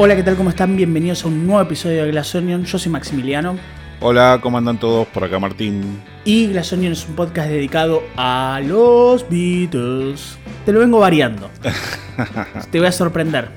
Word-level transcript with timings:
Hola, 0.00 0.14
¿qué 0.14 0.22
tal? 0.22 0.36
¿Cómo 0.36 0.50
están? 0.50 0.76
Bienvenidos 0.76 1.24
a 1.24 1.28
un 1.28 1.44
nuevo 1.44 1.60
episodio 1.60 2.04
de 2.04 2.10
Glass 2.12 2.32
Onion. 2.36 2.64
Yo 2.64 2.78
soy 2.78 2.92
Maximiliano. 2.92 3.56
Hola, 4.00 4.38
¿cómo 4.40 4.56
andan 4.58 4.78
todos? 4.78 5.08
Por 5.08 5.24
acá 5.24 5.40
Martín. 5.40 6.00
Y 6.24 6.46
Glass 6.48 6.72
Onion 6.72 6.92
es 6.92 7.04
un 7.08 7.16
podcast 7.16 7.48
dedicado 7.48 8.04
a 8.16 8.60
los 8.64 9.28
Beatles. 9.28 10.38
Te 10.64 10.72
lo 10.72 10.78
vengo 10.80 11.00
variando. 11.00 11.50
Te 12.70 12.78
voy 12.78 12.86
a 12.86 12.92
sorprender. 12.92 13.48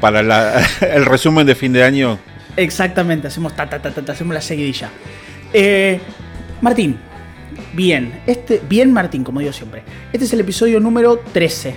Para 0.00 0.22
la- 0.22 0.62
el 0.80 1.04
resumen 1.06 1.44
de 1.46 1.54
fin 1.54 1.72
de 1.72 1.82
año, 1.84 2.18
Exactamente, 2.56 3.28
hacemos 3.28 3.54
ta 3.54 3.68
ta 3.70 3.80
ta 3.80 3.90
ta, 3.92 4.02
ta, 4.02 4.12
hacemos 4.12 4.34
la 4.34 4.40
seguidilla. 4.40 4.90
Eh, 5.52 6.00
Martín, 6.60 6.98
bien, 7.74 8.20
este, 8.26 8.60
bien 8.68 8.92
Martín, 8.92 9.22
como 9.24 9.40
digo 9.40 9.52
siempre. 9.52 9.82
Este 10.12 10.24
es 10.26 10.32
el 10.32 10.40
episodio 10.40 10.78
número 10.80 11.18
13 11.32 11.74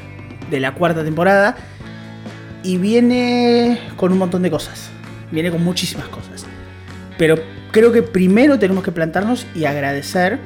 de 0.49 0.59
la 0.59 0.73
cuarta 0.73 1.03
temporada 1.03 1.55
y 2.63 2.77
viene 2.77 3.79
con 3.95 4.11
un 4.11 4.17
montón 4.17 4.41
de 4.41 4.49
cosas. 4.51 4.89
Viene 5.31 5.51
con 5.51 5.63
muchísimas 5.63 6.07
cosas. 6.07 6.45
Pero 7.17 7.35
creo 7.71 7.91
que 7.91 8.01
primero 8.03 8.57
tenemos 8.59 8.83
que 8.83 8.91
plantarnos 8.91 9.45
y 9.55 9.65
agradecer 9.65 10.39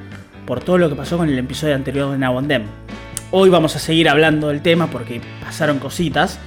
por 0.45 0.63
todo 0.63 0.77
lo 0.77 0.89
que 0.89 0.95
pasó 0.95 1.17
con 1.17 1.29
el 1.29 1.37
episodio 1.37 1.75
anterior 1.75 2.17
de 2.17 2.47
Them. 2.47 2.63
Hoy 3.31 3.49
vamos 3.49 3.75
a 3.75 3.79
seguir 3.79 4.09
hablando 4.09 4.47
del 4.47 4.61
tema 4.61 4.87
porque 4.87 5.21
pasaron 5.43 5.79
cositas. 5.79 6.39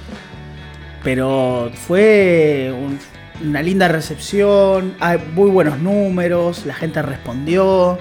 Pero 1.03 1.71
fue 1.87 2.71
un- 2.75 2.99
una 3.47 3.63
linda 3.63 3.87
recepción, 3.87 4.93
hay 4.99 5.17
muy 5.33 5.49
buenos 5.49 5.79
números, 5.79 6.63
la 6.67 6.75
gente 6.75 7.01
respondió, 7.01 7.97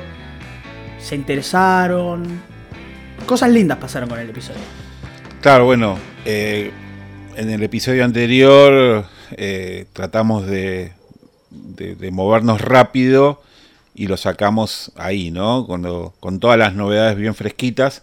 se 0.98 1.14
interesaron. 1.14 2.25
Cosas 3.25 3.50
lindas 3.50 3.78
pasaron 3.78 4.08
con 4.08 4.19
el 4.19 4.28
episodio. 4.28 4.61
claro, 5.41 5.64
bueno, 5.64 5.97
eh, 6.27 6.70
en 7.36 7.50
el 7.50 7.62
episodio 7.62 8.05
anterior 8.05 9.06
eh, 9.36 9.86
tratamos 9.92 10.47
de, 10.47 10.92
de- 11.50 12.11
movernos 12.11 12.61
rápido 12.61 13.42
y 13.95 14.06
lo 14.06 14.17
sacamos 14.17 14.92
ahí, 14.97 15.31
¿no? 15.31 15.67
Cuando, 15.67 16.14
con 16.20 16.41
todas 16.41 16.58
las 16.58 16.75
novedades 16.75 17.17
bien 17.17 17.34
fresquitas, 17.34 18.03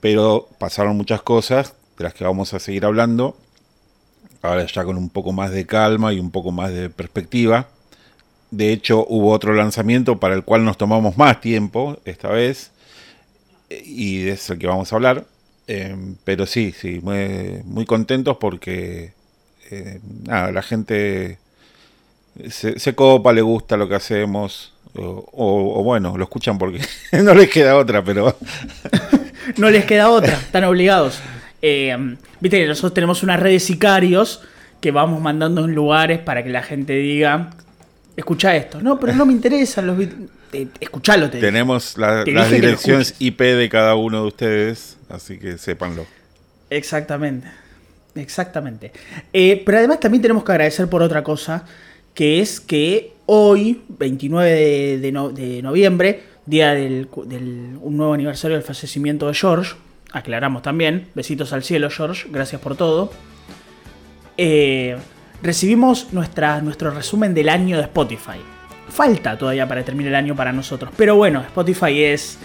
pero 0.00 0.48
pasaron 0.58 0.96
muchas 0.96 1.22
cosas 1.22 1.74
de 1.98 2.04
las 2.04 2.14
que 2.14 2.24
vamos 2.24 2.54
a 2.54 2.58
seguir 2.60 2.84
hablando. 2.84 3.36
Ahora 4.42 4.64
ya 4.66 4.84
con 4.84 4.96
un 4.96 5.08
poco 5.10 5.32
más 5.32 5.50
de 5.50 5.66
calma 5.66 6.12
y 6.12 6.20
un 6.20 6.30
poco 6.30 6.52
más 6.52 6.72
de 6.72 6.90
perspectiva. 6.90 7.68
De 8.50 8.72
hecho, 8.72 9.04
hubo 9.08 9.32
otro 9.32 9.52
lanzamiento 9.54 10.20
para 10.20 10.34
el 10.34 10.44
cual 10.44 10.64
nos 10.64 10.78
tomamos 10.78 11.16
más 11.16 11.40
tiempo 11.40 11.98
esta 12.04 12.28
vez. 12.28 12.70
eh, 13.70 13.82
Y 13.84 14.28
es 14.28 14.48
el 14.50 14.58
que 14.58 14.66
vamos 14.68 14.92
a 14.92 14.96
hablar. 14.96 15.24
Eh, 15.68 15.96
pero 16.24 16.46
sí, 16.46 16.72
sí, 16.78 17.00
muy, 17.02 17.60
muy 17.64 17.84
contentos 17.86 18.36
porque 18.38 19.12
eh, 19.70 20.00
nada, 20.24 20.52
la 20.52 20.62
gente 20.62 21.38
se, 22.48 22.78
se 22.78 22.94
copa, 22.94 23.32
le 23.32 23.42
gusta 23.42 23.76
lo 23.76 23.88
que 23.88 23.94
hacemos. 23.96 24.72
O, 24.94 25.02
o- 25.32 25.80
o 25.80 25.82
bueno, 25.82 26.16
lo 26.16 26.24
escuchan 26.24 26.56
porque 26.56 26.80
no 27.22 27.34
les 27.34 27.50
queda 27.50 27.76
otra, 27.76 28.02
pero 28.04 28.36
No 29.58 29.70
les 29.70 29.84
queda 29.84 30.10
otra, 30.10 30.34
están 30.34 30.64
obligados. 30.64 31.18
Eh, 31.62 32.16
Viste 32.40 32.58
que 32.60 32.66
nosotros 32.66 32.94
tenemos 32.94 33.22
una 33.22 33.36
red 33.36 33.52
de 33.52 33.60
sicarios 33.60 34.42
que 34.80 34.90
vamos 34.90 35.20
mandando 35.22 35.64
en 35.64 35.74
lugares 35.74 36.18
para 36.20 36.42
que 36.44 36.50
la 36.50 36.62
gente 36.62 36.92
diga, 36.94 37.50
escucha 38.16 38.54
esto. 38.56 38.80
No, 38.82 39.00
pero 39.00 39.14
no 39.14 39.24
me 39.26 39.32
interesan 39.32 39.86
los 39.86 39.98
Escuchalo, 40.80 41.28
te 41.28 41.38
tenemos 41.40 41.98
la- 41.98 42.24
Te 42.24 42.32
las 42.32 42.50
direcciones. 42.50 43.14
IP 43.18 43.40
de 43.42 43.68
cada 43.68 43.94
uno 43.96 44.22
de 44.22 44.28
ustedes, 44.28 44.95
así 45.08 45.38
que 45.38 45.58
sépanlo. 45.58 46.06
Exactamente. 46.70 47.48
Exactamente. 48.14 48.92
Eh, 49.32 49.62
pero 49.64 49.78
además 49.78 50.00
también 50.00 50.22
tenemos 50.22 50.42
que 50.44 50.52
agradecer 50.52 50.88
por 50.88 51.02
otra 51.02 51.22
cosa, 51.22 51.64
que 52.14 52.40
es 52.40 52.60
que 52.60 53.12
hoy, 53.26 53.82
29 53.88 54.50
de, 54.50 54.98
de 54.98 55.12
no- 55.12 55.30
de 55.30 55.60
noviembre, 55.62 56.22
día 56.46 56.72
del, 56.72 57.08
un 57.14 57.96
nuevo 57.96 58.14
aniversario 58.14 58.56
del 58.56 58.64
fallecimiento 58.64 59.26
de 59.28 59.34
George, 59.34 59.74
aclaramos 60.12 60.62
también, 60.62 61.08
besitos 61.14 61.52
al 61.52 61.62
cielo 61.62 61.90
George, 61.90 62.28
gracias 62.30 62.60
por 62.62 62.76
todo, 62.76 63.12
eh, 64.36 64.96
recibimos 65.42 66.12
nuestro 66.12 66.90
resumen 66.90 67.34
del 67.34 67.48
año 67.48 67.76
de 67.76 67.82
Spotify. 67.84 68.38
Falta 68.88 69.36
todavía 69.36 69.66
para 69.68 69.84
terminar 69.84 70.10
el 70.10 70.16
año 70.16 70.36
para 70.36 70.52
nosotros, 70.52 70.90
pero 70.96 71.16
bueno, 71.16 71.40
Spotify 71.42 72.04
es 72.04 72.38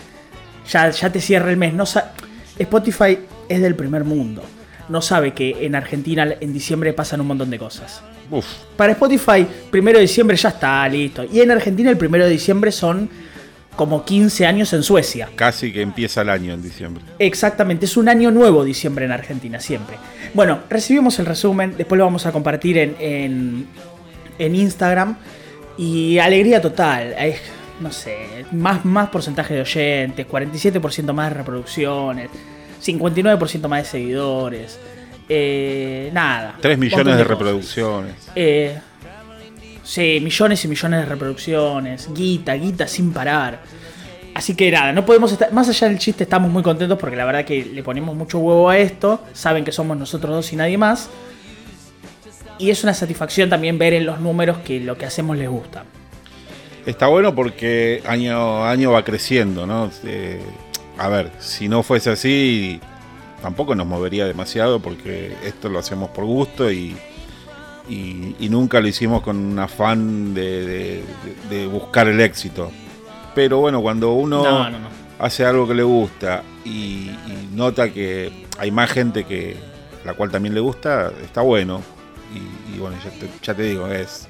ya, 0.70 0.90
ya 0.90 1.12
te 1.12 1.22
cierra 1.22 1.50
el 1.52 1.58
mes. 1.58 1.74
No 1.74 1.86
sa- 1.86 2.14
Spotify 2.58 3.18
es 3.50 3.62
del 3.62 3.76
primer 3.76 4.04
mundo. 4.04 4.44
No 4.90 5.02
sabe 5.02 5.34
que 5.34 5.66
en 5.66 5.76
Argentina 5.76 6.28
en 6.40 6.54
diciembre 6.54 6.94
pasan 6.94 7.22
un 7.22 7.28
montón 7.28 7.50
de 7.50 7.58
cosas. 7.58 8.02
Uf, 8.30 8.46
Para 8.76 8.94
Spotify, 8.94 9.46
primero 9.70 9.98
de 9.98 10.04
diciembre 10.04 10.36
ya 10.38 10.50
está, 10.50 10.88
listo. 10.88 11.24
Y 11.32 11.42
en 11.42 11.52
Argentina 11.52 11.90
el 11.90 11.98
primero 11.98 12.26
de 12.26 12.32
diciembre 12.32 12.72
son 12.72 13.10
como 13.76 14.04
15 14.04 14.46
años 14.46 14.74
en 14.74 14.84
Suecia. 14.84 15.30
casi 15.36 15.72
que 15.72 15.82
empieza 15.82 16.22
el 16.22 16.30
año 16.30 16.54
en 16.54 16.62
diciembre. 16.62 17.04
Exactamente, 17.20 17.86
es 17.86 17.96
un 17.98 18.10
año 18.10 18.30
nuevo 18.32 18.64
diciembre 18.66 19.06
en 19.06 19.12
Argentina, 19.12 19.60
siempre. 19.60 19.96
Bueno, 20.34 20.60
recibimos 20.70 21.18
el 21.20 21.26
resumen, 21.26 21.76
después 21.78 21.98
lo 21.98 22.04
vamos 22.06 22.26
a 22.26 22.32
compartir 22.32 22.78
en, 22.78 22.96
en, 23.00 23.68
en 24.40 24.56
Instagram. 24.56 25.16
Y 25.78 26.18
alegría 26.20 26.62
total, 26.62 27.16
hay, 27.18 27.36
no 27.82 27.92
sé, 27.92 28.46
más, 28.52 28.86
más 28.86 29.10
porcentaje 29.10 29.56
de 29.56 29.62
oyentes, 29.62 30.28
47% 30.28 31.14
más 31.14 31.30
de 31.30 31.36
reproducciones, 31.36 32.30
59% 32.84 33.68
más 33.68 33.84
de 33.84 33.90
seguidores. 33.90 34.80
eh, 35.28 36.10
nada. 36.14 36.58
3 36.62 36.76
un 36.76 36.80
millones 36.80 37.18
de 37.18 37.24
reproducciones. 37.24 38.16
Eh, 38.36 38.78
sí, 39.84 40.20
millones 40.22 40.64
y 40.66 40.68
millones 40.68 41.00
de 41.02 41.06
reproducciones. 41.06 42.10
Guita, 42.14 42.54
guita 42.54 42.88
sin 42.88 43.12
parar. 43.14 43.60
Así 44.34 44.56
que 44.56 44.72
nada, 44.72 44.94
no 44.94 45.06
podemos 45.06 45.32
estar. 45.32 45.52
Más 45.52 45.68
allá 45.70 45.90
del 45.90 46.00
chiste, 46.00 46.24
estamos 46.24 46.50
muy 46.50 46.64
contentos 46.64 46.98
porque 46.98 47.16
la 47.16 47.26
verdad 47.26 47.46
que 47.46 47.66
le 47.66 47.84
ponemos 47.84 48.16
mucho 48.16 48.40
huevo 48.40 48.70
a 48.70 48.78
esto. 48.78 49.24
Saben 49.34 49.64
que 49.64 49.72
somos 49.72 49.98
nosotros 49.98 50.34
dos 50.34 50.54
y 50.54 50.56
nadie 50.56 50.78
más. 50.78 51.10
Y 52.58 52.70
es 52.70 52.84
una 52.84 52.94
satisfacción 52.94 53.50
también 53.50 53.78
ver 53.78 53.94
en 53.94 54.06
los 54.06 54.20
números 54.20 54.60
que 54.60 54.80
lo 54.80 54.98
que 54.98 55.06
hacemos 55.06 55.38
les 55.38 55.50
gusta. 55.50 55.84
Está 56.86 57.08
bueno 57.08 57.36
porque 57.36 58.02
año 58.08 58.64
a 58.64 58.72
año 58.72 58.92
va 58.92 59.04
creciendo, 59.04 59.68
¿no? 59.68 59.92
Eh, 60.04 60.42
a 60.98 61.08
ver, 61.10 61.32
si 61.40 61.68
no 61.68 61.84
fuese 61.84 62.10
así, 62.12 62.80
tampoco 63.42 63.76
nos 63.76 63.86
movería 63.88 64.26
demasiado 64.26 64.80
porque 64.80 65.34
esto 65.44 65.70
lo 65.70 65.80
hacemos 65.80 66.10
por 66.10 66.26
gusto 66.26 66.72
y, 66.72 66.96
y- 67.88 68.36
y 68.40 68.50
nunca 68.50 68.80
lo 68.82 68.88
hicimos 68.88 69.22
con 69.22 69.38
un 69.38 69.60
afán 69.60 70.34
de, 70.34 71.04
de- 71.50 71.68
buscar 71.68 72.08
el 72.08 72.20
éxito. 72.20 72.72
Pero 73.36 73.60
bueno, 73.60 73.82
cuando 73.82 74.14
uno 74.14 74.44
No, 74.44 74.70
no, 74.70 74.80
no. 74.80 74.88
hace 75.20 75.46
algo 75.46 75.68
que 75.68 75.76
le 75.76 75.84
gusta 75.84 76.44
y, 76.66 76.70
y 77.10 77.50
nota 77.54 77.90
que 77.94 78.46
hay 78.58 78.72
más 78.72 78.92
gente 78.92 79.24
que 79.24 79.56
la 80.04 80.14
cual 80.16 80.32
también 80.32 80.56
le 80.56 80.62
gusta, 80.62 81.12
está 81.24 81.42
bueno. 81.42 81.82
Y, 82.34 82.76
y 82.76 82.80
bueno, 82.80 82.98
ya 83.04 83.10
te, 83.12 83.30
ya 83.44 83.54
te 83.54 83.64
digo, 83.64 83.88
es, 83.88 84.28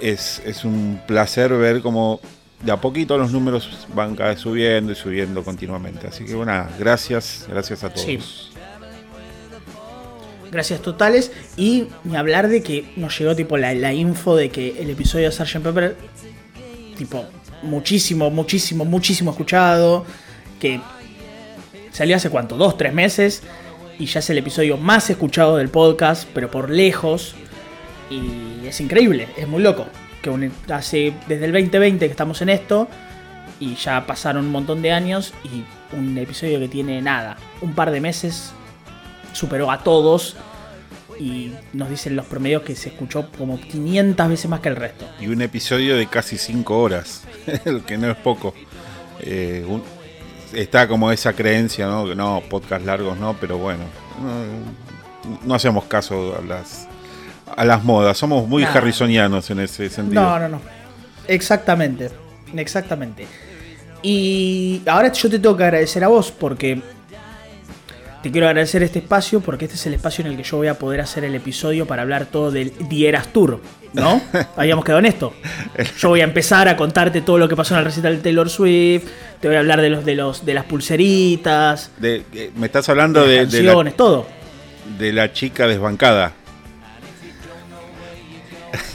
es, 0.00 0.42
es 0.44 0.64
un 0.64 1.00
placer 1.06 1.52
ver 1.52 1.80
cómo 1.80 2.20
de 2.62 2.72
a 2.72 2.76
poquito 2.76 3.16
los 3.16 3.32
números 3.32 3.86
van 3.94 4.14
cada 4.14 4.30
vez 4.30 4.40
subiendo 4.40 4.92
y 4.92 4.94
subiendo 4.94 5.42
continuamente. 5.42 6.06
Así 6.06 6.24
que 6.24 6.34
bueno, 6.34 6.66
gracias, 6.78 7.46
gracias 7.48 7.84
a 7.84 7.90
todos. 7.90 8.04
Sí. 8.04 8.18
Gracias 10.50 10.82
totales. 10.82 11.30
Y 11.56 11.86
ni 12.04 12.16
hablar 12.16 12.48
de 12.48 12.62
que 12.62 12.92
nos 12.96 13.18
llegó 13.18 13.34
tipo 13.36 13.56
la, 13.56 13.72
la 13.74 13.92
info 13.92 14.36
de 14.36 14.50
que 14.50 14.80
el 14.80 14.90
episodio 14.90 15.30
de 15.30 15.32
Sgt. 15.32 15.62
Pepper, 15.62 15.96
tipo, 16.98 17.24
muchísimo, 17.62 18.30
muchísimo, 18.30 18.84
muchísimo 18.84 19.30
escuchado. 19.30 20.04
Que 20.58 20.80
salió 21.92 22.16
hace 22.16 22.30
cuánto, 22.30 22.56
dos, 22.56 22.76
tres 22.76 22.92
meses. 22.92 23.42
Y 23.98 24.06
ya 24.06 24.20
es 24.20 24.30
el 24.30 24.38
episodio 24.38 24.76
más 24.76 25.08
escuchado 25.08 25.56
del 25.56 25.68
podcast, 25.68 26.28
pero 26.34 26.50
por 26.50 26.68
lejos. 26.68 27.34
Y 28.10 28.66
es 28.66 28.80
increíble, 28.80 29.28
es 29.36 29.48
muy 29.48 29.62
loco. 29.62 29.86
Que 30.20 30.50
hace 30.72 31.14
desde 31.28 31.46
el 31.46 31.52
2020 31.52 32.06
que 32.06 32.10
estamos 32.10 32.42
en 32.42 32.50
esto. 32.50 32.88
Y 33.58 33.74
ya 33.76 34.06
pasaron 34.06 34.46
un 34.46 34.52
montón 34.52 34.82
de 34.82 34.92
años. 34.92 35.32
Y 35.44 35.64
un 35.96 36.18
episodio 36.18 36.58
que 36.58 36.68
tiene 36.68 37.00
nada, 37.00 37.36
un 37.60 37.74
par 37.74 37.90
de 37.90 38.00
meses. 38.00 38.52
Superó 39.32 39.70
a 39.70 39.82
todos. 39.82 40.36
Y 41.18 41.52
nos 41.74 41.90
dicen 41.90 42.16
los 42.16 42.26
promedios 42.26 42.62
que 42.62 42.74
se 42.74 42.88
escuchó 42.88 43.30
como 43.36 43.60
500 43.60 44.28
veces 44.28 44.50
más 44.50 44.60
que 44.60 44.70
el 44.70 44.76
resto. 44.76 45.06
Y 45.20 45.28
un 45.28 45.42
episodio 45.42 45.96
de 45.96 46.06
casi 46.06 46.38
5 46.38 46.78
horas, 46.78 47.24
que 47.86 47.98
no 47.98 48.10
es 48.10 48.16
poco. 48.16 48.54
Eh, 49.20 49.66
está 50.54 50.88
como 50.88 51.12
esa 51.12 51.34
creencia, 51.34 51.86
¿no? 51.86 52.06
Que 52.06 52.14
no, 52.14 52.42
podcast 52.48 52.84
largos 52.84 53.18
no, 53.18 53.36
pero 53.38 53.58
bueno, 53.58 53.84
no, 54.22 55.46
no 55.46 55.54
hacemos 55.54 55.84
caso 55.84 56.36
a 56.38 56.42
las, 56.42 56.88
a 57.56 57.64
las 57.64 57.84
modas, 57.84 58.16
somos 58.18 58.46
muy 58.48 58.62
Nah. 58.62 58.72
harrisonianos 58.74 59.50
en 59.50 59.60
ese 59.60 59.88
sentido. 59.88 60.20
No, 60.22 60.38
no, 60.38 60.48
no. 60.48 60.60
Exactamente. 61.28 62.10
Exactamente. 62.56 63.26
Y 64.02 64.82
ahora 64.86 65.12
yo 65.12 65.28
te 65.30 65.38
tengo 65.38 65.56
que 65.56 65.64
agradecer 65.64 66.02
a 66.04 66.08
vos 66.08 66.30
porque 66.32 66.80
Te 68.22 68.30
quiero 68.30 68.48
agradecer 68.48 68.82
este 68.82 68.98
espacio 68.98 69.40
porque 69.40 69.64
este 69.64 69.76
es 69.76 69.86
el 69.86 69.94
espacio 69.94 70.22
en 70.22 70.30
el 70.32 70.36
que 70.36 70.42
yo 70.42 70.58
voy 70.58 70.68
a 70.68 70.74
poder 70.74 71.00
hacer 71.00 71.24
el 71.24 71.34
episodio 71.34 71.86
para 71.86 72.02
hablar 72.02 72.26
todo 72.26 72.50
del 72.50 72.70
Dieras 72.86 73.28
Tour, 73.28 73.62
¿no? 73.94 74.20
Habíamos 74.58 74.84
quedado 74.84 74.98
en 74.98 75.06
esto. 75.06 75.32
Yo 75.98 76.10
voy 76.10 76.20
a 76.20 76.24
empezar 76.24 76.68
a 76.68 76.76
contarte 76.76 77.22
todo 77.22 77.38
lo 77.38 77.48
que 77.48 77.56
pasó 77.56 77.72
en 77.72 77.78
el 77.78 77.86
recital 77.86 78.16
de 78.16 78.22
Taylor 78.22 78.50
Swift, 78.50 79.04
te 79.40 79.48
voy 79.48 79.56
a 79.56 79.60
hablar 79.60 79.80
de 79.80 79.88
los 79.88 80.04
de 80.04 80.16
los 80.16 80.44
de 80.44 80.52
las 80.52 80.66
pulseritas, 80.66 81.92
De- 81.96 82.22
eh, 82.34 82.50
me 82.56 82.66
estás 82.66 82.86
hablando 82.90 83.26
de, 83.26 83.46
de, 83.46 83.62
la, 83.62 83.90
todo. 83.92 84.26
de 84.98 85.12
la 85.14 85.32
chica 85.32 85.66
desbancada. 85.66 86.32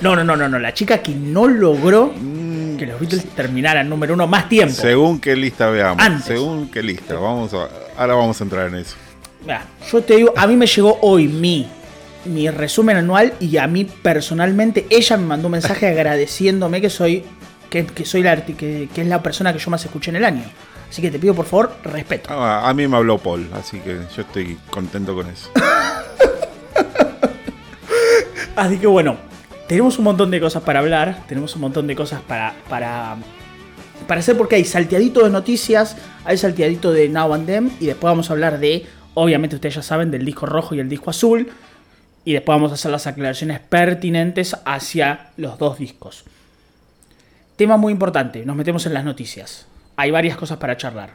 No, 0.01 0.15
no, 0.15 0.23
no, 0.23 0.35
no, 0.35 0.47
no, 0.47 0.59
la 0.59 0.73
chica 0.73 0.99
que 0.99 1.13
no 1.13 1.47
logró 1.47 2.13
Mm, 2.75 2.77
que 2.77 2.85
los 2.85 2.99
Beatles 2.99 3.25
terminaran 3.35 3.87
número 3.89 4.13
uno 4.13 4.27
más 4.27 4.49
tiempo. 4.49 4.73
Según 4.73 5.19
qué 5.19 5.35
lista 5.35 5.69
veamos. 5.69 6.03
Antes. 6.03 6.25
Según 6.25 6.69
qué 6.69 6.83
lista. 6.83 7.15
Vamos 7.15 7.53
a, 7.53 7.69
ahora 7.97 8.15
vamos 8.15 8.39
a 8.39 8.43
entrar 8.43 8.67
en 8.67 8.75
eso. 8.75 8.95
Yo 9.91 10.01
te 10.01 10.15
digo, 10.15 10.33
a 10.35 10.47
mí 10.47 10.55
me 10.55 10.65
llegó 10.65 10.97
hoy 11.01 11.27
mi, 11.27 11.67
mi 12.25 12.49
resumen 12.49 12.97
anual 12.97 13.33
y 13.39 13.57
a 13.57 13.67
mí 13.67 13.85
personalmente 13.85 14.87
ella 14.89 15.17
me 15.17 15.25
mandó 15.25 15.47
un 15.47 15.53
mensaje 15.53 15.87
agradeciéndome 15.91 16.81
que 16.81 16.89
soy 16.89 17.23
que, 17.69 17.85
que 17.85 18.05
soy 18.05 18.23
la 18.23 18.43
que, 18.43 18.89
que 18.93 19.01
es 19.01 19.07
la 19.07 19.21
persona 19.21 19.53
que 19.53 19.59
yo 19.59 19.69
más 19.69 19.83
escuché 19.85 20.09
en 20.09 20.17
el 20.17 20.25
año. 20.25 20.43
Así 20.89 21.01
que 21.01 21.11
te 21.11 21.19
pido 21.19 21.33
por 21.33 21.45
favor 21.45 21.75
respeto. 21.83 22.29
Ah, 22.31 22.67
a 22.67 22.73
mí 22.73 22.87
me 22.87 22.97
habló 22.97 23.17
Paul, 23.17 23.49
así 23.53 23.79
que 23.79 23.99
yo 24.15 24.21
estoy 24.21 24.57
contento 24.69 25.13
con 25.15 25.29
eso. 25.29 25.51
Así 28.55 28.77
que 28.77 28.87
bueno, 28.87 29.17
tenemos 29.67 29.97
un 29.97 30.05
montón 30.05 30.31
de 30.31 30.39
cosas 30.39 30.63
para 30.63 30.79
hablar, 30.79 31.23
tenemos 31.27 31.55
un 31.55 31.61
montón 31.61 31.87
de 31.87 31.95
cosas 31.95 32.21
para, 32.21 32.53
para, 32.69 33.17
para 34.07 34.19
hacer 34.19 34.37
porque 34.37 34.55
hay 34.55 34.65
salteadito 34.65 35.23
de 35.23 35.29
noticias, 35.29 35.97
hay 36.23 36.37
salteadito 36.37 36.91
de 36.91 37.09
Now 37.09 37.33
and 37.33 37.45
Them 37.47 37.71
y 37.79 37.87
después 37.87 38.11
vamos 38.11 38.29
a 38.29 38.33
hablar 38.33 38.59
de, 38.59 38.85
obviamente 39.15 39.55
ustedes 39.55 39.75
ya 39.75 39.81
saben, 39.81 40.11
del 40.11 40.25
disco 40.25 40.45
rojo 40.45 40.75
y 40.75 40.79
el 40.79 40.89
disco 40.89 41.09
azul 41.09 41.49
y 42.23 42.33
después 42.33 42.55
vamos 42.55 42.71
a 42.71 42.75
hacer 42.75 42.91
las 42.91 43.07
aclaraciones 43.07 43.59
pertinentes 43.59 44.55
hacia 44.65 45.29
los 45.37 45.57
dos 45.57 45.79
discos. 45.79 46.25
Tema 47.55 47.77
muy 47.77 47.93
importante, 47.93 48.45
nos 48.45 48.55
metemos 48.55 48.85
en 48.85 48.93
las 48.93 49.05
noticias. 49.05 49.67
Hay 49.95 50.11
varias 50.11 50.35
cosas 50.35 50.57
para 50.57 50.75
charlar. 50.77 51.11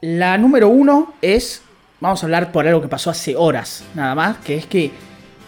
La 0.00 0.36
número 0.36 0.68
uno 0.68 1.14
es, 1.22 1.62
vamos 2.00 2.22
a 2.22 2.26
hablar 2.26 2.52
por 2.52 2.66
algo 2.66 2.82
que 2.82 2.88
pasó 2.88 3.10
hace 3.10 3.34
horas, 3.34 3.84
nada 3.94 4.14
más, 4.14 4.36
que 4.38 4.56
es 4.56 4.66
que 4.66 4.90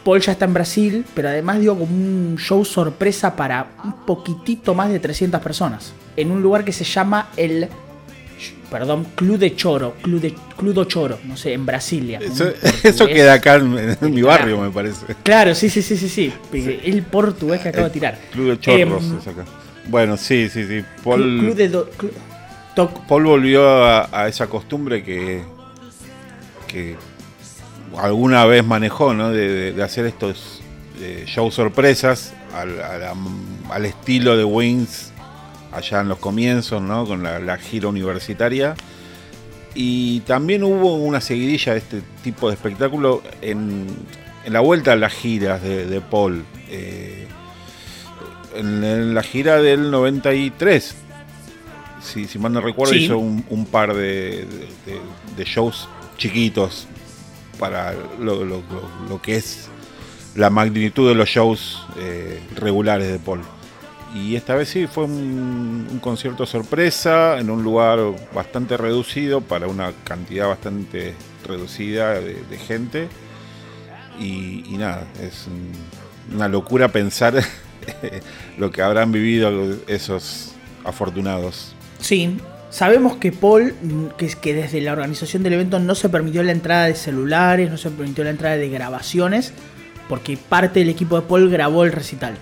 Paul 0.06 0.20
ya 0.20 0.30
está 0.32 0.44
en 0.44 0.54
Brasil, 0.54 1.04
pero 1.14 1.28
además 1.28 1.58
dio 1.60 1.76
como 1.76 1.92
un 1.92 2.36
show 2.38 2.64
sorpresa 2.64 3.34
para 3.34 3.72
un 3.84 4.06
poquitito 4.06 4.72
más 4.72 4.88
de 4.90 5.00
300 5.00 5.40
personas. 5.42 5.92
En 6.16 6.30
un 6.30 6.40
lugar 6.40 6.64
que 6.64 6.72
se 6.72 6.84
llama 6.84 7.30
el, 7.36 7.66
perdón, 8.70 9.04
Club 9.16 9.38
de 9.38 9.56
Choro, 9.56 9.94
Club 10.00 10.20
de 10.20 10.32
Club 10.56 10.74
do 10.74 10.84
Choro, 10.84 11.18
no 11.24 11.36
sé, 11.36 11.52
en 11.54 11.66
Brasilia. 11.66 12.20
Eso, 12.20 13.06
queda 13.08 13.32
acá 13.34 13.56
en, 13.56 13.96
en 14.00 14.14
mi 14.14 14.22
barrio, 14.22 14.60
me 14.60 14.70
parece. 14.70 15.06
Claro, 15.24 15.54
sí, 15.56 15.68
sí, 15.68 15.82
sí, 15.82 15.96
sí, 15.96 16.08
sí. 16.08 16.32
El 16.84 17.02
portugués 17.02 17.60
que 17.60 17.70
acabo 17.70 17.86
de 17.86 17.90
tirar. 17.90 18.16
Club 18.32 18.50
de 18.50 18.60
Chorros 18.60 19.04
Em, 19.04 19.18
es 19.18 19.26
acá. 19.26 19.44
Bueno, 19.88 20.16
sí, 20.16 20.48
sí, 20.48 20.64
sí. 20.68 20.84
Paul, 21.02 21.38
Club, 21.40 21.54
de 21.56 21.68
do- 21.68 21.90
Club- 21.96 22.12
Paul 23.08 23.24
volvió 23.24 23.68
a, 23.84 24.08
a 24.12 24.28
esa 24.28 24.46
costumbre 24.46 25.02
que, 25.02 25.42
que 26.68 26.94
alguna 27.98 28.44
vez 28.44 28.64
manejó, 28.64 29.14
¿no? 29.14 29.30
De, 29.30 29.48
de- 29.48 29.72
de 29.72 29.82
hacer 29.82 30.06
estos 30.06 30.60
eh, 31.00 31.24
shows 31.26 31.54
sorpresas 31.54 32.32
al, 32.54 32.80
a 32.82 32.98
la- 32.98 33.14
al 33.70 33.84
estilo 33.86 34.36
de 34.36 34.44
Wings 34.44 35.12
allá 35.72 36.00
en 36.00 36.08
los 36.08 36.18
comienzos, 36.18 36.80
¿no? 36.82 37.04
Con 37.06 37.22
la, 37.22 37.38
la 37.38 37.56
gira 37.58 37.88
universitaria. 37.88 38.74
Y 39.74 40.20
también 40.20 40.62
hubo 40.64 40.96
una 40.96 41.20
seguidilla 41.20 41.72
de 41.72 41.78
este 41.78 42.02
tipo 42.24 42.48
de 42.48 42.54
espectáculo 42.54 43.22
en, 43.42 43.86
en 44.44 44.52
la 44.52 44.60
vuelta 44.60 44.92
a 44.92 44.96
las 44.96 45.12
giras 45.12 45.62
de, 45.62 45.84
de 45.86 46.00
Paul. 46.00 46.44
Eh, 46.70 47.26
en, 48.54 48.82
en 48.82 49.14
la 49.14 49.22
gira 49.22 49.60
del 49.60 49.90
93, 49.90 50.94
si, 52.02 52.26
si 52.26 52.38
mal 52.38 52.52
no 52.54 52.62
recuerdo, 52.62 52.94
Sí. 52.94 53.00
hizo 53.04 53.18
un, 53.18 53.44
un 53.50 53.66
par 53.66 53.92
de 53.94 54.46
shows 55.44 55.88
chiquitos 56.16 56.86
para 57.58 57.94
lo, 58.20 58.44
lo- 58.44 58.62
que 59.22 59.36
es 59.36 59.68
la 60.34 60.50
magnitud 60.50 61.08
de 61.08 61.14
los 61.14 61.28
shows 61.28 61.84
eh, 61.98 62.40
regulares 62.56 63.10
de 63.10 63.18
Paul. 63.18 63.40
Y 64.14 64.36
esta 64.36 64.54
vez 64.54 64.68
sí, 64.68 64.86
fue 64.86 65.04
un, 65.04 65.98
concierto 66.02 66.46
sorpresa 66.46 67.38
en 67.38 67.50
un 67.50 67.62
lugar 67.62 67.98
bastante 68.34 68.76
reducido 68.76 69.40
para 69.40 69.66
una 69.66 69.92
cantidad 70.04 70.48
bastante 70.48 71.14
reducida 71.46 72.20
de, 72.20 72.58
gente. 72.58 73.08
Y, 74.18 74.64
y 74.66 74.76
nada, 74.78 75.06
es 75.22 75.46
un- 75.46 76.34
una 76.34 76.48
locura 76.48 76.88
pensar 76.88 77.34
lo 78.58 78.70
que 78.70 78.82
habrán 78.82 79.12
vivido 79.12 79.50
esos 79.86 80.52
afortunados. 80.84 81.74
Sí, 81.98 82.36
sabemos 82.76 83.16
que 83.16 83.32
Paul, 83.32 83.74
mm, 83.82 84.04
que, 84.18 84.26
es 84.26 84.36
que 84.36 84.52
desde 84.52 84.80
la 84.82 84.92
organización 84.92 85.42
del 85.42 85.54
evento 85.54 85.78
no 85.78 85.94
se 85.94 86.08
permitió 86.10 86.42
la 86.42 86.52
entrada 86.52 86.84
de 86.84 86.94
celulares, 86.94 87.70
no 87.70 87.78
se 87.78 87.90
permitió 87.90 88.22
la 88.22 88.30
entrada 88.30 88.56
de 88.56 88.68
grabaciones, 88.68 89.52
porque 90.08 90.36
parte 90.36 90.80
del 90.80 90.90
equipo 90.90 91.16
de 91.20 91.26
Paul 91.26 91.48
grabó 91.50 91.84
el 91.84 91.92
recital. 91.92 92.34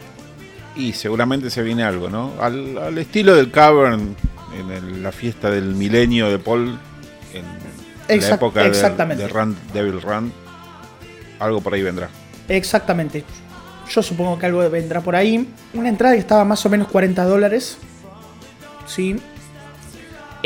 Y 0.77 0.93
seguramente 0.95 1.51
se 1.51 1.63
viene 1.63 1.85
algo, 1.85 2.11
¿no? 2.11 2.33
Al, 2.41 2.77
al 2.79 2.99
estilo 2.99 3.37
del 3.37 3.53
Cavern 3.53 4.17
en 4.59 4.71
el- 4.73 5.03
la 5.05 5.13
fiesta 5.13 5.49
del 5.51 5.75
milenio 5.77 6.29
de 6.29 6.39
Paul 6.41 6.79
en 7.33 7.45
la 8.09 8.15
época 8.35 8.61
de- 8.65 8.69
de, 8.71 9.29
Run, 9.29 9.57
Devil 9.73 10.01
Run. 10.03 10.33
Algo 11.39 11.61
por 11.61 11.75
ahí 11.75 11.83
vendrá. 11.83 12.09
Exactamente. 12.49 13.25
Yo 13.89 14.03
supongo 14.03 14.37
que 14.39 14.47
algo 14.47 14.69
vendrá 14.69 15.01
por 15.01 15.15
ahí. 15.15 15.49
Una 15.75 15.89
entrada 15.89 16.15
que 16.15 16.21
estaba 16.21 16.45
más 16.45 16.65
o 16.67 16.71
menos 16.71 16.89
40 16.89 17.25
dólares. 17.25 17.79
Sí. 18.87 19.17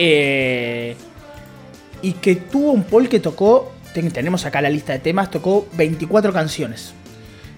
Eh, 0.01 0.95
y 2.03 2.13
que 2.13 2.37
tuvo 2.37 2.73
un 2.73 2.85
Paul 2.85 3.09
que 3.09 3.19
tocó. 3.21 3.73
ten- 3.93 4.11
tenemos 4.13 4.45
acá 4.47 4.61
la 4.63 4.71
lista 4.71 4.93
de 4.93 5.01
temas. 5.01 5.31
Tocó 5.31 5.67
24 5.75 6.33
canciones. 6.33 6.93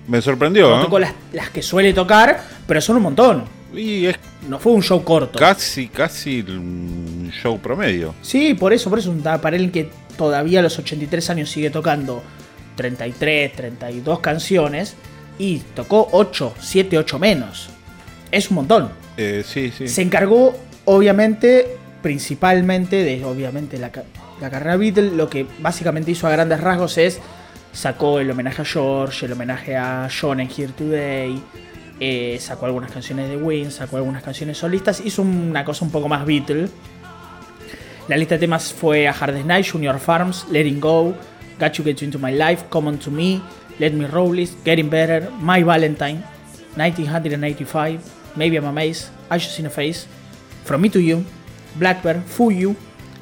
Me 0.09 0.23
sorprendió, 0.23 0.71
No 0.71 0.77
¿no? 0.79 0.83
tocó 0.85 0.99
las, 0.99 1.13
las 1.33 1.51
que 1.51 1.63
suele 1.63 1.93
tocar, 1.93 2.43
pero 2.67 2.81
son 2.81 2.97
un 2.97 3.03
montón. 3.03 3.45
Y 3.75 4.07
es 4.07 4.17
No 4.49 4.59
fue 4.59 4.73
un 4.73 4.83
show 4.83 5.05
corto. 5.05 5.39
casi, 5.39 5.89
casi 5.89 6.41
un 6.41 7.31
show 7.43 7.59
promedio. 7.61 8.15
Sí, 8.23 8.55
por 8.55 8.73
eso, 8.73 8.89
por 8.91 8.99
eso. 8.99 9.11
un- 9.11 9.21
Para 9.23 9.55
él 9.57 9.71
que 9.71 9.91
todavía 10.17 10.61
a 10.61 10.63
los 10.63 10.79
83 10.79 11.29
años 11.31 11.51
sigue 11.51 11.69
tocando 11.71 12.23
33, 12.77 13.53
32 13.55 14.21
canciones. 14.21 14.95
Y 15.39 15.59
tocó 15.75 16.09
8, 16.13 16.55
7, 16.61 16.97
8 16.99 17.19
menos. 17.19 17.69
Es 18.31 18.49
un 18.51 18.57
montón. 18.57 18.91
Eh, 19.17 19.43
sí, 19.47 19.73
sí. 19.77 19.89
Se 19.89 20.03
encargó, 20.03 20.55
obviamente, 20.87 21.77
principalmente 22.03 23.03
de, 23.05 23.25
obviamente, 23.25 23.79
la, 23.79 23.91
la 24.41 24.51
carrera 24.51 24.77
Beatle. 24.77 25.11
Lo 25.11 25.29
que 25.29 25.47
básicamente 25.61 26.11
hizo 26.11 26.27
a 26.27 26.31
grandes 26.31 26.61
rasgos 26.61 26.99
es 26.99 27.21
sacó 27.73 28.21
el 28.21 28.31
homenaje 28.31 28.63
a 28.63 28.65
George, 28.65 29.27
el 29.27 29.33
homenaje 29.33 29.77
a 29.77 30.09
John 30.09 30.41
en 30.41 30.49
Here 30.49 30.73
Today, 30.73 31.41
eh, 32.01 32.39
sacó 32.41 32.67
algunas 32.67 32.91
canciones 32.91 33.29
de 33.29 33.37
Wings, 33.37 33.75
sacó 33.75 33.97
algunas 33.99 34.23
canciones 34.23 34.59
solistas, 34.59 35.01
hizo 35.05 35.23
una 35.23 35.65
cosa 35.65 35.85
un 35.85 35.91
poco 35.91 36.09
más 36.09 36.25
Beatle. 36.25 36.69
La 38.09 38.17
lista 38.17 38.35
de 38.35 38.41
temas 38.41 38.73
fue 38.73 39.07
a 39.07 39.13
Hardest 39.13 39.47
Night, 39.47 39.67
Junior 39.71 39.99
Farms, 39.99 40.47
Letting 40.51 40.81
Go, 40.81 41.15
Got 41.61 41.75
You 41.75 41.85
Get 41.85 42.01
You 42.01 42.07
Into 42.07 42.19
My 42.19 42.33
Life, 42.33 42.65
Common 42.71 42.99
to 42.99 43.11
Me, 43.11 43.41
Let 43.79 43.93
Me 43.93 44.07
Roll 44.07 44.39
It, 44.39 44.51
Getting 44.65 44.91
Better, 44.91 45.31
My 45.41 45.63
Valentine, 45.63 46.25
1985, 46.77 48.01
Maybe 48.37 48.57
I'm 48.57 48.65
Amazed, 48.65 49.11
I 49.31 49.39
Just 49.39 49.55
Seen 49.55 49.67
a 49.67 49.71
Face, 49.71 50.07
From 50.65 50.81
Me 50.81 50.89
to 50.89 51.01
You, 51.01 51.25
Blackbird, 51.77 52.23
You, 52.39 52.77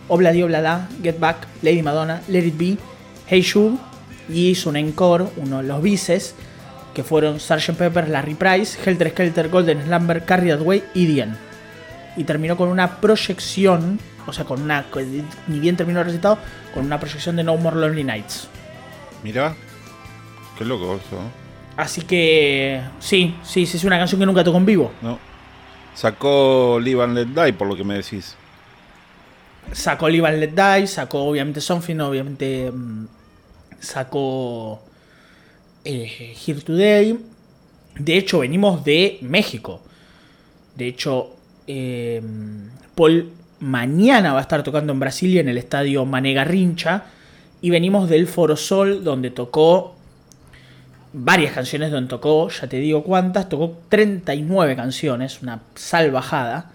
Obladi 0.09 0.43
Oblada, 0.43 0.89
Get 1.03 1.19
Back, 1.19 1.47
Lady 1.63 1.83
Madonna, 1.83 2.23
Let 2.29 2.45
It 2.45 2.59
Be, 2.59 2.79
Hey 3.27 3.43
Jude, 3.43 3.79
y 4.29 4.57
un 4.67 4.77
encore, 4.77 5.27
uno 5.37 5.59
de 5.59 5.65
los 5.65 5.83
bices, 5.83 6.35
que 6.95 7.03
fueron 7.05 7.39
Sgt. 7.41 7.77
Pepper, 7.77 8.09
Larry 8.09 8.35
Price, 8.35 8.79
Helter 8.85 9.11
Skelter, 9.11 9.49
Golden 9.49 9.85
Slumber, 9.85 10.25
Carry 10.25 10.49
That 10.49 10.61
Way 10.61 10.85
y 10.95 11.07
Dien. 11.07 11.37
Y 12.17 12.25
terminó 12.25 12.57
con 12.57 12.69
una 12.69 13.01
proyección, 13.01 14.01
o 14.27 14.33
sea, 14.33 14.45
con 14.45 14.63
una, 14.63 14.85
ni 15.47 15.61
bien 15.61 15.77
terminó 15.77 16.01
el 16.01 16.07
recitado, 16.07 16.39
con 16.75 16.85
una 16.85 16.99
proyección 16.99 17.37
de 17.37 17.45
No 17.45 17.57
More 17.57 17.77
Lonely 17.77 18.05
Nights. 18.05 18.49
Mirá, 19.23 19.55
qué 20.57 20.65
loco 20.65 20.97
eso, 20.97 21.17
¿no? 21.17 21.49
Así 21.77 22.03
que 22.03 22.83
sí, 22.99 23.37
sí, 23.45 23.65
sí, 23.65 23.77
es 23.77 23.85
una 23.85 23.99
canción 23.99 24.19
que 24.19 24.27
nunca 24.27 24.43
tocó 24.43 24.59
en 24.59 24.67
vivo. 24.67 24.93
¿no? 25.01 25.21
Sacó 25.99 26.79
Live 26.79 27.03
and 27.03 27.15
Let 27.17 27.27
Die, 27.27 27.53
por 27.55 27.67
lo 27.67 27.75
que 27.75 27.83
me 27.83 27.95
decís. 27.95 28.37
Sacó 29.73 30.09
Live 30.09 30.29
and 30.29 30.39
Let 30.39 30.53
Die, 30.53 30.87
sacó 30.87 31.25
obviamente 31.25 31.61
Something, 31.61 31.99
obviamente 31.99 32.71
mm, 32.71 33.09
sacó 33.81 34.81
eh, 35.85 36.37
Here 36.47 36.61
Today. 36.61 37.19
De 37.99 38.17
hecho, 38.17 38.39
venimos 38.39 38.85
de 38.85 39.19
México. 39.23 39.81
De 40.77 40.87
hecho, 40.87 41.35
eh, 41.67 42.23
Paul 42.95 43.33
mañana 43.59 44.33
va 44.33 44.39
a 44.39 44.43
estar 44.43 44.63
tocando 44.63 44.93
en 44.93 45.01
Brasilia 45.01 45.41
en 45.41 45.49
el 45.49 45.59
estadio 45.59 46.05
Mané 46.05 46.33
Garrincha. 46.33 47.07
Y 47.61 47.71
venimos 47.71 48.09
del 48.09 48.29
Foro 48.29 48.55
Sol, 48.55 49.03
donde 49.03 49.33
tocó 49.33 49.97
varias 51.13 51.53
canciones, 51.53 51.91
donde 51.91 52.09
tocó, 52.09 52.49
ya 52.51 52.67
te 52.67 52.79
digo 52.79 53.03
cuántas, 53.03 53.49
tocó 53.49 53.79
39 53.89 54.77
canciones, 54.77 55.43
una 55.43 55.61
salvajada. 55.75 56.71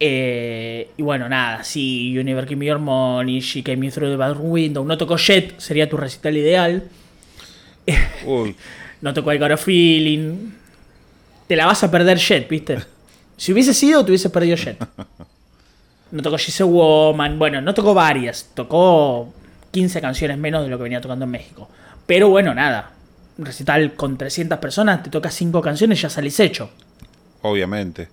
Eh, 0.00 0.90
y 0.96 1.02
bueno, 1.02 1.28
nada, 1.28 1.64
sí, 1.64 2.12
You 2.12 2.24
Never 2.24 2.46
Give 2.46 2.56
Me 2.56 2.66
Your 2.66 2.78
Money, 2.78 3.40
She 3.40 3.62
Came 3.62 3.76
Me 3.78 3.90
Through 3.90 4.10
the 4.10 4.16
Bad 4.16 4.36
Window, 4.38 4.84
no 4.84 4.98
tocó 4.98 5.16
Jet, 5.16 5.58
sería 5.58 5.88
tu 5.88 5.96
recital 5.96 6.36
ideal. 6.36 6.84
Uy, 8.26 8.56
No 9.00 9.14
tocó 9.14 9.32
I 9.32 9.38
Got 9.38 9.52
a 9.52 9.56
Feeling. 9.56 10.52
Te 11.46 11.56
la 11.56 11.66
vas 11.66 11.84
a 11.84 11.90
perder 11.90 12.18
Jet, 12.18 12.48
¿viste? 12.48 12.78
Si 13.36 13.52
hubiese 13.52 13.74
sido, 13.74 14.04
te 14.04 14.10
hubieses 14.10 14.30
perdido 14.30 14.56
Jet. 14.56 14.78
No 16.10 16.22
tocó 16.22 16.38
She's 16.38 16.60
a 16.60 16.64
Woman. 16.64 17.38
Bueno, 17.38 17.60
no 17.60 17.74
tocó 17.74 17.92
varias. 17.92 18.50
Tocó 18.54 19.32
15 19.72 20.00
canciones 20.00 20.38
menos 20.38 20.62
de 20.62 20.70
lo 20.70 20.78
que 20.78 20.84
venía 20.84 21.00
tocando 21.00 21.24
en 21.24 21.32
México. 21.32 21.68
Pero 22.06 22.28
bueno, 22.28 22.54
nada. 22.54 22.93
Recital 23.36 23.94
con 23.94 24.16
300 24.16 24.58
personas, 24.58 25.02
te 25.02 25.10
toca 25.10 25.30
5 25.30 25.60
canciones 25.60 25.98
y 25.98 26.02
ya 26.02 26.10
salís 26.10 26.38
hecho. 26.40 26.70
obviamente. 27.42 28.08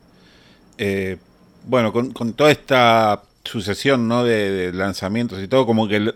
Eh, 0.78 1.18
bueno, 1.66 1.94
con, 1.94 2.12
con 2.12 2.34
toda 2.34 2.52
esta 2.52 3.22
sucesión 3.44 4.08
¿no? 4.08 4.24
de, 4.24 4.52
de 4.52 4.74
lanzamientos 4.74 5.42
y 5.44 5.48
todo, 5.48 5.66
como 5.68 5.88
que 5.88 6.00
lo, 6.00 6.14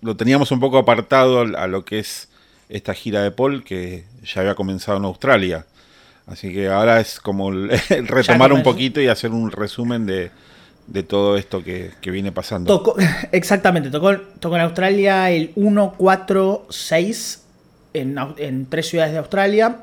lo 0.00 0.16
teníamos 0.16 0.50
un 0.50 0.58
poco 0.60 0.78
apartado 0.78 1.40
a 1.42 1.66
lo 1.68 1.84
que 1.84 2.00
es 2.00 2.28
esta 2.68 2.94
gira 2.94 3.22
de 3.22 3.30
Paul, 3.30 3.62
que 3.62 4.04
ya 4.24 4.40
había 4.40 4.54
comenzado 4.56 4.98
en 4.98 5.04
Australia. 5.04 5.66
Así 6.26 6.52
que 6.52 6.68
ahora 6.68 7.00
es 7.00 7.20
como 7.20 7.50
el- 7.50 7.70
el 7.90 8.08
retomar 8.08 8.52
un 8.52 8.62
poquito 8.64 9.00
y 9.00 9.06
hacer 9.08 9.30
un 9.30 9.50
resumen 9.52 10.04
de, 10.06 10.30
de 10.88 11.02
todo 11.04 11.36
esto 11.36 11.62
que, 11.62 11.92
que 12.00 12.10
viene 12.10 12.32
pasando. 12.32 12.76
Tocó, 12.78 12.96
exactamente, 13.32 13.90
tocó, 13.90 14.16
tocó 14.40 14.56
en 14.56 14.62
Australia 14.62 15.30
el 15.30 15.52
1, 15.54 15.94
4, 15.96 16.66
6 16.70 17.41
en, 17.94 18.66
tres 18.66 18.88
ciudades 18.88 19.12
de 19.12 19.18
Australia. 19.18 19.80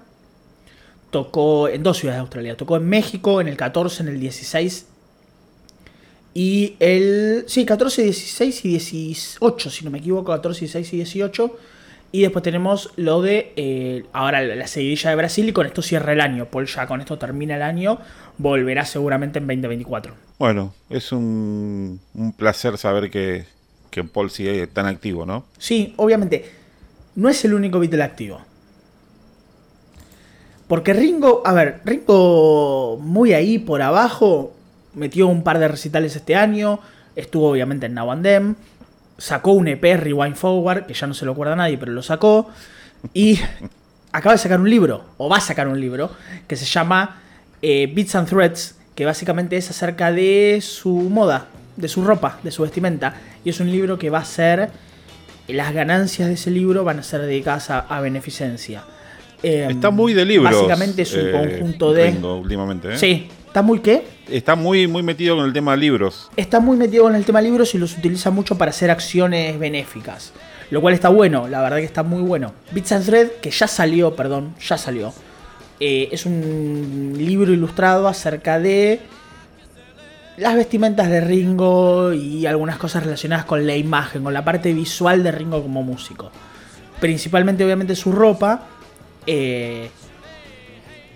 Tocó 1.11 1.67
en 1.67 1.83
dos 1.83 1.97
ciudades 1.97 2.17
de 2.17 2.21
Australia. 2.21 2.57
Tocó 2.57 2.77
en 2.77 2.87
México 2.87 3.41
en 3.41 3.47
el 3.47 3.57
14, 3.57 4.03
en 4.03 4.09
el 4.09 4.19
16. 4.19 4.87
Y 6.33 6.75
el. 6.79 7.45
Sí, 7.47 7.65
14, 7.65 8.03
16 8.03 8.65
y 8.65 8.69
18, 8.69 9.69
si 9.69 9.85
no 9.85 9.91
me 9.91 9.99
equivoco. 9.99 10.31
14, 10.31 10.59
16 10.61 10.93
y 10.93 10.95
18. 10.97 11.57
Y 12.11 12.21
después 12.21 12.43
tenemos 12.43 12.91
lo 12.95 13.21
de. 13.21 13.53
eh, 13.55 14.05
ahora 14.13 14.41
la 14.41 14.67
seguidilla 14.67 15.09
de 15.09 15.15
Brasil. 15.15 15.49
Y 15.49 15.53
con 15.53 15.65
esto 15.65 15.81
cierra 15.81 16.13
el 16.13 16.21
año. 16.21 16.45
Paul 16.45 16.67
ya 16.67 16.85
con 16.85 17.01
esto 17.01 17.17
termina 17.17 17.55
el 17.55 17.63
año. 17.63 17.99
Volverá 18.37 18.85
seguramente 18.85 19.39
en 19.39 19.47
2024. 19.47 20.13
Bueno, 20.37 20.73
es 20.89 21.11
un, 21.11 21.99
un 22.13 22.33
placer 22.33 22.77
saber 22.77 23.09
que, 23.09 23.45
que 23.89 24.03
Paul 24.03 24.29
sigue 24.29 24.67
tan 24.67 24.85
activo, 24.85 25.25
¿no? 25.25 25.45
Sí, 25.57 25.93
obviamente. 25.97 26.58
No 27.19 27.27
es 27.27 27.43
el 27.43 27.53
único 27.53 27.79
Beatle 27.79 28.01
activo. 28.01 28.39
Porque 30.69 30.93
Ringo, 30.93 31.41
a 31.45 31.51
ver, 31.51 31.81
Ringo 31.83 32.97
muy 33.01 33.33
ahí 33.33 33.59
por 33.59 33.81
abajo, 33.81 34.55
metió 34.93 35.27
un 35.27 35.43
par 35.43 35.59
de 35.59 35.67
recitales 35.67 36.15
este 36.15 36.37
año, 36.37 36.79
estuvo 37.17 37.49
obviamente 37.49 37.87
en 37.87 37.95
Now 37.95 38.11
and 38.11 38.55
sacó 39.17 39.51
un 39.51 39.67
EP 39.67 39.83
Rewind 39.83 40.35
Forward, 40.35 40.85
que 40.85 40.93
ya 40.93 41.07
no 41.07 41.13
se 41.13 41.25
lo 41.25 41.33
acuerda 41.33 41.57
nadie, 41.57 41.77
pero 41.77 41.91
lo 41.91 42.01
sacó, 42.01 42.49
y 43.13 43.37
acaba 44.13 44.35
de 44.35 44.39
sacar 44.39 44.61
un 44.61 44.69
libro, 44.69 45.03
o 45.17 45.27
va 45.27 45.37
a 45.37 45.41
sacar 45.41 45.67
un 45.67 45.81
libro, 45.81 46.11
que 46.47 46.55
se 46.55 46.63
llama 46.63 47.21
eh, 47.61 47.91
Beats 47.93 48.15
and 48.15 48.29
Threads, 48.29 48.75
que 48.95 49.05
básicamente 49.05 49.57
es 49.57 49.69
acerca 49.69 50.13
de 50.13 50.59
su 50.61 50.93
moda, 50.93 51.47
de 51.75 51.89
su 51.89 52.01
ropa, 52.01 52.39
de 52.43 52.51
su 52.51 52.61
vestimenta, 52.61 53.15
y 53.43 53.49
es 53.49 53.59
un 53.59 53.69
libro 53.69 53.99
que 53.99 54.09
va 54.09 54.19
a 54.19 54.25
ser, 54.25 54.69
las 55.53 55.73
ganancias 55.73 56.27
de 56.27 56.35
ese 56.35 56.51
libro 56.51 56.83
van 56.83 56.99
a 56.99 57.03
ser 57.03 57.21
dedicadas 57.21 57.69
a, 57.69 57.79
a 57.79 58.01
beneficencia. 58.01 58.83
Eh, 59.43 59.67
Está 59.69 59.89
muy 59.89 60.13
de 60.13 60.25
libros. 60.25 60.53
Básicamente 60.53 61.03
es 61.03 61.13
un 61.13 61.27
eh, 61.27 61.31
conjunto 61.31 61.93
de... 61.93 62.11
Ringo, 62.11 62.35
últimamente, 62.37 62.93
¿eh? 62.93 62.97
Sí, 62.97 63.27
está 63.47 63.61
muy 63.61 63.79
qué? 63.79 64.03
Está 64.29 64.55
muy, 64.55 64.87
muy 64.87 65.01
metido 65.01 65.35
con 65.37 65.45
el 65.45 65.53
tema 65.53 65.71
de 65.71 65.77
libros. 65.77 66.29
está 66.35 66.59
muy 66.59 66.77
metido 66.77 67.03
con 67.03 67.15
el 67.15 67.23
tema 67.25 67.41
libros 67.41 67.73
y 67.73 67.77
los 67.77 67.97
utiliza 67.97 68.31
mucho 68.31 68.57
para 68.57 68.71
hacer 68.71 68.91
acciones 68.91 69.57
benéficas. 69.57 70.33
Lo 70.71 70.81
cual 70.81 70.93
está 70.93 71.09
bueno, 71.09 71.47
la 71.47 71.61
verdad 71.61 71.77
que 71.77 71.83
está 71.85 72.03
muy 72.03 72.21
bueno. 72.21 72.53
Bits 72.71 72.91
and 72.91 73.05
Thread, 73.05 73.27
que 73.41 73.49
ya 73.49 73.65
salió, 73.67 74.15
perdón, 74.15 74.53
ya 74.61 74.77
salió. 74.77 75.13
eh, 75.79 76.09
es 76.11 76.25
un 76.25 77.13
libro 77.17 77.53
ilustrado 77.53 78.07
acerca 78.07 78.59
de 78.59 78.99
las 80.39 80.55
vestimentas 80.55 81.09
de 81.09 81.21
Ringo 81.21 82.13
y 82.13 82.45
algunas 82.45 82.77
cosas 82.77 83.03
relacionadas 83.03 83.45
con 83.45 83.65
la 83.67 83.75
imagen, 83.75 84.23
con 84.23 84.33
la 84.33 84.43
parte 84.43 84.73
visual 84.73 85.23
de 85.23 85.31
Ringo 85.31 85.61
como 85.61 85.83
músico. 85.83 86.31
Principalmente, 86.99 87.63
obviamente, 87.63 87.95
su 87.95 88.11
ropa. 88.11 88.67
eh, 89.27 89.89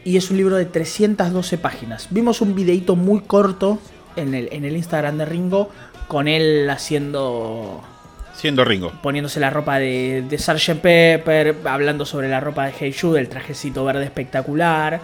y 0.05 0.17
es 0.17 0.29
un 0.29 0.37
libro 0.37 0.57
de 0.57 0.65
312 0.65 1.57
páginas. 1.57 2.07
Vimos 2.09 2.41
un 2.41 2.55
videito 2.55 2.97
muy 2.97 3.21
corto 3.21 3.79
en 4.17 4.33
el, 4.33 4.49
en 4.51 4.65
el 4.65 4.75
Instagram 4.75 5.17
de 5.17 5.25
Ringo 5.25 5.69
con 6.07 6.27
él 6.27 6.69
haciendo. 6.69 7.81
Siendo 8.35 8.65
Ringo. 8.65 8.91
poniéndose 9.01 9.39
la 9.39 9.49
ropa 9.49 9.79
de, 9.79 10.25
de 10.27 10.37
Sgt. 10.37 10.81
Pepper, 10.81 11.55
hablando 11.65 12.05
sobre 12.05 12.27
la 12.27 12.39
ropa 12.39 12.65
de 12.65 12.73
Hey 12.77 12.93
Jude, 12.99 13.19
el 13.21 13.29
trajecito 13.29 13.85
verde 13.85 14.03
espectacular. 14.03 14.99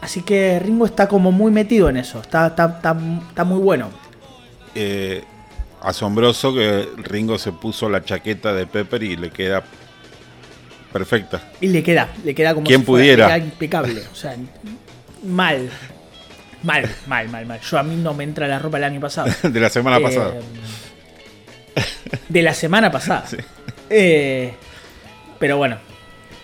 Así 0.00 0.22
que 0.22 0.58
Ringo 0.60 0.86
está 0.86 1.08
como 1.08 1.32
muy 1.32 1.50
metido 1.50 1.88
en 1.88 1.96
eso, 1.96 2.20
está, 2.20 2.48
está, 2.48 2.66
está, 2.76 2.96
está 3.28 3.44
muy 3.44 3.58
bueno. 3.60 3.90
Eh, 4.74 5.24
asombroso 5.82 6.54
que 6.54 6.88
Ringo 6.98 7.38
se 7.38 7.52
puso 7.52 7.88
la 7.88 8.04
chaqueta 8.04 8.52
de 8.52 8.66
Pepper 8.66 9.02
y 9.02 9.16
le 9.16 9.30
queda 9.30 9.64
perfecta. 10.92 11.40
Y 11.60 11.68
le 11.68 11.82
queda, 11.82 12.08
le 12.24 12.34
queda 12.34 12.54
como 12.54 12.66
¿Quién 12.66 12.80
si 12.80 12.86
fuera- 12.86 13.02
pudiera? 13.02 13.26
queda 13.26 13.38
impecable. 13.38 14.02
O 14.12 14.14
sea, 14.14 14.36
mal. 15.24 15.70
Mal, 16.62 16.88
mal, 17.06 17.28
mal, 17.28 17.46
mal. 17.46 17.60
Yo 17.60 17.78
a 17.78 17.82
mí 17.82 17.96
no 17.96 18.12
me 18.14 18.24
entra 18.24 18.48
la 18.48 18.58
ropa 18.58 18.78
el 18.78 18.84
año 18.84 19.00
pasado. 19.00 19.28
de 19.42 19.60
la 19.60 19.68
semana 19.70 19.98
Eh, 19.98 20.02
pasada. 20.02 20.34
De 22.28 22.42
la 22.42 22.54
semana 22.54 22.90
pasada. 22.90 23.24
Sí. 23.30 23.36
Eh, 23.90 24.52
pero 25.38 25.58
bueno, 25.58 25.76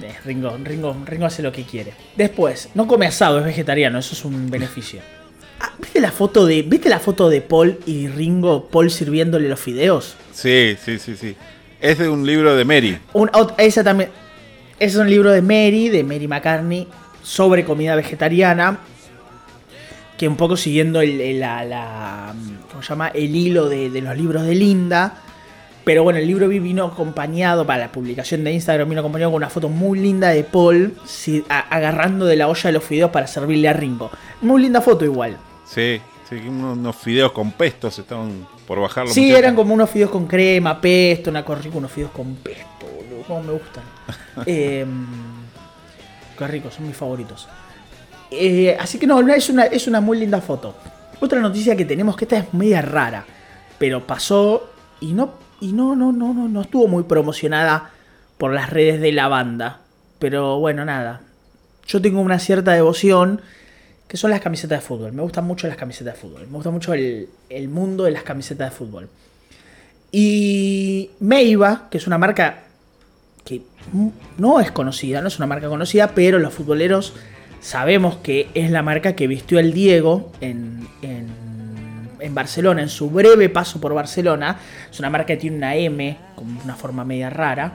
eh, 0.04 0.14
Ringo, 0.24 0.56
Ringo, 0.62 0.96
Ringo 1.06 1.26
hace 1.26 1.42
lo 1.42 1.52
que 1.52 1.64
quiere. 1.64 1.92
Después, 2.16 2.68
no 2.74 2.86
come 2.86 3.06
asado, 3.06 3.38
es 3.38 3.44
vegetariano, 3.44 3.98
eso 3.98 4.14
es 4.14 4.24
un 4.24 4.50
beneficio. 4.50 5.00
Ah, 5.60 5.72
¿Viste 5.78 6.00
la 6.00 6.10
foto 6.10 6.44
de, 6.46 6.62
¿viste 6.62 6.88
la 6.88 6.98
foto 6.98 7.28
de 7.28 7.40
Paul 7.40 7.78
y 7.86 8.08
Ringo, 8.08 8.66
Paul 8.68 8.90
sirviéndole 8.90 9.48
los 9.48 9.60
fideos? 9.60 10.16
Sí, 10.32 10.76
sí, 10.84 10.98
sí, 10.98 11.16
sí. 11.16 11.36
Es 11.80 11.98
de 11.98 12.08
un 12.08 12.26
libro 12.26 12.54
de 12.56 12.64
Mary. 12.64 12.98
Un, 13.12 13.30
esa 13.58 13.82
también. 13.84 14.10
Ese 14.78 14.96
es 14.96 15.00
un 15.00 15.08
libro 15.10 15.30
de 15.30 15.42
Mary, 15.42 15.88
de 15.88 16.02
Mary 16.04 16.26
McCartney, 16.26 16.88
sobre 17.22 17.64
comida 17.64 17.94
vegetariana. 17.94 18.78
Que 20.18 20.28
un 20.28 20.36
poco 20.36 20.56
siguiendo 20.56 21.00
el, 21.00 21.20
el- 21.20 21.40
la, 21.40 21.64
la- 21.64 22.34
¿cómo 22.70 22.82
se 22.82 22.90
llama? 22.90 23.08
el 23.08 23.34
hilo 23.34 23.68
de, 23.68 23.90
de 23.90 24.00
los 24.00 24.16
libros 24.16 24.44
de 24.44 24.54
Linda. 24.54 25.14
Pero 25.84 26.04
bueno, 26.04 26.18
el 26.20 26.26
libro 26.28 26.48
vi- 26.48 26.60
vino 26.60 26.84
acompañado, 26.84 27.66
para 27.66 27.80
la 27.86 27.92
publicación 27.92 28.44
de 28.44 28.52
Instagram, 28.52 28.88
vino 28.88 29.00
acompañado 29.00 29.32
con 29.32 29.38
una 29.38 29.50
foto 29.50 29.68
muy 29.68 29.98
linda 29.98 30.28
de 30.28 30.44
Paul 30.44 30.94
si- 31.04 31.44
a- 31.48 31.60
agarrando 31.74 32.24
de 32.26 32.36
la 32.36 32.46
olla 32.48 32.62
de 32.64 32.72
los 32.72 32.84
fideos 32.84 33.10
para 33.10 33.26
servirle 33.26 33.68
a 33.68 33.72
Ringo. 33.72 34.10
Muy 34.42 34.62
linda 34.62 34.80
foto 34.80 35.04
igual. 35.04 35.36
Sí, 35.64 36.00
sí, 36.28 36.36
unos, 36.36 36.94
fideos 36.96 37.32
con 37.32 37.50
pestos 37.52 37.98
estaban 37.98 38.46
por 38.66 38.78
bajar 38.80 39.08
Sí, 39.08 39.22
muchachos. 39.22 39.38
eran 39.40 39.56
como 39.56 39.74
unos 39.74 39.90
fideos 39.90 40.10
con 40.10 40.26
crema, 40.28 40.80
pesto, 40.80 41.30
una 41.30 41.44
cosa 41.44 41.62
rica, 41.62 41.78
unos 41.78 41.90
fideos 41.90 42.12
con 42.12 42.34
pesto, 42.36 42.86
boludo, 42.86 43.22
como 43.26 43.42
me 43.42 43.52
gustan. 43.52 43.82
Eh, 44.46 44.86
qué 46.38 46.46
ricos, 46.46 46.74
son 46.74 46.86
mis 46.86 46.96
favoritos. 46.96 47.48
Eh, 48.30 48.76
así 48.80 48.98
que 48.98 49.06
no, 49.06 49.22
no, 49.22 49.32
es 49.34 49.48
una, 49.50 49.64
es 49.64 49.86
una 49.86 50.00
muy 50.00 50.18
linda 50.18 50.40
foto. 50.40 50.74
Otra 51.20 51.40
noticia 51.40 51.76
que 51.76 51.84
tenemos, 51.84 52.16
que 52.16 52.24
esta 52.24 52.38
es 52.38 52.54
media 52.54 52.80
rara, 52.82 53.24
pero 53.78 54.06
pasó 54.06 54.70
y 55.00 55.12
no, 55.12 55.34
y 55.62 55.72
no, 55.72 55.94
no, 55.94 56.10
no, 56.10 56.34
no, 56.34 56.48
no 56.48 56.60
estuvo 56.62 56.88
muy 56.88 57.04
promocionada 57.04 57.90
por 58.36 58.52
las 58.52 58.68
redes 58.68 59.00
de 59.00 59.12
la 59.12 59.28
banda. 59.28 59.78
Pero 60.18 60.58
bueno, 60.58 60.84
nada. 60.84 61.20
Yo 61.86 62.02
tengo 62.02 62.20
una 62.20 62.40
cierta 62.40 62.72
devoción 62.72 63.40
que 64.08 64.16
son 64.16 64.32
las 64.32 64.40
camisetas 64.40 64.80
de 64.80 64.86
fútbol. 64.86 65.12
Me 65.12 65.22
gustan 65.22 65.44
mucho 65.46 65.68
las 65.68 65.76
camisetas 65.76 66.14
de 66.14 66.20
fútbol. 66.20 66.48
Me 66.48 66.54
gusta 66.54 66.70
mucho 66.70 66.92
el, 66.94 67.28
el 67.48 67.68
mundo 67.68 68.04
de 68.04 68.10
las 68.10 68.24
camisetas 68.24 68.70
de 68.70 68.76
fútbol. 68.76 69.08
Y 70.10 71.10
Meiva, 71.20 71.88
que 71.90 71.98
es 71.98 72.08
una 72.08 72.18
marca 72.18 72.64
que 73.44 73.62
no 74.38 74.58
es 74.58 74.72
conocida, 74.72 75.20
no 75.20 75.28
es 75.28 75.38
una 75.38 75.46
marca 75.46 75.68
conocida, 75.68 76.08
pero 76.08 76.40
los 76.40 76.52
futboleros 76.52 77.14
sabemos 77.60 78.16
que 78.16 78.50
es 78.54 78.72
la 78.72 78.82
marca 78.82 79.14
que 79.14 79.28
vistió 79.28 79.60
el 79.60 79.72
Diego 79.72 80.32
en, 80.40 80.88
en 82.22 82.34
Barcelona, 82.34 82.82
en 82.82 82.88
su 82.88 83.10
breve 83.10 83.48
paso 83.48 83.80
por 83.80 83.94
Barcelona. 83.94 84.56
Es 84.90 84.98
una 84.98 85.10
marca 85.10 85.26
que 85.26 85.36
tiene 85.36 85.56
una 85.56 85.74
M, 85.74 86.16
con 86.34 86.58
una 86.64 86.74
forma 86.74 87.04
media 87.04 87.30
rara. 87.30 87.72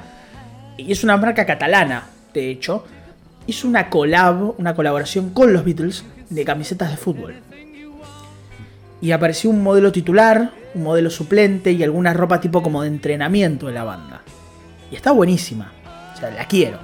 Y 0.78 0.92
es 0.92 1.04
una 1.04 1.18
marca 1.18 1.46
catalana, 1.46 2.06
de 2.34 2.50
hecho. 2.50 2.86
Hizo 3.46 3.68
una 3.68 3.90
collab, 3.90 4.60
una 4.60 4.76
colaboración 4.76 5.32
con 5.32 5.54
los 5.54 5.64
Beatles 5.64 6.04
de 6.30 6.46
camisetas 6.46 6.92
de 6.92 6.98
fútbol. 6.98 7.36
y 9.00 9.12
apareció 9.12 9.52
un 9.52 9.62
modelo 9.62 9.92
titular, 9.92 10.52
un 10.74 10.84
modelo 10.84 11.10
suplente 11.10 11.72
y 11.72 11.84
alguna 11.84 12.14
ropa 12.14 12.42
tipo 12.42 12.64
como 12.64 12.82
de 12.82 12.88
entrenamiento 12.88 13.68
de 13.68 13.74
la 13.74 13.84
banda. 13.84 14.22
Y 14.92 14.96
está 14.96 15.12
buenísima. 15.12 15.72
O 16.14 16.18
sea, 16.18 16.32
la 16.32 16.46
quiero. 16.46 16.80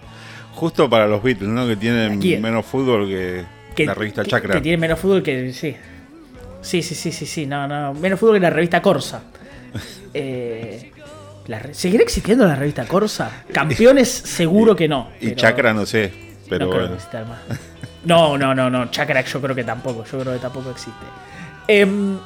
Justo 0.54 0.90
para 0.90 1.06
los 1.06 1.22
Beatles, 1.22 1.48
¿no? 1.48 1.66
Que 1.66 1.76
tienen 1.76 2.18
menos 2.40 2.66
fútbol 2.66 3.08
que, 3.08 3.84
la 3.84 3.94
revista 3.94 4.24
Chakra. 4.24 4.54
Que, 4.54 4.60
tiene 4.60 4.76
menos 4.78 4.98
fútbol 4.98 5.22
que. 5.22 5.52
Sí. 5.52 5.74
Sí, 6.62 6.82
sí, 6.82 6.94
sí, 6.94 7.12
sí, 7.12 7.26
sí. 7.26 7.46
No, 7.46 7.68
no. 7.68 7.92
Menos 7.94 8.18
fútbol 8.18 8.36
que 8.36 8.40
la 8.40 8.50
revista 8.50 8.80
Corsa. 8.80 9.22
eh, 10.14 10.92
¿Seguirá 11.72 12.02
existiendo 12.02 12.46
la 12.46 12.54
revista 12.54 12.86
Corsa? 12.86 13.44
Campeones, 13.52 14.08
seguro 14.24 14.74
que 14.74 14.88
no. 14.88 15.10
Y 15.20 15.34
Chakra, 15.34 15.74
no 15.74 15.84
sé. 15.86 16.12
Pero 16.48 16.66
no, 16.66 16.72
bueno. 16.72 16.96
no, 18.04 18.38
no, 18.38 18.54
no, 18.54 18.70
no. 18.70 18.90
Chakra, 18.90 19.22
yo 19.22 19.40
creo 19.40 19.54
que 19.54 19.64
tampoco. 19.64 20.04
Yo 20.04 20.20
creo 20.20 20.32
que 20.34 20.38
tampoco 20.38 20.70
existe. 20.70 21.04
Em, 21.68 22.18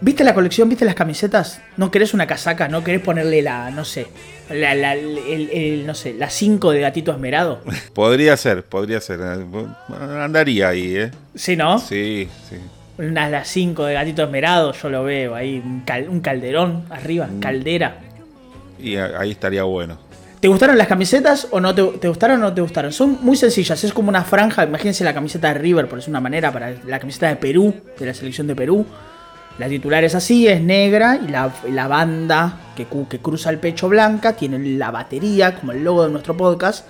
¿Viste 0.00 0.22
la 0.22 0.34
colección? 0.34 0.68
¿Viste 0.68 0.84
las 0.84 0.94
camisetas? 0.94 1.62
¿No 1.78 1.90
querés 1.90 2.12
una 2.12 2.26
casaca? 2.26 2.68
¿No 2.68 2.84
querés 2.84 3.00
ponerle 3.00 3.40
la, 3.40 3.70
no 3.70 3.86
sé, 3.86 4.06
la, 4.50 4.74
la, 4.74 4.92
el, 4.94 5.86
no 5.86 5.94
sé, 5.94 6.12
la 6.12 6.28
5 6.28 6.72
de 6.72 6.80
gatito 6.80 7.12
esmerado? 7.12 7.62
Podría 7.94 8.36
ser, 8.36 8.64
podría 8.64 9.00
ser. 9.00 9.20
Andaría 9.22 10.68
ahí, 10.68 10.96
¿eh? 10.96 11.10
¿Sí, 11.34 11.56
no? 11.56 11.78
Sí, 11.78 12.28
sí. 12.50 12.56
Una 12.96 13.28
la 13.28 13.44
5 13.44 13.84
de 13.84 13.94
gatito 13.94 14.22
esmerado, 14.22 14.72
yo 14.72 14.88
lo 14.88 15.02
veo 15.02 15.34
ahí, 15.34 15.62
un, 16.08 16.20
calderón 16.20 16.84
arriba, 16.90 17.26
mm. 17.26 17.40
caldera. 17.40 17.96
Y 18.78 18.96
ahí 18.96 19.32
estaría 19.32 19.64
bueno. 19.64 19.98
¿Te 20.40 20.48
gustaron 20.48 20.76
las 20.76 20.86
camisetas 20.86 21.48
o 21.50 21.58
no 21.58 21.74
te, 21.74 21.82
te, 21.98 22.08
gustaron 22.08 22.38
o 22.40 22.42
no 22.42 22.54
te 22.54 22.60
gustaron? 22.60 22.92
Son 22.92 23.18
muy 23.22 23.36
sencillas, 23.36 23.82
es 23.82 23.92
como 23.92 24.10
una 24.10 24.22
franja, 24.24 24.64
imagínense 24.64 25.02
la 25.02 25.14
camiseta 25.14 25.48
de 25.48 25.54
River, 25.54 25.88
por 25.88 25.98
es 25.98 26.06
una 26.06 26.20
manera, 26.20 26.52
para 26.52 26.74
la 26.86 26.98
camiseta 26.98 27.28
de 27.28 27.36
Perú, 27.36 27.74
de 27.98 28.06
la 28.06 28.14
selección 28.14 28.46
de 28.46 28.54
Perú. 28.54 28.86
La 29.58 29.68
titular 29.68 30.02
es 30.02 30.16
así, 30.16 30.48
es 30.48 30.60
negra 30.60 31.16
y 31.16 31.28
la, 31.28 31.86
banda 31.86 32.58
que, 32.74 32.86
que, 33.08 33.20
cruza 33.20 33.50
el 33.50 33.58
pecho 33.58 33.88
blanca 33.88 34.34
tiene 34.34 34.58
la 34.76 34.90
batería, 34.90 35.54
como 35.54 35.70
el 35.70 35.84
logo 35.84 36.04
de 36.04 36.10
nuestro 36.10 36.36
podcast. 36.36 36.86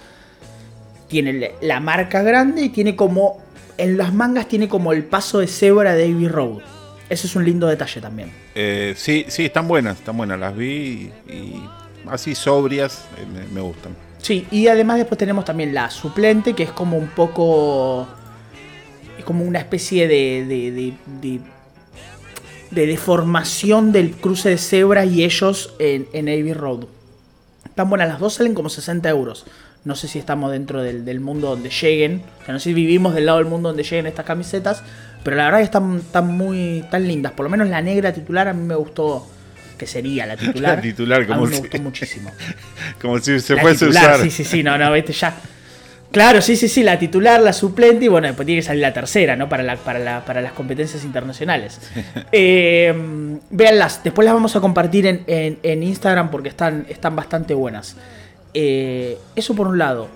Tiene 1.09 1.53
la 1.61 1.81
marca 1.81 2.23
grande 2.23 2.63
y 2.63 2.69
tiene 2.71 2.97
como. 2.97 3.39
En 3.77 3.97
las 3.97 4.13
mangas 4.13 4.49
tiene 4.49 4.69
como 4.69 4.93
el 4.93 5.05
paso 5.05 5.41
de 5.41 5.47
cebra 5.47 5.95
de 5.95 6.05
Abbey 6.05 6.29
Road. 6.29 6.63
Ese 7.09 7.27
es 7.27 7.37
un 7.37 7.45
lindo 7.45 7.67
detalle 7.67 8.01
también. 8.01 8.33
Eh, 8.55 8.95
sí, 8.97 9.27
sí, 9.29 9.45
están 9.45 9.69
buenas, 9.69 9.99
están 9.99 10.17
buenas. 10.17 10.39
Las 10.39 10.57
vi 10.57 11.11
y, 11.29 11.63
así 12.07 12.35
sobrias 12.35 13.07
eh, 13.19 13.27
me, 13.53 13.61
gustan. 13.61 13.95
Sí, 14.19 14.47
y 14.51 14.69
además 14.69 14.99
después 14.99 15.19
tenemos 15.19 15.45
también 15.45 15.75
la 15.75 15.91
suplente, 15.91 16.55
que 16.55 16.63
es 16.63 16.73
como 16.73 16.97
un 16.97 17.09
poco. 17.09 18.09
Es 19.19 19.25
como 19.25 19.45
una 19.45 19.59
especie 19.59 20.09
de 20.09 20.95
de 22.75 22.87
deformación 22.87 23.93
del 23.93 24.13
cruce 24.13 24.51
de 24.51 24.59
cebra 24.59 25.05
y 25.05 25.25
ellos 25.25 25.75
en, 25.79 26.09
en 26.13 26.29
Abbey 26.29 26.53
Road. 26.53 26.87
Están 27.65 27.89
buenas, 27.89 28.09
las 28.09 28.19
dos 28.19 28.35
salen 28.35 28.55
como 28.55 28.69
60 28.69 29.09
euros. 29.09 29.47
No 29.85 29.95
sé 29.95 30.09
si 30.09 30.19
estamos 30.19 30.51
dentro 30.51 30.83
del, 30.83 31.21
mundo 31.21 31.51
donde 31.51 31.71
lleguen. 31.71 32.23
O 32.43 32.45
sea, 32.45 32.55
no 32.55 32.61
sé 32.61 32.71
si 32.71 32.75
vivimos 32.75 33.15
del 33.15 33.27
lado 33.27 33.39
del 33.39 33.47
mundo 33.47 33.69
donde 33.69 33.83
lleguen 33.83 34.07
estas 34.07 34.25
camisetas. 34.25 34.83
Pero 35.23 35.37
la 35.37 35.45
verdad 35.45 35.59
que 35.59 35.65
están, 35.65 35.97
están 35.97 36.27
muy 36.29 36.85
tan 36.91 37.07
lindas. 37.07 37.33
Por 37.33 37.45
lo 37.45 37.51
menos 37.51 37.69
la 37.69 37.83
negra 37.83 38.13
titular 38.13 38.49
a 38.49 38.53
mí 38.55 38.67
me 38.67 38.75
gustó. 38.75 39.27
Que 39.79 39.87
sería 39.87 40.27
la 40.27 40.37
titular. 40.39 40.77
La 40.77 40.83
titular, 40.83 41.27
como 41.27 41.45
a 41.45 41.47
mí 41.47 41.53
me 41.53 41.59
gustó 41.61 41.79
muchísimo. 41.81 42.31
como 43.01 43.19
si 43.19 43.41
se 43.41 43.57
fuese 43.57 43.87
a 43.87 43.89
usar. 43.89 44.21
Sí, 44.21 44.31
sí, 44.31 44.45
sí, 44.45 44.63
no, 44.63 44.79
no, 44.79 44.93
viste, 44.93 45.13
ya 45.13 45.37
Claro, 46.15 46.41
sí, 46.41 46.55
sí, 46.55 46.69
sí, 46.69 46.85
la 46.85 46.97
titular, 46.97 47.41
la 47.41 47.53
suplente 47.53 48.05
y 48.05 48.09
bueno, 48.09 48.29
después 48.29 48.47
tiene 48.47 48.61
que 48.61 48.67
salir 48.67 48.83
la 48.83 48.93
tercera, 48.93 49.35
¿no? 49.35 49.49
Para, 49.49 49.65
la, 49.65 49.75
para, 49.75 50.25
para 50.25 50.41
las 50.41 50.53
competencias 50.53 51.03
internacionales. 51.03 51.81
eh, 52.31 52.95
véanlas, 53.51 54.01
después 54.05 54.25
las 54.25 54.33
vamos 54.33 54.55
a 54.55 54.61
compartir 54.61 55.25
en, 55.27 55.83
Instagram 55.83 56.31
porque 56.31 56.51
están, 56.51 56.87
están 56.89 57.17
bastante 57.17 57.53
buenas. 57.53 57.97
Eh, 58.55 59.19
eso 59.37 59.55
por 59.55 59.67
un 59.67 59.79
lado. 59.79 60.09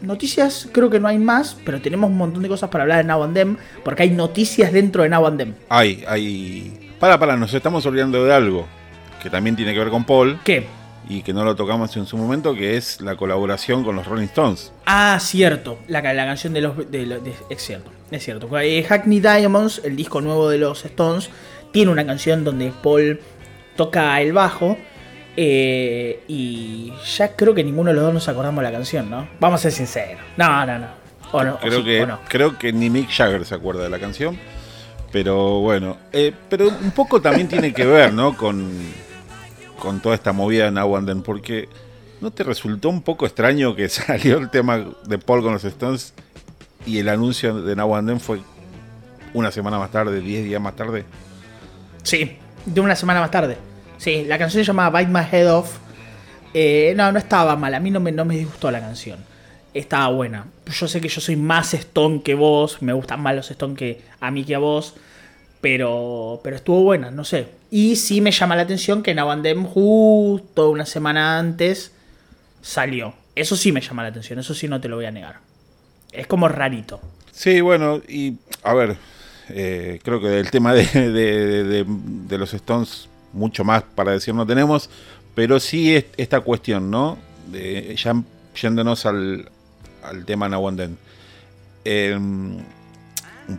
Noticias 0.00 0.68
creo 0.72 0.90
que 0.90 0.98
no 0.98 1.08
hay 1.08 1.18
más, 1.18 1.56
pero 1.64 1.80
tenemos 1.80 2.10
un 2.10 2.16
montón 2.16 2.42
de 2.42 2.48
cosas 2.48 2.70
para 2.70 2.82
hablar 2.82 2.98
de 2.98 3.04
Now 3.04 3.22
and 3.22 3.34
Them, 3.34 3.56
porque 3.84 4.04
hay 4.04 4.10
noticias 4.10 4.72
dentro 4.72 5.02
de 5.02 5.08
Now 5.08 5.26
and 5.26 5.38
Them. 5.38 5.54
Hay, 5.68 6.04
hay... 6.08 6.90
Para, 6.98 7.18
para, 7.18 7.36
nos 7.36 7.52
estamos 7.54 7.84
olvidando 7.86 8.24
de 8.24 8.32
algo, 8.32 8.66
que 9.22 9.30
también 9.30 9.54
tiene 9.54 9.72
que 9.72 9.78
ver 9.78 9.90
con 9.90 10.04
Paul. 10.04 10.38
¿Qué? 10.44 10.66
y 11.08 11.22
que 11.22 11.32
no 11.32 11.44
lo 11.44 11.56
tocamos 11.56 11.96
en 11.96 12.06
su 12.06 12.16
momento, 12.16 12.54
que 12.54 12.76
es 12.76 13.00
la 13.00 13.16
colaboración 13.16 13.84
con 13.84 13.96
los 13.96 14.06
Rolling 14.06 14.26
Stones. 14.26 14.72
Ah, 14.86 15.18
cierto, 15.20 15.78
la, 15.88 16.00
la 16.00 16.24
canción 16.24 16.52
de 16.52 16.60
los... 16.60 16.74
es 17.50 17.62
cierto, 17.62 17.90
es 18.10 18.24
cierto. 18.24 18.48
Eh, 18.58 18.84
Hackney 18.84 19.20
Diamonds, 19.20 19.82
el 19.84 19.96
disco 19.96 20.20
nuevo 20.20 20.48
de 20.48 20.58
los 20.58 20.84
Stones, 20.84 21.30
tiene 21.72 21.90
una 21.90 22.06
canción 22.06 22.44
donde 22.44 22.72
Paul 22.82 23.20
toca 23.76 24.20
el 24.20 24.32
bajo. 24.32 24.76
Eh, 25.36 26.24
y 26.28 26.92
ya 27.16 27.34
creo 27.34 27.54
que 27.54 27.64
ninguno 27.64 27.90
de 27.90 27.94
los 27.94 28.04
dos 28.04 28.14
nos 28.14 28.28
acordamos 28.28 28.62
de 28.62 28.70
la 28.70 28.76
canción, 28.76 29.08
¿no? 29.08 29.28
Vamos 29.40 29.60
a 29.60 29.62
ser 29.62 29.72
sinceros. 29.72 30.20
No, 30.36 30.66
no, 30.66 30.78
no. 30.78 31.02
O 31.32 31.42
no 31.42 31.58
creo, 31.58 31.82
que, 31.82 32.06
creo 32.28 32.58
que 32.58 32.72
ni 32.72 32.90
Mick 32.90 33.08
Jagger 33.10 33.46
se 33.46 33.54
acuerda 33.54 33.82
de 33.82 33.88
la 33.88 33.98
canción. 33.98 34.38
Pero 35.10 35.60
bueno, 35.60 35.96
eh, 36.12 36.32
pero 36.48 36.68
un 36.68 36.90
poco 36.90 37.20
también 37.20 37.48
tiene 37.48 37.72
que 37.72 37.86
ver, 37.86 38.12
¿no? 38.12 38.36
Con, 38.36 38.70
con 39.78 40.00
toda 40.00 40.14
esta 40.14 40.32
movida 40.32 40.66
en 40.66 40.78
Awanden, 40.78 41.22
porque 41.22 41.68
¿no 42.20 42.30
te 42.30 42.44
resultó 42.44 42.88
un 42.88 43.02
poco 43.02 43.26
extraño 43.26 43.74
que 43.74 43.88
salió 43.90 44.38
el 44.38 44.50
tema 44.50 44.84
de 45.06 45.18
Paul 45.18 45.42
con 45.42 45.52
los 45.54 45.64
Stones 45.64 46.12
y 46.86 46.98
el 46.98 47.08
anuncio 47.08 47.62
de 47.62 47.76
Nawanden 47.76 48.20
fue 48.20 48.40
una 49.34 49.50
semana 49.50 49.78
más 49.78 49.90
tarde, 49.90 50.20
10 50.20 50.44
días 50.44 50.60
más 50.60 50.76
tarde? 50.76 51.04
Sí, 52.02 52.36
de 52.66 52.80
una 52.80 52.96
semana 52.96 53.20
más 53.20 53.30
tarde. 53.30 53.56
Sí, 54.02 54.24
la 54.24 54.36
canción 54.36 54.64
se 54.64 54.66
llamaba 54.66 54.98
Bite 54.98 55.12
My 55.12 55.24
Head 55.30 55.54
Off. 55.54 55.78
Eh, 56.54 56.92
no, 56.96 57.12
no 57.12 57.20
estaba 57.20 57.54
mal, 57.54 57.72
a 57.72 57.78
mí 57.78 57.88
no 57.88 58.00
me, 58.00 58.10
no 58.10 58.24
me 58.24 58.36
disgustó 58.36 58.68
la 58.72 58.80
canción. 58.80 59.20
Estaba 59.74 60.08
buena. 60.08 60.46
Yo 60.66 60.88
sé 60.88 61.00
que 61.00 61.06
yo 61.06 61.20
soy 61.20 61.36
más 61.36 61.72
Stone 61.72 62.22
que 62.24 62.34
vos, 62.34 62.82
me 62.82 62.92
gustan 62.92 63.20
más 63.22 63.36
los 63.36 63.48
Stone 63.52 63.76
que 63.76 64.02
a 64.18 64.32
mí 64.32 64.42
que 64.42 64.56
a 64.56 64.58
vos. 64.58 64.94
Pero, 65.60 66.40
pero 66.42 66.56
estuvo 66.56 66.82
buena, 66.82 67.12
no 67.12 67.22
sé. 67.22 67.46
Y 67.70 67.94
sí 67.94 68.20
me 68.20 68.32
llama 68.32 68.56
la 68.56 68.62
atención 68.62 69.04
que 69.04 69.14
Navandem 69.14 69.64
justo 69.64 70.70
una 70.70 70.84
semana 70.84 71.38
antes 71.38 71.92
salió. 72.60 73.14
Eso 73.36 73.54
sí 73.54 73.70
me 73.70 73.82
llama 73.82 74.02
la 74.02 74.08
atención, 74.08 74.40
eso 74.40 74.52
sí 74.52 74.66
no 74.66 74.80
te 74.80 74.88
lo 74.88 74.96
voy 74.96 75.04
a 75.04 75.12
negar. 75.12 75.38
Es 76.10 76.26
como 76.26 76.48
rarito. 76.48 77.00
Sí, 77.30 77.60
bueno, 77.60 78.02
y 78.08 78.34
a 78.64 78.74
ver, 78.74 78.96
eh, 79.48 80.00
creo 80.02 80.20
que 80.20 80.26
del 80.26 80.50
tema 80.50 80.74
de, 80.74 81.86
los 82.30 82.52
Stones 82.52 83.08
mucho 83.32 83.64
más 83.64 83.82
para 83.82 84.12
decir 84.12 84.34
no 84.34 84.46
tenemos, 84.46 84.90
pero 85.34 85.60
sí 85.60 85.94
es 85.94 86.06
esta 86.16 86.40
cuestión, 86.40 86.90
¿no? 86.90 87.18
De, 87.50 87.94
ya 87.96 88.14
yéndonos 88.60 89.06
al, 89.06 89.50
al 90.02 90.24
tema 90.24 90.48
Nawanden. 90.48 90.98
Em, 91.84 92.58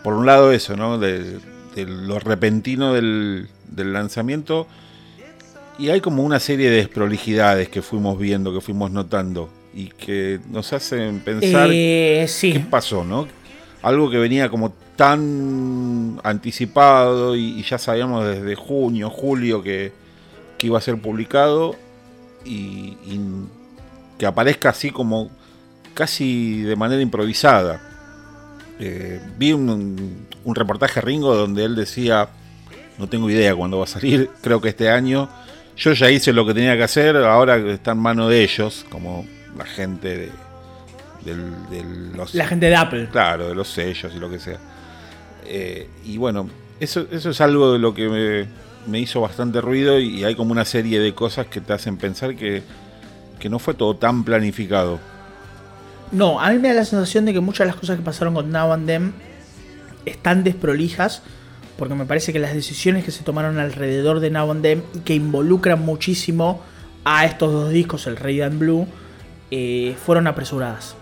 por 0.03 0.13
un 0.13 0.25
lado 0.25 0.51
eso, 0.51 0.75
¿no? 0.75 0.97
De, 0.97 1.39
de 1.75 1.85
lo 1.85 2.19
repentino 2.19 2.93
del, 2.93 3.47
lanzamiento. 3.75 4.67
Y 5.79 5.89
hay 5.89 6.01
como 6.01 6.23
una 6.23 6.39
serie 6.39 6.69
de 6.69 6.77
desprolijidades 6.77 7.69
que 7.69 7.81
fuimos 7.81 8.19
viendo, 8.19 8.53
que 8.53 8.61
fuimos 8.61 8.91
notando 8.91 9.49
y 9.73 9.87
que 9.87 10.39
nos 10.51 10.71
hacen 10.71 11.19
pensar 11.19 11.69
eh, 11.73 12.27
qué 12.39 12.59
pasó, 12.69 13.03
¿no? 13.03 13.27
Algo 13.83 14.09
que 14.09 14.17
venía 14.17 14.49
como 14.49 14.71
tan 14.95 16.19
anticipado 16.23 17.35
y, 17.35 17.61
ya 17.63 17.77
sabíamos 17.77 18.25
desde 18.25 18.55
junio, 18.55 19.09
julio 19.09 19.61
que, 19.61 19.91
iba 20.59 20.77
a 20.77 20.81
ser 20.81 21.01
publicado 21.01 21.75
y, 22.45 22.95
que 24.17 24.25
aparezca 24.25 24.69
así 24.69 24.91
como 24.91 25.29
casi 25.93 26.61
de 26.61 26.77
manera 26.77 27.01
improvisada. 27.01 27.81
Eh, 28.79 29.21
vi 29.37 29.51
un, 29.51 30.25
un 30.45 30.55
reportaje 30.55 31.01
Ringo 31.01 31.35
donde 31.35 31.65
él 31.65 31.75
decía, 31.75 32.29
no 32.97 33.09
tengo 33.09 33.29
idea 33.29 33.53
cuándo 33.53 33.79
va 33.79 33.83
a 33.83 33.87
salir, 33.87 34.29
creo 34.41 34.61
que 34.61 34.69
este 34.69 34.89
año. 34.89 35.27
Yo 35.75 35.91
ya 35.91 36.09
hice 36.09 36.31
lo 36.31 36.45
que 36.45 36.53
tenía 36.53 36.77
que 36.77 36.83
hacer, 36.83 37.17
ahora 37.17 37.57
está 37.57 37.91
en 37.91 37.97
mano 37.97 38.29
de 38.29 38.43
ellos, 38.43 38.85
como 38.89 39.25
la 39.57 39.65
gente 39.65 40.17
de, 40.17 40.31
los... 42.15 42.33
La 42.35 42.47
gente 42.47 42.67
de 42.67 42.75
Apple. 42.75 43.09
Claro, 43.11 43.49
de 43.49 43.55
los 43.55 43.67
sellos 43.67 44.11
y 44.15 44.19
lo 44.19 44.29
que 44.29 44.39
sea. 44.39 44.57
Eh, 45.45 45.89
y 46.05 46.17
bueno, 46.17 46.49
eso, 46.79 47.05
eso 47.11 47.29
es 47.29 47.41
algo 47.41 47.73
de 47.73 47.79
lo 47.79 47.93
que 47.93 48.47
me, 48.87 48.99
hizo 48.99 49.21
bastante 49.21 49.61
ruido 49.61 49.99
y 49.99 50.23
hay 50.23 50.35
como 50.35 50.51
una 50.51 50.65
serie 50.65 50.99
de 50.99 51.13
cosas 51.13 51.47
que 51.47 51.61
te 51.61 51.73
hacen 51.73 51.97
pensar 51.97 52.35
que, 52.35 52.63
que 53.39 53.49
no 53.49 53.59
fue 53.59 53.73
todo 53.73 53.95
tan 53.95 54.23
planificado. 54.23 54.99
No, 56.11 56.39
a 56.39 56.51
mí 56.51 56.59
me 56.59 56.67
da 56.69 56.75
la 56.75 56.85
sensación 56.85 57.25
de 57.25 57.33
que 57.33 57.39
muchas 57.39 57.65
de 57.65 57.71
las 57.71 57.75
cosas 57.75 57.97
que 57.97 58.03
pasaron 58.03 58.33
con 58.33 58.51
Now 58.51 58.71
and 58.73 58.85
Them 58.85 59.13
están 60.05 60.43
desprolijas, 60.43 61.23
porque 61.77 61.95
me 61.95 62.05
parece 62.05 62.31
que 62.31 62.39
las 62.39 62.53
decisiones 62.53 63.03
que 63.03 63.11
se 63.11 63.23
tomaron 63.23 63.57
alrededor 63.57 64.19
de 64.19 64.29
Now 64.29 64.51
and 64.51 64.61
Them 64.61 64.81
y 64.93 64.99
que 64.99 65.15
involucran 65.15 65.81
muchísimo 65.81 66.61
a 67.03 67.25
estos 67.25 67.51
dos 67.51 67.69
discos, 67.71 68.07
el 68.07 68.17
Red 68.17 68.41
and 68.41 68.59
Blue, 68.59 68.87
eh, 69.51 69.95
fueron 70.05 70.27
apresuradas. 70.27 70.95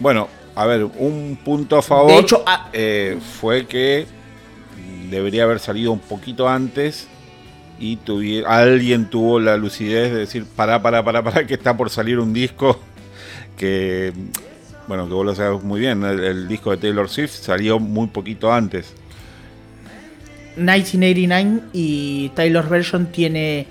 Bueno, 0.00 0.28
a 0.54 0.66
ver, 0.66 0.84
un 0.84 1.38
punto 1.44 1.76
a 1.78 1.82
favor 1.82 2.10
De 2.12 2.18
hecho, 2.18 2.42
a- 2.46 2.68
eh, 2.72 3.18
fue 3.40 3.66
que 3.66 4.06
debería 5.10 5.44
haber 5.44 5.60
salido 5.60 5.92
un 5.92 5.98
poquito 6.00 6.48
antes 6.48 7.06
y 7.78 7.96
tuvi- 7.98 8.44
alguien 8.46 9.06
tuvo 9.10 9.38
la 9.40 9.56
lucidez 9.56 10.12
de 10.12 10.18
decir, 10.20 10.44
pará, 10.44 10.82
pará, 10.82 11.02
pará, 11.04 11.22
pará, 11.22 11.46
que 11.46 11.54
está 11.54 11.76
por 11.76 11.90
salir 11.90 12.18
un 12.18 12.32
disco 12.32 12.78
que, 13.56 14.12
bueno, 14.88 15.06
que 15.06 15.14
vos 15.14 15.24
lo 15.26 15.34
sabes 15.34 15.62
muy 15.62 15.80
bien, 15.80 16.02
el, 16.04 16.20
el 16.20 16.48
disco 16.48 16.70
de 16.70 16.76
Taylor 16.78 17.08
Swift 17.08 17.32
salió 17.32 17.78
muy 17.78 18.06
poquito 18.08 18.52
antes. 18.52 18.94
1989 20.56 21.60
y 21.72 22.28
Taylor's 22.30 22.68
Version 22.68 23.06
tiene 23.06 23.66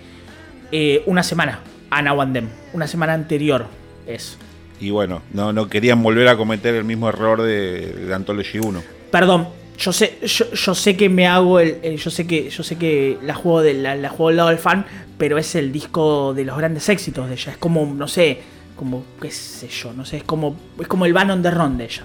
eh, 0.72 1.04
una 1.06 1.24
semana 1.24 1.60
a 1.90 2.02
Now 2.02 2.22
and 2.22 2.34
Then. 2.34 2.50
Una 2.74 2.88
semana 2.88 3.14
anterior 3.14 3.66
es. 4.08 4.38
Y 4.80 4.92
bueno, 4.92 5.22
no, 5.34 5.52
no 5.54 5.68
querían 5.68 6.02
volver 6.02 6.28
a 6.28 6.38
cometer 6.38 6.74
el 6.76 6.84
mismo 6.86 7.10
error 7.10 7.42
de, 7.42 7.82
de 7.94 8.14
Anthology 8.14 8.60
1. 8.60 8.82
Perdón, 9.12 9.50
yo 9.78 9.92
sé, 9.92 10.18
yo, 10.26 10.52
yo 10.52 10.76
sé 10.76 10.96
que 10.96 11.10
me 11.10 11.28
hago 11.28 11.60
el, 11.60 11.78
el- 11.84 11.98
yo 11.98 12.10
sé 12.10 12.26
que, 12.26 12.50
yo 12.50 12.64
sé 12.64 12.78
que 12.78 13.18
la 13.24 13.34
juego 13.34 13.62
de 13.62 13.74
la, 13.74 13.96
la 13.96 14.10
juego 14.10 14.28
del 14.30 14.38
lado 14.38 14.50
del 14.50 14.58
fan, 14.60 14.86
pero 15.18 15.38
es 15.38 15.56
el 15.56 15.72
disco 15.72 16.34
de 16.34 16.46
los 16.46 16.58
grandes 16.58 16.88
éxitos 16.90 17.28
de 17.28 17.34
ella. 17.36 17.52
Es 17.52 17.58
como, 17.58 17.86
no 17.94 18.08
sé, 18.08 18.40
como, 18.76 19.04
qué 19.22 19.32
sé 19.32 19.68
yo, 19.68 19.92
no 19.94 20.06
sé, 20.06 20.18
es 20.18 20.24
como, 20.24 20.56
es 20.80 20.88
como 20.88 21.06
el 21.06 21.12
Van 21.14 21.30
on 21.32 21.42
the 21.42 21.52
Run 21.52 21.78
de 21.78 21.86
ella. 21.86 22.04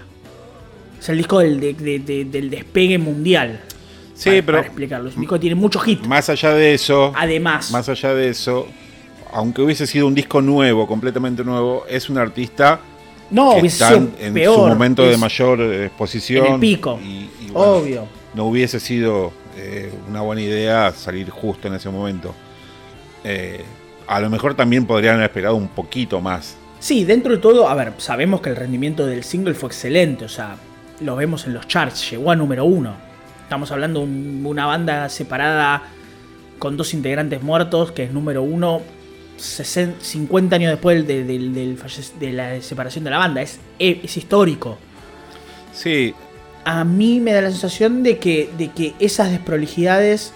Es 0.99 1.09
el 1.09 1.19
disco 1.19 1.39
del, 1.41 1.61
de- 1.61 1.75
de- 1.75 1.99
de- 2.01 2.25
del 2.25 2.51
despegue 2.51 2.99
mundial. 2.99 3.61
Sí, 4.15 4.31
para, 4.31 4.43
pero 4.43 4.47
para 4.59 4.67
explicarlo. 4.67 5.09
Es 5.11 5.15
un 5.17 5.21
disco 5.23 5.35
que 5.37 5.41
tiene 5.41 5.55
muchos 5.57 5.87
hits. 5.87 6.07
más 6.07 6.29
allá 6.29 6.55
de 6.55 6.75
eso, 6.75 7.13
Además, 7.17 7.71
más 7.73 7.89
allá 7.89 8.15
de 8.15 8.29
eso, 8.31 8.67
aunque 9.35 9.61
hubiese 9.63 9.87
sido 9.87 10.07
un 10.07 10.15
disco 10.15 10.41
nuevo, 10.41 10.87
completamente 10.87 11.45
nuevo, 11.45 11.85
es 11.89 12.09
un 12.09 12.17
artista 12.19 12.81
no, 13.31 13.61
que 13.61 13.67
está 13.67 13.93
en 13.95 14.33
peor. 14.33 14.55
su 14.55 14.61
momento 14.67 15.03
de 15.05 15.17
mayor 15.19 15.61
eh, 15.61 15.87
exposición. 15.87 16.47
en 16.47 16.53
el 16.55 16.61
pico. 16.61 16.99
y- 17.03 17.29
y 17.41 17.51
bueno, 17.53 17.73
Obvio. 17.73 18.07
No 18.35 18.47
hubiese 18.47 18.81
sido 18.81 19.33
eh, 19.57 19.93
una 20.09 20.21
buena 20.23 20.41
idea 20.43 20.93
salir 20.93 21.31
justo 21.31 21.69
en 21.69 21.75
ese 21.75 21.89
momento. 21.91 22.35
Eh, 23.25 23.63
a 24.07 24.21
lo 24.21 24.29
mejor 24.31 24.55
también 24.55 24.87
podrían 24.87 25.15
haber 25.17 25.27
esperado 25.31 25.57
un 25.57 25.69
poquito 25.69 26.21
más. 26.21 26.57
Sí, 26.81 27.05
dentro 27.05 27.33
de 27.33 27.39
todo, 27.39 27.69
a 27.69 27.75
ver, 27.75 27.93
sabemos 27.99 28.41
que 28.41 28.51
el 28.51 28.57
rendimiento 28.57 29.07
del 29.07 29.25
single 29.25 29.55
fue 29.55 29.69
excelente, 29.69 30.25
o 30.25 30.29
sea, 30.29 30.57
lo 31.01 31.17
vemos 31.17 31.47
en 31.47 31.55
los 31.55 31.67
charts, 31.67 32.11
llegó 32.11 32.31
a 32.31 32.37
número 32.37 32.65
uno. 32.67 32.95
Estamos 33.43 33.71
hablando 33.73 34.01
de 34.01 34.07
un- 34.07 34.43
una 34.45 34.67
banda 34.67 35.09
separada 35.09 35.83
con 36.59 36.77
dos 36.77 36.93
integrantes 36.95 37.43
muertos, 37.43 37.93
que 37.93 38.05
es 38.05 38.13
número 38.13 38.43
uno 38.43 38.83
60 39.37 40.05
50 40.05 40.57
años 40.57 40.71
después 40.71 41.05
falle- 41.79 42.13
de 42.19 42.33
la 42.33 42.61
separación 42.63 43.05
de 43.05 43.11
la 43.11 43.19
banda. 43.19 43.43
Es, 43.43 43.59
es 43.79 44.17
histórico. 44.17 44.79
Sí, 45.73 46.15
A 46.65 46.85
mí 46.85 47.21
me 47.21 47.33
da 47.33 47.41
la 47.43 47.51
sensación 47.51 48.03
de 48.03 48.19
que, 48.19 48.49
de 48.57 48.71
que 48.71 48.95
esas 48.99 49.31
desprolijidades 49.31 50.33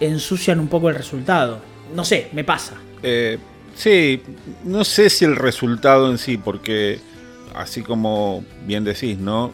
ensucian 0.00 0.60
un 0.60 0.68
poco 0.68 0.88
el 0.88 0.94
resultado. 0.94 1.60
No 1.94 2.04
sé, 2.04 2.28
me 2.32 2.44
pasa. 2.44 2.74
Eh, 3.02 3.38
sí, 3.74 4.22
no 4.64 4.84
sé 4.84 5.10
si 5.10 5.24
el 5.24 5.36
resultado 5.36 6.10
en 6.10 6.18
sí, 6.18 6.36
porque 6.38 7.00
así 7.54 7.82
como 7.82 8.44
bien 8.66 8.84
decís, 8.84 9.18
¿no? 9.18 9.52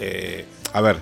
Eh, 0.00 0.44
a 0.72 0.80
ver, 0.80 0.96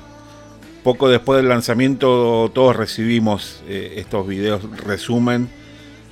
poco 0.82 1.08
después 1.08 1.36
del 1.38 1.48
lanzamiento 1.48 2.50
todos 2.54 2.74
recibimos 2.76 3.62
eh, 3.68 3.94
estos 3.96 4.26
videos 4.26 4.62
resumen 4.78 5.48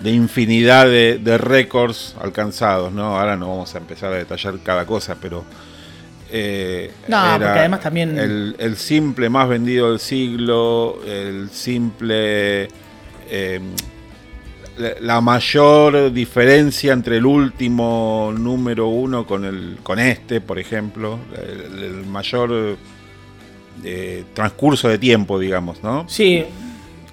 de 0.01 0.11
infinidad 0.13 0.87
de, 0.87 1.19
de 1.19 1.39
récords 1.39 2.15
alcanzados, 2.21 2.93
¿no? 2.93 3.19
Ahora 3.19 3.37
no 3.37 3.49
vamos 3.49 3.75
a 3.75 3.79
empezar 3.79 4.13
a 4.13 4.17
detallar 4.17 4.59
cada 4.63 4.87
cosa, 4.87 5.17
pero... 5.21 5.45
eh, 6.31 6.93
No, 7.09 7.17
era 7.25 7.39
porque 7.39 7.59
además 7.61 7.81
también- 7.81 8.19
El, 8.19 8.55
el 8.59 8.77
simple 8.77 9.29
más 9.29 9.49
vendido 9.49 9.91
del 9.91 9.99
siglo, 9.99 11.01
el 11.07 11.51
simple... 11.51 12.69
eh, 13.31 13.61
la- 14.79 14.95
la 15.01 15.21
mayor 15.21 16.13
diferencia 16.13 16.93
entre 16.93 17.17
el 17.17 17.27
último 17.27 18.33
número 18.39 18.87
uno 18.87 19.27
con 19.27 19.45
el 19.45 19.79
con 19.83 19.99
este, 19.99 20.41
por 20.41 20.61
ejemplo, 20.61 21.19
el, 21.37 21.83
el 21.83 22.07
mayor 22.07 22.77
eh, 23.85 24.25
transcurso 24.35 24.89
de 24.89 24.99
tiempo, 24.99 25.39
digamos, 25.41 25.83
¿no? 25.83 26.09
Sí, 26.09 26.45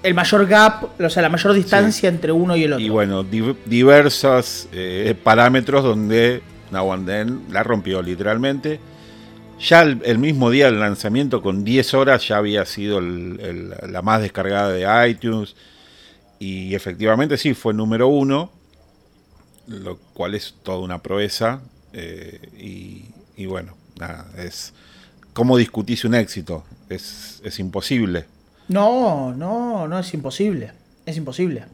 el 0.06 0.14
mayor 0.14 0.46
gap, 0.48 1.02
o 1.02 1.10
sea, 1.10 1.22
la 1.24 1.30
mayor 1.30 1.54
distancia 1.54 2.08
entre 2.10 2.32
uno 2.32 2.56
y 2.56 2.64
el 2.64 2.74
otro. 2.74 2.86
Y 2.86 2.90
bueno, 2.90 3.24
di- 3.24 3.56
diversos 3.66 4.68
eh, 4.72 5.16
parámetros 5.24 5.84
donde 5.84 6.42
Now 6.72 6.94
and 6.94 7.08
Then 7.08 7.42
la 7.52 7.64
rompió 7.64 8.02
literalmente. 8.02 8.80
Ya 9.60 9.82
el, 9.84 10.02
el 10.06 10.18
mismo 10.18 10.50
día 10.50 10.66
del 10.66 10.80
lanzamiento, 10.80 11.42
con 11.42 11.64
10 11.64 11.94
horas, 11.94 12.28
ya 12.28 12.38
había 12.38 12.66
sido 12.66 13.00
el- 13.00 13.40
el- 13.42 13.92
la 13.94 14.02
más 14.02 14.22
descargada 14.22 14.70
de 14.72 15.10
iTunes. 15.10 15.56
Y 16.40 16.76
efectivamente 16.76 17.38
sí, 17.38 17.54
fue 17.54 17.74
número 17.74 18.08
uno, 18.08 18.52
lo 19.68 19.98
cual 20.14 20.36
es 20.36 20.56
toda 20.64 20.80
una 20.80 21.02
proeza. 21.02 21.62
eh, 21.94 22.40
y, 22.58 23.06
y 23.38 23.46
bueno, 23.46 23.76
nada, 24.00 24.26
es... 24.38 24.74
¿Cómo 25.34 25.58
discutís 25.58 26.04
un 26.06 26.14
éxito? 26.16 26.64
Es, 26.90 27.42
es 27.44 27.60
imposible. 27.60 28.26
No, 28.68 29.34
no, 29.34 29.88
no 29.88 30.00
es 30.00 30.14
imposible. 30.14 30.72
Es 31.06 31.18
imposible. 31.18 31.66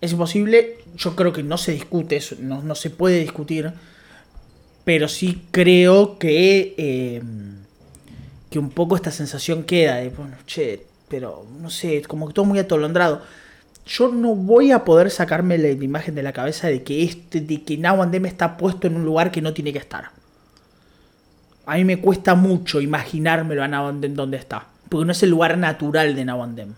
Es 0.00 0.12
imposible. 0.12 0.78
Yo 0.96 1.14
creo 1.14 1.32
que 1.32 1.42
no 1.42 1.58
se 1.58 1.72
discute, 1.72 2.20
no, 2.40 2.62
no 2.62 2.74
se 2.74 2.90
puede 2.90 3.20
discutir. 3.20 3.72
Pero 4.84 5.08
sí 5.08 5.42
creo 5.50 6.18
que. 6.18 6.74
eh, 6.78 7.22
que 8.50 8.58
un 8.58 8.70
poco 8.70 8.96
esta 8.96 9.10
sensación 9.10 9.64
queda 9.64 9.96
de, 9.96 10.10
bueno, 10.10 10.36
che, 10.46 10.86
pero 11.08 11.46
no 11.60 11.70
sé, 11.70 12.02
como 12.02 12.26
que 12.28 12.34
todo 12.34 12.44
muy 12.44 12.58
atolondrado. 12.58 13.22
Yo 13.86 14.08
no 14.08 14.34
voy 14.34 14.70
a 14.70 14.84
poder 14.84 15.10
sacarme 15.10 15.56
la 15.58 15.68
imagen 15.68 16.14
de 16.14 16.22
la 16.22 16.32
cabeza 16.32 16.68
de 16.68 16.82
que 16.82 17.02
este, 17.04 17.40
de 17.40 17.62
que 17.62 17.78
Then 17.78 18.26
está 18.26 18.56
puesto 18.56 18.86
en 18.86 18.96
un 18.96 19.04
lugar 19.04 19.30
que 19.30 19.40
no 19.40 19.54
tiene 19.54 19.72
que 19.72 19.78
estar. 19.78 20.10
A 21.64 21.76
mí 21.76 21.84
me 21.84 21.98
cuesta 21.98 22.34
mucho 22.34 22.80
imaginármelo 22.80 23.62
a 23.62 23.68
Now 23.68 23.88
and 23.88 24.02
Then 24.02 24.14
donde 24.14 24.36
está. 24.38 24.66
Porque 24.88 25.06
no 25.06 25.12
es 25.12 25.22
el 25.22 25.30
lugar 25.30 25.58
natural 25.58 26.14
de 26.14 26.24
Now 26.24 26.42
and 26.42 26.56
Then. 26.56 26.76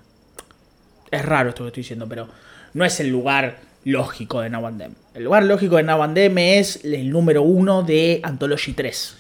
Es 1.10 1.24
raro 1.24 1.50
esto 1.50 1.64
que 1.64 1.68
estoy 1.68 1.82
diciendo, 1.82 2.06
pero 2.08 2.28
no 2.74 2.84
es 2.84 3.00
el 3.00 3.08
lugar 3.08 3.58
lógico 3.84 4.40
de 4.40 4.50
Now 4.50 4.66
and 4.66 4.78
Then. 4.80 4.96
El 5.14 5.24
lugar 5.24 5.44
lógico 5.44 5.76
de 5.76 5.82
Now 5.82 6.02
and 6.02 6.14
Then 6.14 6.38
es 6.38 6.84
el 6.84 7.10
número 7.10 7.42
uno 7.42 7.82
de 7.82 8.20
Anthology 8.22 8.72
3. 8.72 9.16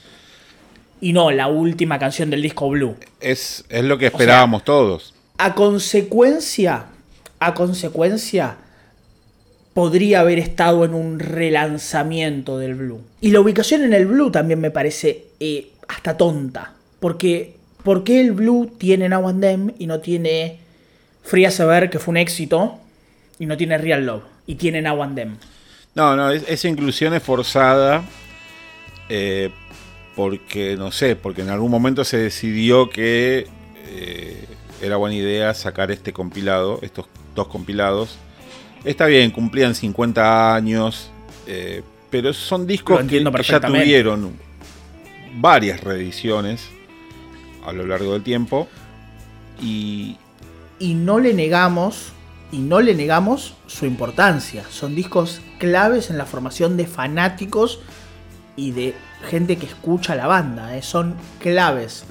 Y 1.02 1.12
no 1.12 1.30
la 1.30 1.48
última 1.48 1.98
canción 1.98 2.30
del 2.30 2.42
disco 2.42 2.68
Blue. 2.68 2.96
Es, 3.20 3.64
es 3.68 3.84
lo 3.84 3.98
que 3.98 4.06
esperábamos 4.06 4.64
todos. 4.64 5.14
A 5.38 5.54
consecuencia, 5.54 6.86
a 7.38 7.54
consecuencia, 7.54 8.56
podría 9.72 10.20
haber 10.20 10.38
estado 10.38 10.84
en 10.84 10.94
un 10.94 11.18
relanzamiento 11.18 12.58
del 12.58 12.74
Blue. 12.74 13.00
Y 13.20 13.30
la 13.30 13.40
ubicación 13.40 13.82
en 13.82 13.94
el 13.94 14.06
Blue 14.06 14.30
también 14.30 14.60
me 14.60 14.70
parece 14.70 15.28
eh, 15.40 15.70
hasta 15.88 16.16
tonta. 16.16 16.74
Porque, 16.98 17.56
¿por 17.82 18.04
qué 18.04 18.20
el 18.20 18.32
Blue 18.32 18.70
tiene 18.78 19.08
Now 19.08 19.28
and 19.28 19.40
Then 19.42 19.74
y 19.78 19.86
no 19.86 20.00
tiene 20.00 20.58
Free 21.22 21.44
a 21.44 21.50
Saber, 21.50 21.90
que 21.90 21.98
fue 21.98 22.12
un 22.12 22.16
éxito, 22.18 22.78
y 23.38 23.46
no 23.46 23.56
tiene 23.56 23.78
Real 23.78 24.04
Love? 24.06 24.22
Y 24.46 24.54
tiene 24.56 24.82
Now 24.82 25.02
and 25.02 25.14
Then. 25.16 25.38
No, 25.94 26.14
no, 26.16 26.30
es- 26.30 26.44
esa 26.48 26.68
inclusión 26.68 27.14
es 27.14 27.22
forzada 27.22 28.02
eh, 29.08 29.50
porque, 30.16 30.76
no 30.76 30.92
sé, 30.92 31.16
porque 31.16 31.42
en 31.42 31.48
algún 31.50 31.70
momento 31.70 32.04
se 32.04 32.16
decidió 32.18 32.90
que 32.90 33.46
eh, 33.88 34.44
era 34.82 34.96
buena 34.96 35.16
idea 35.16 35.52
sacar 35.54 35.90
este 35.90 36.12
compilado, 36.12 36.78
estos 36.82 37.06
dos 37.34 37.48
compilados. 37.48 38.18
Está 38.84 39.06
bien, 39.06 39.30
cumplían 39.30 39.74
50 39.74 40.54
años, 40.54 41.10
eh, 41.46 41.82
pero 42.10 42.32
son 42.32 42.66
discos 42.66 43.00
que, 43.02 43.22
que 43.24 43.42
ya 43.42 43.60
tuvieron 43.60 44.32
varias 45.34 45.80
reediciones 45.82 46.68
a 47.70 47.72
lo 47.72 47.86
largo 47.86 48.12
del 48.12 48.22
tiempo. 48.22 48.68
Y, 49.62 50.16
y 50.78 50.94
no 50.94 51.18
le 51.18 51.34
negamos 51.34 52.12
y 52.52 52.58
no 52.58 52.80
le 52.80 52.94
negamos 52.94 53.54
su 53.66 53.86
importancia. 53.86 54.64
Son 54.70 54.94
discos 54.94 55.40
claves 55.58 56.10
en 56.10 56.18
la 56.18 56.26
formación 56.26 56.76
de 56.76 56.86
fanáticos 56.86 57.80
y 58.56 58.72
de 58.72 58.94
gente 59.28 59.56
que 59.56 59.66
escucha 59.66 60.14
la 60.14 60.26
banda. 60.26 60.76
eh, 60.76 60.82
Son 60.82 61.14
claves. 61.38 62.04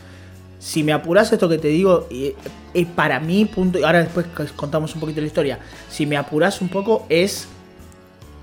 Si 0.59 0.83
me 0.83 0.93
apuras 0.93 1.31
esto 1.31 1.47
que 1.49 1.57
te 1.57 1.69
digo, 1.69 2.07
eh, 2.09 2.35
eh, 2.73 2.85
para 2.85 3.19
mí, 3.19 3.45
punto, 3.45 3.79
ahora 3.85 4.03
después 4.03 4.27
contamos 4.55 4.93
un 4.93 5.01
poquito 5.01 5.21
la 5.21 5.27
historia, 5.27 5.59
si 5.89 6.05
me 6.05 6.17
apuras 6.17 6.61
un 6.61 6.69
poco, 6.69 7.05
es 7.09 7.47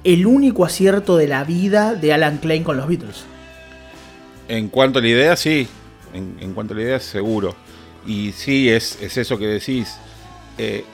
el 0.02 0.26
único 0.26 0.64
acierto 0.64 1.16
de 1.16 1.28
la 1.28 1.44
vida 1.44 1.94
de 1.94 2.12
Alan 2.12 2.38
Klein 2.38 2.62
con 2.64 2.76
los 2.76 2.88
Beatles. 2.88 3.24
En 4.48 4.68
cuanto 4.68 4.98
a 4.98 5.02
la 5.02 5.08
idea, 5.08 5.36
sí. 5.36 5.68
En, 6.12 6.36
en 6.40 6.52
cuanto 6.52 6.74
a 6.74 6.76
la 6.76 6.82
idea, 6.82 7.00
seguro. 7.00 7.54
Y 8.06 8.32
sí, 8.32 8.68
es, 8.68 9.00
es 9.00 9.16
eso 9.16 9.38
que 9.38 9.46
decís. 9.46 9.98
Eh, 10.58 10.84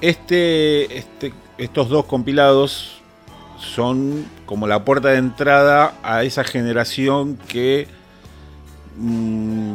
este, 0.00 0.98
este, 0.98 1.32
estos 1.58 1.88
dos 1.88 2.06
compilados 2.06 3.02
son 3.58 4.24
como 4.46 4.66
la 4.66 4.84
puerta 4.84 5.08
de 5.08 5.18
entrada 5.18 5.94
a 6.02 6.24
esa 6.24 6.44
generación 6.44 7.38
que 7.48 7.86
mm, 8.96 9.74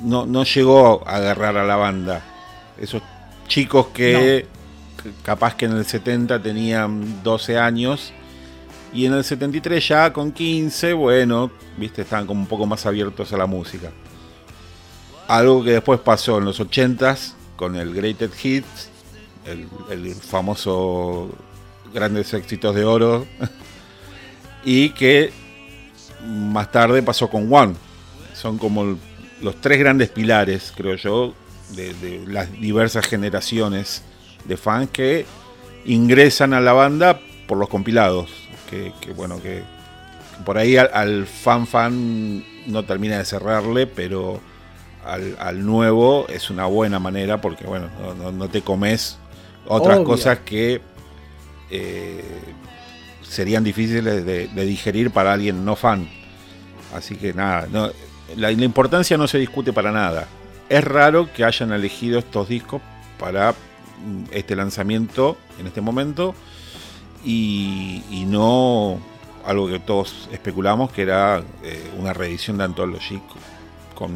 no, 0.00 0.26
no, 0.26 0.44
llegó 0.44 1.06
a 1.06 1.16
agarrar 1.16 1.56
a 1.56 1.64
la 1.64 1.76
banda. 1.76 2.22
Esos 2.80 3.02
chicos 3.46 3.88
que 3.88 4.46
capaz 5.22 5.54
que 5.54 5.66
en 5.66 5.72
el 5.72 5.84
70 5.84 6.42
tenían 6.42 7.22
12 7.22 7.58
años 7.58 8.12
y 8.92 9.04
en 9.06 9.12
el 9.12 9.24
73 9.24 9.86
ya 9.86 10.12
con 10.12 10.32
15, 10.32 10.92
bueno, 10.94 11.50
viste, 11.76 12.02
estaban 12.02 12.26
como 12.26 12.40
un 12.40 12.46
poco 12.46 12.66
más 12.66 12.86
abiertos 12.86 13.32
a 13.32 13.36
la 13.36 13.46
música. 13.46 13.90
Algo 15.28 15.62
que 15.62 15.72
después 15.72 16.00
pasó 16.00 16.38
en 16.38 16.46
los 16.46 16.58
80s 16.58 17.34
con 17.54 17.76
el 17.76 17.94
Greatest 17.94 18.44
Hits, 18.44 18.88
el, 19.44 20.14
famoso 20.14 21.28
Grandes 21.92 22.32
Éxitos 22.32 22.74
de 22.74 22.86
Oro, 22.86 23.26
y 24.64 24.90
que 24.90 25.30
más 26.26 26.72
tarde 26.72 27.02
pasó 27.02 27.28
con 27.28 27.52
One. 27.52 27.74
Son 28.32 28.56
como 28.56 28.96
los 29.42 29.60
tres 29.60 29.78
grandes 29.78 30.08
pilares, 30.08 30.72
creo 30.74 30.94
yo, 30.94 31.34
de, 31.76 32.24
las 32.26 32.50
diversas 32.52 33.06
generaciones 33.06 34.02
de 34.46 34.56
fans 34.56 34.88
que 34.90 35.26
ingresan 35.84 36.54
a 36.54 36.60
la 36.60 36.72
banda 36.72 37.20
por 37.46 37.58
los 37.58 37.68
compilados. 37.68 38.30
Que, 38.70 38.94
que 39.00 39.12
bueno, 39.12 39.42
que 39.42 39.62
por 40.46 40.56
ahí 40.56 40.78
al, 40.78 40.90
al, 40.94 41.26
fan 41.26 41.66
fan 41.66 42.44
no 42.66 42.84
termina 42.86 43.18
de 43.18 43.26
cerrarle, 43.26 43.86
pero 43.86 44.40
al, 45.08 45.36
al, 45.40 45.64
nuevo 45.64 46.26
es 46.28 46.50
una 46.50 46.66
buena 46.66 46.98
manera 46.98 47.40
porque 47.40 47.64
bueno, 47.64 47.88
no, 48.00 48.14
no, 48.14 48.32
no 48.32 48.48
te 48.48 48.62
comes 48.62 49.18
otras 49.66 49.98
Obvio. 49.98 50.06
cosas 50.06 50.38
que 50.40 50.80
eh, 51.70 52.24
serían 53.22 53.64
difíciles 53.64 54.24
de, 54.24 54.48
de, 54.48 54.64
digerir 54.64 55.10
para 55.10 55.32
alguien 55.32 55.64
no 55.64 55.76
fan. 55.76 56.08
Así 56.94 57.16
que 57.16 57.34
nada, 57.34 57.66
no, 57.70 57.90
la, 58.36 58.50
la 58.50 58.64
importancia 58.64 59.16
no 59.16 59.28
se 59.28 59.38
discute 59.38 59.72
para 59.72 59.92
nada. 59.92 60.26
Es 60.68 60.84
raro 60.84 61.32
que 61.32 61.44
hayan 61.44 61.72
elegido 61.72 62.18
estos 62.18 62.48
discos 62.48 62.80
para 63.18 63.54
este 64.30 64.54
lanzamiento 64.56 65.36
en 65.58 65.66
este 65.66 65.80
momento 65.80 66.34
y, 67.24 68.02
y 68.10 68.24
no 68.26 68.98
algo 69.44 69.68
que 69.68 69.80
todos 69.80 70.28
especulamos 70.30 70.92
que 70.92 71.02
era 71.02 71.42
eh, 71.62 71.90
una 71.98 72.12
reedición 72.12 72.58
de 72.58 72.64
Anthology 72.64 73.20
con, 73.94 74.12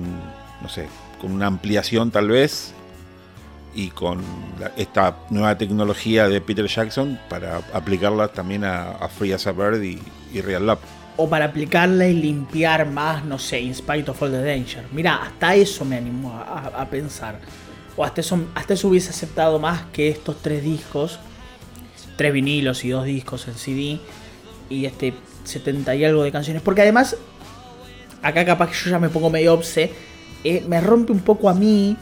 no 0.63 0.69
sé, 0.69 0.87
con 1.21 1.33
una 1.33 1.47
ampliación 1.47 2.11
tal 2.11 2.29
vez 2.29 2.73
y 3.75 3.89
con 3.89 4.23
esta 4.77 5.17
nueva 5.31 5.57
tecnología 5.57 6.29
de 6.29 6.41
Peter 6.41 6.67
Jackson 6.67 7.19
para 7.29 7.63
aplicarla 7.73 8.29
también 8.29 8.65
a, 8.65 9.09
Free 9.09 9.33
as 9.33 9.47
a 9.47 9.53
Bird 9.53 9.83
y, 9.83 9.99
y, 10.33 10.41
Real 10.41 10.67
Lab. 10.67 10.79
O 11.17 11.29
para 11.29 11.47
aplicarla 11.47 12.07
y 12.07 12.15
limpiar 12.15 12.87
más, 12.87 13.25
no 13.25 13.39
sé, 13.39 13.61
In 13.61 13.75
Spite 13.75 14.11
of 14.11 14.23
All 14.23 14.31
the 14.31 14.43
Danger. 14.43 14.85
Mira, 14.93 15.17
hasta 15.17 15.55
eso 15.55 15.85
me 15.85 15.97
animó 15.97 16.33
a 16.39 16.87
pensar 16.91 17.39
o 17.97 18.05
hasta 18.05 18.21
eso, 18.21 18.41
hasta 18.55 18.75
eso 18.75 18.89
hubiese 18.89 19.11
aceptado 19.11 19.59
más 19.59 19.83
que 19.93 20.09
estos 20.09 20.41
tres 20.41 20.63
discos, 20.63 21.19
tres 22.17 22.33
vinilos 22.33 22.85
y 22.85 22.91
dos 22.91 23.05
discos 23.05 23.47
en 23.49 23.55
CD, 23.55 24.01
y 24.71 24.87
este 24.87 25.15
70 25.45 25.95
y 25.97 26.05
algo 26.05 26.23
de 26.23 26.33
canciones. 26.33 26.63
Porque 26.63 26.83
además, 26.83 27.17
acá 28.23 28.45
capaz 28.45 28.71
que 28.71 28.75
yo 28.85 28.91
ya 28.91 28.99
me 28.99 29.09
pongo 29.09 29.31
medio 29.31 29.55
obse, 29.55 29.93
eh, 30.45 30.65
me 30.67 30.81
rompe 30.81 31.13
un 31.13 31.21
poco 31.21 31.49
a 31.49 31.55
mí 31.55 31.97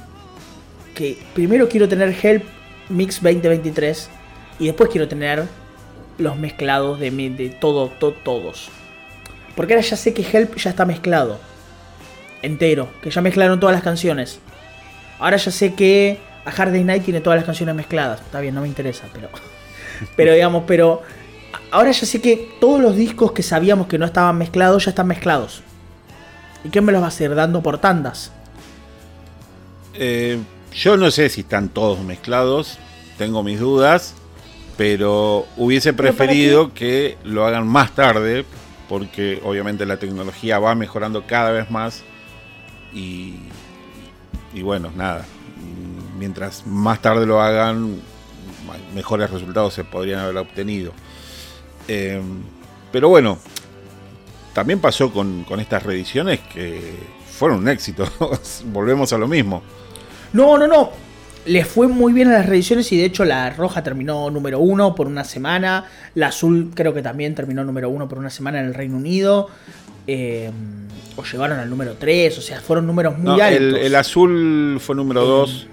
que 0.95 1.19
primero 1.35 1.69
quiero 1.69 1.89
tener 1.89 2.15
Help 2.23 2.45
Mix 2.89 3.23
2023 3.23 4.11
y 4.59 4.67
después 4.67 4.91
quiero 4.91 5.09
tener 5.09 5.45
los 6.19 6.37
mezclados 6.37 7.01
de, 7.01 7.11
de 7.11 7.49
todo, 7.49 7.89
to, 7.89 8.13
todos. 8.13 8.69
Porque 9.57 9.75
ahora 9.75 9.87
ya 9.87 9.97
sé 9.97 10.15
que 10.15 10.23
Help 10.23 10.57
ya 10.57 10.71
está 10.71 10.85
mezclado. 10.85 11.39
Entero. 12.43 12.89
Que 13.03 13.11
ya 13.11 13.21
mezclaron 13.21 13.61
todas 13.61 13.75
las 13.75 13.83
canciones. 13.83 14.39
Ahora 15.19 15.37
ya 15.37 15.51
sé 15.51 15.75
que 15.75 16.19
a 16.45 16.51
Hard 16.51 16.73
Day 16.73 16.85
Night 16.85 17.05
tiene 17.05 17.21
todas 17.21 17.39
las 17.39 17.45
canciones 17.45 17.75
mezcladas. 17.75 18.21
Está 18.21 18.41
bien, 18.41 18.55
no 18.55 18.63
me 18.63 18.69
interesa, 18.69 19.07
pero. 19.13 19.29
Pero 20.17 20.33
digamos, 20.33 20.65
pero. 20.67 21.03
Ahora 21.71 21.91
ya 21.91 22.07
sé 22.07 22.23
que 22.23 22.49
todos 22.59 22.81
los 22.81 22.97
discos 22.97 23.33
que 23.33 23.43
sabíamos 23.43 23.87
que 23.87 23.99
no 23.99 24.07
estaban 24.07 24.39
mezclados 24.39 24.87
ya 24.87 24.91
están 24.91 25.07
mezclados. 25.09 25.63
¿Y 26.65 26.69
qué 26.69 26.81
me 26.81 26.93
los 26.93 27.01
va 27.01 27.07
a 27.07 27.09
hacer? 27.09 27.35
Dando 27.35 27.63
por 27.63 27.79
tandas. 27.79 28.33
Eh, 29.95 30.39
yo 30.73 30.97
no 30.97 31.11
sé 31.11 31.29
si 31.29 31.43
están 31.43 31.69
todos 31.69 32.01
mezclados. 32.01 32.79
Tengo 33.19 33.43
mis 33.43 33.61
dudas. 33.61 34.15
Pero 34.77 35.47
hubiese 35.57 35.93
preferido 35.93 36.73
que 36.73 37.19
lo 37.25 37.47
hagan 37.47 37.67
más 37.67 37.95
tarde. 37.95 38.45
Porque 38.89 39.41
obviamente 39.45 39.87
la 39.87 39.99
tecnología 39.99 40.59
va 40.59 40.75
mejorando 40.75 41.27
cada 41.27 41.51
vez 41.51 41.71
más. 41.71 42.03
Y, 42.93 43.37
y 44.53 44.63
bueno, 44.63 44.91
nada. 44.97 45.25
Mientras 46.19 46.67
más 46.67 47.01
tarde 47.01 47.25
lo 47.25 47.41
hagan, 47.41 48.01
mejores 48.95 49.31
resultados 49.31 49.75
se 49.75 49.85
podrían 49.85 50.21
haber 50.21 50.37
obtenido. 50.37 50.93
Eh, 51.89 52.21
pero 52.93 53.09
bueno, 53.09 53.39
también 54.53 54.81
pasó 54.81 55.13
con, 55.13 55.45
con, 55.45 55.61
estas 55.61 55.83
reediciones 55.83 56.41
que 56.53 56.95
fueron 57.31 57.59
un 57.59 57.69
éxito. 57.69 58.07
Volvemos 58.67 59.13
a 59.13 59.19
lo 59.19 59.29
mismo. 59.29 59.63
No, 60.33 60.59
no, 60.59 60.67
no. 60.67 60.91
Les 61.47 61.67
fue 61.67 61.89
muy 61.89 62.13
bien 62.13 62.29
a 62.29 62.33
las 62.33 62.47
reediciones 62.47 62.93
y 62.93 62.99
de 62.99 63.07
hecho 63.07 63.25
la 63.25 63.49
roja 63.51 63.83
terminó 63.83 64.31
número 64.31 64.59
uno 64.59 64.95
por 64.95 65.07
una 65.07 65.25
semana. 65.25 65.87
La 66.15 66.29
azul 66.29 66.71
creo 66.75 66.93
que 66.93 67.03
también 67.03 67.35
terminó 67.35 67.65
número 67.65 67.89
uno 67.89 68.09
por 68.09 68.19
una 68.19 68.31
semana 68.31 68.61
en 68.61 68.67
el 68.67 68.75
Reino 68.75 68.97
Unido. 68.97 69.49
Eh, 70.07 70.51
o 71.17 71.25
llegaron 71.25 71.59
al 71.59 71.69
número 71.69 71.95
3, 71.99 72.39
o 72.39 72.41
sea, 72.41 72.61
fueron 72.61 72.87
números 72.87 73.17
muy 73.17 73.27
no, 73.27 73.33
altos. 73.33 73.57
El, 73.57 73.77
el, 73.77 73.95
azul 73.95 74.79
fue 74.81 74.95
número 74.97 75.25
2, 75.25 75.67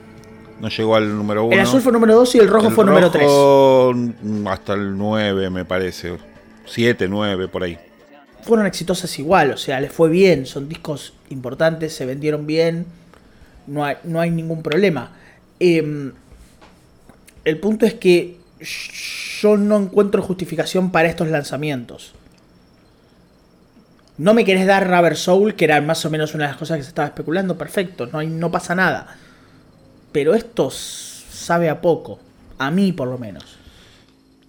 no 0.59 0.69
llegó 0.69 0.95
al 0.95 1.15
número 1.15 1.45
1. 1.45 1.53
El 1.53 1.59
azul 1.59 1.81
fue 1.81 1.91
número 1.91 2.15
2 2.15 2.35
y 2.35 2.39
el 2.39 2.47
rojo 2.47 2.67
el 2.67 2.73
fue 2.73 2.85
rojo 2.85 3.93
número 3.93 4.13
3. 4.15 4.51
Hasta 4.51 4.73
el 4.73 4.97
9, 4.97 5.49
me 5.49 5.65
parece. 5.65 6.17
7, 6.65 7.07
9, 7.07 7.47
por 7.47 7.63
ahí. 7.63 7.77
Fueron 8.47 8.65
exitosas 8.65 9.19
igual, 9.19 9.51
o 9.51 9.57
sea, 9.57 9.81
les 9.81 9.91
fue 9.91 10.10
bien. 10.10 10.45
Son 10.45 10.69
discos 10.69 11.13
importantes, 11.29 11.93
se 11.93 12.05
vendieron 12.05 12.47
bien. 12.47 12.86
No 13.67 13.83
hay, 13.83 13.97
no 14.05 14.21
hay 14.21 14.31
ningún 14.31 14.63
problema. 14.63 15.12
Eh, 15.60 16.12
el 17.43 17.60
punto 17.60 17.86
es 17.86 17.95
que 17.95 18.38
yo 19.41 19.57
no 19.57 19.77
encuentro 19.77 20.21
justificación 20.21 20.91
para 20.91 21.10
estos 21.10 21.27
lanzamientos. 21.27 22.13
No 24.17 24.33
me 24.33 24.45
querés 24.45 24.65
dar 24.65 24.89
Rubber 24.89 25.17
Soul, 25.17 25.55
que 25.55 25.65
era 25.65 25.81
más 25.81 26.03
o 26.05 26.10
menos 26.10 26.33
una 26.33 26.45
de 26.45 26.51
las 26.51 26.57
cosas 26.57 26.77
que 26.77 26.83
se 26.83 26.89
estaba 26.89 27.10
especulando, 27.10 27.57
perfecto, 27.57 28.07
no, 28.07 28.23
no 28.23 28.49
pasa 28.49 28.73
nada. 28.73 29.17
Pero 30.13 30.33
esto 30.33 30.71
sabe 30.71 31.69
a 31.69 31.81
poco, 31.81 32.19
a 32.57 32.71
mí 32.71 32.93
por 32.93 33.10
lo 33.10 33.17
menos. 33.17 33.57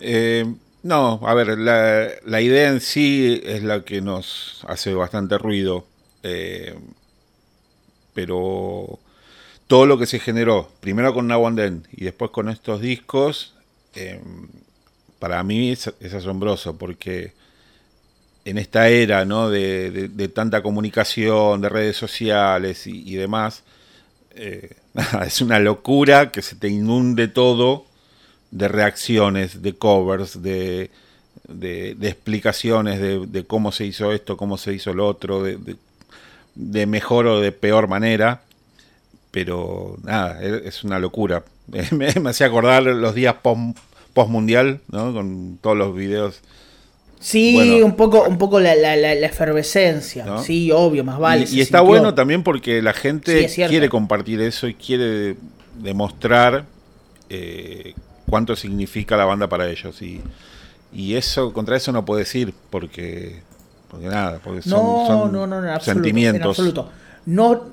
Eh, 0.01 0.55
no, 0.83 1.21
a 1.25 1.35
ver, 1.35 1.59
la, 1.59 2.41
idea 2.41 2.69
en 2.69 2.81
sí 2.81 3.41
es 3.45 3.63
la 3.63 3.85
que 3.85 4.01
nos 4.01 4.65
hace 4.69 4.95
bastante 4.95 5.37
ruido, 5.37 5.87
eh, 6.23 6.79
pero 8.15 8.99
todo 9.67 9.87
lo 9.87 9.99
que 9.99 10.07
se 10.07 10.21
generó, 10.21 10.71
primero 10.81 11.13
con 11.13 11.27
Now 11.27 11.49
y 11.93 12.05
después 12.05 12.31
con 12.31 12.49
estos 12.49 12.81
discos, 12.81 13.55
eh, 13.95 14.21
para 15.19 15.43
mí 15.43 15.71
es, 15.73 15.89
asombroso 16.15 16.79
porque 16.79 17.33
en 18.45 18.57
esta 18.59 18.89
era 18.89 19.25
¿no? 19.25 19.51
de, 19.51 20.31
tanta 20.33 20.63
comunicación, 20.63 21.61
de 21.61 21.69
redes 21.69 21.97
sociales 21.97 22.87
y, 22.87 23.03
y 23.03 23.17
demás, 23.17 23.65
eh, 24.37 24.77
es 25.27 25.41
una 25.41 25.59
locura 25.59 26.31
que 26.31 26.43
se 26.43 26.55
te 26.55 26.69
inunde 26.69 27.27
todo 27.27 27.88
de 28.51 28.69
reacciones, 28.69 29.63
de 29.63 29.75
covers, 29.75 30.43
de, 30.43 30.91
de 31.49 31.97
explicaciones 32.03 33.01
de, 33.01 33.45
cómo 33.47 33.73
se 33.73 33.87
hizo 33.87 34.13
esto, 34.13 34.37
cómo 34.37 34.59
se 34.59 34.73
hizo 34.73 34.95
lo 34.95 35.07
otro, 35.07 35.43
de, 35.43 36.87
mejor 36.87 37.27
o 37.27 37.41
de 37.41 37.53
peor 37.53 37.89
manera. 37.89 38.43
Pero 39.31 39.97
nada, 40.03 40.43
es 40.43 40.85
una 40.85 40.99
locura. 40.99 41.45
Me, 41.91 42.13
me 42.21 42.31
hacía 42.31 42.47
acordar 42.47 42.83
los 42.83 43.15
días 43.15 43.35
post, 43.43 43.77
post 44.15 44.31
mundial, 44.31 44.81
¿no? 44.91 45.13
con 45.13 45.59
todos 45.61 45.77
los 45.77 45.95
videos 45.95 46.41
Sí, 47.21 47.55
bueno, 47.55 47.85
un 47.85 47.97
poco, 47.97 48.25
un 48.29 48.39
poco 48.39 48.61
la, 48.61 48.75
la, 48.75 48.97
la 48.97 49.27
efervescencia. 49.27 50.25
¿no? 50.25 50.43
Sí, 50.43 50.71
obvio, 50.71 51.05
más 51.05 51.19
vale. 51.19 51.47
Y, 51.51 51.57
y 51.57 51.61
está 51.61 51.79
sintió. 51.79 51.85
bueno 51.85 52.15
también 52.15 52.43
porque 52.43 52.81
la 52.81 52.93
gente 52.93 53.49
sí, 53.49 53.63
quiere 53.65 53.89
compartir 53.89 54.41
eso 54.41 54.69
y 54.69 54.75
quiere 54.75 55.37
demostrar 55.79 56.65
eh, 57.29 57.95
cuánto 58.29 58.57
significa 58.57 59.17
la 59.17 59.25
banda 59.25 59.49
para 59.49 59.69
ellos. 59.69 60.01
Y, 60.03 60.21
y 60.93 61.15
eso, 61.15 61.53
contra 61.53 61.77
eso 61.77 61.93
no 61.93 62.05
puedes 62.05 62.35
ir 62.35 62.55
porque, 62.71 63.41
porque 63.91 64.07
nada, 64.07 64.41
porque 64.43 64.63
son, 64.63 64.73
no, 64.73 65.07
son 65.07 65.33
no, 65.33 65.47
no, 65.47 65.61
no, 65.61 65.81
sentimientos. 65.81 66.43
En 66.43 66.49
absoluto. 66.49 66.91
No, 67.27 67.67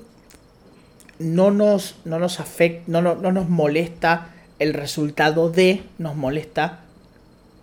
no 1.18 1.50
nos, 1.50 1.96
no 2.04 2.18
nos 2.18 2.40
afecta, 2.40 2.84
no, 2.86 3.00
no, 3.02 3.14
no 3.14 3.32
nos 3.32 3.48
molesta 3.48 4.30
el 4.58 4.74
resultado 4.74 5.50
de, 5.50 5.82
nos 5.98 6.16
molesta 6.16 6.80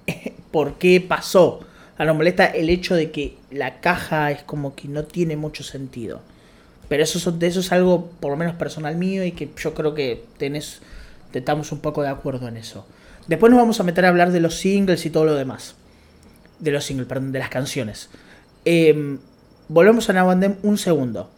por 0.51 0.75
qué 0.75 1.01
pasó. 1.01 1.61
A 1.97 2.05
nos 2.05 2.15
molesta 2.15 2.45
el 2.45 2.69
hecho 2.69 2.95
de 2.95 3.11
que 3.11 3.37
la 3.51 3.79
caja 3.79 4.31
es 4.31 4.43
como 4.43 4.75
que 4.75 4.87
no 4.87 5.03
tiene 5.03 5.37
mucho 5.37 5.63
sentido. 5.63 6.21
Pero 6.89 7.03
eso, 7.03 7.31
de 7.31 7.47
eso 7.47 7.59
es 7.59 7.71
algo, 7.71 8.11
por 8.19 8.31
lo 8.31 8.37
menos 8.37 8.55
personal 8.55 8.95
mío, 8.95 9.23
y 9.23 9.31
que 9.31 9.49
yo 9.57 9.73
creo 9.73 9.93
que 9.93 10.25
tenés, 10.37 10.81
estamos 11.39 11.71
un 11.71 11.79
poco 11.79 12.01
de 12.01 12.09
acuerdo 12.09 12.47
en 12.47 12.57
eso. 12.57 12.85
Después 13.27 13.51
nos 13.51 13.59
vamos 13.59 13.79
a 13.79 13.83
meter 13.83 14.05
a 14.05 14.09
hablar 14.09 14.31
de 14.31 14.39
los 14.39 14.55
singles 14.55 15.05
y 15.05 15.09
todo 15.09 15.25
lo 15.25 15.35
demás. 15.35 15.75
De 16.59 16.71
los 16.71 16.83
singles, 16.83 17.07
perdón, 17.07 17.31
de 17.31 17.39
las 17.39 17.49
canciones. 17.49 18.09
Em, 18.65 19.19
volvemos 19.67 20.09
a 20.09 20.13
Navandem 20.13 20.55
un 20.63 20.77
segundo. 20.77 21.29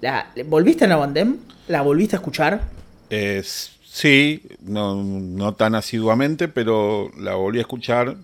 La, 0.00 0.32
¿Volviste 0.46 0.84
a 0.84 0.88
Navandem? 0.88 1.38
¿La 1.68 1.82
volviste 1.82 2.16
a 2.16 2.18
escuchar? 2.18 2.62
Eh, 3.10 3.42
sí, 3.84 4.42
no, 4.60 5.02
no, 5.02 5.54
tan 5.54 5.74
asiduamente, 5.74 6.48
pero 6.48 7.10
la 7.18 7.34
volví 7.34 7.58
a 7.58 7.62
escuchar. 7.62 8.16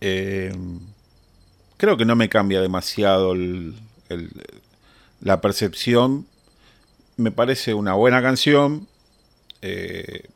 Em, 0.00 0.80
creo 1.76 1.96
que 1.96 2.04
no 2.04 2.16
me 2.16 2.28
cambia 2.28 2.60
demasiado 2.60 3.34
la 5.20 5.40
percepción. 5.40 6.26
Me 7.16 7.30
parece 7.30 7.74
una 7.74 7.94
buena 7.94 8.22
canción. 8.22 8.87
Eh, 9.62 10.28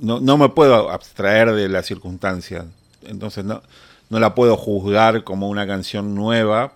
no, 0.00 0.20
no, 0.20 0.38
me 0.38 0.48
puedo 0.48 0.90
abstraer 0.90 1.52
de 1.52 1.68
la 1.68 1.82
circunstancia. 1.82 2.66
Entonces 3.02 3.44
no, 3.44 3.62
no 4.08 4.18
la 4.18 4.34
puedo 4.34 4.56
juzgar 4.56 5.24
como 5.24 5.48
una 5.48 5.66
canción 5.66 6.14
nueva 6.14 6.72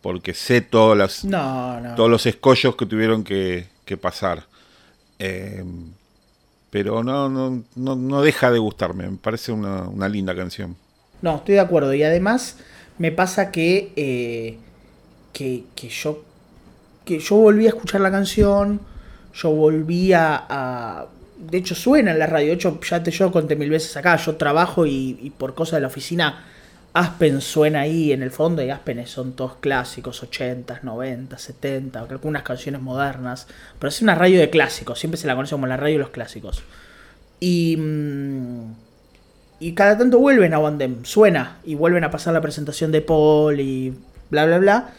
porque 0.00 0.34
sé 0.34 0.60
todos 0.60 0.96
los 0.96 2.26
escollos 2.26 2.76
que 2.76 2.86
tuvieron 2.86 3.24
que, 3.24 3.66
pasar. 4.00 4.44
Eh, 5.18 5.64
pero 6.70 7.02
no, 7.02 7.28
no, 7.28 7.64
no, 7.74 8.22
deja 8.22 8.50
de 8.50 8.58
gustarme, 8.58 9.08
me 9.08 9.16
parece 9.16 9.52
una, 9.52 10.08
linda 10.08 10.34
canción. 10.34 10.76
No, 11.22 11.36
estoy 11.36 11.56
de 11.56 11.60
acuerdo. 11.60 11.94
Y 11.94 12.02
además 12.02 12.56
me 12.98 13.10
pasa 13.10 13.50
que, 13.50 13.92
eh, 13.96 14.58
que, 15.32 15.64
yo, 15.88 16.22
que 17.04 17.18
yo 17.18 17.36
volví 17.36 17.66
a 17.66 17.70
escuchar 17.70 18.00
la 18.00 18.10
canción, 18.10 18.80
yo 19.38 19.50
volví 19.50 20.12
a 20.12 21.08
de 21.38 21.58
hecho 21.58 21.74
suena 21.74 22.10
en 22.10 22.18
la 22.18 22.26
radio. 22.26 22.48
De 22.48 22.54
hecho, 22.54 22.78
ya 22.80 23.02
te 23.02 23.10
yo 23.10 23.30
conté 23.30 23.56
mil 23.56 23.70
veces 23.70 23.96
acá. 23.96 24.16
Yo 24.16 24.36
trabajo 24.36 24.86
y, 24.86 25.32
por 25.38 25.54
cosas 25.54 25.74
de 25.76 25.80
la 25.82 25.86
oficina, 25.86 26.44
Aspen 26.92 27.40
suena 27.40 27.80
ahí 27.80 28.12
en 28.12 28.22
el 28.22 28.30
fondo. 28.30 28.62
Y 28.62 28.70
Aspen 28.70 29.06
son 29.06 29.32
todos 29.32 29.56
clásicos, 29.56 30.22
80, 30.22 30.80
90, 30.82 31.38
70, 31.38 32.00
algunas 32.00 32.42
canciones 32.42 32.80
modernas. 32.80 33.46
Pero 33.78 33.88
es 33.88 34.02
una 34.02 34.14
radio 34.14 34.40
de 34.40 34.50
clásicos. 34.50 34.98
Siempre 34.98 35.18
se 35.18 35.26
la 35.26 35.34
conoce 35.34 35.54
como 35.54 35.66
la 35.66 35.76
radio 35.76 35.94
de 35.94 36.00
los 36.00 36.10
clásicos. 36.10 36.62
Y. 37.40 37.76
Mm, 37.76 38.74
y 39.60 39.72
cada 39.72 39.98
tanto 39.98 40.20
vuelven 40.20 40.54
a 40.54 40.58
Wandem, 40.60 41.04
suena. 41.04 41.58
Y 41.64 41.74
vuelven 41.74 42.04
a 42.04 42.10
pasar 42.10 42.32
la 42.34 42.40
presentación 42.40 42.92
de 42.92 43.00
Paul 43.00 43.60
y 43.60 43.92
bla, 44.30 44.46
bla, 44.46 44.58
bla. 44.58 44.90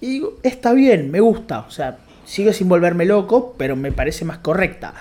Y 0.00 0.22
está 0.42 0.72
bien, 0.72 1.10
me 1.10 1.20
gusta. 1.20 1.60
O 1.60 1.70
sea, 1.70 1.98
sigue 2.28 2.52
sin 2.52 2.68
volverme 2.68 3.06
loco, 3.06 3.54
pero 3.56 3.74
me 3.74 3.90
parece 3.90 4.24
más 4.24 4.38
correcta. 4.38 4.94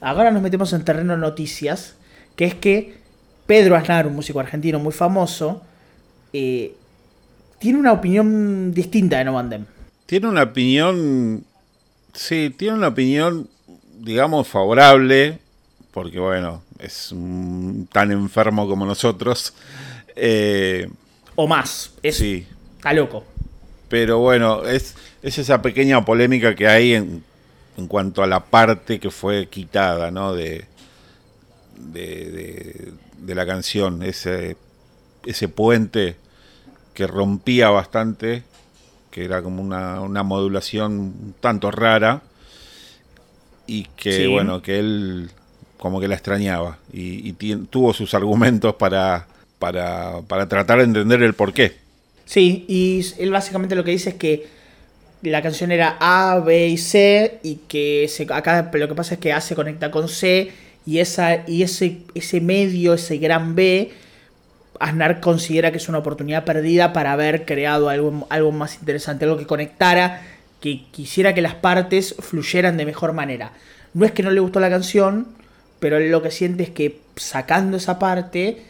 Ahora 0.00 0.32
nos 0.32 0.42
metemos 0.42 0.72
en 0.72 0.84
terreno 0.84 1.16
noticias, 1.16 1.94
que 2.34 2.44
es 2.44 2.54
que 2.54 2.94
Pedro 3.46 3.76
Aznar, 3.76 4.08
un 4.08 4.16
músico 4.16 4.40
argentino 4.40 4.80
muy 4.80 4.92
famoso, 4.92 5.62
eh, 6.32 6.74
tiene 7.60 7.78
una 7.78 7.92
opinión 7.92 8.74
distinta 8.74 9.18
de 9.18 9.24
No 9.24 9.34
Bandem. 9.34 9.66
Tiene 10.06 10.26
una 10.26 10.42
opinión, 10.42 11.44
sí, 12.12 12.52
tiene 12.56 12.74
una 12.74 12.88
opinión, 12.88 13.48
digamos, 14.00 14.48
favorable, 14.48 15.38
porque 15.92 16.18
bueno, 16.18 16.64
es 16.80 17.14
tan 17.92 18.10
enfermo 18.10 18.66
como 18.66 18.84
nosotros. 18.84 19.54
Eh, 20.16 20.90
o 21.36 21.46
más, 21.46 21.92
es, 22.02 22.16
sí. 22.16 22.46
está 22.76 22.92
loco. 22.92 23.24
Pero 23.88 24.18
bueno, 24.18 24.66
es, 24.66 24.96
es 25.22 25.38
esa 25.38 25.62
pequeña 25.62 26.04
polémica 26.04 26.54
que 26.54 26.66
hay 26.66 26.94
en 26.94 27.24
en 27.76 27.86
cuanto 27.86 28.22
a 28.22 28.26
la 28.26 28.44
parte 28.44 28.98
que 29.00 29.10
fue 29.10 29.48
quitada 29.48 30.10
¿no? 30.10 30.34
de, 30.34 30.64
de, 31.76 32.92
la 33.34 33.46
canción, 33.46 34.02
ese, 34.02 34.56
ese 35.24 35.48
puente 35.48 36.16
que 36.92 37.06
rompía 37.06 37.70
bastante, 37.70 38.42
que 39.10 39.24
era 39.24 39.42
como 39.42 39.62
una, 39.62 40.00
una 40.00 40.22
modulación 40.22 40.92
un 40.92 41.34
tanto 41.40 41.70
rara, 41.70 42.22
y 43.66 43.84
que 43.96 44.26
bueno, 44.26 44.60
que 44.60 44.78
él 44.78 45.30
como 45.78 46.00
que 46.00 46.08
la 46.08 46.14
extrañaba 46.14 46.78
y, 46.92 47.32
tuvo 47.70 47.94
sus 47.94 48.12
argumentos 48.14 48.74
para, 48.74 49.26
para, 49.58 50.20
para 50.28 50.48
tratar 50.48 50.78
de 50.78 50.84
entender 50.84 51.22
el 51.22 51.34
porqué. 51.34 51.76
Sí, 52.24 52.64
y 52.68 53.04
él 53.18 53.30
básicamente 53.30 53.74
lo 53.74 53.82
que 53.82 53.92
dice 53.92 54.10
es 54.10 54.16
que 54.16 54.46
la 55.22 55.42
canción 55.42 55.70
era 55.70 55.96
A, 56.00 56.40
B 56.40 56.68
y 56.68 56.78
C 56.78 57.38
y 57.42 57.56
que 57.68 58.06
se, 58.08 58.26
acá 58.32 58.70
lo 58.72 58.88
que 58.88 58.94
pasa 58.94 59.14
es 59.14 59.20
que 59.20 59.32
A 59.32 59.40
se 59.40 59.54
conecta 59.54 59.90
con 59.90 60.08
C 60.08 60.50
y, 60.84 60.98
esa, 60.98 61.48
y 61.48 61.62
ese, 61.62 61.98
ese 62.14 62.40
medio, 62.40 62.94
ese 62.94 63.18
gran 63.18 63.54
B, 63.54 63.92
Aznar 64.80 65.20
considera 65.20 65.70
que 65.70 65.76
es 65.76 65.88
una 65.88 65.98
oportunidad 65.98 66.44
perdida 66.44 66.92
para 66.92 67.12
haber 67.12 67.44
creado 67.44 67.88
algo, 67.88 68.26
algo 68.30 68.50
más 68.50 68.74
interesante, 68.80 69.24
algo 69.24 69.38
que 69.38 69.46
conectara, 69.46 70.22
que 70.60 70.86
quisiera 70.90 71.34
que 71.34 71.42
las 71.42 71.54
partes 71.54 72.16
fluyeran 72.18 72.76
de 72.76 72.86
mejor 72.86 73.12
manera. 73.12 73.52
No 73.94 74.04
es 74.04 74.12
que 74.12 74.24
no 74.24 74.30
le 74.30 74.40
gustó 74.40 74.58
la 74.58 74.70
canción, 74.70 75.28
pero 75.78 76.00
lo 76.00 76.22
que 76.22 76.30
siente 76.30 76.64
es 76.64 76.70
que 76.70 77.00
sacando 77.16 77.76
esa 77.76 77.98
parte 77.98 78.62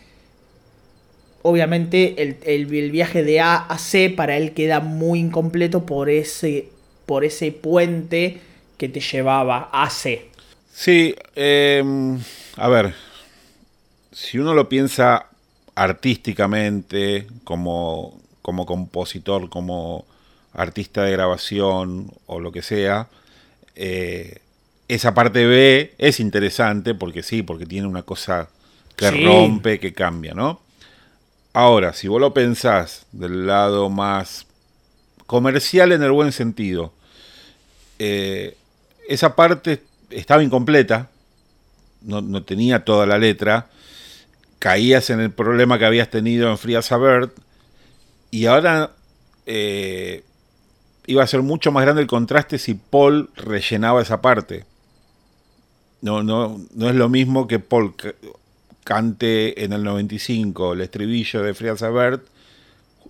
obviamente 1.43 2.37
el, 2.43 2.67
viaje 2.67 3.23
de 3.23 3.41
A 3.41 3.57
a 3.57 3.79
C 3.79 4.11
para 4.11 4.37
él 4.37 4.53
queda 4.53 4.81
muy 4.81 5.19
incompleto 5.19 5.85
por 5.85 6.09
ese, 6.09 6.69
por 7.07 7.25
ese 7.25 7.53
puente 7.53 8.41
que 8.79 8.89
te 8.89 9.01
llevaba 9.01 9.71
a 9.73 9.91
C. 9.91 10.29
Sí, 10.73 11.15
em, 11.37 12.19
a 12.57 12.69
ver, 12.69 12.95
si 14.11 14.39
uno 14.39 14.55
lo 14.55 14.69
piensa 14.69 15.27
artísticamente, 15.75 17.27
como, 17.45 18.19
como 18.41 18.67
compositor, 18.67 19.49
como 19.49 20.05
artista 20.55 21.03
de 21.03 21.13
grabación 21.13 22.11
o 22.27 22.41
lo 22.41 22.53
que 22.53 22.63
sea, 22.63 23.09
eh, 23.75 24.39
esa 24.89 25.15
parte 25.15 25.47
B 25.47 25.95
es 25.99 26.21
interesante 26.21 26.95
porque 26.95 27.23
sí, 27.23 27.43
porque 27.43 27.67
tiene 27.67 27.87
una 27.87 28.03
cosa 28.03 28.49
que 28.97 29.11
rompe, 29.11 29.81
que 29.81 29.93
cambia, 29.93 30.35
¿no? 30.35 30.61
Ahora, 31.53 31.93
si 31.93 32.09
vos 32.09 32.21
lo 32.21 32.33
pensás 32.33 33.07
del 33.13 33.47
lado 33.47 33.91
más 33.91 34.47
comercial 35.27 35.93
en 35.93 36.03
el 36.03 36.11
buen 36.11 36.33
sentido, 36.33 36.93
eh, 37.99 38.57
esa 39.07 39.37
parte 39.37 39.83
estaba 40.11 40.43
incompleta, 40.43 41.11
no, 42.01 42.43
tenía 42.43 42.85
toda 42.85 43.07
la 43.07 43.19
letra, 43.19 43.69
caías 44.59 45.11
en 45.11 45.21
el 45.21 45.31
problema 45.31 45.79
que 45.79 45.85
habías 45.85 46.11
tenido 46.11 46.51
en 46.51 46.57
Free 46.57 46.77
Bird, 46.77 47.31
y 48.31 48.47
ahora 48.47 48.93
eh, 49.45 50.25
iba 51.07 51.23
a 51.23 51.27
ser 51.27 51.43
mucho 51.43 51.71
más 51.71 51.85
grande 51.85 52.01
el 52.01 52.09
contraste 52.09 52.59
si 52.59 52.75
Paul 52.75 53.29
rellenaba 53.37 54.01
esa 54.01 54.23
parte. 54.23 54.65
No, 56.01 56.23
no, 56.23 56.61
no 56.75 56.89
es 56.89 56.97
lo 56.97 57.09
mismo 57.11 57.47
que 57.47 57.59
Paul 57.59 57.95
cante 58.85 59.65
en 59.65 59.73
el 59.73 59.85
95 59.85 60.73
el 60.73 60.81
estribillo 60.81 61.43
de 61.43 61.55
Frida 61.55 61.77
Sabert 61.77 62.25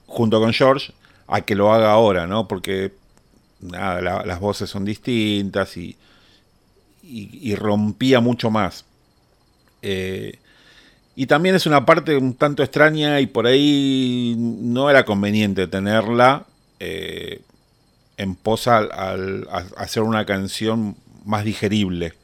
junto 0.06 0.40
con 0.40 0.52
George 0.52 0.92
a 1.26 1.40
que 1.40 1.54
lo 1.54 1.72
haga 1.72 1.92
ahora, 1.92 2.26
¿no? 2.26 2.46
Porque 2.46 2.92
nada, 3.61 4.24
las 4.24 4.40
voces 4.40 4.68
son 4.68 4.85
distintas 4.85 5.77
y, 5.77 5.96
y, 7.02 7.54
rompía 7.54 8.20
mucho 8.20 8.50
más. 8.50 8.85
Eh, 9.81 10.38
y 11.14 11.27
también 11.27 11.54
es 11.54 11.66
una 11.66 11.85
parte 11.85 12.16
un 12.16 12.35
tanto 12.35 12.62
extraña 12.62 13.20
y 13.20 13.27
por 13.27 13.46
ahí 13.46 14.35
no 14.38 14.88
era 14.88 15.04
conveniente 15.04 15.66
tenerla 15.66 16.46
eh, 16.81 17.42
en 18.16 18.35
posa 18.35 18.79
al, 18.79 19.46
hacer 19.77 20.02
una 20.02 20.25
canción 20.25 20.96
más 21.25 21.44
digerible. 21.44 22.14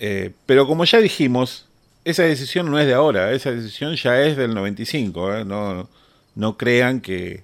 Eh, 0.00 0.32
pero 0.46 0.66
como 0.66 0.84
ya 0.84 0.98
dijimos, 1.00 1.66
esa 2.04 2.22
decisión 2.24 2.70
no 2.70 2.78
es 2.78 2.86
de 2.86 2.94
ahora, 2.94 3.32
esa 3.32 3.50
decisión 3.50 3.94
ya 3.96 4.20
es 4.22 4.36
del 4.36 4.54
95. 4.54 5.34
¿eh? 5.34 5.44
No, 5.44 5.88
no 6.34 6.56
crean 6.56 7.00
que, 7.00 7.42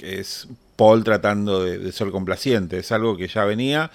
es 0.00 0.46
Paul 0.76 1.02
tratando 1.04 1.64
de, 1.64 1.90
ser 1.92 2.10
complaciente, 2.10 2.78
es 2.78 2.92
algo 2.92 3.16
que 3.16 3.28
ya 3.28 3.44
venía 3.44 3.90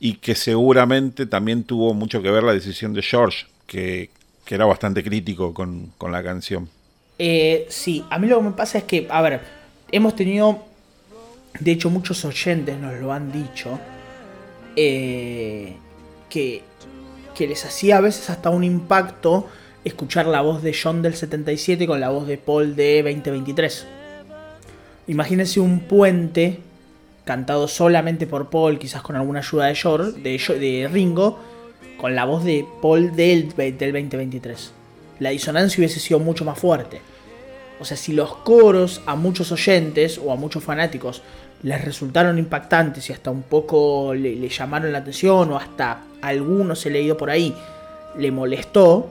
y 0.00 0.14
que 0.14 0.34
seguramente 0.34 1.26
también 1.26 1.64
tuvo 1.64 1.94
mucho 1.94 2.22
que 2.22 2.30
ver 2.30 2.42
la 2.42 2.52
decisión 2.52 2.94
de 2.94 3.02
George, 3.02 3.46
que, 3.66 4.10
era 4.48 4.64
bastante 4.64 5.04
crítico 5.04 5.54
con, 5.54 5.92
la 6.10 6.24
canción. 6.24 6.68
Eh, 7.20 7.66
sí, 7.68 8.04
a 8.10 8.18
mí 8.18 8.26
lo 8.26 8.38
que 8.38 8.44
me 8.46 8.50
pasa 8.50 8.78
es 8.78 8.84
que, 8.84 9.06
a 9.08 9.22
ver, 9.22 9.42
hemos 9.92 10.16
tenido, 10.16 10.64
de 11.60 11.70
hecho 11.70 11.88
muchos 11.88 12.24
oyentes 12.24 12.76
nos 12.76 12.98
lo 13.00 13.12
han 13.12 13.30
dicho, 13.30 13.78
eh, 14.74 15.76
que 16.28 16.64
que 17.40 17.46
les 17.46 17.64
hacía 17.64 17.96
a 17.96 18.00
veces 18.02 18.28
hasta 18.28 18.50
un 18.50 18.64
impacto 18.64 19.48
escuchar 19.82 20.26
la 20.26 20.42
voz 20.42 20.62
de 20.62 20.76
John 20.76 21.00
del 21.00 21.14
77 21.14 21.86
con 21.86 21.98
la 21.98 22.10
voz 22.10 22.26
de 22.26 22.36
Paul 22.36 22.76
de 22.76 23.02
2023. 23.02 23.86
Imagínense 25.06 25.58
un 25.58 25.80
puente 25.80 26.58
cantado 27.24 27.66
solamente 27.66 28.26
por 28.26 28.50
Paul, 28.50 28.78
quizás 28.78 29.00
con 29.00 29.16
alguna 29.16 29.38
ayuda 29.38 29.68
de, 29.68 30.38
de 30.60 30.90
Ringo, 30.92 31.38
con 31.96 32.14
la 32.14 32.26
voz 32.26 32.44
de 32.44 32.66
Paul 32.82 33.16
del, 33.16 33.56
del 33.56 33.92
2023. 33.92 34.72
La 35.20 35.30
disonancia 35.30 35.80
hubiese 35.80 35.98
sido 35.98 36.20
mucho 36.20 36.44
más 36.44 36.58
fuerte. 36.58 37.00
O 37.80 37.86
sea, 37.86 37.96
si 37.96 38.12
los 38.12 38.36
coros 38.36 39.00
a 39.06 39.16
muchos 39.16 39.50
oyentes 39.50 40.20
o 40.22 40.30
a 40.30 40.36
muchos 40.36 40.62
fanáticos 40.62 41.22
les 41.62 41.84
resultaron 41.84 42.38
impactantes 42.38 43.08
y 43.10 43.12
hasta 43.12 43.30
un 43.30 43.42
poco 43.42 44.14
le, 44.14 44.48
llamaron 44.48 44.92
la 44.92 44.98
atención 44.98 45.52
o 45.52 45.56
hasta 45.56 46.02
algunos 46.22 46.84
he 46.86 46.90
leído 46.90 47.16
por 47.16 47.30
ahí 47.30 47.54
le 48.16 48.30
molestó, 48.30 49.10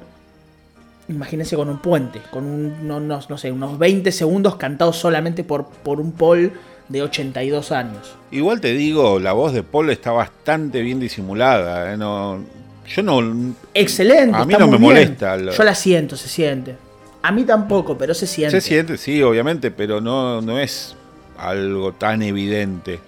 imagínense 1.08 1.56
con 1.56 1.70
un 1.70 1.80
puente, 1.80 2.22
con 2.32 2.46
unos, 2.46 3.30
no 3.30 3.38
sé, 3.38 3.52
unos 3.52 3.78
20 3.78 4.12
segundos 4.12 4.56
cantados 4.56 4.98
solamente 4.98 5.44
por, 5.44 5.68
por 5.68 6.00
un 6.00 6.12
Paul 6.12 6.52
de 6.88 7.02
82 7.04 7.72
años. 7.72 8.16
Igual 8.32 8.62
te 8.62 8.74
digo, 8.74 9.20
la 9.20 9.34
voz 9.34 9.54
de 9.54 9.64
Paul 9.64 9.90
está 9.90 10.12
bastante 10.12 10.82
bien 10.82 11.00
disimulada. 11.00 11.94
¿eh? 11.94 11.98
No, 11.98 12.44
yo 12.88 13.04
no. 13.04 13.56
Excelente. 13.74 14.38
A 14.38 14.46
mí 14.46 14.56
no 14.58 14.68
me 14.68 14.78
molesta. 14.78 15.38
Yo 15.38 15.64
la 15.64 15.76
siento, 15.76 16.18
se 16.18 16.28
siente. 16.28 16.76
A 17.22 17.32
mí 17.32 17.44
tampoco, 17.44 17.98
pero 17.98 18.14
se 18.14 18.26
siente. 18.26 18.60
Se 18.60 18.68
siente, 18.68 18.98
sí, 18.98 19.22
obviamente, 19.22 19.72
pero 19.72 20.00
no, 20.00 20.42
no 20.42 20.58
es 20.58 20.96
algo 21.40 21.94
tan 21.94 22.22
evidente. 22.22 23.00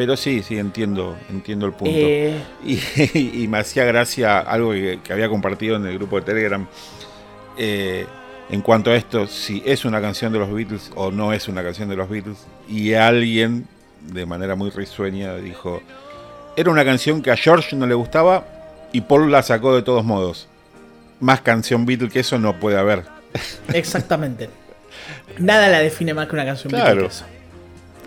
Pero 0.00 0.16
sí, 0.16 0.42
sí, 0.42 0.58
entiendo, 0.58 1.14
entiendo 1.28 1.66
el 1.66 1.72
punto. 1.72 1.94
Eh. 1.94 2.40
Y, 3.14 3.48
me 3.48 3.58
hacía 3.58 3.84
gracia 3.84 4.38
algo 4.38 4.72
que, 4.72 4.98
había 5.10 5.28
compartido 5.28 5.76
en 5.76 5.84
el 5.84 5.98
grupo 5.98 6.16
de 6.16 6.22
Telegram. 6.22 6.66
Eh, 7.58 8.06
en 8.48 8.62
cuanto 8.62 8.90
a 8.90 8.96
esto, 8.96 9.26
si 9.26 9.62
es 9.66 9.84
una 9.84 10.00
canción 10.00 10.32
de 10.32 10.38
los 10.38 10.50
Beatles 10.50 10.90
o 10.94 11.10
no 11.10 11.34
es 11.34 11.48
una 11.48 11.62
canción 11.62 11.88
de 11.90 11.96
los 11.96 12.08
Beatles. 12.08 12.38
Y 12.66 12.94
alguien, 12.94 13.68
de 14.00 14.24
manera 14.24 14.54
muy 14.54 14.70
risueña, 14.70 15.36
dijo, 15.36 15.82
era 16.56 16.70
una 16.70 16.84
canción 16.84 17.20
que 17.20 17.30
a 17.30 17.36
George 17.36 17.76
no 17.76 17.86
le 17.86 17.94
gustaba 17.94 18.46
y 18.92 19.02
Paul 19.02 19.30
la 19.30 19.42
sacó 19.42 19.76
de 19.76 19.82
todos 19.82 20.04
modos. 20.04 20.48
Más 21.20 21.42
canción 21.42 21.84
Beatles 21.84 22.10
que 22.10 22.20
eso 22.20 22.38
no 22.38 22.58
puede 22.58 22.78
haber. 22.78 23.04
Exactamente. 23.74 24.48
Nada 25.38 25.68
la 25.68 25.80
define 25.80 26.14
más 26.14 26.26
que 26.26 26.36
una 26.36 26.46
canción 26.46 26.72
Beatles 26.72 27.22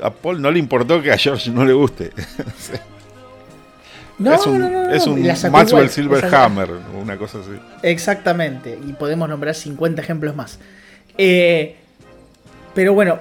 a 0.04 0.12
Paul 0.12 0.42
no 0.42 0.52
le 0.52 0.60
importó 0.60 1.02
que 1.02 1.12
a 1.12 1.18
George 1.18 1.50
no 1.50 1.64
le 1.64 1.72
guste. 1.72 2.12
no, 4.20 4.34
es 4.34 4.46
un, 4.46 4.60
no, 4.60 4.90
es 4.92 5.08
un 5.08 5.52
Maxwell 5.52 5.90
Silverhammer, 5.90 6.70
una 7.02 7.18
cosa 7.18 7.40
así. 7.40 7.58
Exactamente, 7.82 8.78
y 8.86 8.94
podemos 8.94 9.30
nombrar 9.30 9.56
50 9.56 10.02
ejemplos 10.02 10.36
más. 10.36 10.60
Eh, 11.18 11.78
pero 12.76 12.94
bueno, 12.94 13.20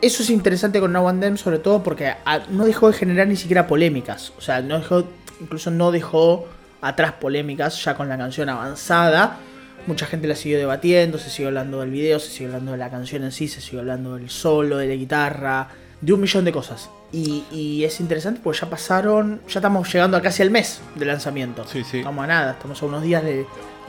eso 0.00 0.22
es 0.22 0.30
interesante 0.30 0.78
con 0.78 0.92
Now 0.92 1.08
and 1.08 1.20
Them, 1.20 1.36
sobre 1.36 1.58
todo 1.58 1.82
porque 1.82 2.14
no 2.50 2.64
dejó 2.64 2.92
de 2.92 2.96
generar 2.96 3.26
ni 3.26 3.36
siquiera 3.36 3.66
polémicas. 3.66 4.32
O 4.38 4.40
sea, 4.40 4.60
no 4.60 4.78
dejó, 4.78 5.04
incluso 5.40 5.72
no 5.72 5.90
dejó 5.90 6.46
atrás 6.80 7.12
polémicas 7.12 7.82
ya 7.82 7.96
con 7.96 8.08
la 8.08 8.16
canción 8.16 8.48
avanzada 8.48 9.38
Mucha 9.86 10.06
gente 10.06 10.26
la 10.26 10.34
siguió 10.34 10.58
debatiendo, 10.58 11.18
se 11.18 11.30
siguió 11.30 11.48
hablando 11.48 11.80
del 11.80 11.90
video, 11.90 12.18
se 12.18 12.30
siguió 12.30 12.48
hablando 12.48 12.72
de 12.72 12.78
la 12.78 12.90
canción 12.90 13.22
en 13.22 13.30
sí, 13.30 13.46
se 13.46 13.60
siguió 13.60 13.80
hablando 13.80 14.16
del 14.16 14.30
solo, 14.30 14.78
de 14.78 14.88
la 14.88 14.94
guitarra, 14.94 15.68
de 16.00 16.12
un 16.12 16.20
millón 16.20 16.44
de 16.44 16.52
cosas. 16.52 16.90
Y, 17.12 17.84
es 17.84 18.00
interesante 18.00 18.40
porque 18.42 18.60
ya 18.60 18.68
pasaron, 18.68 19.40
ya 19.48 19.60
estamos 19.60 19.90
llegando 19.92 20.16
a 20.16 20.22
casi 20.22 20.42
al 20.42 20.50
mes 20.50 20.80
de 20.96 21.06
lanzamiento. 21.06 21.64
Sí, 21.66 21.84
sí. 21.84 21.98
Estamos 21.98 22.24
a 22.24 22.26
nada, 22.26 22.52
estamos 22.52 22.82
a 22.82 22.86
unos 22.86 23.02
días 23.02 23.22
de, 23.22 23.46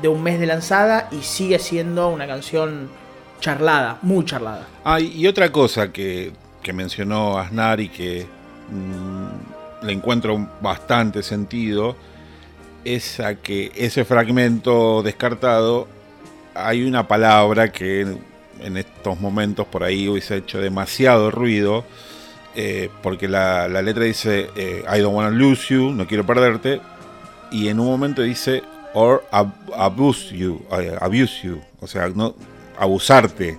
un 0.08 0.22
mes 0.22 0.40
de 0.40 0.46
lanzada 0.46 1.10
y 1.12 1.24
sigue 1.24 1.60
siendo 1.60 2.10
una 2.10 2.28
canción 2.28 2.90
charlada, 3.40 3.98
muy 4.04 4.24
charlada. 4.24 4.68
Ah, 4.86 5.00
y 5.00 5.26
otra 5.28 5.52
cosa 5.52 5.92
que, 5.92 6.32
mencionó 6.74 7.38
Aznar 7.40 7.80
y 7.80 7.88
que 7.88 8.26
mm, 8.70 9.86
le 9.86 9.94
encuentro 9.94 10.50
bastante 10.62 11.24
sentido 11.24 11.96
es 12.96 13.20
a 13.20 13.36
que 13.36 13.72
ese 13.76 14.06
fragmento 14.06 15.04
descartado 15.04 15.88
hay 16.56 16.84
una 16.84 17.08
palabra 17.08 17.72
que 17.72 18.02
en 18.62 18.78
estos 18.78 19.20
momentos 19.20 19.68
por 19.68 19.84
ahí 19.84 20.08
hubiese 20.08 20.38
hecho 20.38 20.60
demasiado 20.60 21.30
ruido, 21.30 21.86
eh, 22.56 22.90
porque 23.04 23.28
la, 23.28 23.68
letra 23.68 24.06
dice 24.06 24.50
eh, 24.56 24.84
I 24.92 25.00
don't 25.00 25.16
wanna 25.16 25.30
lose 25.30 25.74
you, 25.74 25.92
no 25.92 26.08
quiero 26.08 26.26
perderte, 26.26 26.82
y 27.52 27.68
en 27.68 27.80
un 27.80 27.88
momento 27.88 28.22
dice 28.22 28.64
or 28.94 29.24
abuse 29.32 30.36
you, 30.36 30.66
eh, 30.72 30.96
abuse 31.00 31.42
you, 31.44 31.62
o 31.80 31.88
sea, 31.88 32.08
no 32.10 32.36
abusarte. 32.80 33.58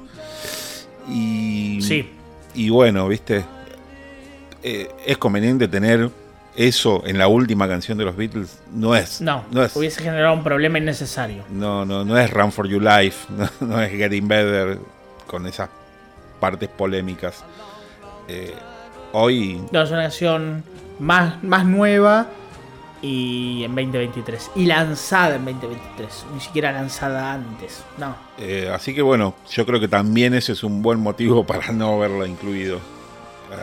Y, 1.08 1.80
sí. 1.82 2.10
y 2.54 2.70
bueno, 2.70 3.08
viste, 3.08 3.44
es 4.62 5.16
conveniente 5.16 5.68
tener 5.68 6.10
eso 6.58 7.04
en 7.06 7.18
la 7.18 7.28
última 7.28 7.68
canción 7.68 7.96
de 7.98 8.04
los 8.04 8.16
Beatles 8.16 8.58
no 8.74 8.96
es. 8.96 9.20
No, 9.20 9.44
no 9.52 9.62
es, 9.62 9.76
hubiese 9.76 10.02
generado 10.02 10.34
un 10.34 10.42
problema 10.42 10.78
innecesario. 10.78 11.44
No, 11.50 11.84
no, 11.84 12.04
no 12.04 12.18
es 12.18 12.28
Run 12.30 12.50
for 12.50 12.66
Your 12.66 12.82
Life, 12.82 13.32
no, 13.60 13.80
es 13.80 13.92
Getting 13.92 14.26
Better 14.26 14.78
con 15.28 15.46
esas 15.46 15.70
partes 16.40 16.68
polémicas. 16.68 17.44
Eh, 18.26 18.54
hoy. 19.12 19.62
No, 19.70 19.82
es 19.82 19.90
una 19.90 20.02
canción 20.02 20.64
más, 20.98 21.42
más 21.44 21.64
nueva 21.64 22.26
y 23.02 23.62
en 23.62 23.76
2023. 23.76 24.50
Y 24.56 24.66
lanzada 24.66 25.36
en 25.36 25.44
2023, 25.44 26.26
ni 26.34 26.40
siquiera 26.40 26.72
lanzada 26.72 27.34
antes. 27.34 27.84
No. 27.98 28.16
Eh, 28.36 28.68
así 28.74 28.96
que 28.96 29.02
bueno, 29.02 29.36
yo 29.48 29.64
creo 29.64 29.78
que 29.78 29.88
también 29.88 30.34
ese 30.34 30.52
es 30.52 30.64
un 30.64 30.82
buen 30.82 30.98
motivo 30.98 31.44
para 31.46 31.70
no 31.70 31.94
haberla 31.94 32.26
incluido 32.26 32.80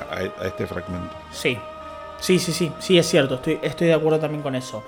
a 0.09 0.45
este 0.45 0.65
fragmento. 0.65 1.13
Sí, 1.31 1.57
Sí, 2.19 2.39
sí, 2.39 2.51
sí, 2.51 2.71
sí, 2.79 2.97
es 2.97 3.07
cierto, 3.07 3.35
estoy, 3.35 3.59
estoy 3.61 3.87
de 3.87 3.93
acuerdo 3.93 4.19
también 4.19 4.41
con 4.41 4.55
eso. 4.55 4.83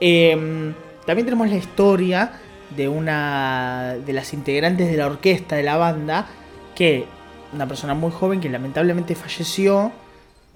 Em, 0.00 0.74
también 1.06 1.26
tenemos 1.26 1.48
la 1.48 1.56
historia 1.56 2.32
de 2.74 2.88
una 2.88 3.96
de 4.04 4.12
las 4.12 4.32
integrantes 4.32 4.90
de 4.90 4.96
la 4.96 5.06
orquesta 5.06 5.56
de 5.56 5.62
la 5.62 5.76
banda, 5.76 6.26
que 6.74 7.04
una 7.52 7.66
persona 7.66 7.94
muy 7.94 8.10
joven 8.10 8.40
que 8.40 8.48
lamentablemente 8.48 9.14
falleció 9.14 9.92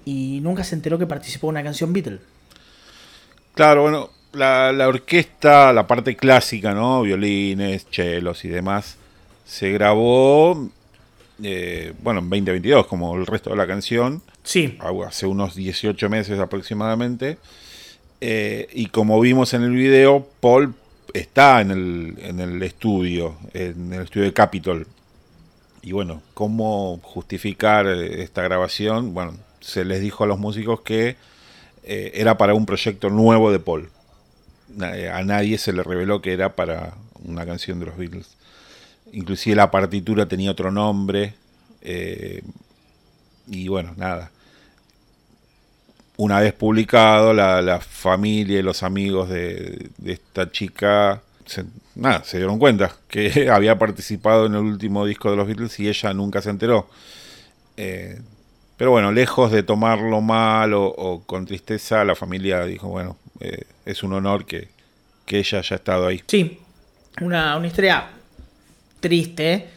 y 0.05 0.39
nunca 0.41 0.63
se 0.63 0.75
enteró 0.75 0.97
que 0.97 1.07
participó 1.07 1.47
en 1.47 1.51
una 1.51 1.63
canción 1.63 1.93
Beatle. 1.93 2.19
Claro, 3.53 3.83
bueno, 3.83 4.09
la, 4.33 4.71
la 4.71 4.87
orquesta, 4.87 5.71
la 5.73 5.87
parte 5.87 6.15
clásica, 6.15 6.73
¿no? 6.73 7.01
Violines, 7.01 7.89
chelos 7.89 8.45
y 8.45 8.49
demás, 8.49 8.97
se 9.45 9.71
grabó, 9.71 10.69
eh, 11.43 11.93
bueno, 12.01 12.19
en 12.19 12.29
2022, 12.29 12.87
como 12.87 13.15
el 13.15 13.25
resto 13.25 13.51
de 13.51 13.55
la 13.57 13.67
canción 13.67 14.21
Hace 15.07 15.25
unos 15.25 15.55
18 15.55 16.07
meses 16.07 16.39
aproximadamente. 16.39 17.39
Eh, 18.21 18.67
y 18.73 18.87
como 18.87 19.19
vimos 19.19 19.53
en 19.55 19.63
el 19.63 19.71
video, 19.71 20.27
Paul 20.39 20.75
está 21.13 21.61
en 21.61 21.71
el, 21.71 22.15
en 22.19 22.39
el 22.39 22.61
estudio, 22.61 23.37
en 23.53 23.91
el 23.91 24.03
estudio 24.03 24.27
de 24.27 24.33
Capitol. 24.33 24.87
Y 25.81 25.93
bueno, 25.93 26.21
¿cómo 26.35 26.99
justificar 27.01 27.87
eh, 27.87 28.21
esta 28.21 28.43
grabación? 28.43 29.15
Bueno, 29.15 29.33
se 29.61 29.83
les 29.83 29.99
dijo 29.99 30.23
a 30.23 30.27
los 30.27 30.37
músicos 30.37 30.81
que 30.81 31.17
eh, 31.83 32.11
era 32.13 32.37
para 32.37 32.53
un 32.53 32.67
proyecto 32.67 33.09
nuevo 33.09 33.51
de 33.51 33.59
Paul. 33.59 33.89
A 35.11 35.23
nadie 35.23 35.57
se 35.57 35.73
le 35.73 35.83
reveló 35.83 36.21
que 36.21 36.33
era 36.33 36.55
para 36.55 36.93
una 37.23 37.45
canción 37.45 37.79
de 37.79 37.87
los 37.87 37.97
Beatles. 37.97 38.37
Inclusive 39.11 39.55
la 39.55 39.71
partitura 39.71 40.27
tenía 40.27 40.51
otro 40.51 40.71
nombre. 40.71 41.33
y 43.47 43.67
bueno, 43.67 43.93
nada 43.97 44.31
una 46.17 46.39
vez 46.39 46.53
publicado, 46.53 47.33
la, 47.33 47.79
familia 47.79 48.59
y 48.59 48.63
los 48.63 48.83
amigos 48.83 49.29
de, 49.29 49.89
esta 50.05 50.51
chica 50.51 51.21
se, 51.45 51.65
nada, 51.95 52.23
se 52.23 52.37
dieron 52.37 52.57
cuenta 52.59 52.95
que 53.07 53.49
había 53.53 53.77
participado 53.77 54.45
en 54.45 54.55
el 54.55 54.61
último 54.61 55.05
disco 55.05 55.29
de 55.29 55.37
los 55.37 55.47
Beatles 55.47 55.79
y 55.79 55.87
ella 55.87 56.13
nunca 56.13 56.41
se 56.41 56.49
enteró. 56.49 56.89
Eh, 57.77 58.19
pero 58.77 58.91
bueno, 58.91 59.11
lejos 59.11 59.51
de 59.51 59.63
tomarlo 59.63 60.21
mal 60.21 60.73
o, 60.73 61.23
con 61.25 61.45
tristeza, 61.45 62.03
la 62.03 62.15
familia 62.15 62.65
dijo, 62.65 62.89
bueno, 62.89 63.17
eh, 63.39 63.63
es 63.85 64.03
un 64.03 64.13
honor 64.13 64.45
que, 64.45 64.69
ella 65.27 65.59
haya 65.59 65.75
estado 65.75 66.07
ahí. 66.07 66.21
Sí, 66.27 66.59
una, 67.21 67.57
una 67.57 67.67
historia 67.67 68.05
triste, 68.99 69.67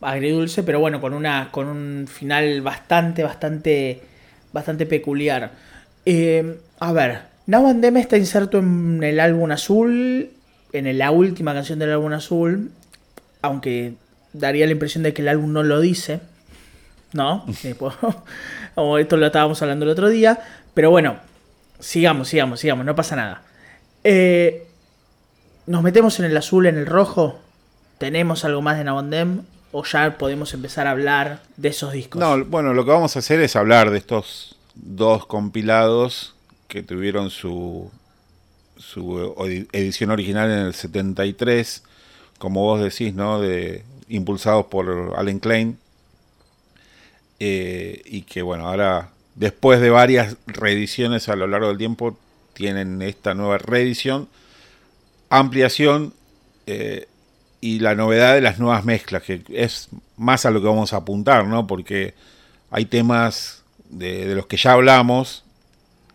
agridulce, 0.00 0.62
pero 0.62 0.80
bueno, 0.80 1.00
con, 1.00 1.14
una, 1.14 1.50
con 1.50 1.66
un 1.66 2.06
final 2.08 2.60
bastante, 2.62 3.22
bastante, 3.22 4.02
bastante 4.52 4.86
peculiar. 4.86 5.50
Eh, 6.10 6.58
a 6.80 6.92
ver, 6.92 7.20
Now 7.44 7.68
and 7.68 7.82
Them 7.82 7.98
está 7.98 8.16
inserto 8.16 8.60
en 8.60 9.02
el 9.04 9.20
álbum 9.20 9.50
azul, 9.50 10.30
en 10.72 10.96
la 10.96 11.10
última 11.10 11.52
canción 11.52 11.78
del 11.78 11.92
álbum 11.92 12.10
azul, 12.14 12.70
aunque 13.42 13.92
daría 14.32 14.64
la 14.64 14.72
impresión 14.72 15.02
de 15.02 15.12
que 15.12 15.20
el 15.20 15.28
álbum 15.28 15.52
no 15.52 15.62
lo 15.62 15.82
dice, 15.82 16.20
¿no? 17.12 17.44
Como 18.74 18.96
esto 18.96 19.18
lo 19.18 19.26
estábamos 19.26 19.60
hablando 19.60 19.84
el 19.84 19.90
otro 19.90 20.08
día, 20.08 20.40
pero 20.72 20.90
bueno, 20.90 21.18
sigamos, 21.78 22.28
sigamos, 22.28 22.60
sigamos, 22.60 22.86
no 22.86 22.96
pasa 22.96 23.14
nada. 23.14 23.42
Eh, 24.02 24.66
¿Nos 25.66 25.82
metemos 25.82 26.18
en 26.20 26.24
el 26.24 26.36
azul, 26.38 26.64
en 26.64 26.78
el 26.78 26.86
rojo? 26.86 27.38
¿Tenemos 27.98 28.46
algo 28.46 28.62
más 28.62 28.78
de 28.78 28.84
Nabondem? 28.84 29.42
¿O 29.72 29.84
ya 29.84 30.16
podemos 30.16 30.54
empezar 30.54 30.86
a 30.86 30.92
hablar 30.92 31.42
de 31.58 31.68
esos 31.68 31.92
discos? 31.92 32.18
No, 32.18 32.42
bueno, 32.46 32.72
lo 32.72 32.86
que 32.86 32.92
vamos 32.92 33.14
a 33.14 33.18
hacer 33.18 33.40
es 33.42 33.56
hablar 33.56 33.90
de 33.90 33.98
estos 33.98 34.57
dos 34.82 35.26
compilados 35.26 36.34
que 36.68 36.82
tuvieron 36.82 37.30
su, 37.30 37.90
su 38.76 39.34
edición 39.72 40.10
original 40.10 40.50
en 40.50 40.58
el 40.58 40.74
73, 40.74 41.82
como 42.38 42.62
vos 42.62 42.80
decís, 42.80 43.14
¿no? 43.14 43.40
De, 43.40 43.84
impulsados 44.08 44.66
por 44.66 45.14
Allen 45.16 45.40
Klein. 45.40 45.78
Eh, 47.40 48.02
y 48.04 48.22
que 48.22 48.42
bueno, 48.42 48.68
ahora 48.68 49.10
después 49.36 49.80
de 49.80 49.90
varias 49.90 50.36
reediciones 50.46 51.28
a 51.28 51.36
lo 51.36 51.46
largo 51.46 51.68
del 51.68 51.78
tiempo, 51.78 52.18
tienen 52.52 53.00
esta 53.02 53.34
nueva 53.34 53.58
reedición, 53.58 54.28
ampliación 55.30 56.12
eh, 56.66 57.06
y 57.60 57.78
la 57.78 57.94
novedad 57.94 58.34
de 58.34 58.40
las 58.40 58.58
nuevas 58.58 58.84
mezclas, 58.84 59.22
que 59.22 59.42
es 59.50 59.88
más 60.16 60.44
a 60.44 60.50
lo 60.50 60.60
que 60.60 60.66
vamos 60.66 60.92
a 60.92 60.98
apuntar, 60.98 61.46
¿no? 61.46 61.68
Porque 61.68 62.14
hay 62.70 62.86
temas 62.86 63.57
de, 63.90 64.34
los 64.34 64.46
que 64.46 64.56
ya 64.56 64.72
hablamos 64.72 65.44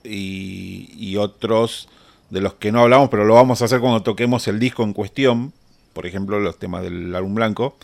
y, 0.03 1.15
otros 1.17 1.89
de 2.29 2.41
los 2.41 2.55
que 2.55 2.71
no 2.71 2.81
hablamos, 2.81 3.09
pero 3.09 3.25
lo 3.25 3.35
vamos 3.35 3.61
a 3.61 3.65
hacer 3.65 3.79
cuando 3.79 4.01
toquemos 4.01 4.47
el 4.47 4.59
disco 4.59 4.83
en 4.83 4.93
cuestión, 4.93 5.53
por 5.93 6.07
ejemplo, 6.07 6.39
los 6.39 6.57
temas 6.57 6.81
del 6.81 7.13
álbum 7.15 7.35
blanco. 7.35 7.77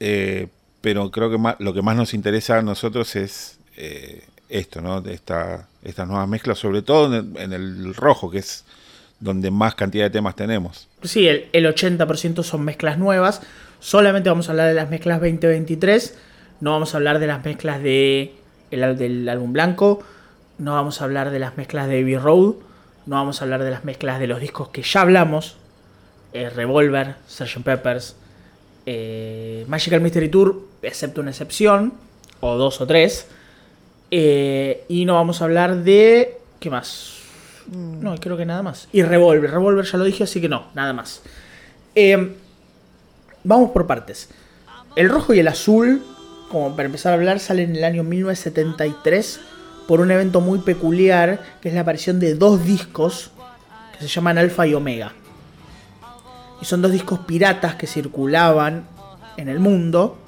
Eh, 0.00 0.48
pero 0.80 1.10
creo 1.12 1.30
que 1.30 1.54
lo 1.60 1.72
que 1.72 1.82
más 1.82 1.96
nos 1.96 2.12
interesa 2.12 2.58
a 2.58 2.62
nosotros 2.62 3.14
es 3.14 3.58
eh, 3.76 4.24
esto, 4.48 4.80
¿no? 4.80 4.98
Esta, 5.06 5.68
estas 5.82 6.06
nuevas 6.06 6.28
mezclas, 6.28 6.58
sobre 6.58 6.82
todo 6.82 7.14
en 7.16 7.52
el, 7.52 7.94
rojo, 7.94 8.30
que 8.30 8.38
es 8.38 8.64
donde 9.20 9.50
más 9.50 9.74
cantidad 9.76 10.04
de 10.04 10.10
temas 10.10 10.36
tenemos. 10.36 10.88
Sí, 11.02 11.28
el, 11.28 11.50
80% 11.52 12.42
son 12.42 12.64
mezclas 12.64 12.98
nuevas. 12.98 13.40
Solamente 13.78 14.28
vamos 14.28 14.48
a 14.48 14.52
hablar 14.52 14.68
de 14.68 14.74
las 14.74 14.90
mezclas 14.90 15.20
2023. 15.20 16.18
No 16.60 16.72
vamos 16.72 16.94
a 16.94 16.96
hablar 16.98 17.20
de 17.20 17.28
las 17.28 17.44
mezclas 17.44 17.82
de 17.82 18.34
el, 18.72 18.98
del 18.98 19.28
álbum 19.28 19.52
blanco. 19.52 20.02
No 20.58 20.74
vamos 20.74 21.00
a 21.00 21.04
hablar 21.04 21.30
de 21.30 21.38
las 21.38 21.56
mezclas 21.56 21.88
de 21.88 22.00
Abbey 22.00 22.16
Road. 22.16 22.54
No 23.06 23.16
vamos 23.16 23.40
a 23.40 23.44
hablar 23.44 23.62
de 23.62 23.70
las 23.70 23.84
mezclas 23.84 24.18
de 24.18 24.26
los 24.26 24.40
discos 24.40 24.68
que 24.68 24.82
ya 24.82 25.02
hablamos. 25.02 25.56
Eh, 26.32 26.48
Revolver, 26.50 27.16
Sgt. 27.28 27.62
Peppers, 27.62 28.16
eh, 28.86 29.64
Magical 29.68 30.00
Mystery 30.00 30.28
Tour, 30.28 30.62
excepto 30.82 31.20
una 31.20 31.30
excepción, 31.30 31.92
o 32.40 32.56
dos 32.56 32.80
o 32.80 32.86
tres. 32.86 33.28
Eh, 34.10 34.84
y 34.88 35.04
no 35.04 35.14
vamos 35.14 35.40
a 35.40 35.44
hablar 35.44 35.82
de. 35.84 36.38
¿Qué 36.60 36.70
más? 36.70 37.18
Mm. 37.66 38.02
No, 38.02 38.14
creo 38.16 38.36
que 38.36 38.46
nada 38.46 38.62
más. 38.62 38.88
Y 38.92 39.02
Revolver. 39.02 39.50
Revolver 39.50 39.84
ya 39.84 39.98
lo 39.98 40.04
dije, 40.04 40.24
así 40.24 40.40
que 40.40 40.48
no, 40.48 40.66
nada 40.74 40.92
más. 40.92 41.22
Eh, 41.94 42.34
vamos 43.44 43.70
por 43.70 43.86
partes. 43.86 44.28
El 44.96 45.08
rojo 45.08 45.32
y 45.32 45.40
el 45.40 45.48
azul, 45.48 46.02
como 46.52 46.76
para 46.76 46.84
empezar 46.84 47.12
a 47.12 47.14
hablar, 47.14 47.40
salen 47.40 47.70
en 47.70 47.76
el 47.76 47.84
año 47.84 48.04
1973 48.04 49.40
por 49.88 50.00
un 50.00 50.10
evento 50.10 50.42
muy 50.42 50.58
peculiar, 50.58 51.40
que 51.62 51.70
es 51.70 51.74
la 51.74 51.80
aparición 51.80 52.20
de 52.20 52.34
dos 52.34 52.64
discos 52.64 53.30
que 53.92 54.04
se 54.04 54.08
llaman 54.08 54.36
Alfa 54.36 54.66
y 54.66 54.74
Omega. 54.74 55.14
Y 56.60 56.66
son 56.66 56.82
dos 56.82 56.92
discos 56.92 57.20
piratas 57.20 57.74
que 57.76 57.86
circulaban 57.86 58.84
en 59.38 59.48
el 59.48 59.60
mundo 59.60 60.18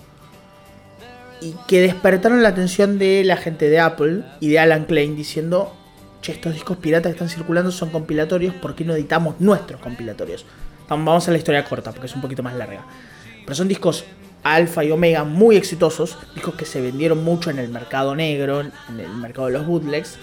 y 1.43 1.55
que 1.68 1.83
despertaron 1.83 2.43
la 2.43 2.49
atención 2.49 2.99
de 2.99 3.22
la 3.22 3.37
gente 3.37 3.68
de 3.68 3.79
Apple 3.79 4.25
y 4.41 4.49
de 4.49 4.59
Alan 4.59 4.87
Klein 4.87 5.14
diciendo, 5.14 5.77
che, 6.22 6.33
estos 6.33 6.55
discos 6.55 6.79
piratas 6.79 7.11
que 7.11 7.16
están 7.16 7.29
circulando 7.29 7.70
son 7.70 7.91
compilatorios, 7.91 8.55
¿por 8.55 8.75
qué 8.75 8.85
no 8.85 8.95
editamos 8.95 9.41
nuestros 9.41 9.79
compilatorios? 9.79 10.47
Vamos 10.89 11.29
a 11.29 11.31
la 11.31 11.37
historia 11.37 11.64
corta 11.64 11.93
porque 11.93 12.07
es 12.07 12.14
un 12.14 12.22
poquito 12.22 12.43
más 12.43 12.55
larga. 12.55 12.87
Pero 13.45 13.55
son 13.55 13.68
discos 13.68 14.07
alfa 14.45 14.84
y 14.84 14.92
omega 14.92 15.24
muy 15.24 15.57
exitosos, 15.57 16.18
discos 16.34 16.55
que 16.55 16.66
se 16.66 16.80
vendieron 16.80 17.24
mucho 17.24 17.51
en 17.51 17.59
el 17.59 17.70
mercado 17.70 18.14
negro, 18.14 18.61
en 18.61 18.72
el 19.01 19.09
mercado 19.16 19.49
de 19.49 19.55
los 19.55 19.66
bootlegs, 19.66 20.18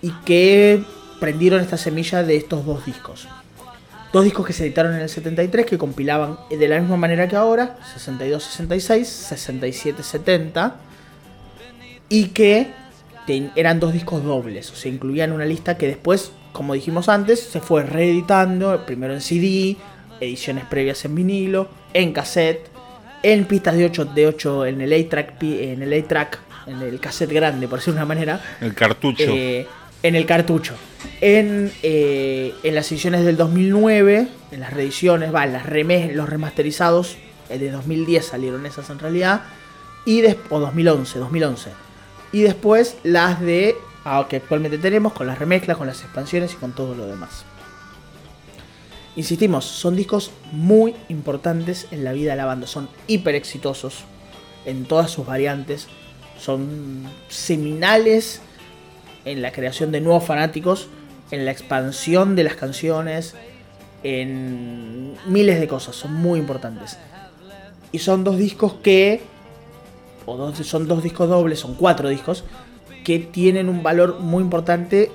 y 0.00 0.12
que 0.24 0.82
prendieron 1.18 1.60
esta 1.60 1.76
semilla 1.76 2.22
de 2.22 2.36
estos 2.36 2.64
dos 2.64 2.86
discos. 2.86 3.28
Dos 4.12 4.24
discos 4.24 4.46
que 4.46 4.52
se 4.52 4.64
editaron 4.64 4.94
en 4.94 5.00
el 5.00 5.08
73 5.08 5.66
que 5.66 5.78
compilaban 5.78 6.38
de 6.48 6.68
la 6.68 6.80
misma 6.80 6.96
manera 6.96 7.28
que 7.28 7.36
ahora, 7.36 7.78
62-66, 7.96 9.02
67-70, 9.92 10.72
y 12.08 12.28
que 12.28 12.68
eran 13.54 13.78
dos 13.78 13.92
discos 13.92 14.24
dobles, 14.24 14.70
o 14.72 14.74
sea, 14.74 14.90
incluían 14.90 15.30
una 15.30 15.44
lista 15.44 15.76
que 15.76 15.86
después, 15.86 16.32
como 16.52 16.74
dijimos 16.74 17.08
antes, 17.08 17.40
se 17.40 17.60
fue 17.60 17.84
reeditando, 17.84 18.84
primero 18.84 19.14
en 19.14 19.20
CD, 19.20 19.76
ediciones 20.20 20.64
previas 20.64 21.04
en 21.04 21.14
vinilo, 21.14 21.68
en 21.94 22.12
cassette, 22.12 22.69
en 23.22 23.44
pistas 23.44 23.76
de 23.76 23.86
8, 23.86 24.04
de 24.06 24.26
8 24.26 24.66
en 24.66 24.80
el 24.80 24.92
A-track, 24.92 25.42
en 25.42 25.82
el 25.82 25.92
A-track, 25.92 26.38
en 26.66 26.82
el 26.82 27.00
cassette 27.00 27.32
grande, 27.32 27.68
por 27.68 27.78
decirlo 27.78 27.98
de 27.98 28.04
una 28.04 28.14
manera. 28.14 28.40
El 28.60 28.74
cartucho. 28.74 29.24
Eh, 29.26 29.66
en 30.02 30.14
el 30.14 30.26
cartucho. 30.26 30.74
En, 31.20 31.72
eh, 31.82 32.54
en, 32.62 32.74
las 32.74 32.90
ediciones 32.90 33.24
del 33.24 33.36
2009, 33.36 34.28
en 34.50 34.60
las 34.60 34.72
reediciones, 34.72 35.34
va, 35.34 35.46
las 35.46 35.64
los 36.14 36.28
remasterizados 36.28 37.16
eh, 37.48 37.58
de 37.58 37.70
2010 37.70 38.24
salieron 38.24 38.64
esas 38.66 38.88
en 38.90 38.98
realidad, 38.98 39.42
y 40.04 40.22
o 40.48 40.60
2011, 40.60 41.18
2011. 41.18 41.70
Y 42.32 42.42
después 42.42 42.96
las 43.02 43.40
de 43.40 43.76
ah, 44.04 44.26
que 44.28 44.36
actualmente 44.36 44.78
tenemos, 44.78 45.12
con 45.12 45.26
las 45.26 45.38
remezclas, 45.38 45.76
con 45.76 45.86
las 45.86 46.00
expansiones 46.00 46.54
y 46.54 46.56
con 46.56 46.72
todo 46.72 46.94
lo 46.94 47.06
demás. 47.06 47.44
Insistimos, 49.16 49.64
son 49.64 49.96
discos 49.96 50.30
muy 50.52 50.94
importantes 51.08 51.88
en 51.90 52.04
la 52.04 52.12
vida 52.12 52.32
de 52.32 52.36
la 52.36 52.44
banda, 52.46 52.66
son 52.66 52.88
hiper 53.08 53.34
exitosos 53.34 54.04
en 54.64 54.84
todas 54.84 55.10
sus 55.10 55.26
variantes, 55.26 55.88
son 56.38 57.04
seminales 57.28 58.40
en 59.24 59.42
la 59.42 59.52
creación 59.52 59.90
de 59.90 60.00
nuevos 60.00 60.24
fanáticos, 60.24 60.88
en 61.30 61.44
la 61.44 61.50
expansión 61.50 62.36
de 62.36 62.44
las 62.44 62.54
canciones, 62.54 63.34
en 64.02 65.14
miles 65.26 65.60
de 65.60 65.68
cosas, 65.68 65.96
son 65.96 66.14
muy 66.14 66.38
importantes. 66.38 66.96
Y 67.92 67.98
son 67.98 68.24
dos 68.24 68.38
discos 68.38 68.74
que, 68.74 69.22
o 70.24 70.36
dos, 70.36 70.56
son 70.58 70.86
dos 70.86 71.02
discos 71.02 71.28
dobles, 71.28 71.58
son 71.58 71.74
cuatro 71.74 72.08
discos, 72.08 72.44
que 73.04 73.18
tienen 73.18 73.68
un 73.68 73.82
valor 73.82 74.20
muy 74.20 74.42
importante 74.42 75.10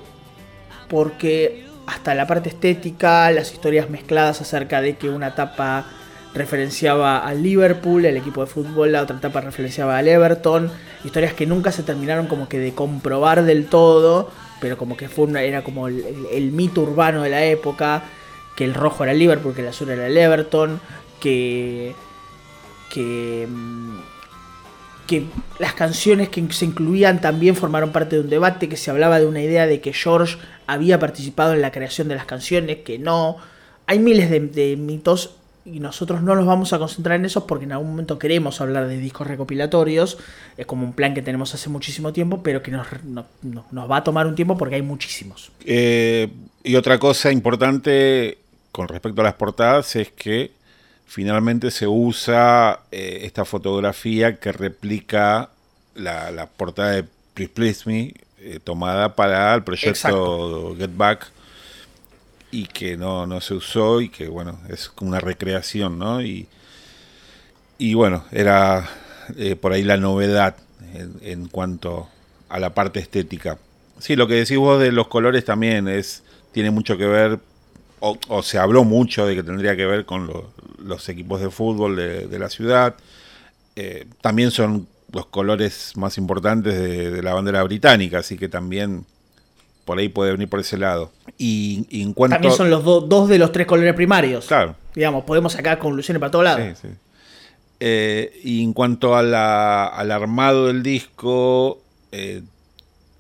porque 0.90 1.65
hasta 1.88 2.16
la 2.16 2.28
parte 2.28 2.50
estética, 2.50 3.30
las 3.32 3.52
historias 3.52 3.90
mezcladas 3.90 4.42
acerca 4.42 4.82
de 4.82 4.98
que 4.98 5.10
una 5.10 5.30
etapa 5.30 5.86
referenciaba 6.34 7.20
al 7.20 7.44
Liverpool, 7.44 8.06
el 8.06 8.18
equipo 8.18 8.42
de 8.42 8.48
fútbol, 8.48 8.92
la 8.92 9.02
otra 9.02 9.18
etapa 9.18 9.42
referenciaba 9.42 9.98
al 9.98 10.08
Everton, 10.08 10.70
historias 11.04 11.34
que 11.34 11.46
nunca 11.46 11.72
se 11.72 11.84
terminaron 11.84 12.28
como 12.28 12.50
que 12.50 12.60
de 12.60 12.74
comprobar 12.74 13.44
del 13.44 13.68
todo, 13.68 14.30
pero 14.60 14.78
como 14.78 14.98
que 14.98 15.08
fue 15.08 15.26
una, 15.26 15.44
era 15.44 15.64
como 15.64 15.88
el, 15.88 16.52
mito 16.52 16.82
urbano 16.82 17.24
de 17.24 17.30
la 17.30 17.46
época, 17.46 18.04
que 18.56 18.66
el 18.66 18.74
rojo 18.74 19.04
era 19.04 19.14
el 19.14 19.20
Liverpool, 19.20 19.54
que 19.54 19.62
el 19.62 19.68
azul 19.70 19.90
era 19.90 20.08
el 20.08 20.18
Everton, 20.18 20.80
que 21.20 21.96
que 22.94 23.48
mm, 23.50 23.98
que 25.08 25.26
las 25.60 25.74
canciones 25.74 26.30
que 26.30 26.46
se 26.52 26.66
incluían 26.66 27.22
también 27.22 27.56
formaron 27.56 27.92
parte 27.92 28.16
de 28.16 28.22
un 28.22 28.30
debate, 28.30 28.70
que 28.70 28.78
se 28.78 28.92
hablaba 28.92 29.20
de 29.20 29.26
una 29.26 29.42
idea 29.42 29.68
de 29.68 29.82
que 29.82 29.94
George 29.94 30.38
había 30.68 31.00
participado 31.00 31.54
en 31.54 31.62
la 31.62 31.72
creación 31.72 32.08
de 32.08 32.16
las 32.16 32.26
canciones, 32.26 32.78
que 32.78 33.00
no. 33.00 33.38
Hay 33.88 34.00
miles 34.00 34.30
de 34.30 34.76
mitos 34.78 35.36
y 35.66 35.80
nosotros 35.80 36.22
no 36.22 36.36
nos 36.36 36.46
vamos 36.46 36.74
a 36.74 36.80
concentrar 36.80 37.20
en 37.20 37.26
eso 37.26 37.48
porque 37.48 37.66
en 37.66 37.72
algún 37.72 37.90
momento 37.90 38.20
queremos 38.20 38.62
hablar 38.62 38.88
de 38.88 39.00
discos 39.00 39.26
recopilatorios, 39.26 40.20
es 40.58 40.66
como 40.68 40.86
un 40.86 40.94
plan 40.94 41.16
que 41.16 41.24
tenemos 41.24 41.54
hace 41.56 41.70
muchísimo 41.70 42.14
tiempo, 42.14 42.44
pero 42.44 42.62
que 42.62 42.70
nos, 42.70 42.86
nos 43.44 43.92
va 43.92 43.98
a 43.98 44.04
tomar 44.04 44.28
un 44.28 44.36
tiempo 44.36 44.58
porque 44.58 44.76
hay 44.76 44.84
muchísimos. 44.84 45.52
Eh, 45.66 46.30
y 46.64 46.76
otra 46.76 47.00
cosa 47.00 47.32
importante 47.32 48.38
con 48.72 48.88
respecto 48.88 49.22
a 49.22 49.24
las 49.24 49.34
portadas 49.34 49.96
es 49.96 50.12
que 50.12 50.52
finalmente 51.06 51.72
se 51.72 51.88
usa 51.88 52.82
eh, 52.92 53.22
esta 53.24 53.46
fotografía 53.46 54.38
que 54.40 54.52
replica 54.52 55.50
la, 55.96 56.50
portada 56.58 56.92
de 56.92 57.06
Please 57.34 57.52
Please 57.54 57.90
Me, 57.90 58.14
eh, 58.40 58.60
tomada 58.64 59.16
para 59.16 59.54
el 59.56 59.64
proyecto 59.64 60.76
Get 60.78 60.96
Back 60.96 61.32
y 62.52 62.68
que 62.68 62.96
no, 62.96 63.26
no 63.28 63.42
se 63.42 63.54
usó 63.54 64.02
y 64.02 64.10
que 64.10 64.28
bueno, 64.28 64.60
es 64.70 64.90
como 64.90 65.10
una 65.10 65.20
recreación, 65.20 66.00
¿no? 66.00 66.22
Y, 66.22 66.48
y 67.78 67.94
bueno, 67.94 68.24
era 68.32 68.88
eh, 69.38 69.56
por 69.56 69.74
ahí 69.74 69.84
la 69.84 69.98
novedad 69.98 70.56
en, 71.22 71.48
cuanto 71.50 72.08
a 72.48 72.60
la 72.60 72.74
parte 72.74 73.00
estética. 73.00 73.58
Sí, 74.00 74.16
lo 74.16 74.28
que 74.28 74.36
decís 74.36 74.58
vos 74.58 74.80
de 74.80 74.92
los 74.92 75.08
colores 75.08 75.44
también 75.44 75.88
es 75.88 76.24
tiene 76.54 76.72
mucho 76.72 76.98
que 76.98 77.06
ver, 77.06 77.40
o, 78.00 78.44
se 78.44 78.58
habló 78.58 78.84
mucho 78.84 79.26
de 79.26 79.36
que 79.36 79.44
tendría 79.44 79.76
que 79.76 79.86
ver 79.86 80.06
con 80.06 80.30
los 80.78 81.10
equipos 81.10 81.42
de 81.42 81.50
fútbol 81.50 81.96
de, 81.96 82.40
la 82.40 82.50
ciudad. 82.50 82.96
Eh, 83.76 84.06
también 84.22 84.52
son 84.52 84.88
los 85.12 85.26
colores 85.28 85.94
más 85.96 86.18
importantes 86.18 86.74
de, 86.76 87.12
de, 87.12 87.24
la 87.24 87.34
bandera 87.34 87.64
británica, 87.64 88.20
así 88.20 88.38
que 88.38 88.48
también 88.48 89.06
por 89.86 90.00
ahí 90.00 90.10
puede 90.10 90.32
venir 90.32 90.50
por 90.50 90.60
ese 90.60 90.78
lado. 90.78 91.12
Y, 91.38 91.86
en 91.92 92.14
cuanto 92.14 92.36
También 92.36 92.54
son 92.54 92.70
los 92.70 92.84
dos 92.84 93.30
de 93.30 93.38
los 93.38 93.52
tres 93.52 93.68
colores 93.68 93.94
primarios. 93.94 94.48
Claro. 94.48 94.76
Digamos, 94.94 95.24
podemos 95.24 95.54
sacar 95.54 95.78
conclusiones 95.78 96.20
para 96.20 96.32
todos 96.32 96.46
lados. 96.46 96.78
Sí, 96.82 96.88
sí. 96.88 96.94
Eh, 97.80 98.40
y 98.44 98.64
en 98.64 98.74
cuanto 98.74 99.16
a 99.16 99.22
la, 99.22 99.86
al 99.86 100.12
armado 100.12 100.68
del 100.68 100.82
disco, 100.82 101.82
eh, 102.12 102.42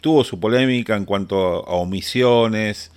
tuvo 0.01 0.23
su 0.23 0.39
polémica 0.39 0.95
en 0.95 1.05
cuanto 1.05 1.38
a 1.67 1.76
omisiones, 1.76 2.91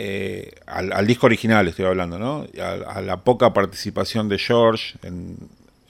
eh, 0.00 0.52
al, 0.66 1.06
disco 1.06 1.26
original 1.26 1.66
estoy 1.68 1.86
hablando, 1.86 2.18
¿no? 2.18 2.46
A, 2.60 3.00
la 3.00 3.18
poca 3.18 3.52
participación 3.52 4.28
de 4.28 4.38
George 4.38 4.98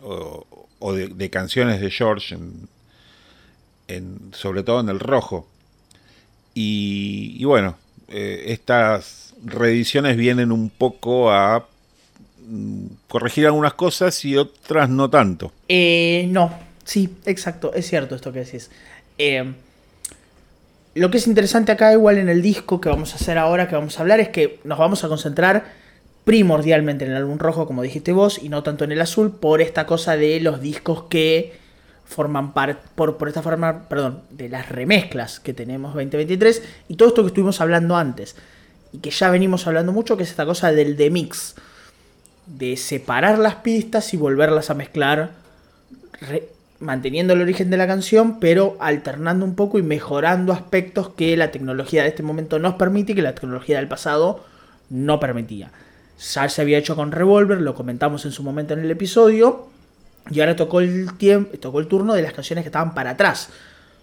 o, 0.01 0.93
de, 0.93 1.31
canciones 1.31 1.81
de 1.81 1.91
George, 1.91 2.37
en, 3.89 4.31
sobre 4.33 4.63
todo 4.63 4.81
en 4.81 4.89
el 4.89 5.01
rojo. 5.01 5.49
Y, 6.55 7.45
bueno, 7.45 7.77
estas 8.09 9.35
reediciones 9.45 10.17
vienen 10.17 10.51
un 10.51 10.71
poco 10.71 11.31
a 11.31 11.67
Mm, 12.51 12.87
corregir 13.09 13.45
algunas 13.45 13.75
cosas 13.75 14.25
y 14.25 14.35
otras 14.39 14.89
no 14.89 15.11
tanto. 15.11 15.53
Eh, 15.69 16.27
no, 16.31 16.51
sí, 16.83 17.17
exacto, 17.27 17.75
es 17.75 17.87
cierto 17.87 18.15
esto 18.15 18.33
que 18.33 18.39
decís. 18.39 18.71
Eh, 19.19 19.53
lo 20.95 21.11
que 21.11 21.19
es 21.19 21.27
interesante 21.27 21.73
acá, 21.73 21.93
igual 21.93 22.19
en 22.19 22.29
el 22.29 22.43
disco 22.43 22.81
que 22.81 22.89
vamos 22.89 23.13
a 23.13 23.17
hacer 23.17 23.39
ahora, 23.39 23.69
que 23.69 23.75
vamos 23.75 23.99
a 23.99 24.03
hablar, 24.03 24.21
es 24.21 24.29
que 24.29 24.61
nos 24.65 24.79
vamos 24.79 25.05
a 25.05 25.09
concentrar 25.09 25.65
primordialmente 26.25 27.05
en 27.05 27.13
el 27.13 27.17
álbum 27.17 27.39
rojo, 27.39 27.67
como 27.67 27.83
dijiste 27.83 28.13
vos, 28.13 28.39
y 28.43 28.49
no 28.49 28.63
tanto 28.63 28.85
en 28.85 28.93
el 28.93 29.01
azul, 29.01 29.33
por 29.33 29.63
esta 29.63 29.87
cosa 29.87 30.17
de 30.17 30.41
los 30.41 30.61
discos 30.61 31.05
que 31.05 31.57
forman 32.05 32.53
parte, 32.53 32.83
por, 32.95 33.17
esta 33.29 33.43
forma, 33.43 33.89
perdón, 33.89 34.23
de 34.31 34.49
las 34.49 34.69
remezclas 34.69 35.41
que 35.41 35.55
tenemos 35.55 35.95
2023 35.95 36.63
y 36.89 36.97
todo 36.97 37.09
esto 37.09 37.23
que 37.23 37.29
estuvimos 37.29 37.61
hablando 37.61 37.97
antes, 37.97 38.35
y 38.93 38.99
que 38.99 39.11
ya 39.11 39.31
venimos 39.31 39.67
hablando 39.67 39.93
mucho, 39.93 40.17
que 40.17 40.23
es 40.23 40.31
esta 40.31 40.47
cosa 40.47 40.73
del 40.73 40.97
demix 40.97 41.55
de 42.47 42.77
separar 42.77 43.39
las 43.39 43.57
pistas 43.57 44.15
y 44.15 44.17
volverlas 44.17 44.71
a 44.71 44.75
mezclar, 44.75 45.33
manteniendo 46.81 47.33
el 47.33 47.41
origen 47.41 47.71
de 47.71 47.77
la 47.77 47.87
canción, 47.87 48.39
pero 48.41 48.77
alternando 48.81 49.45
un 49.45 49.55
poco 49.55 49.79
y 49.79 49.83
mejorando 49.83 50.53
aspectos 50.53 51.11
que 51.11 51.37
la 51.37 51.51
tecnología 51.51 52.03
de 52.03 52.09
este 52.09 52.23
momento 52.23 52.59
nos 52.59 52.75
permite 52.75 53.13
y 53.13 53.15
que 53.15 53.23
la 53.23 53.35
tecnología 53.35 53.79
del 53.79 53.89
pasado 53.89 54.45
no 54.91 55.19
permitía. 55.19 55.71
Ya 56.35 56.49
se 56.49 56.63
había 56.63 56.79
hecho 56.79 56.97
con 56.97 57.13
Revolver, 57.13 57.61
lo 57.61 57.75
comentamos 57.75 58.25
en 58.25 58.33
su 58.33 58.43
momento 58.43 58.75
en 58.75 58.81
el 58.81 58.91
episodio, 58.91 59.69
y 60.31 60.41
ahora 60.41 60.57
tocó 60.57 60.81
el, 60.81 61.17
tiempo, 61.17 61.57
tocó 61.59 61.81
el 61.81 61.87
turno 61.87 62.15
de 62.15 62.23
las 62.23 62.33
canciones 62.33 62.65
que 62.65 62.69
estaban 62.69 62.95
para 62.95 63.11
atrás. 63.11 63.51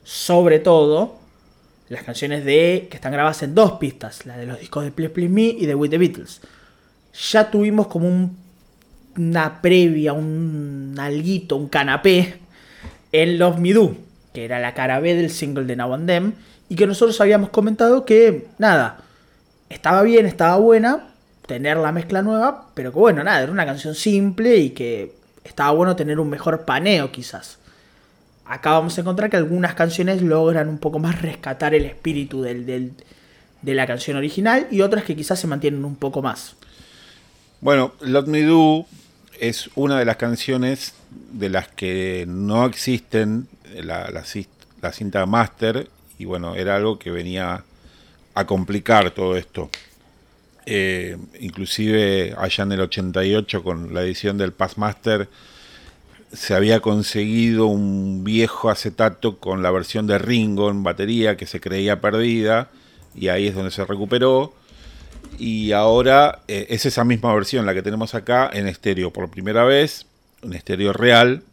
Sobre 0.03 0.59
todo, 0.59 1.17
las 1.89 2.03
canciones 2.03 2.45
de 2.45 2.88
que 2.89 2.97
están 2.97 3.11
grabadas 3.11 3.43
en 3.43 3.53
dos 3.53 3.73
pistas, 3.73 4.26
la 4.26 4.38
de 4.38 4.45
los 4.45 4.59
discos 4.59 4.84
de 4.84 4.91
Please 4.91 5.13
Please 5.13 5.32
Me 5.32 5.43
y 5.43 5.65
de 5.65 5.76
With 5.76 5.91
the 5.91 5.97
Beatles 5.97 6.41
ya 7.32 7.49
tuvimos 7.49 7.88
como 7.88 8.32
una 9.17 9.61
previa, 9.61 10.13
un 10.13 10.95
alguito, 10.99 11.55
un 11.55 11.69
canapé 11.69 12.39
en 13.22 13.39
Love 13.39 13.59
Me 13.59 13.74
Do, 13.74 13.95
que 14.34 14.45
era 14.45 14.59
la 14.59 14.74
cara 14.74 14.99
B 14.99 15.16
del 15.16 15.30
single 15.30 15.66
de 15.66 15.76
Now 15.76 15.93
and 15.93 16.07
Them, 16.07 16.34
y 16.68 16.76
que 16.76 16.88
nosotros 16.88 17.20
habíamos 17.22 17.49
comentado 17.49 18.05
que, 18.05 18.47
nada, 18.57 18.97
estaba 19.70 20.01
bien, 20.03 20.26
estaba 20.26 20.57
buena 20.57 21.07
tener 21.45 21.78
la 21.78 21.91
mezcla 21.91 22.22
nueva, 22.22 22.70
pero 22.74 22.91
que 22.91 22.99
bueno, 22.99 23.24
nada, 23.24 23.41
era 23.43 23.51
una 23.51 23.66
canción 23.66 23.95
simple 23.95 24.57
y 24.57 24.72
que 24.72 25.13
estaba 25.43 25.72
bueno 25.72 25.95
tener 25.95 26.20
un 26.20 26.30
mejor 26.30 26.66
paneo 26.66 27.11
quizás. 27.11 27.59
Acá 28.45 28.72
vamos 28.72 28.97
a 28.97 29.01
encontrar 29.01 29.30
que 29.30 29.38
algunas 29.38 29.76
canciones 29.76 30.22
logran 30.22 30.68
un 30.68 30.80
poco 30.80 30.99
más 30.99 31.22
rescatar 31.22 31.74
el 31.74 31.86
espíritu 31.86 32.41
de 32.41 32.93
la 33.63 33.88
canción 33.88 34.18
original 34.18 34.68
y 34.72 34.82
otras 34.82 35.03
que 35.03 35.16
quizás 35.16 35.39
se 35.39 35.47
mantienen 35.47 35.86
un 35.86 35.95
poco 35.95 36.22
más. 36.22 36.55
Bueno, 37.61 37.93
Let 38.01 38.26
Me 38.26 38.43
Do 38.43 38.86
es 39.39 39.70
una 39.76 39.99
de 39.99 40.05
las 40.05 40.18
canciones 40.18 40.93
de 41.32 41.49
las 41.49 41.68
que 41.68 42.26
no 42.28 42.66
existen 42.66 43.47
la, 43.74 44.09
la, 44.11 44.91
cinta 44.91 45.26
master 45.26 45.89
y 46.18 46.26
bueno, 46.26 46.55
era 46.55 46.76
algo 46.76 46.99
que 46.99 47.11
venía 47.11 47.63
a 48.34 48.45
complicar 48.45 49.11
todo 49.11 49.36
esto. 49.36 49.70
Eh, 50.66 51.18
inclusive 51.39 52.34
allá 52.38 52.63
en 52.63 52.72
el 52.72 52.82
88 52.82 53.63
con 53.63 53.93
la 53.93 54.01
edición 54.01 54.38
del 54.38 54.51
Passmaster 54.51 55.30
se 56.34 56.55
había 56.55 56.80
conseguido 56.80 57.68
un 57.68 58.24
viejo 58.24 58.70
acetato 58.70 59.38
con 59.38 59.61
la 59.61 59.70
versión 59.70 60.07
de 60.07 60.18
Ringo 60.18 60.72
en 60.72 60.84
batería 60.84 61.38
que 61.38 61.45
se 61.45 61.59
creía 61.59 62.01
perdida 62.01 62.70
y 63.13 63.28
ahí 63.28 63.47
es 63.47 63.55
donde 63.55 63.70
se 63.70 63.86
recuperó 63.86 64.53
y 65.38 65.72
ahora 65.72 66.39
eh, 66.47 66.68
es 66.70 66.86
esa 66.86 67.03
misma 67.03 67.34
versión 67.34 67.66
la 67.66 67.74
que 67.74 67.82
tenemos 67.82 68.16
acá 68.16 68.49
en 68.51 68.68
estéreo 68.68 69.11
por 69.11 69.30
primera 69.30 69.63
vez, 69.63 70.05
en 70.45 70.53
estéreo 70.53 70.93
real. 70.93 71.43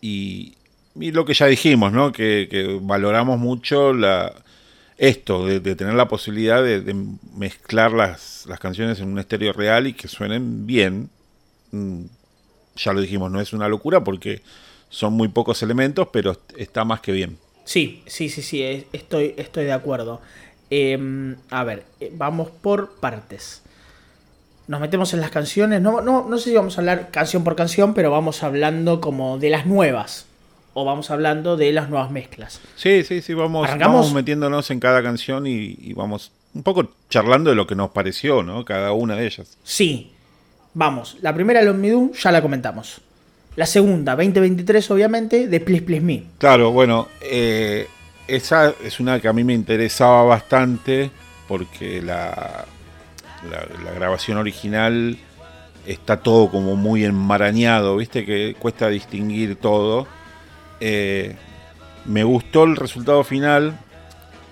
Y, 0.00 0.54
lo 0.94 1.24
que 1.24 1.34
ya 1.34 1.46
dijimos, 1.46 1.92
¿no? 1.92 2.12
Que, 2.12 2.78
valoramos 2.80 3.38
mucho 3.38 3.92
la, 3.92 4.32
esto, 4.96 5.46
de, 5.46 5.60
tener 5.74 5.94
la 5.94 6.08
posibilidad 6.08 6.62
de, 6.62 6.94
mezclar 7.36 7.92
las, 7.92 8.44
las, 8.46 8.58
canciones 8.58 9.00
en 9.00 9.08
un 9.08 9.18
estéreo 9.18 9.52
real 9.52 9.86
y 9.86 9.92
que 9.92 10.08
suenen 10.08 10.66
bien. 10.66 11.10
Mm, 11.72 12.04
ya 12.76 12.92
lo 12.92 13.00
dijimos, 13.00 13.30
no 13.30 13.40
es 13.40 13.52
una 13.52 13.68
locura 13.68 14.04
porque 14.04 14.42
son 14.88 15.14
muy 15.14 15.28
pocos 15.28 15.62
elementos, 15.62 16.08
pero 16.12 16.38
está 16.56 16.84
más 16.84 17.00
que 17.00 17.12
bien. 17.12 17.38
Sí, 17.64 18.02
sí, 18.06 18.28
sí, 18.28 18.42
sí, 18.42 18.86
estoy, 18.92 19.34
estoy 19.36 19.64
de 19.64 19.72
acuerdo. 19.72 20.20
Em, 20.70 21.36
a 21.50 21.64
ver, 21.64 21.84
eh, 22.00 22.12
vamos 22.14 22.50
por 22.50 22.96
partes. 23.00 23.62
Nos 24.68 24.80
metemos 24.80 25.14
en 25.14 25.20
las 25.20 25.30
canciones. 25.30 25.80
No, 25.80 26.00
no, 26.00 26.26
no 26.28 26.38
sé 26.38 26.50
si 26.50 26.56
vamos 26.56 26.76
a 26.76 26.80
hablar 26.80 27.10
canción 27.10 27.44
por 27.44 27.54
canción, 27.54 27.94
pero 27.94 28.10
vamos 28.10 28.42
hablando 28.42 29.00
como 29.00 29.38
de 29.38 29.50
las 29.50 29.66
nuevas. 29.66 30.26
O 30.74 30.84
vamos 30.84 31.10
hablando 31.10 31.56
de 31.56 31.72
las 31.72 31.88
nuevas 31.88 32.10
mezclas. 32.10 32.60
Sí, 32.74 33.02
sí, 33.04 33.22
sí, 33.22 33.32
vamos, 33.32 33.68
vamos 33.78 34.12
metiéndonos 34.12 34.70
en 34.70 34.80
cada 34.80 35.02
canción 35.02 35.46
y, 35.46 35.92
vamos 35.94 36.32
un 36.54 36.62
poco 36.62 36.90
charlando 37.08 37.50
de 37.50 37.56
lo 37.56 37.66
que 37.66 37.74
nos 37.74 37.90
pareció, 37.90 38.42
¿no? 38.42 38.64
Cada 38.64 38.92
una 38.92 39.16
de 39.16 39.26
ellas. 39.26 39.56
Sí. 39.64 40.12
Vamos, 40.74 41.16
la 41.22 41.34
primera, 41.34 41.62
Long 41.62 41.78
Me 41.78 41.90
Do, 41.90 42.10
ya 42.12 42.30
la 42.30 42.42
comentamos. 42.42 43.00
La 43.54 43.64
segunda, 43.64 44.14
2023, 44.14 44.90
obviamente, 44.90 45.48
de 45.48 45.60
Please 45.60 45.82
Please 45.82 46.04
Me. 46.04 46.24
Claro, 46.36 46.72
bueno, 46.72 47.08
eh, 47.22 47.86
esa 48.28 48.74
es 48.84 49.00
una 49.00 49.18
que 49.18 49.28
a 49.28 49.32
mí 49.32 49.44
me 49.44 49.54
interesaba 49.54 50.24
bastante 50.24 51.10
porque 51.48 52.02
la, 52.02 52.66
la, 53.50 53.92
grabación 53.92 54.38
original 54.38 55.16
está 55.86 56.18
todo 56.18 56.50
como 56.50 56.76
muy 56.76 57.04
enmarañado, 57.04 57.96
viste 57.96 58.24
que 58.24 58.56
cuesta 58.58 58.88
distinguir 58.88 59.56
todo. 59.56 60.06
Eh, 60.80 61.36
me 62.04 62.24
gustó 62.24 62.64
el 62.64 62.76
resultado 62.76 63.24
final, 63.24 63.78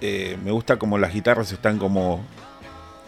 eh, 0.01 0.37
me 0.45 0.51
gusta 0.51 0.76
como 0.76 0.99
las 0.99 1.12
guitarras 1.12 1.53
están 1.53 1.78
como 1.78 2.24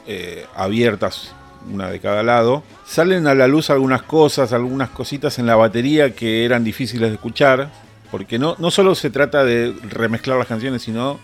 eh, 0.06 0.46
abiertas, 0.54 1.34
una 1.72 1.90
de 1.90 2.00
cada 2.00 2.22
lado. 2.22 2.62
Salen 2.84 3.26
a 3.26 3.34
la 3.34 3.46
luz 3.46 3.70
algunas 3.70 4.02
cosas, 4.02 4.52
algunas 4.52 4.90
cositas 4.90 5.38
en 5.38 5.46
la 5.46 5.56
batería 5.56 6.14
que 6.14 6.44
eran 6.44 6.64
difíciles 6.64 7.10
de 7.10 7.14
escuchar 7.14 7.70
porque 8.10 8.38
no, 8.38 8.56
no 8.58 8.70
solo 8.70 8.94
se 8.94 9.10
trata 9.10 9.44
de 9.44 9.74
remezclar 9.90 10.38
las 10.38 10.46
canciones, 10.46 10.82
sino 10.82 11.18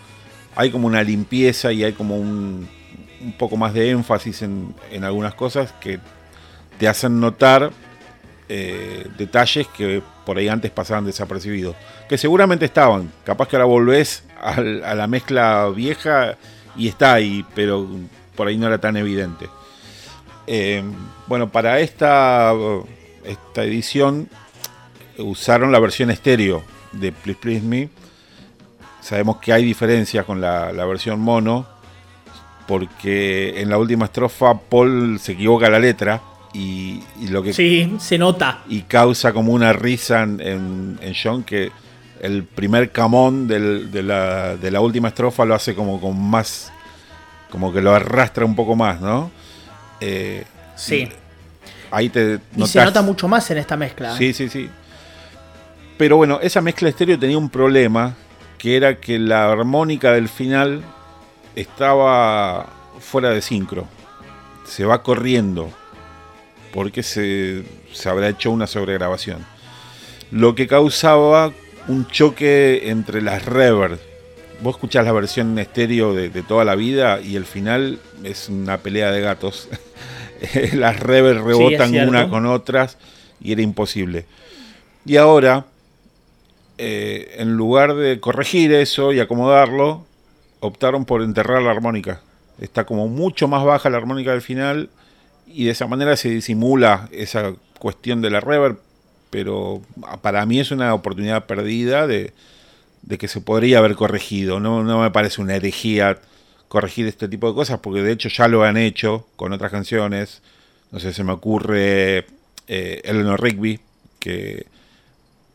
hay 0.55 0.69
como 0.69 0.87
una 0.87 1.03
limpieza 1.03 1.71
y 1.71 1.83
hay 1.83 1.93
como 1.93 2.17
un, 2.17 2.67
un 3.23 3.33
poco 3.33 3.57
más 3.57 3.73
de 3.73 3.89
énfasis 3.89 4.41
en, 4.41 4.73
algunas 5.03 5.33
cosas 5.33 5.71
que 5.79 5.99
te 6.77 6.87
hacen 6.87 7.19
notar 7.19 7.71
eh, 8.49 9.07
detalles 9.17 9.67
que 9.67 10.01
por 10.25 10.37
ahí 10.37 10.47
antes 10.47 10.71
pasaban 10.71 11.05
desapercibidos. 11.05 11.75
Que 12.09 12.17
seguramente 12.17 12.65
estaban. 12.65 13.11
Capaz 13.23 13.47
que 13.47 13.55
ahora 13.55 13.65
volvés 13.65 14.23
a, 14.41 14.59
la 14.61 15.07
mezcla 15.07 15.69
vieja 15.69 16.37
y 16.75 16.87
está 16.87 17.13
ahí, 17.13 17.45
pero 17.55 17.87
por 18.35 18.47
ahí 18.47 18.57
no 18.57 18.67
era 18.67 18.79
tan 18.79 18.97
evidente. 18.97 19.49
Eh, 20.47 20.83
bueno, 21.27 21.49
para 21.49 21.79
esta, 21.79 22.53
esta 23.23 23.63
edición 23.63 24.29
usaron 25.17 25.71
la 25.71 25.79
versión 25.79 26.11
estéreo 26.11 26.63
de 26.91 27.11
Please 27.11 27.39
Please 27.39 27.65
Me. 27.65 27.89
Sabemos 29.01 29.37
que 29.37 29.51
hay 29.51 29.65
diferencias 29.65 30.25
con 30.25 30.39
la, 30.39 30.71
versión 30.85 31.19
mono, 31.19 31.67
porque 32.67 33.61
en 33.61 33.69
la 33.69 33.77
última 33.77 34.05
estrofa 34.05 34.57
Paul 34.57 35.19
se 35.19 35.33
equivoca 35.33 35.69
la 35.69 35.79
letra 35.79 36.21
y, 36.53 37.01
lo 37.29 37.41
que... 37.41 37.53
Sí, 37.53 37.95
se 37.99 38.17
nota. 38.17 38.61
Y 38.69 38.81
causa 38.83 39.33
como 39.33 39.53
una 39.53 39.73
risa 39.73 40.21
en, 40.23 40.99
en, 41.01 41.13
John 41.21 41.43
que 41.43 41.71
el 42.21 42.43
primer 42.43 42.91
camón 42.91 43.47
de, 43.47 44.03
la, 44.03 44.81
última 44.81 45.07
estrofa 45.09 45.45
lo 45.45 45.55
hace 45.55 45.73
como 45.73 45.99
con 45.99 46.19
más... 46.21 46.71
como 47.49 47.73
que 47.73 47.81
lo 47.81 47.93
arrastra 47.93 48.45
un 48.45 48.55
poco 48.55 48.75
más, 48.75 49.01
¿no? 49.01 49.31
Eh, 49.99 50.43
sí. 50.75 51.09
Ahí 51.89 52.09
te 52.09 52.39
y 52.55 52.65
se 52.67 52.83
nota 52.83 53.01
mucho 53.01 53.27
más 53.27 53.49
en 53.51 53.57
esta 53.57 53.77
mezcla. 53.77 54.15
Sí, 54.17 54.33
sí, 54.33 54.49
sí. 54.49 54.69
Pero 55.97 56.17
bueno, 56.17 56.39
esa 56.41 56.61
mezcla 56.61 56.89
estéreo 56.89 57.17
tenía 57.19 57.37
un 57.37 57.49
problema, 57.49 58.15
que 58.57 58.75
era 58.75 58.99
que 58.99 59.19
la 59.19 59.51
armónica 59.51 60.11
del 60.11 60.27
final 60.27 60.83
estaba 61.55 62.67
fuera 62.99 63.29
de 63.29 63.41
sincro. 63.41 63.87
Se 64.65 64.85
va 64.85 65.03
corriendo 65.03 65.69
porque 66.73 67.03
se, 67.03 67.63
se 67.91 68.09
habrá 68.09 68.29
hecho 68.29 68.51
una 68.51 68.67
sobregrabación. 68.67 69.45
Lo 70.31 70.55
que 70.55 70.67
causaba 70.67 71.53
un 71.87 72.07
choque 72.07 72.89
entre 72.89 73.21
las 73.21 73.45
reverb. 73.45 73.99
Vos 74.61 74.75
escuchás 74.75 75.05
la 75.05 75.11
versión 75.11 75.57
estéreo 75.59 76.13
de, 76.13 76.29
de 76.29 76.41
toda 76.41 76.63
la 76.63 76.75
vida 76.75 77.19
y 77.19 77.35
el 77.35 77.45
final 77.45 77.99
es 78.23 78.49
una 78.49 78.77
pelea 78.77 79.11
de 79.11 79.21
gatos. 79.21 79.67
las 80.73 80.99
reverb 80.99 81.45
rebotan 81.45 81.91
cierto. 81.91 82.09
una 82.09 82.29
con 82.29 82.45
otras 82.45 82.97
y 83.41 83.51
era 83.51 83.61
imposible. 83.61 84.25
Y 85.05 85.17
ahora, 85.17 85.65
eh, 86.77 87.35
en 87.37 87.53
lugar 87.55 87.95
de 87.95 88.19
corregir 88.19 88.73
eso 88.73 89.11
y 89.11 89.19
acomodarlo, 89.19 90.05
optaron 90.63 91.03
por 91.03 91.21
enterrar 91.21 91.61
la 91.61 91.71
armónica. 91.71 92.21
Está 92.59 92.85
como 92.85 93.07
mucho 93.07 93.47
más 93.47 93.65
baja 93.65 93.89
la 93.89 93.97
armónica 93.97 94.31
del 94.31 94.41
final 94.41 94.89
y 95.45 95.65
de 95.65 95.71
esa 95.71 95.87
manera 95.87 96.15
se 96.15 96.29
disimula 96.29 97.09
esa 97.11 97.53
cuestión 97.79 98.21
de 98.21 98.29
la 98.29 98.39
reverb, 98.39 98.79
pero 99.29 99.81
para 100.21 100.45
mí 100.45 100.59
es 100.59 100.71
una 100.71 100.93
oportunidad 100.93 101.45
perdida 101.47 102.07
de, 102.07 102.31
de 103.01 103.17
que 103.17 103.27
se 103.27 103.41
podría 103.41 103.79
haber 103.79 103.95
corregido. 103.95 104.61
No, 104.61 104.83
no 104.83 105.01
me 105.01 105.11
parece 105.11 105.41
una 105.41 105.55
herejía 105.55 106.19
corregir 106.69 107.07
este 107.07 107.27
tipo 107.27 107.49
de 107.49 107.55
cosas, 107.55 107.79
porque 107.79 108.01
de 108.01 108.13
hecho 108.13 108.29
ya 108.29 108.47
lo 108.47 108.63
han 108.63 108.77
hecho 108.77 109.27
con 109.35 109.51
otras 109.51 109.71
canciones. 109.71 110.41
No 110.91 110.99
sé, 110.99 111.13
se 111.13 111.25
me 111.25 111.33
ocurre 111.33 112.25
eh, 112.67 113.01
Eleanor 113.03 113.41
Rigby, 113.41 113.81
que 114.19 114.65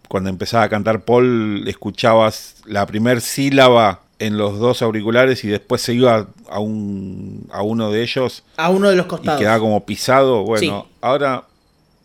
cuando 0.06 0.28
empezaba 0.28 0.64
a 0.64 0.68
cantar 0.68 1.04
Paul 1.04 1.66
escuchabas 1.66 2.56
la 2.66 2.84
primer 2.84 3.22
sílaba 3.22 4.02
en 4.20 4.36
los 4.36 4.58
dos 4.58 4.82
auriculares 4.82 5.44
y 5.44 5.48
después 5.48 5.80
se 5.82 5.94
iba 5.94 6.28
a, 6.48 6.58
un, 6.60 7.46
a 7.52 7.62
uno 7.62 7.90
de 7.92 8.02
ellos 8.02 8.42
A 8.56 8.68
uno 8.70 8.90
de 8.90 8.96
los 8.96 9.06
y 9.06 9.08
costados. 9.08 9.38
quedaba 9.40 9.60
como 9.60 9.84
pisado. 9.86 10.42
Bueno, 10.44 10.82
Sí. 10.86 10.96
ahora 11.00 11.44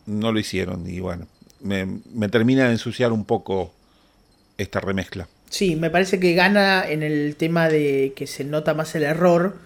no 0.06 0.30
lo 0.32 0.38
hicieron 0.38 0.88
y 0.88 1.00
bueno, 1.00 1.26
me, 1.60 1.86
me 2.12 2.28
termina 2.28 2.66
de 2.66 2.72
ensuciar 2.72 3.10
un 3.12 3.24
poco 3.24 3.72
esta 4.58 4.80
remezcla. 4.80 5.26
Sí, 5.50 5.76
me 5.76 5.90
parece 5.90 6.20
que 6.20 6.34
gana 6.34 6.84
en 6.88 7.02
el 7.02 7.36
tema 7.36 7.68
de 7.68 8.12
que 8.16 8.26
se 8.26 8.44
nota 8.44 8.74
más 8.74 8.94
el 8.94 9.02
error 9.04 9.56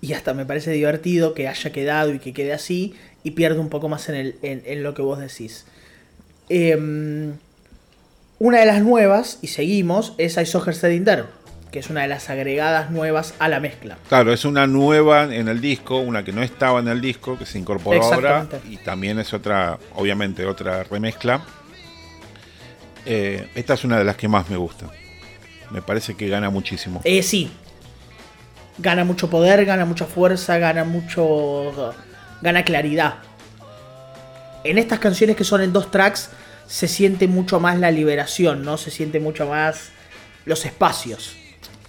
y 0.00 0.12
hasta 0.12 0.34
me 0.34 0.44
parece 0.46 0.70
divertido 0.72 1.34
que 1.34 1.48
haya 1.48 1.70
quedado 1.72 2.12
y 2.12 2.18
que 2.18 2.32
quede 2.32 2.52
así 2.52 2.94
y 3.22 3.32
pierde 3.32 3.58
un 3.60 3.68
poco 3.68 3.88
más 3.88 4.08
en, 4.08 4.14
el, 4.16 4.36
en, 4.42 4.62
en 4.66 4.82
lo 4.82 4.94
que 4.94 5.02
vos 5.02 5.18
decís. 5.18 5.64
Em, 6.48 7.34
una 8.38 8.60
de 8.60 8.66
las 8.66 8.82
nuevas, 8.82 9.38
y 9.42 9.46
seguimos, 9.48 10.14
es 10.18 10.36
I 10.36 10.44
Saw 10.44 10.62
Her 10.66 10.74
que 11.74 11.80
es 11.80 11.90
una 11.90 12.02
de 12.02 12.06
las 12.06 12.30
agregadas 12.30 12.92
nuevas 12.92 13.34
a 13.40 13.48
la 13.48 13.58
mezcla. 13.58 13.98
Claro, 14.08 14.32
es 14.32 14.44
una 14.44 14.68
nueva 14.68 15.24
en 15.24 15.48
el 15.48 15.60
disco, 15.60 15.98
una 15.98 16.22
que 16.22 16.30
no 16.30 16.40
estaba 16.40 16.78
en 16.78 16.86
el 16.86 17.00
disco, 17.00 17.36
que 17.36 17.46
se 17.46 17.58
incorporó 17.58 18.00
ahora 18.00 18.46
y 18.70 18.76
también 18.76 19.18
es 19.18 19.34
otra, 19.34 19.80
obviamente, 19.96 20.46
otra 20.46 20.84
remezcla. 20.84 21.42
Eh, 23.04 23.48
esta 23.56 23.74
es 23.74 23.82
una 23.82 23.98
de 23.98 24.04
las 24.04 24.14
que 24.14 24.28
más 24.28 24.48
me 24.50 24.56
gusta. 24.56 24.86
Me 25.70 25.82
parece 25.82 26.14
que 26.14 26.28
gana 26.28 26.48
muchísimo. 26.48 27.00
Eh, 27.02 27.24
sí. 27.24 27.50
Gana 28.78 29.02
mucho 29.02 29.28
poder, 29.28 29.64
gana 29.64 29.84
mucha 29.84 30.06
fuerza, 30.06 30.58
gana 30.58 30.84
mucho. 30.84 31.92
gana 32.40 32.62
claridad. 32.62 33.14
En 34.62 34.78
estas 34.78 35.00
canciones 35.00 35.34
que 35.34 35.42
son 35.42 35.60
en 35.60 35.72
dos 35.72 35.90
tracks, 35.90 36.30
se 36.68 36.86
siente 36.86 37.26
mucho 37.26 37.58
más 37.58 37.80
la 37.80 37.90
liberación, 37.90 38.62
¿no? 38.62 38.78
Se 38.78 38.92
siente 38.92 39.18
mucho 39.18 39.48
más 39.48 39.88
los 40.44 40.64
espacios. 40.64 41.38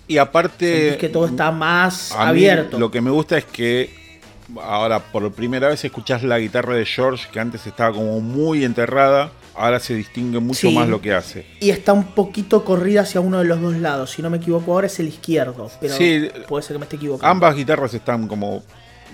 Y 0.07 0.17
aparte, 0.17 0.81
Sentís 0.81 0.97
que 0.97 1.09
todo 1.09 1.25
está 1.25 1.51
más 1.51 2.11
abierto. 2.11 2.77
lo 2.77 2.91
que 2.91 3.01
me 3.01 3.09
gusta 3.11 3.37
es 3.37 3.45
que 3.45 4.19
ahora 4.61 4.99
por 4.99 5.31
primera 5.33 5.69
vez 5.69 5.83
escuchás 5.83 6.21
la 6.23 6.37
guitarra 6.37 6.75
de 6.75 6.85
George, 6.85 7.27
que 7.31 7.39
antes 7.39 7.65
estaba 7.65 7.93
como 7.95 8.19
muy 8.21 8.63
enterrada, 8.63 9.31
ahora 9.55 9.79
se 9.79 9.95
distingue 9.95 10.39
mucho 10.39 10.69
Sí. 10.69 10.75
más 10.75 10.87
lo 10.87 11.01
que 11.01 11.13
hace. 11.15 11.47
Y 11.59 11.71
está 11.71 11.93
un 11.93 12.03
poquito 12.13 12.63
corrida 12.63 13.01
hacia 13.01 13.21
uno 13.21 13.39
de 13.39 13.45
los 13.45 13.59
dos 13.61 13.75
lados. 13.77 14.11
Si 14.11 14.21
no 14.21 14.29
me 14.29 14.37
equivoco, 14.37 14.73
ahora 14.73 14.85
es 14.87 14.99
el 14.99 15.07
izquierdo. 15.07 15.71
Pero 15.81 15.95
Sí. 15.95 16.29
puede 16.47 16.61
ser 16.63 16.75
que 16.75 16.79
me 16.79 16.85
esté 16.85 16.97
equivocando. 16.97 17.27
Ambas 17.31 17.55
guitarras 17.55 17.93
están 17.95 18.27
como 18.27 18.61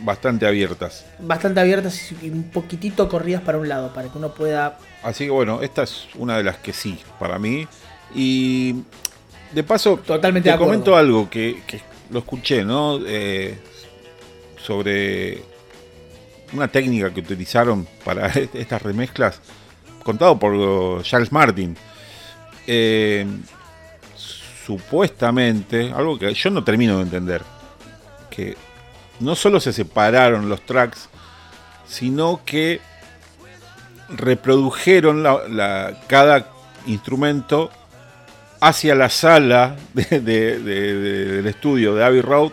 bastante 0.04 0.46
abiertas. 0.48 1.06
Bastante 1.20 1.60
abiertas 1.62 2.12
y 2.22 2.30
un 2.30 2.44
poquitito 2.44 3.08
corridas 3.08 3.42
para 3.44 3.58
un 3.60 3.70
lado, 3.70 3.94
para 3.94 4.10
que 4.10 4.18
uno 4.18 4.34
pueda 4.34 4.78
Así 5.04 5.26
que 5.26 5.30
bueno, 5.32 5.62
esta 5.62 5.84
es 5.84 6.08
una 6.16 6.38
de 6.38 6.44
las 6.44 6.58
que 6.58 6.74
sí, 6.74 6.98
para 7.20 7.40
mí. 7.40 7.68
Y 8.14 8.76
de 9.54 9.64
paso, 9.64 9.98
Totalmente 9.98 10.50
te 10.50 10.54
de 10.54 10.58
comento 10.64 10.96
algo 10.96 11.30
que, 11.30 11.62
que 11.68 11.82
lo 12.10 12.20
escuché, 12.20 12.64
¿no? 12.64 13.00
Eh, 13.06 13.58
sobre 14.58 15.42
una 16.54 16.68
técnica 16.68 17.14
que 17.14 17.22
utilizaron 17.22 17.88
para 18.04 18.28
estas 18.54 18.82
remezclas, 18.82 19.40
contado 20.04 20.38
por 20.38 20.54
uh, 20.54 21.02
Charles 21.04 21.32
Martin. 21.32 21.76
Eh, 22.68 23.26
supuestamente, 24.66 25.92
algo 25.92 26.18
que 26.18 26.34
yo 26.34 26.50
no 26.50 26.64
termino 26.64 26.98
de 26.98 27.04
entender, 27.04 27.42
que 28.30 28.56
no 29.20 29.36
solo 29.36 29.60
se 29.60 29.74
separaron 29.74 30.50
los 30.50 30.62
tracks, 30.66 31.10
sino 31.88 32.42
que 32.46 32.80
reprodujeron 34.10 35.24
la- 35.24 35.48
la- 35.48 36.02
cada 36.08 36.48
instrumento 36.86 37.70
hacia 38.62 38.96
la 38.96 39.10
sala 39.10 39.76
de- 39.94 40.20
de- 40.22 40.60
de- 40.60 40.94
de- 40.96 41.26
del 41.38 41.48
estudio 41.48 41.94
de 41.96 42.04
Abbey 42.06 42.22
Road 42.22 42.52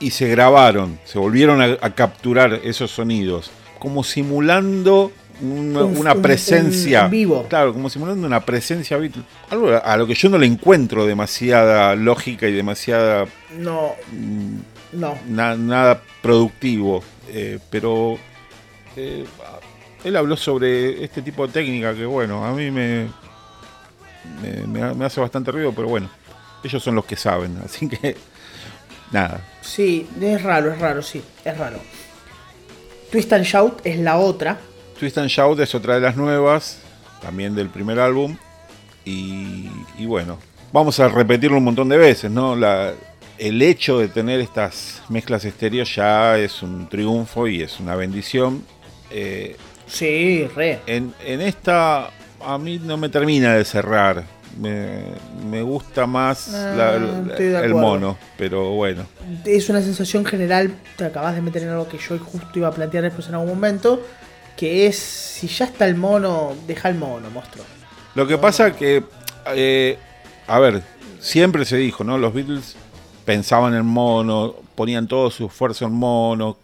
y 0.00 0.10
se 0.10 0.28
grabaron, 0.28 0.98
se 1.04 1.18
volvieron 1.18 1.60
a, 1.62 1.76
a 1.80 1.94
capturar 1.94 2.60
esos 2.64 2.90
sonidos, 2.90 3.50
como 3.78 4.02
simulando 4.04 5.12
una, 5.42 5.84
Un- 5.84 5.96
una 5.98 6.12
un- 6.14 6.20
presencia 6.22 7.04
un 7.06 7.10
vivo. 7.10 7.46
Claro, 7.48 7.72
como 7.72 7.88
simulando 7.88 8.26
una 8.26 8.40
presencia. 8.44 8.98
Algo 9.48 9.70
a 9.82 9.96
lo 9.96 10.06
que 10.06 10.14
yo 10.14 10.28
no 10.28 10.36
le 10.38 10.46
encuentro 10.46 11.06
demasiada 11.06 11.94
lógica 11.96 12.46
y 12.46 12.52
demasiada 12.52 13.26
No, 13.58 13.92
mm, 14.12 14.56
no. 14.98 15.14
na- 15.28 15.56
nada 15.56 16.02
productivo. 16.22 17.02
eh, 17.32 17.58
pero 17.70 18.18
eh, 18.96 19.24
él 20.02 20.16
habló 20.16 20.36
sobre 20.36 21.04
este 21.04 21.22
tipo 21.22 21.46
de 21.46 21.52
técnica 21.52 21.94
que, 21.94 22.04
bueno, 22.04 22.44
a 22.44 22.52
mí 22.52 22.70
me, 22.72 23.06
me, 24.42 24.66
me- 24.66 24.94
me 24.94 25.04
hace 25.04 25.20
bastante 25.20 25.50
ruido, 25.52 25.72
pero 25.72 25.88
bueno, 25.88 26.08
ellos 26.64 26.82
son 26.82 26.94
los 26.94 27.04
que 27.04 27.16
saben, 27.16 27.58
así 27.64 27.88
que 27.88 28.16
nada. 29.12 29.40
Sí, 29.62 30.06
es 30.20 30.42
raro, 30.42 30.72
es 30.72 30.78
raro, 30.78 31.02
sí, 31.02 31.22
es 31.44 31.56
raro. 31.58 31.78
Twist 33.10 33.32
and 33.32 33.44
Shout 33.44 33.80
es 33.84 33.98
la 33.98 34.18
otra. 34.18 34.58
Twist 34.98 35.18
and 35.18 35.28
Shout 35.28 35.58
es 35.60 35.74
otra 35.74 35.94
de 35.94 36.00
las 36.00 36.16
nuevas, 36.16 36.78
también 37.20 37.54
del 37.54 37.68
primer 37.68 37.98
álbum. 37.98 38.36
Y, 39.04 39.68
y 39.98 40.06
bueno, 40.06 40.38
vamos 40.72 41.00
a 41.00 41.08
repetirlo 41.08 41.56
un 41.58 41.64
montón 41.64 41.88
de 41.88 41.96
veces, 41.96 42.30
¿no? 42.30 42.54
La, 42.54 42.92
el 43.38 43.60
hecho 43.62 43.98
de 43.98 44.08
tener 44.08 44.40
estas 44.40 45.02
mezclas 45.08 45.44
estéreos 45.44 45.92
ya 45.94 46.36
es 46.38 46.62
un 46.62 46.88
triunfo 46.88 47.48
y 47.48 47.62
es 47.62 47.80
una 47.80 47.96
bendición. 47.96 48.64
Eh, 49.10 49.56
Sí, 49.86 50.46
re. 50.54 50.80
en, 50.86 51.12
en 51.24 51.40
esta 51.40 52.10
a 52.44 52.58
mí 52.58 52.78
no 52.82 52.96
me 52.96 53.08
termina 53.08 53.54
de 53.54 53.64
cerrar. 53.64 54.24
Me, 54.58 55.02
me 55.48 55.62
gusta 55.62 56.06
más 56.06 56.52
Ah, 56.52 56.74
la- 56.76 57.36
el 57.62 57.72
mono, 57.74 58.18
pero 58.36 58.70
bueno. 58.72 59.04
Es 59.44 59.68
una 59.68 59.80
sensación 59.80 60.24
general, 60.24 60.74
te 60.96 61.04
acabas 61.04 61.36
de 61.36 61.40
meter 61.42 61.62
en 61.62 61.68
algo 61.70 61.88
que 61.88 61.98
yo 61.98 62.18
justo 62.18 62.50
iba 62.58 62.66
a 62.68 62.72
plantear 62.72 63.04
después 63.04 63.28
en 63.28 63.34
algún 63.34 63.50
momento, 63.50 64.04
que 64.56 64.86
es, 64.86 64.96
si 64.98 65.46
ya 65.46 65.66
está 65.66 65.86
el 65.86 65.94
mono, 65.94 66.52
deja 66.66 66.88
el 66.88 66.96
mono, 66.96 67.30
monstruo. 67.30 67.64
Lo 68.16 68.26
que 68.26 68.38
pasa 68.38 68.74
que, 68.74 69.04
eh, 69.54 69.98
a 70.48 70.58
ver, 70.58 70.82
siempre 71.20 71.64
se 71.64 71.76
dijo, 71.76 72.02
¿no? 72.02 72.18
Los 72.18 72.34
Beatles 72.34 72.74
pensaban 73.24 73.74
en 73.74 73.86
mono, 73.86 74.56
ponían 74.74 75.06
todo 75.06 75.30
su 75.30 75.46
esfuerzo 75.46 75.86
en 75.86 75.92
mono. 75.92 76.56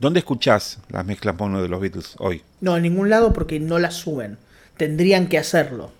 ¿Dónde 0.00 0.18
escuchás 0.18 0.78
las 0.88 1.04
mezclas 1.06 1.38
mono 1.38 1.62
de 1.62 1.68
los 1.68 1.80
Beatles 1.80 2.16
hoy? 2.18 2.42
No, 2.60 2.76
en 2.76 2.82
ningún 2.82 3.08
lado 3.08 3.32
porque 3.32 3.60
no 3.60 3.78
la 3.78 3.92
suben. 3.92 4.36
Tendrían 4.76 5.28
que 5.28 5.38
hacerlo. 5.38 5.90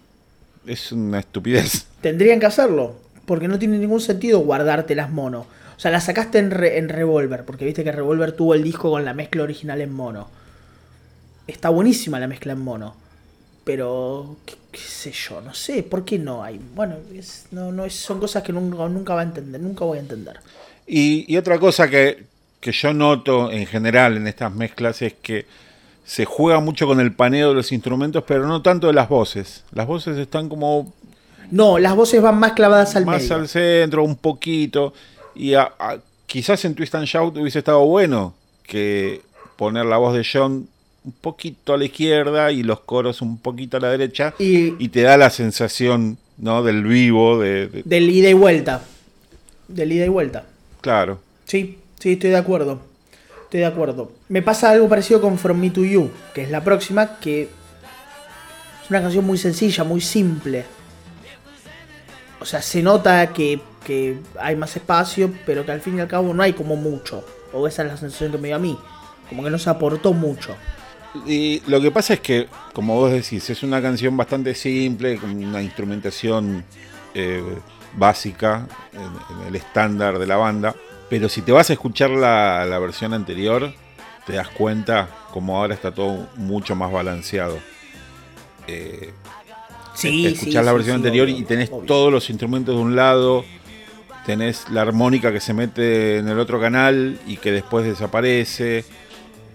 Es 0.66 0.92
una 0.92 1.20
estupidez. 1.20 1.86
Tendrían 2.00 2.40
que 2.40 2.46
hacerlo. 2.46 2.96
Porque 3.26 3.48
no 3.48 3.58
tiene 3.58 3.78
ningún 3.78 4.00
sentido 4.00 4.40
guardarte 4.40 4.94
las 4.94 5.10
mono. 5.10 5.46
O 5.76 5.80
sea, 5.80 5.90
las 5.90 6.04
sacaste 6.04 6.38
en, 6.38 6.50
Re- 6.50 6.78
en 6.78 6.88
Revolver. 6.88 7.44
Porque 7.44 7.64
viste 7.64 7.84
que 7.84 7.92
Revolver 7.92 8.32
tuvo 8.32 8.54
el 8.54 8.62
disco 8.62 8.90
con 8.90 9.04
la 9.04 9.14
mezcla 9.14 9.42
original 9.42 9.80
en 9.80 9.92
mono. 9.92 10.28
Está 11.46 11.68
buenísima 11.68 12.18
la 12.20 12.26
mezcla 12.28 12.52
en 12.52 12.60
mono. 12.60 12.94
Pero, 13.64 14.36
qué, 14.44 14.54
qué 14.70 14.78
sé 14.80 15.10
yo, 15.12 15.40
no 15.40 15.54
sé, 15.54 15.82
¿por 15.82 16.04
qué 16.04 16.18
no 16.18 16.44
hay? 16.44 16.60
Bueno, 16.74 16.96
es- 17.14 17.46
no, 17.50 17.72
no, 17.72 17.86
es- 17.86 17.94
son 17.94 18.20
cosas 18.20 18.42
que 18.42 18.52
nunca, 18.52 18.86
nunca 18.88 19.14
va 19.14 19.20
a 19.22 19.24
entender, 19.24 19.58
nunca 19.60 19.84
voy 19.86 19.96
a 19.98 20.02
entender. 20.02 20.38
Y, 20.86 21.24
y 21.32 21.36
otra 21.38 21.58
cosa 21.58 21.88
que, 21.88 22.24
que 22.60 22.72
yo 22.72 22.92
noto 22.92 23.50
en 23.50 23.64
general 23.66 24.18
en 24.18 24.26
estas 24.26 24.52
mezclas 24.54 25.00
es 25.00 25.14
que 25.14 25.46
se 26.04 26.24
juega 26.24 26.60
mucho 26.60 26.86
con 26.86 27.00
el 27.00 27.12
paneo 27.12 27.48
de 27.50 27.54
los 27.54 27.72
instrumentos, 27.72 28.24
pero 28.26 28.46
no 28.46 28.62
tanto 28.62 28.88
de 28.88 28.92
las 28.92 29.08
voces. 29.08 29.64
Las 29.72 29.86
voces 29.86 30.18
están 30.18 30.48
como 30.48 30.92
No, 31.50 31.78
las 31.78 31.96
voces 31.96 32.20
van 32.20 32.38
más 32.38 32.52
clavadas 32.52 32.94
al 32.96 33.06
más 33.06 33.22
medio. 33.22 33.36
al 33.36 33.48
centro, 33.48 34.04
un 34.04 34.16
poquito. 34.16 34.92
Y 35.34 35.54
quizás 36.26 36.64
en 36.64 36.74
Twist 36.74 36.94
and 36.94 37.06
Shout 37.06 37.36
hubiese 37.38 37.60
estado 37.60 37.84
bueno 37.86 38.34
que 38.64 39.22
poner 39.56 39.86
la 39.86 39.96
voz 39.96 40.14
de 40.14 40.26
John 40.30 40.68
un 41.04 41.12
poquito 41.12 41.74
a 41.74 41.78
la 41.78 41.84
izquierda 41.84 42.50
y 42.50 42.62
los 42.62 42.80
coros 42.80 43.20
un 43.20 43.38
poquito 43.38 43.76
a 43.76 43.80
la 43.80 43.90
derecha 43.90 44.34
y, 44.38 44.88
te 44.88 45.02
da 45.02 45.16
la 45.16 45.30
sensación 45.30 46.16
¿no? 46.38 46.62
del 46.62 46.82
vivo 46.82 47.38
de, 47.38 47.68
del 47.84 48.10
ida 48.10 48.30
y 48.30 48.32
vuelta 48.32 48.82
del 49.68 49.92
ida 49.92 50.06
y 50.06 50.08
vuelta 50.08 50.46
claro 50.80 51.20
sí 51.44 51.78
sí 52.00 52.12
estoy 52.12 52.30
de 52.30 52.38
acuerdo 52.38 52.80
estoy 53.54 53.60
de 53.60 53.66
acuerdo. 53.66 54.10
Me 54.28 54.42
pasa 54.42 54.70
algo 54.70 54.88
parecido 54.88 55.20
con 55.20 55.38
From 55.38 55.60
Me 55.60 55.70
to 55.70 55.84
You 55.84 56.10
que 56.34 56.42
es 56.42 56.50
la 56.50 56.64
próxima 56.64 57.20
que 57.20 57.42
es 57.42 58.90
una 58.90 59.00
canción 59.00 59.24
muy 59.24 59.38
sencilla 59.38 59.84
muy 59.84 60.00
simple. 60.00 60.64
O 62.40 62.44
sea 62.44 62.60
se 62.60 62.82
nota 62.82 63.32
que, 63.32 63.60
hay 64.40 64.56
más 64.56 64.74
espacio 64.74 65.32
pero 65.46 65.64
que 65.64 65.70
al 65.70 65.80
fin 65.80 65.98
y 65.98 66.00
al 66.00 66.08
cabo 66.08 66.34
no 66.34 66.42
hay 66.42 66.52
como 66.52 66.74
mucho. 66.74 67.24
O 67.52 67.68
esa 67.68 67.82
es 67.82 67.88
la 67.88 67.96
sensación 67.96 68.32
que 68.32 68.38
me 68.38 68.48
dio 68.48 68.56
a 68.56 68.58
mí. 68.58 68.76
Como 69.28 69.44
que 69.44 69.50
no 69.50 69.58
se 69.60 69.70
aportó 69.70 70.12
mucho. 70.12 70.56
Y 71.24 71.62
lo 71.68 71.80
que 71.80 71.92
pasa 71.92 72.14
es 72.14 72.20
que, 72.20 72.48
como 72.72 72.96
vos 72.96 73.12
decís, 73.12 73.48
es 73.48 73.62
una 73.62 73.80
canción 73.80 74.16
bastante 74.16 74.52
simple, 74.56 75.16
con 75.16 75.30
una 75.30 75.62
instrumentación 75.62 76.64
eh, 77.14 77.40
básica, 77.96 78.66
en, 78.92 79.46
el 79.46 79.54
estándar 79.54 80.18
de 80.18 80.26
la 80.26 80.36
banda. 80.36 80.74
Pero 81.08 81.28
si 81.28 81.42
te 81.42 81.52
vas 81.52 81.70
a 81.70 81.72
escuchar 81.74 82.10
la, 82.10 82.78
versión 82.78 83.12
anterior, 83.12 83.72
te 84.26 84.34
das 84.34 84.48
cuenta 84.48 85.08
como 85.32 85.56
ahora 85.58 85.74
está 85.74 85.92
todo 85.92 86.28
mucho 86.36 86.74
más 86.74 86.90
balanceado. 86.90 87.58
Eh, 88.66 89.12
sí, 89.94 90.26
escuchás 90.26 90.64
la 90.64 90.72
versión 90.72 90.96
anterior 90.96 91.28
y 91.28 91.42
tenés 91.44 91.70
todos 91.86 92.12
los 92.12 92.30
instrumentos 92.30 92.74
de 92.74 92.80
un 92.80 92.96
lado, 92.96 93.44
tenés 94.24 94.68
la 94.70 94.82
armónica 94.82 95.32
que 95.32 95.40
se 95.40 95.52
mete 95.52 96.18
en 96.18 96.28
el 96.28 96.38
otro 96.38 96.60
canal 96.60 97.18
y 97.26 97.36
que 97.36 97.52
después 97.52 97.84
desaparece. 97.84 98.84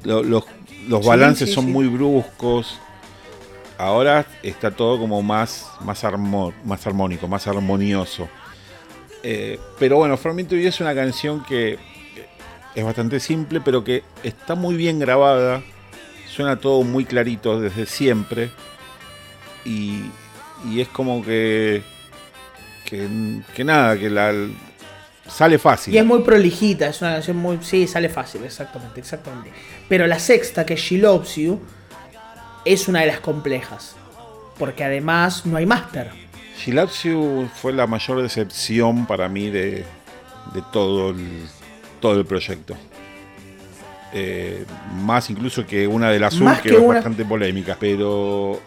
los 0.03 0.45
los 0.87 1.05
balances 1.05 1.53
son 1.53 1.71
muy 1.71 1.87
bruscos. 1.87 2.79
Ahora 3.77 4.25
está 4.43 4.71
todo 4.71 4.99
como 4.99 5.21
más, 5.21 5.67
más, 5.81 6.03
más 6.65 6.87
armónico, 6.87 7.27
más 7.27 7.47
armonioso. 7.47 8.27
Eh, 9.23 9.59
pero 9.77 9.97
bueno, 9.97 10.17
From 10.17 10.35
Me 10.35 10.47
es 10.49 10.79
una 10.79 10.95
canción 10.95 11.43
que 11.43 11.77
es 12.75 12.83
bastante 12.83 13.19
simple, 13.19 13.61
pero 13.61 13.83
que 13.83 14.03
está 14.23 14.55
muy 14.55 14.75
bien 14.75 14.99
grabada. 14.99 15.61
Suena 16.27 16.59
todo 16.59 16.83
muy 16.83 17.05
clarito 17.05 17.59
desde 17.59 17.85
siempre. 17.85 18.49
Y, 19.65 20.03
es 20.77 20.87
como 20.89 21.23
que, 21.23 21.81
que, 22.85 23.41
que 23.55 23.63
nada, 23.63 23.97
que 23.97 24.09
la, 24.09 24.33
Sale 25.29 25.59
fácil. 25.59 25.93
Y 25.93 25.97
es 25.97 26.05
muy 26.05 26.21
prolijita, 26.23 26.87
es 26.87 27.01
una 27.01 27.13
canción 27.13 27.37
muy. 27.37 27.59
Sí, 27.61 27.87
sale 27.87 28.09
fácil, 28.09 28.43
exactamente, 28.43 28.99
exactamente. 28.99 29.51
Pero 29.87 30.07
la 30.07 30.19
sexta, 30.19 30.65
que 30.65 30.73
es 30.73 30.81
She 30.81 30.97
Loves 30.97 31.35
You, 31.35 31.59
es 32.65 32.87
una 32.87 33.01
de 33.01 33.07
las 33.07 33.19
complejas. 33.19 33.95
Porque 34.57 34.83
además 34.83 35.45
no 35.45 35.57
hay 35.57 35.65
máster. 35.65 36.11
You 36.65 37.49
fue 37.53 37.73
la 37.73 37.87
mayor 37.87 38.21
decepción 38.21 39.05
para 39.05 39.29
mí 39.29 39.49
de, 39.49 39.85
de 40.53 40.63
todo, 40.71 41.11
el, 41.11 41.47
todo 41.99 42.19
el 42.19 42.25
proyecto. 42.25 42.75
Eh, 44.11 44.65
más 45.03 45.29
incluso 45.29 45.65
que 45.65 45.87
una 45.87 46.09
de 46.09 46.19
las 46.19 46.33
azul, 46.33 46.51
que, 46.61 46.69
es 46.69 46.87
bastante 46.87 47.25
polémica. 47.25 47.77
Pero 47.79 48.59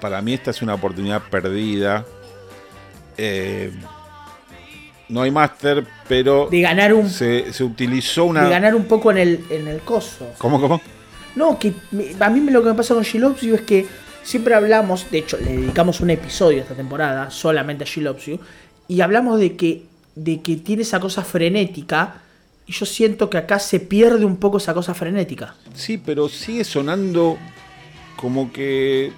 para 0.00 0.20
mí 0.22 0.34
esta 0.34 0.50
es 0.50 0.62
una 0.62 0.74
oportunidad 0.74 1.22
perdida. 1.30 2.04
Eh, 3.16 3.72
no 5.08 5.22
hay 5.22 5.30
máster, 5.30 5.84
pero 6.08 6.48
de 6.50 6.60
ganar 6.60 6.94
un, 6.94 7.10
se, 7.10 7.44
utilizó 7.60 8.24
una... 8.24 8.44
De 8.44 8.50
ganar 8.50 8.74
un 8.74 8.84
poco 8.84 9.10
en 9.10 9.18
el, 9.18 9.44
en 9.50 9.68
el 9.68 9.80
coso. 9.80 10.32
¿Cómo, 10.38 10.60
cómo? 10.60 10.80
No, 11.34 11.58
que 11.58 11.74
a 12.20 12.30
mí 12.30 12.40
lo 12.50 12.62
que 12.62 12.70
me 12.70 12.74
pasa 12.74 12.94
con 12.94 13.04
You 13.04 13.54
es 13.54 13.62
que 13.62 13.86
siempre 14.22 14.54
hablamos, 14.54 15.10
de 15.10 15.18
hecho 15.18 15.36
le 15.38 15.56
dedicamos 15.56 16.00
un 16.00 16.10
episodio 16.10 16.62
esta 16.62 16.74
temporada 16.74 17.30
solamente 17.30 17.84
a 17.84 17.86
She 17.86 18.00
Loves 18.00 18.26
You, 18.26 18.40
y 18.88 19.00
hablamos 19.00 19.38
de 19.38 19.56
que, 19.56 19.84
de 20.14 20.40
que 20.40 20.56
tiene 20.56 20.82
esa 20.82 21.00
cosa 21.00 21.22
frenética, 21.22 22.22
y 22.66 22.72
yo 22.72 22.86
siento 22.86 23.28
que 23.28 23.38
acá 23.38 23.58
se 23.58 23.80
pierde 23.80 24.24
un 24.24 24.36
poco 24.36 24.58
esa 24.58 24.74
cosa 24.74 24.94
frenética. 24.94 25.54
Sí, 25.74 25.98
pero 25.98 26.28
sigue 26.28 26.64
sonando 26.64 27.38
como 28.16 28.52
que 28.52 29.12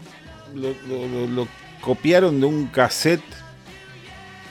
lo 0.54 1.48
copiaron 1.80 2.40
de 2.40 2.46
un 2.46 2.66
cassette 2.68 3.22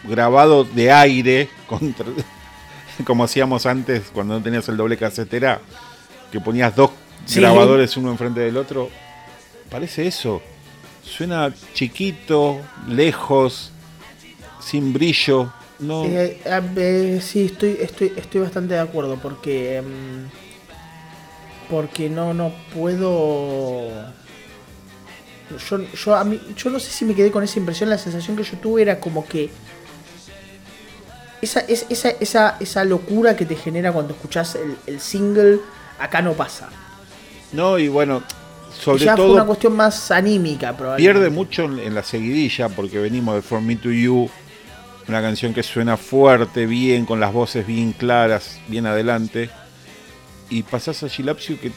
grabado 0.04 0.64
de 0.64 0.92
aire, 0.92 1.50
contra, 1.68 2.06
como 3.06 3.24
hacíamos 3.24 3.66
antes 3.66 4.04
cuando 4.14 4.36
no 4.36 4.44
tenías 4.44 4.68
el 4.70 4.78
doble 4.78 4.98
casetera, 4.98 5.62
que 6.32 6.40
ponías 6.40 6.76
dos 6.76 6.92
grabadores 7.34 7.96
uno 7.98 8.12
enfrente 8.12 8.42
del 8.42 8.58
otro. 8.58 8.90
Parece 9.74 10.06
eso. 10.06 10.40
Suena 11.04 11.52
chiquito, 11.74 12.62
lejos, 12.88 13.72
sin 14.62 14.94
brillo. 14.94 15.52
No. 15.80 16.06
Eh, 16.06 17.20
sí, 17.24 17.46
estoy, 17.46 17.80
estoy, 17.82 18.14
estoy 18.16 18.42
bastante 18.42 18.76
de 18.76 18.80
acuerdo 18.80 19.18
porque. 19.18 19.78
Em, 19.78 20.30
porque 21.72 22.08
no, 22.08 22.36
no 22.36 22.54
puedo. 22.72 23.90
Yo, 25.68 25.80
yo, 25.92 26.16
a 26.16 26.24
mí, 26.24 26.40
yo 26.56 26.70
no 26.70 26.80
sé 26.80 26.92
si 26.92 27.04
me 27.04 27.16
quedé 27.16 27.32
con 27.32 27.44
esa 27.44 27.58
impresión, 27.58 27.90
la 27.90 27.98
sensación 27.98 28.38
que 28.38 28.44
yo 28.44 28.58
tuve 28.60 28.84
era 28.84 29.00
como 29.00 29.26
que 29.26 29.50
esa, 31.42 31.62
esa, 31.62 32.10
esa, 32.12 32.58
esa 32.60 32.86
locura 32.86 33.36
que 33.36 33.48
te 33.48 33.56
genera 33.56 33.92
cuando 33.92 34.14
escuchas 34.14 34.56
el, 34.86 35.00
single, 35.00 35.60
acá 36.00 36.22
no 36.22 36.34
pasa. 36.34 36.70
No, 37.52 37.80
y 37.80 37.88
bueno, 37.88 38.22
sobre 38.80 39.06
ya 39.06 39.16
todo. 39.16 39.28
Fue 39.28 39.36
una 39.36 39.46
cuestión 39.46 39.76
más 39.76 40.12
anímica, 40.12 40.76
probablemente. 40.76 41.20
Pierde 41.20 41.30
mucho 41.30 41.66
en, 41.66 41.94
la 41.94 42.04
seguidilla, 42.04 42.70
porque 42.70 43.00
venimos 43.00 43.36
de 43.36 43.42
For 43.42 43.62
Me 43.62 43.76
to 43.76 43.92
You, 43.92 44.30
una 45.08 45.22
canción 45.22 45.54
que 45.54 45.64
suena 45.64 45.98
fuerte, 45.98 46.66
bien, 46.66 47.06
con 47.06 47.20
las 47.20 47.34
voces 47.34 47.66
bien 47.66 47.94
claras, 47.94 48.60
bien 48.68 48.86
adelante. 48.86 49.50
Y 50.50 50.64
pasás 50.64 51.04
a 51.04 51.10
Gilapsio 51.10 51.60
que. 51.60 51.72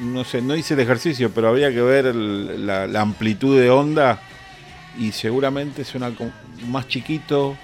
No 0.00 0.24
sé, 0.24 0.42
no 0.42 0.56
hice 0.56 0.74
el 0.74 0.80
ejercicio, 0.80 1.30
pero 1.32 1.48
habría 1.48 1.70
que 1.70 1.80
ver 1.80 2.14
la, 2.14 2.88
la 2.88 3.00
amplitud 3.00 3.60
de 3.60 3.70
onda 3.70 4.20
y 4.98 5.12
seguramente 5.12 5.84
suena 5.84 6.12
más 6.68 6.88
chiquito, 6.88 7.56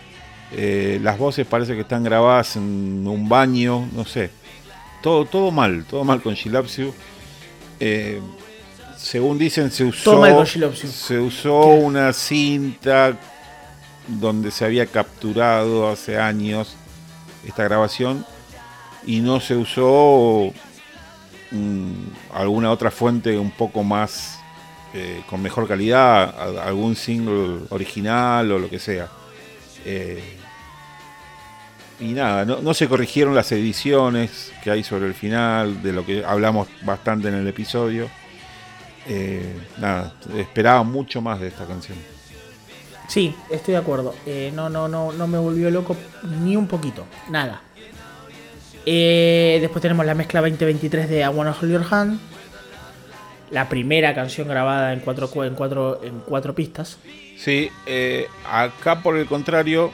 eh, 0.52 0.98
las 1.02 1.18
voces 1.18 1.46
parece 1.46 1.74
que 1.74 1.82
están 1.82 2.02
grabadas 2.02 2.56
en 2.56 3.06
un 3.06 3.28
baño, 3.28 3.88
no 3.92 4.04
sé. 4.04 4.30
Todo, 5.02 5.24
todo 5.24 5.50
mal, 5.50 5.84
todo 5.84 6.04
mal 6.04 6.20
con 6.22 6.34
Shilapsiu. 6.34 6.92
Eh, 7.80 8.20
según 8.96 9.38
dicen, 9.38 9.70
se 9.70 9.84
usó, 9.84 10.44
se 10.44 11.18
usó 11.18 11.64
una 11.64 12.12
cinta 12.12 13.16
donde 14.06 14.50
se 14.50 14.64
había 14.64 14.86
capturado 14.86 15.88
hace 15.88 16.18
años 16.18 16.76
esta 17.46 17.64
grabación 17.64 18.26
y 19.06 19.20
no 19.20 19.40
se 19.40 19.56
usó 19.56 20.52
mm, 21.50 21.92
alguna 22.34 22.70
otra 22.70 22.90
fuente 22.90 23.38
un 23.38 23.50
poco 23.50 23.82
más 23.82 24.38
eh, 24.92 25.22
con 25.28 25.40
mejor 25.40 25.66
calidad, 25.66 26.58
algún 26.60 26.96
single 26.96 27.60
original 27.70 28.50
o 28.52 28.58
lo 28.58 28.68
que 28.68 28.78
sea. 28.78 29.08
Eh, 29.84 30.39
y 32.00 32.12
nada, 32.12 32.44
no, 32.46 32.74
se 32.74 32.88
corrigieron 32.88 33.34
las 33.34 33.52
ediciones 33.52 34.52
que 34.64 34.70
hay 34.70 34.82
sobre 34.82 35.06
el 35.06 35.14
final, 35.14 35.82
de 35.82 35.92
lo 35.92 36.04
que 36.04 36.24
hablamos 36.24 36.68
bastante 36.82 37.28
en 37.28 37.34
el 37.34 37.46
episodio. 37.46 38.08
Eh, 39.06 39.54
nada, 39.78 40.14
esperaba 40.36 40.82
mucho 40.82 41.20
más 41.20 41.40
de 41.40 41.48
esta 41.48 41.66
canción. 41.66 41.98
Sí, 43.06 43.34
estoy 43.50 43.72
de 43.72 43.78
acuerdo. 43.78 44.14
Eh, 44.24 44.50
no, 44.54 44.70
no, 44.70 44.88
no, 44.88 45.12
no 45.12 45.26
me 45.26 45.38
volvió 45.38 45.70
loco 45.70 45.94
ni 46.42 46.56
un 46.56 46.66
poquito, 46.66 47.04
nada. 47.28 47.60
Eh, 48.86 49.58
después 49.60 49.82
tenemos 49.82 50.06
la 50.06 50.14
mezcla 50.14 50.40
2023 50.40 51.08
de 51.08 51.20
I 51.20 51.28
Wanna 51.28 51.54
Hold 51.60 51.72
Your 51.72 51.86
Hand. 51.90 52.18
La 53.50 53.68
primera 53.68 54.14
canción 54.14 54.48
grabada 54.48 54.92
en 54.94 55.00
cuatro, 55.00 55.28
en 55.44 55.54
cuatro, 55.54 56.00
en 56.02 56.20
cuatro 56.20 56.54
pistas. 56.54 56.98
Sí, 57.36 57.68
acá 58.48 59.02
por 59.02 59.16
el 59.16 59.26
contrario, 59.26 59.90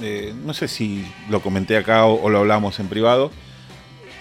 eh, 0.00 0.34
no 0.44 0.52
sé 0.52 0.68
si 0.68 1.06
lo 1.30 1.40
comenté 1.40 1.76
acá 1.76 2.06
o, 2.06 2.28
lo 2.28 2.38
hablamos 2.38 2.78
en 2.80 2.88
privado. 2.88 3.30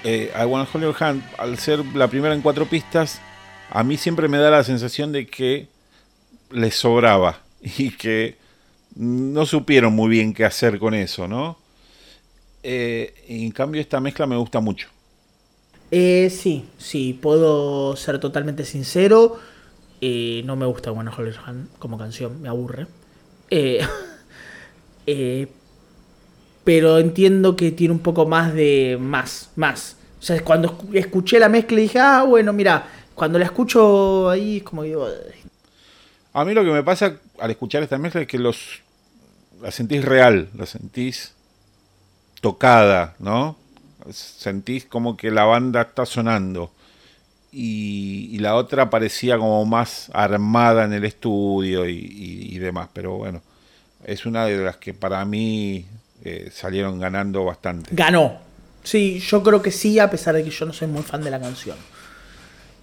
Eh, 0.04 0.32
Wanna 0.36 0.68
Hold 0.72 0.84
Your 0.84 0.96
Hand, 1.00 1.24
al 1.38 1.58
ser 1.58 1.84
la 1.96 2.08
primera 2.08 2.34
en 2.34 2.42
cuatro 2.42 2.66
pistas, 2.66 3.22
a 3.72 3.84
mí 3.84 3.98
siempre 3.98 4.28
me 4.28 4.38
da 4.38 4.52
la 4.52 4.64
sensación 4.64 5.12
de 5.12 5.28
que 5.28 5.68
les 6.52 6.76
sobraba 6.76 7.42
y 7.62 7.92
que 7.92 8.38
no 8.96 9.46
supieron 9.46 9.94
muy 9.94 10.10
bien 10.10 10.34
qué 10.34 10.46
hacer 10.46 10.80
con 10.80 10.94
eso, 10.94 11.28
¿no? 11.28 11.58
Eh, 12.64 13.14
en 13.28 13.52
cambio, 13.52 13.82
esta 13.82 14.00
mezcla 14.00 14.26
me 14.26 14.38
gusta 14.38 14.60
mucho. 14.60 14.88
Eh, 15.92 16.32
sí, 16.32 16.66
sí, 16.78 17.14
puedo 17.14 17.96
ser 17.96 18.20
totalmente 18.20 18.66
sincero. 18.66 19.40
no 20.02 20.56
me 20.56 20.66
gusta 20.66 20.92
Your 20.92 21.36
Hand 21.46 21.70
como 21.78 21.98
canción, 21.98 22.42
me 22.42 22.50
aburre. 22.50 22.88
pero 26.66 27.00
entiendo 27.00 27.56
que 27.56 27.72
tiene 27.72 27.94
un 27.94 28.00
poco 28.00 28.26
más 28.26 28.54
de 28.54 28.98
más, 29.00 29.52
más. 29.56 29.96
O 30.20 30.22
sea, 30.22 30.44
cuando 30.44 30.78
escuché 30.94 31.40
la 31.40 31.48
mezcla 31.48 31.78
dije, 31.78 32.00
ah, 32.00 32.24
bueno, 32.24 32.52
mira, 32.52 32.90
cuando 33.14 33.40
la 33.40 33.46
escucho 33.46 34.30
ahí 34.30 34.58
es 34.58 34.64
como 34.64 34.84
digo... 34.84 35.08
A 36.34 36.44
mí 36.44 36.54
lo 36.54 36.66
que 36.66 36.72
me 36.72 36.84
pasa 36.84 37.16
al 37.40 37.52
escuchar 37.52 37.84
esta 37.84 37.98
mezcla 37.98 38.22
es 38.22 38.28
que 38.28 38.40
los 38.40 38.82
la 39.62 39.72
sentís 39.72 40.04
real, 40.04 40.50
la 40.56 40.66
sentís 40.66 41.34
tocada, 42.42 43.16
¿no? 43.20 43.58
Sentís 44.12 44.86
como 44.86 45.16
que 45.16 45.32
la 45.32 45.46
banda 45.46 45.82
está 45.82 46.06
sonando. 46.06 46.72
Y, 47.52 48.38
la 48.40 48.56
otra 48.56 48.90
parecía 48.90 49.38
como 49.38 49.66
más 49.66 50.12
armada 50.14 50.84
en 50.84 50.94
el 50.94 51.06
estudio 51.06 51.88
y, 51.88 52.60
demás. 52.60 52.90
Pero 52.94 53.16
bueno, 53.16 53.42
es 54.04 54.26
una 54.26 54.46
de 54.46 54.58
las 54.58 54.78
que 54.78 54.94
para 54.94 55.24
mí 55.26 55.86
eh, 56.26 56.50
salieron 56.52 57.00
ganando 57.00 57.46
bastante. 57.46 57.92
Ganó. 57.94 58.40
Sí, 58.84 59.20
yo 59.20 59.44
creo 59.44 59.62
que 59.62 59.72
sí, 59.72 60.00
a 60.00 60.10
pesar 60.10 60.36
de 60.36 60.44
que 60.44 60.50
yo 60.50 60.66
no 60.66 60.74
soy 60.74 60.88
muy 60.88 61.04
fan 61.04 61.24
de 61.24 61.30
la 61.32 61.40
canción. 61.40 61.78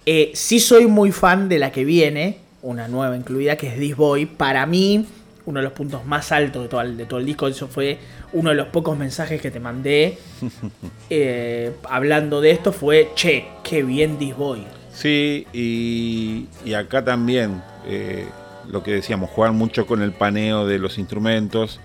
Eh, 0.05 0.31
sí 0.33 0.59
soy 0.59 0.87
muy 0.87 1.11
fan 1.11 1.49
de 1.49 1.59
la 1.59 1.71
que 1.71 1.85
viene, 1.85 2.39
una 2.61 2.87
nueva 2.87 3.15
incluida, 3.15 3.57
que 3.57 3.67
es 3.67 3.77
This 3.77 3.95
Boy. 3.95 4.25
Para 4.25 4.65
mí, 4.65 5.05
uno 5.45 5.59
de 5.59 5.63
los 5.63 5.73
puntos 5.73 6.05
más 6.05 6.31
altos 6.31 6.63
de 6.63 6.69
todo 6.69 6.81
el, 6.81 6.97
de 6.97 7.05
todo 7.05 7.19
el 7.19 7.25
disco. 7.25 7.47
Eso 7.47 7.67
fue 7.67 7.99
uno 8.31 8.49
de 8.49 8.55
los 8.55 8.67
pocos 8.67 8.97
mensajes 8.97 9.41
que 9.41 9.51
te 9.51 9.59
mandé 9.59 10.17
eh, 11.09 11.73
hablando 11.89 12.41
de 12.41 12.51
esto. 12.51 12.71
Fue, 12.71 13.11
che, 13.15 13.45
qué 13.63 13.83
bien 13.83 14.17
This 14.17 14.35
Boy. 14.35 14.65
Sí, 14.93 15.47
y, 15.51 16.73
acá 16.73 17.03
también 17.03 17.61
eh, 17.85 18.25
lo 18.69 18.83
que 18.83 18.91
decíamos, 18.91 19.29
jugar 19.29 19.51
mucho 19.51 19.85
con 19.85 20.01
el 20.01 20.13
paneo 20.13 20.65
de 20.65 20.79
los 20.79 20.97
instrumentos. 20.97 21.81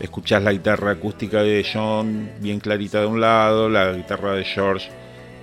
Escuchás 0.00 0.42
la 0.42 0.52
guitarra 0.52 0.92
acústica 0.92 1.42
de 1.42 1.66
John 1.72 2.30
bien 2.40 2.60
clarita 2.60 3.00
de 3.00 3.06
un 3.06 3.20
lado, 3.20 3.68
la 3.68 3.92
guitarra 3.92 4.32
de 4.34 4.44
George, 4.44 4.90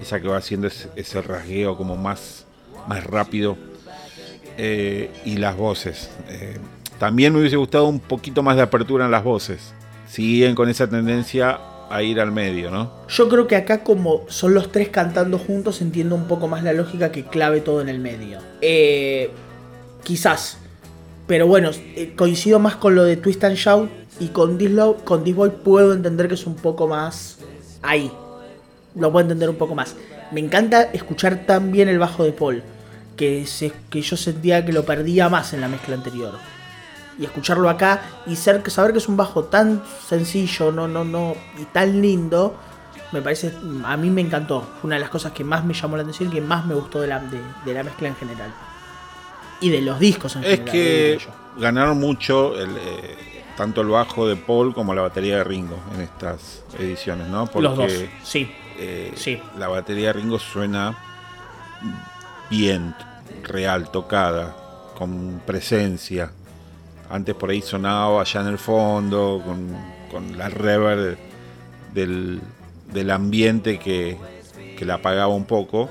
esa 0.02 0.20
que 0.20 0.28
va 0.28 0.38
haciendo 0.38 0.68
ese, 0.68 1.22
rasgueo 1.22 1.76
como 1.78 1.96
más, 1.96 2.46
más 2.88 3.04
rápido. 3.04 3.58
Eh, 4.56 5.10
y 5.26 5.38
las 5.38 5.58
voces. 5.58 6.12
También 7.00 7.34
me 7.34 7.40
hubiese 7.40 7.58
gustado 7.58 7.88
un 7.88 8.00
poquito 8.00 8.44
más 8.44 8.56
de 8.56 8.62
apertura 8.62 9.04
en 9.04 9.12
las 9.12 9.24
voces. 9.24 9.74
Siguen 10.08 10.56
con 10.56 10.70
esa 10.70 10.88
tendencia 10.88 11.60
a 11.90 12.02
ir 12.02 12.20
al 12.20 12.32
medio, 12.32 12.72
¿no? 12.72 12.92
Yo 13.10 13.28
creo 13.30 13.46
que 13.46 13.56
acá 13.56 13.84
como 13.84 14.24
son 14.30 14.54
los 14.54 14.72
tres 14.72 14.90
cantando 14.90 15.38
juntos 15.38 15.82
entiendo 15.82 16.16
un 16.16 16.30
poco 16.30 16.48
más 16.48 16.64
la 16.64 16.74
lógica 16.74 17.12
que 17.12 17.26
clave 17.26 17.62
todo 17.62 17.82
en 17.82 17.90
el 17.90 18.00
medio. 18.00 18.40
Eh, 18.62 19.32
quizás. 20.04 20.60
Pero 21.28 21.46
bueno, 21.48 21.72
eh, 21.96 22.14
coincido 22.16 22.60
más 22.60 22.76
con 22.78 22.96
lo 22.96 23.04
de 23.04 23.18
Twist 23.18 23.44
and 23.44 23.58
Shout 23.58 23.90
y 24.20 24.28
con 24.30 24.58
This, 24.58 24.72
con 25.04 25.24
This 25.24 25.36
Boy 25.36 25.50
puedo 25.50 25.94
entender 25.94 26.28
que 26.28 26.36
es 26.36 26.46
un 26.46 26.56
poco 26.56 26.88
más 26.88 27.40
ahí. 27.82 28.12
Lo 28.96 29.12
puedo 29.12 29.24
entender 29.24 29.50
un 29.50 29.56
poco 29.56 29.76
más. 29.76 29.96
Me 30.32 30.40
encanta 30.40 30.84
escuchar 30.84 31.46
tan 31.46 31.72
bien 31.72 31.90
el 31.90 32.00
bajo 32.00 32.24
de 32.24 32.32
Paul 32.32 32.64
que, 33.18 33.46
que 33.90 34.02
yo 34.02 34.18
sentía 34.18 34.66
que 34.66 34.74
lo 34.74 34.86
perdía 34.86 35.30
más 35.30 35.54
en 35.54 35.62
la 35.62 35.68
mezcla 35.68 35.96
anterior 35.96 36.34
y 37.18 37.26
escucharlo 37.26 37.70
acá 37.70 38.02
y 38.26 38.36
ser, 38.36 38.70
saber 38.72 38.92
que 38.92 38.98
es 38.98 39.08
un 39.08 39.18
bajo 39.18 39.46
tan 39.46 39.84
sencillo, 40.08 40.72
no, 40.72 40.88
no, 40.88 41.04
no, 41.04 41.36
y 41.60 41.66
tan 41.66 42.02
lindo, 42.02 42.56
me 43.12 43.22
parece, 43.22 43.54
a 43.86 43.98
mí 43.98 44.10
me 44.10 44.22
encantó. 44.22 44.62
Fue 44.62 44.88
una 44.88 44.96
de 44.96 45.02
las 45.02 45.10
cosas 45.10 45.32
que 45.32 45.44
más 45.44 45.64
me 45.64 45.74
llamó 45.74 45.96
la 45.96 46.04
atención 46.04 46.30
y 46.30 46.34
que 46.34 46.42
más 46.42 46.66
me 46.66 46.74
gustó 46.74 47.02
de 47.02 47.08
la, 47.08 47.20
de, 47.20 47.74
la 47.74 47.84
mezcla 47.84 48.08
en 48.08 48.16
general. 48.16 48.52
Y 49.62 49.70
de 49.70 49.82
los 49.82 50.00
discos 50.00 50.36
en 50.36 50.44
general. 50.44 50.68
Es 50.68 50.72
que 50.72 51.20
ganaron 51.58 52.00
mucho 52.00 52.60
el, 52.60 52.76
eh, 52.76 53.33
tanto 53.56 53.82
el 53.82 53.88
bajo 53.88 54.28
de 54.28 54.36
Paul 54.36 54.74
como 54.74 54.94
la 54.94 55.02
batería 55.02 55.38
de 55.38 55.44
Ringo 55.44 55.78
en 55.96 56.02
estas 56.02 56.64
ediciones, 56.80 57.28
¿no? 57.28 57.46
Porque, 57.46 57.68
los 57.68 57.78
dos, 57.78 57.92
sí. 58.24 58.52
Eh, 58.80 59.12
sí. 59.16 59.42
La 59.58 59.68
batería 59.68 60.08
de 60.08 60.14
Ringo 60.14 60.40
suena 60.40 60.98
bien, 62.50 62.96
real, 63.44 63.92
tocada, 63.92 64.56
con 64.98 65.42
presencia. 65.46 66.32
Antes 67.10 67.36
por 67.36 67.52
ahí 67.52 67.62
sonaba 67.62 68.22
allá 68.22 68.42
en 68.42 68.48
el 68.48 68.58
fondo, 68.58 69.42
con, 69.46 70.38
la 70.38 70.50
reverb 70.50 71.18
del, 71.94 72.42
ambiente 73.12 73.80
que, 73.80 74.18
la 74.80 74.96
apagaba 74.96 75.34
un 75.34 75.46
poco. 75.46 75.90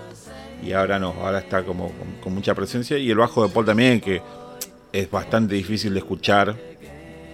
Y 0.63 0.73
ahora 0.73 0.99
no, 0.99 1.15
ahora 1.21 1.39
está 1.39 1.65
como 1.65 1.91
con, 2.23 2.35
mucha 2.35 2.55
presencia. 2.55 2.99
Y 2.99 3.11
el 3.11 3.17
bajo 3.17 3.47
de 3.47 3.53
Paul 3.53 3.65
también, 3.65 4.01
que 4.01 4.21
es 4.93 5.11
bastante 5.11 5.55
difícil 5.55 5.95
de 5.95 6.01
escuchar 6.01 6.72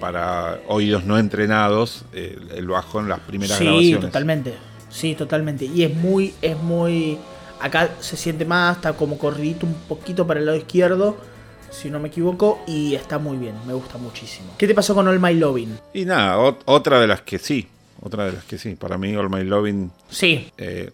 para 0.01 0.61
oídos 0.69 1.05
no 1.05 1.19
entrenados, 1.19 2.05
el, 2.13 2.67
bajo 2.67 3.01
en 3.01 3.09
las 3.09 3.21
primeras 3.21 3.59
grabaciones. 3.59 4.01
Sí, 4.01 4.01
totalmente. 4.01 4.55
Sí, 4.91 5.15
totalmente. 5.15 5.65
Y 5.67 5.83
es 5.83 5.95
muy, 5.95 6.35
es 6.41 6.57
muy. 6.59 7.19
Acá 7.61 7.91
se 8.01 8.17
siente 8.17 8.45
más, 8.45 8.77
está 8.77 8.93
como 8.93 9.19
corridito 9.19 9.67
un 9.67 9.75
poquito 9.75 10.27
para 10.27 10.41
el 10.41 10.47
lado 10.47 10.59
izquierdo 10.59 11.17
si 11.71 11.91
no 11.91 12.01
me 12.01 12.09
equivoco, 12.09 12.63
y 12.67 12.95
está 12.95 13.19
muy 13.19 13.37
bien, 13.37 13.55
me 13.67 13.75
gusta 13.75 13.99
muchísimo. 13.99 14.55
¿Qué 14.57 14.67
te 14.67 14.75
pasó 14.75 14.95
con 14.95 15.07
All 15.09 15.21
My 15.21 15.35
Loving? 15.35 15.79
Y 15.93 16.05
nada, 16.05 16.39
otra 16.65 17.01
de 17.01 17.07
las 17.07 17.23
que 17.23 17.39
sí, 17.39 17.69
otra 18.01 18.27
de 18.27 18.33
las 18.33 18.45
que 18.45 18.59
sí, 18.59 18.75
para 18.75 18.99
mí 18.99 19.15
All 19.17 19.31
My 19.31 19.45
Loving... 19.45 19.91
Sí. 20.11 20.51
Eh, 20.57 20.91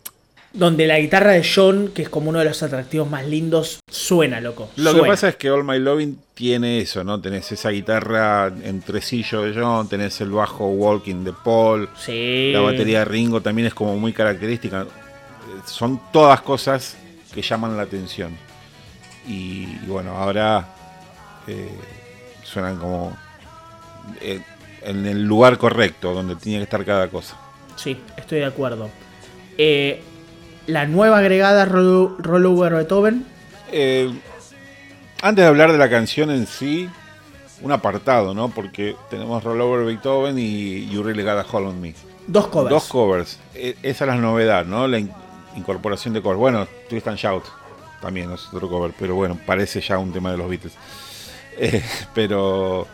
donde 0.53 0.87
la 0.87 1.01
guitarra 1.01 1.33
de 1.33 1.45
John, 1.45 1.91
que 1.93 2.03
es 2.03 2.09
como 2.09 2.31
uno 2.31 2.39
de 2.39 2.45
los 2.45 2.63
atractivos 2.63 3.11
más 3.11 3.27
lindos, 3.27 3.81
suena, 3.91 4.41
loco. 4.41 4.71
Lo 4.77 4.95
que 4.95 5.01
pasa 5.01 5.29
es 5.29 5.37
que 5.37 5.51
All 5.51 5.65
My 5.65 5.81
Loving 5.81 6.19
tiene 6.35 6.80
eso, 6.80 7.05
¿no? 7.05 7.20
Tenés 7.20 7.51
esa 7.53 7.70
guitarra 7.70 8.49
en 8.49 8.80
tresillo 8.82 9.43
de 9.43 9.55
John, 9.55 9.89
tenés 9.89 10.20
el 10.20 10.30
bajo 10.30 10.66
Walking 10.66 11.22
de 11.24 11.32
Paul, 11.32 11.89
sí. 11.97 12.51
la 12.53 12.61
batería 12.61 13.01
de 13.01 13.05
Ringo 13.05 13.41
también 13.41 13.68
es 13.68 13.74
como 13.74 13.97
muy 13.97 14.12
característica. 14.12 14.87
Son 15.64 16.01
todas 16.12 16.41
cosas 16.41 16.97
que 17.32 17.41
llaman 17.41 17.76
la 17.76 17.85
atención. 17.85 18.37
Y, 19.26 19.66
bueno, 19.87 20.16
ahora 20.16 20.68
eh, 21.47 21.70
suenan 22.43 22.76
como 22.78 23.16
eh, 24.20 24.41
en 24.82 25.07
el 25.07 25.22
lugar 25.24 25.57
correcto, 25.57 26.12
donde 26.12 26.37
tiene 26.37 26.59
que 26.59 26.64
estar 26.64 26.85
cada 26.85 27.09
cosa. 27.09 27.37
Sí, 27.76 27.97
estoy 28.16 28.41
de 28.41 28.47
acuerdo. 28.47 28.91
Eh, 29.57 30.03
la 30.66 30.87
nueva 30.87 31.18
agregada 31.18 31.64
Rollover 31.64 32.74
Beethoven. 32.74 33.24
Antes 35.25 35.43
de 35.43 35.49
hablar 35.49 35.72
de 35.72 35.79
la 35.79 35.89
canción 35.89 36.31
en 36.31 36.47
sí, 36.47 36.87
un 37.62 37.72
apartado, 37.72 38.35
¿no? 38.35 38.51
Porque 38.51 38.95
tenemos 39.09 39.43
Rollover 39.43 39.87
Beethoven 39.87 40.39
y 40.39 40.87
You 40.91 41.03
Really 41.03 41.22
Gotta 41.22 41.47
Hold 41.51 41.68
on 41.68 41.81
Me. 41.81 41.95
Dos 42.27 42.49
covers. 42.49 42.70
Dos 42.70 42.85
covers. 42.89 43.39
E, 43.55 43.75
esa 43.83 44.05
es 44.05 44.09
la 44.09 44.16
novedad, 44.16 44.66
¿no? 44.66 44.87
La 44.87 44.99
incorporación 45.57 46.12
de 46.12 46.20
covers. 46.20 46.39
Bueno, 46.39 46.68
Twist 46.91 47.09
and 47.09 47.16
Shout 47.16 47.45
también 48.03 48.33
es 48.33 48.49
otro 48.53 48.68
cover, 48.68 48.93
pero 48.99 49.14
bueno, 49.14 49.39
parece 49.47 49.81
ya 49.81 49.97
un 49.97 50.12
tema 50.12 50.31
de 50.31 50.37
los 50.37 50.49
Beatles. 50.49 50.75
Eh, 51.57 51.81
pero. 52.12 52.85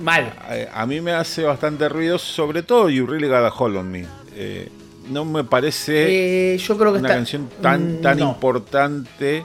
Mal. 0.00 0.34
A, 0.74 0.84
mí 0.84 1.00
me 1.00 1.12
hace 1.12 1.44
bastante 1.44 1.88
ruido, 1.88 2.18
sobre 2.18 2.64
todo 2.64 2.90
You 2.90 3.06
Really 3.06 3.28
Got 3.28 3.44
a 3.44 3.54
Hold 3.56 3.76
on 3.76 3.88
Me. 3.88 4.04
Eh, 4.34 4.68
no 5.08 5.24
me 5.24 5.44
parece 5.44 6.54
eh, 6.54 6.58
yo 6.58 6.76
creo 6.76 6.92
que 6.92 6.98
una 6.98 7.08
canción 7.08 7.48
tan, 7.62 7.98
mm, 7.98 8.02
tan 8.02 8.18
importante 8.18 9.44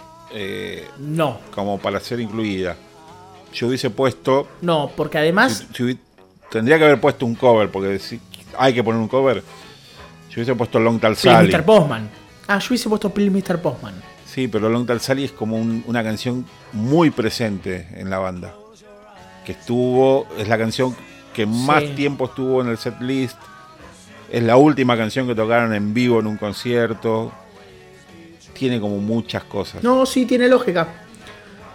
no. 0.99 1.39
como 1.53 1.79
para 1.79 1.99
ser 1.99 2.19
incluida. 2.19 2.75
Yo 3.53 3.67
hubiese 3.67 3.89
puesto. 3.89 4.47
No, 4.61 4.91
porque 4.95 5.17
además. 5.17 5.65
tendría 6.49 6.77
que 6.77 6.83
haber 6.83 6.99
puesto 6.99 7.25
un 7.25 7.35
cover, 7.35 7.69
porque 7.69 7.99
si 7.99 8.19
hay 8.57 8.73
que 8.73 8.83
poner 8.83 8.99
un 8.99 9.07
cover. 9.07 9.43
Yo 10.29 10.35
hubiese 10.35 10.55
puesto 10.55 10.79
Long 10.79 10.99
Tal 10.99 11.15
Sally. 11.15 11.51
Mr. 11.53 11.63
Postman. 11.63 12.09
Ah, 12.47 12.59
yo 12.59 12.67
hubiese 12.69 12.89
puesto 12.89 13.09
Please 13.09 13.31
Mr. 13.31 13.61
Postman. 13.61 13.95
Sí, 14.25 14.49
pero 14.49 14.69
Long 14.69 14.85
Tal 14.85 14.99
Sally 14.99 15.23
es 15.23 15.31
como 15.31 15.55
una 15.57 16.03
canción 16.03 16.45
muy 16.73 17.09
presente 17.09 17.87
en 17.93 18.09
la 18.09 18.19
banda. 18.19 18.53
Que 19.45 19.53
estuvo, 19.53 20.27
es 20.37 20.47
la 20.47 20.57
canción 20.57 20.95
que 21.33 21.45
más 21.45 21.83
tiempo 21.95 22.25
estuvo 22.25 22.61
en 22.61 22.69
el 22.69 22.77
set 22.77 22.99
list. 22.99 23.37
Es 24.29 24.43
la 24.43 24.57
última 24.57 24.97
canción 24.97 25.27
que 25.27 25.35
tocaron 25.35 25.73
en 25.73 25.93
vivo 25.93 26.19
en 26.19 26.27
un 26.27 26.37
concierto. 26.37 27.31
Tiene 28.57 28.79
como 28.79 28.97
muchas 28.97 29.43
cosas. 29.43 29.83
No, 29.83 30.05
sí, 30.05 30.25
tiene 30.25 30.47
lógica. 30.47 30.87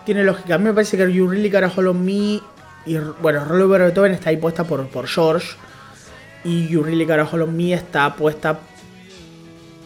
Tiene 0.04 0.24
lógica. 0.24 0.54
A 0.54 0.58
mí 0.58 0.64
me 0.64 0.72
parece 0.72 0.96
que 0.96 1.12
You 1.12 1.28
Really 1.28 1.50
Gotta 1.50 1.70
Hold 1.76 1.88
on 1.88 2.04
Me. 2.04 2.40
Y 2.86 2.96
bueno, 3.20 3.44
Rollover 3.44 3.82
Beethoven 3.82 4.12
está 4.12 4.30
ahí 4.30 4.38
puesta 4.38 4.64
por, 4.64 4.86
por 4.88 5.06
George. 5.06 5.48
Y 6.42 6.68
You 6.68 6.82
Really 6.82 7.04
Gotta 7.04 7.28
Hold 7.30 7.42
on 7.42 7.56
Me 7.56 7.74
está 7.74 8.16
puesta. 8.16 8.58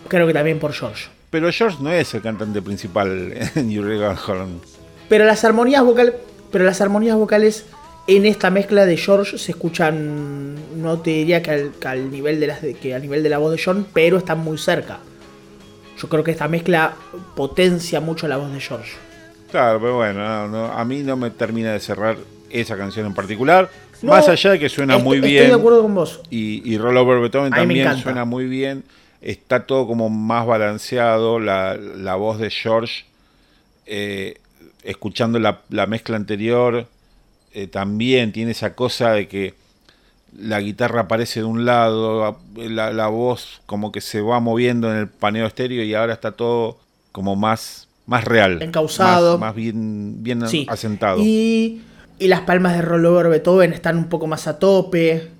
Creo 0.08 0.26
que 0.26 0.32
también 0.32 0.58
por 0.58 0.72
George. 0.72 1.08
Pero 1.30 1.50
George 1.50 1.78
no 1.80 1.90
es 1.90 2.14
el 2.14 2.22
cantante 2.22 2.62
principal 2.62 3.34
en 3.56 3.70
You 3.70 3.82
Holland. 3.82 4.62
Pero 5.08 5.24
las 5.24 5.44
armonías 5.44 5.82
vocales, 5.82 6.14
pero 6.52 6.64
las 6.64 6.80
armonías 6.80 7.16
vocales 7.16 7.66
en 8.06 8.26
esta 8.26 8.50
mezcla 8.50 8.86
de 8.86 8.96
George 8.96 9.38
se 9.38 9.52
escuchan, 9.52 10.54
no 10.80 11.00
te 11.00 11.10
diría 11.10 11.42
que 11.42 11.70
al, 11.84 12.10
nivel 12.10 12.38
de 12.38 12.46
las 12.46 12.60
que 12.60 12.94
al 12.94 13.02
nivel 13.02 13.22
de 13.22 13.28
la 13.28 13.38
voz 13.38 13.52
de 13.52 13.62
John, 13.62 13.86
pero 13.92 14.18
están 14.18 14.40
muy 14.40 14.58
cerca. 14.58 14.98
Yo 16.00 16.08
creo 16.08 16.24
que 16.24 16.30
esta 16.32 16.48
mezcla 16.48 16.94
potencia 17.36 18.00
mucho 18.00 18.26
la 18.28 18.36
voz 18.36 18.52
de 18.52 18.60
George. 18.60 18.92
Claro, 19.50 19.80
pero 19.80 19.96
bueno, 19.96 20.24
a 20.72 20.84
mí 20.84 21.02
no 21.02 21.16
me 21.16 21.30
termina 21.30 21.72
de 21.72 21.80
cerrar 21.80 22.16
esa 22.50 22.76
canción 22.76 23.06
en 23.06 23.14
particular. 23.14 23.70
No, 24.02 24.10
Más 24.12 24.28
allá 24.28 24.50
de 24.52 24.58
que 24.58 24.68
suena 24.68 24.94
estoy- 24.96 25.04
muy 25.04 25.16
Estoy 25.18 25.30
bien. 25.30 25.48
de 25.48 25.54
acuerdo 25.54 25.82
con 25.82 25.94
vos. 25.94 26.20
Y, 26.30 26.68
y 26.70 26.76
Roll 26.78 26.96
Over 26.96 27.20
Beethoven 27.20 27.54
A 27.54 27.56
también 27.58 27.96
suena 27.98 28.24
muy 28.24 28.46
bien. 28.46 28.82
Está 29.22 29.64
todo 29.66 29.86
como 29.86 30.10
más 30.10 30.44
balanceado. 30.46 31.38
La, 31.38 31.76
la 31.76 32.16
voz 32.16 32.38
de 32.38 32.50
George, 32.50 33.04
eh, 33.86 34.38
escuchando 34.82 35.38
la, 35.38 35.60
la 35.70 35.86
mezcla 35.86 36.16
anterior, 36.16 36.86
eh, 37.54 37.66
también 37.68 38.32
tiene 38.32 38.50
esa 38.50 38.74
cosa 38.74 39.12
de 39.12 39.28
que 39.28 39.54
la 40.38 40.60
guitarra 40.60 41.02
aparece 41.02 41.40
de 41.40 41.46
un 41.46 41.64
lado, 41.64 42.38
la, 42.56 42.92
la 42.92 43.06
voz 43.08 43.60
como 43.66 43.92
que 43.92 44.00
se 44.00 44.20
va 44.20 44.40
moviendo 44.40 44.90
en 44.90 44.98
el 44.98 45.08
paneo 45.08 45.46
estéreo 45.46 45.82
y 45.84 45.94
ahora 45.94 46.12
está 46.12 46.32
todo 46.32 46.78
como 47.12 47.36
más, 47.36 47.88
más 48.06 48.24
real. 48.24 48.60
Encauzado. 48.62 49.38
Más, 49.38 49.48
más 49.50 49.54
bien, 49.54 50.22
bien 50.22 50.46
Sí. 50.48 50.66
asentado. 50.68 51.20
Y, 51.22 51.82
y 52.18 52.28
las 52.28 52.40
palmas 52.40 52.74
de 52.76 52.82
Rollover 52.82 53.28
Beethoven 53.28 53.72
están 53.72 53.96
un 53.96 54.08
poco 54.08 54.26
más 54.26 54.46
a 54.48 54.58
tope. 54.58 55.30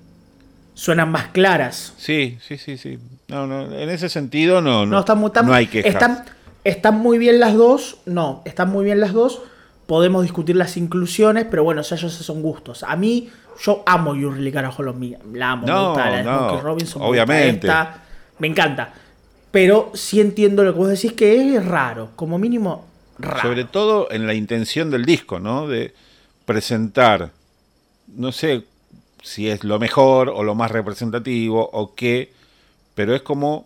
Suenan 0.73 1.09
más 1.11 1.27
claras. 1.29 1.93
Sí, 1.97 2.37
sí, 2.45 2.57
sí, 2.57 2.77
sí. 2.77 2.99
No, 3.27 3.47
no, 3.47 3.63
en 3.73 3.89
ese 3.89 4.09
sentido 4.09 4.61
no, 4.61 4.85
no, 4.85 4.91
No, 4.91 4.99
están 4.99 5.45
no 5.45 5.53
hay 5.53 5.67
quejas. 5.67 5.93
Están, 5.93 6.25
están 6.63 6.97
muy 6.99 7.17
bien 7.17 7.39
las 7.39 7.53
dos. 7.55 7.97
No, 8.05 8.41
están 8.45 8.69
muy 8.71 8.83
bien 8.85 8.99
las 8.99 9.13
dos. 9.13 9.41
Podemos 9.87 10.23
discutir 10.23 10.55
las 10.55 10.77
inclusiones, 10.77 11.45
pero 11.49 11.63
bueno, 11.63 11.81
ya 11.81 11.95
esos 11.95 12.13
son 12.13 12.41
gustos. 12.41 12.83
A 12.83 12.95
mí, 12.95 13.29
yo 13.59 13.83
amo 13.85 14.11
On 14.11 14.99
Me. 14.99 15.17
La 15.33 15.51
amo. 15.51 15.65
me 15.65 15.71
No, 15.71 15.87
gusta 15.89 16.09
la 16.09 16.17
de 16.17 16.23
no, 16.23 16.61
Robinson. 16.61 17.01
me 17.01 17.07
obviamente. 17.07 17.67
gusta 17.67 18.01
me 18.39 18.47
encanta. 18.47 18.93
Pero 19.51 19.91
sí 19.93 20.19
entiendo 20.19 20.63
lo 20.63 20.73
que 20.73 20.79
vos 20.79 20.89
decís 20.89 21.13
que 21.13 21.55
es 21.55 21.65
raro. 21.65 22.09
Como 22.15 22.37
mínimo, 22.37 22.85
raro. 23.17 23.41
Sobre 23.41 23.63
todo 23.63 24.11
en 24.11 24.27
la 24.27 24.33
intención 24.33 24.91
del 24.91 25.05
disco, 25.05 25.39
¿no? 25.39 25.67
De 25.67 25.93
presentar, 26.45 27.31
no 28.07 28.31
sé 28.31 28.63
si 29.23 29.49
es 29.49 29.63
lo 29.63 29.79
mejor 29.79 30.29
o 30.29 30.43
lo 30.43 30.55
más 30.55 30.71
representativo 30.71 31.69
o 31.71 31.95
qué, 31.95 32.31
pero 32.93 33.15
es 33.15 33.21
como 33.21 33.65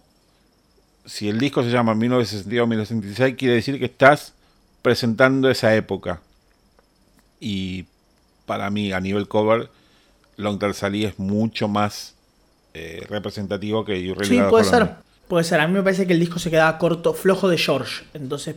si 1.05 1.27
el 1.27 1.39
disco 1.39 1.63
se 1.63 1.71
llama 1.71 1.95
1962 1.95 2.67
1966 2.67 3.35
quiere 3.37 3.55
decir 3.55 3.79
que 3.79 3.85
estás 3.85 4.33
presentando 4.81 5.49
esa 5.49 5.75
época. 5.75 6.21
Y 7.39 7.85
para 8.45 8.69
mí, 8.69 8.91
a 8.93 8.99
nivel 8.99 9.27
cover, 9.27 9.69
Long 10.39 10.57
Term 10.59 10.73
Sally 10.73 11.05
es 11.05 11.19
mucho 11.19 11.67
más 11.67 12.15
eh, 12.73 13.05
representativo 13.09 13.83
que 13.85 14.01
You 14.01 14.13
Really 14.15 14.37
Sí, 14.37 14.41
puede 14.49 14.65
ser. 14.65 14.89
Puede 15.27 15.43
ser. 15.43 15.59
A 15.59 15.67
mí 15.67 15.73
me 15.73 15.83
parece 15.83 16.07
que 16.07 16.13
el 16.13 16.19
disco 16.19 16.39
se 16.39 16.49
quedaba 16.49 16.77
corto, 16.77 17.13
flojo 17.13 17.47
de 17.49 17.57
George. 17.57 18.03
Entonces, 18.13 18.55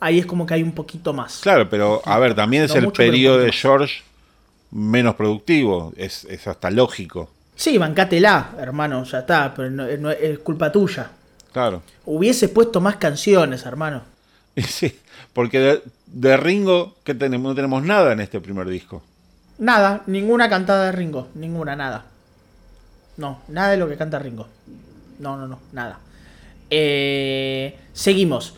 ahí 0.00 0.18
es 0.18 0.26
como 0.26 0.44
que 0.46 0.54
hay 0.54 0.62
un 0.62 0.72
poquito 0.72 1.12
más. 1.12 1.38
Claro, 1.40 1.68
pero 1.70 2.02
a 2.04 2.18
ver, 2.18 2.34
también 2.34 2.64
es 2.64 2.70
No 2.70 2.76
el 2.78 2.84
mucho, 2.86 2.96
periodo 2.96 3.38
de 3.38 3.52
George 3.52 4.02
menos 4.70 5.14
productivo, 5.14 5.92
es, 5.96 6.24
es 6.24 6.46
hasta 6.46 6.70
lógico, 6.70 7.30
Sí, 7.56 7.76
bancátela, 7.78 8.50
hermano, 8.58 9.02
ya 9.04 9.20
está, 9.20 9.52
pero 9.54 9.68
no, 9.70 9.84
no- 9.96 10.10
es 10.10 10.38
culpa 10.40 10.70
tuya. 10.70 11.10
claro. 11.52 11.82
Hubiese 12.04 12.48
puesto 12.48 12.80
más 12.80 12.96
canciones, 12.96 13.64
hermano. 13.66 14.02
Sí, 14.68 14.96
porque 15.32 15.58
de, 15.58 15.82
de 16.06 16.36
Ringo 16.36 16.96
¿qué 17.04 17.14
tenemos? 17.14 17.50
no 17.50 17.54
tenemos 17.54 17.82
nada 17.82 18.12
en 18.12 18.20
este 18.20 18.40
primer 18.40 18.68
disco. 18.68 19.02
Nada, 19.58 20.02
ninguna 20.06 20.48
cantada 20.48 20.86
de 20.86 20.92
Ringo, 20.92 21.28
ninguna, 21.34 21.74
nada. 21.74 22.04
No, 23.16 23.40
nada 23.48 23.70
de 23.70 23.76
lo 23.76 23.88
que 23.88 23.96
canta 23.96 24.18
Ringo. 24.18 24.46
No, 25.18 25.36
no, 25.36 25.48
no, 25.48 25.58
nada. 25.72 25.98
Eh, 26.70 27.76
seguimos. 27.92 28.54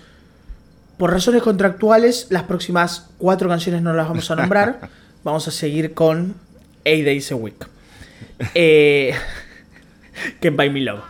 Por 0.99 1.11
razones 1.13 1.43
contractuales, 1.43 2.27
las 2.29 2.43
próximas 2.43 3.09
cuatro 3.17 3.49
canciones 3.49 3.81
no 3.81 3.95
las 3.95 4.07
vamos 4.09 4.31
a 4.31 4.37
nombrar. 4.37 4.91
vamos 5.25 5.49
a 5.49 5.51
seguir 5.51 5.95
con 5.95 6.35
Eight 6.85 7.07
Days 7.07 7.33
a 7.33 7.37
Week. 7.37 7.67
Eh, 8.55 9.15
Can't 10.41 10.57
Buy 10.57 10.69
Me 10.69 10.81
Love. 10.81 11.01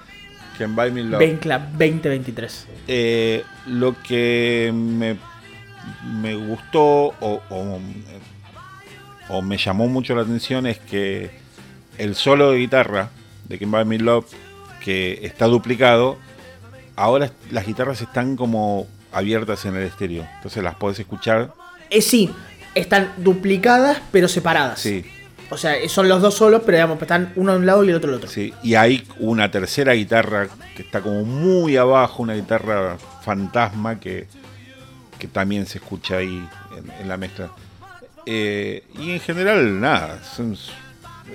Can 0.56 0.76
Buy 0.76 0.92
Me 0.92 1.02
Love. 1.02 1.18
Ben 1.18 1.38
Club 1.38 1.60
2023. 1.72 2.66
Eh, 2.86 3.42
lo 3.66 3.96
que 4.00 4.70
me, 4.72 5.16
me 6.20 6.36
gustó 6.36 6.80
o, 7.20 7.42
o- 7.50 7.80
o 9.30 9.42
me 9.42 9.56
llamó 9.56 9.86
mucho 9.88 10.14
la 10.14 10.22
atención 10.22 10.66
es 10.66 10.78
que 10.78 11.30
el 11.98 12.14
solo 12.14 12.50
de 12.50 12.58
guitarra 12.58 13.10
de 13.48 13.58
Can 13.58 13.70
Buy 13.70 13.84
Me 13.84 13.98
Love, 13.98 14.26
que 14.82 15.20
está 15.22 15.46
duplicado, 15.46 16.18
ahora 16.96 17.30
las 17.50 17.66
guitarras 17.66 18.00
están 18.00 18.36
como 18.36 18.86
abiertas 19.12 19.64
en 19.64 19.76
el 19.76 19.84
estéreo. 19.84 20.26
Entonces 20.36 20.62
las 20.62 20.74
podés 20.74 20.98
escuchar. 20.98 21.52
Eh, 21.90 22.02
sí, 22.02 22.30
están 22.74 23.12
duplicadas 23.18 24.00
pero 24.10 24.28
separadas. 24.28 24.80
Sí, 24.80 25.04
O 25.50 25.56
sea, 25.56 25.74
son 25.88 26.08
los 26.08 26.22
dos 26.22 26.34
solos, 26.34 26.62
pero 26.64 26.76
digamos, 26.78 27.00
están 27.00 27.32
uno 27.36 27.52
de 27.52 27.58
un 27.58 27.66
lado 27.66 27.84
y 27.84 27.90
el 27.90 27.96
otro 27.96 28.10
del 28.10 28.18
otro. 28.18 28.30
sí. 28.30 28.52
Y 28.62 28.74
hay 28.74 29.06
una 29.18 29.50
tercera 29.50 29.92
guitarra 29.92 30.48
que 30.76 30.82
está 30.82 31.00
como 31.00 31.24
muy 31.24 31.76
abajo, 31.76 32.22
una 32.22 32.34
guitarra 32.34 32.96
fantasma 33.22 34.00
que, 34.00 34.26
que 35.18 35.28
también 35.28 35.66
se 35.66 35.78
escucha 35.78 36.16
ahí 36.16 36.48
en, 36.76 37.02
en 37.02 37.08
la 37.08 37.16
mezcla. 37.16 37.50
Eh, 38.26 38.84
y 38.98 39.12
en 39.12 39.20
general, 39.20 39.80
nada. 39.80 40.18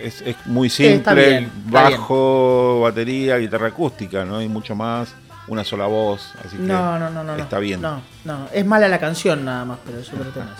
es, 0.02 0.22
es 0.22 0.36
muy 0.46 0.68
está 0.68 0.84
simple, 0.84 1.30
bien, 1.30 1.52
está 1.66 1.90
bajo, 1.90 2.82
batería, 2.82 3.38
guitarra 3.38 3.68
acústica, 3.68 4.24
no 4.26 4.38
hay 4.38 4.48
mucho 4.48 4.76
más, 4.76 5.14
una 5.48 5.64
sola 5.64 5.88
voz, 5.88 6.34
así 6.44 6.58
que 6.58 6.64
No, 6.64 6.98
no, 6.98 7.24
no, 7.24 7.36
está 7.36 7.60
bien. 7.60 7.82
No, 7.82 8.02
no. 8.24 8.48
Es 8.54 8.66
mala 8.66 8.88
la 8.88 9.00
canción 9.00 9.46
nada 9.46 9.66
más, 9.66 9.80
pero 9.86 10.00
tenés. 10.32 10.50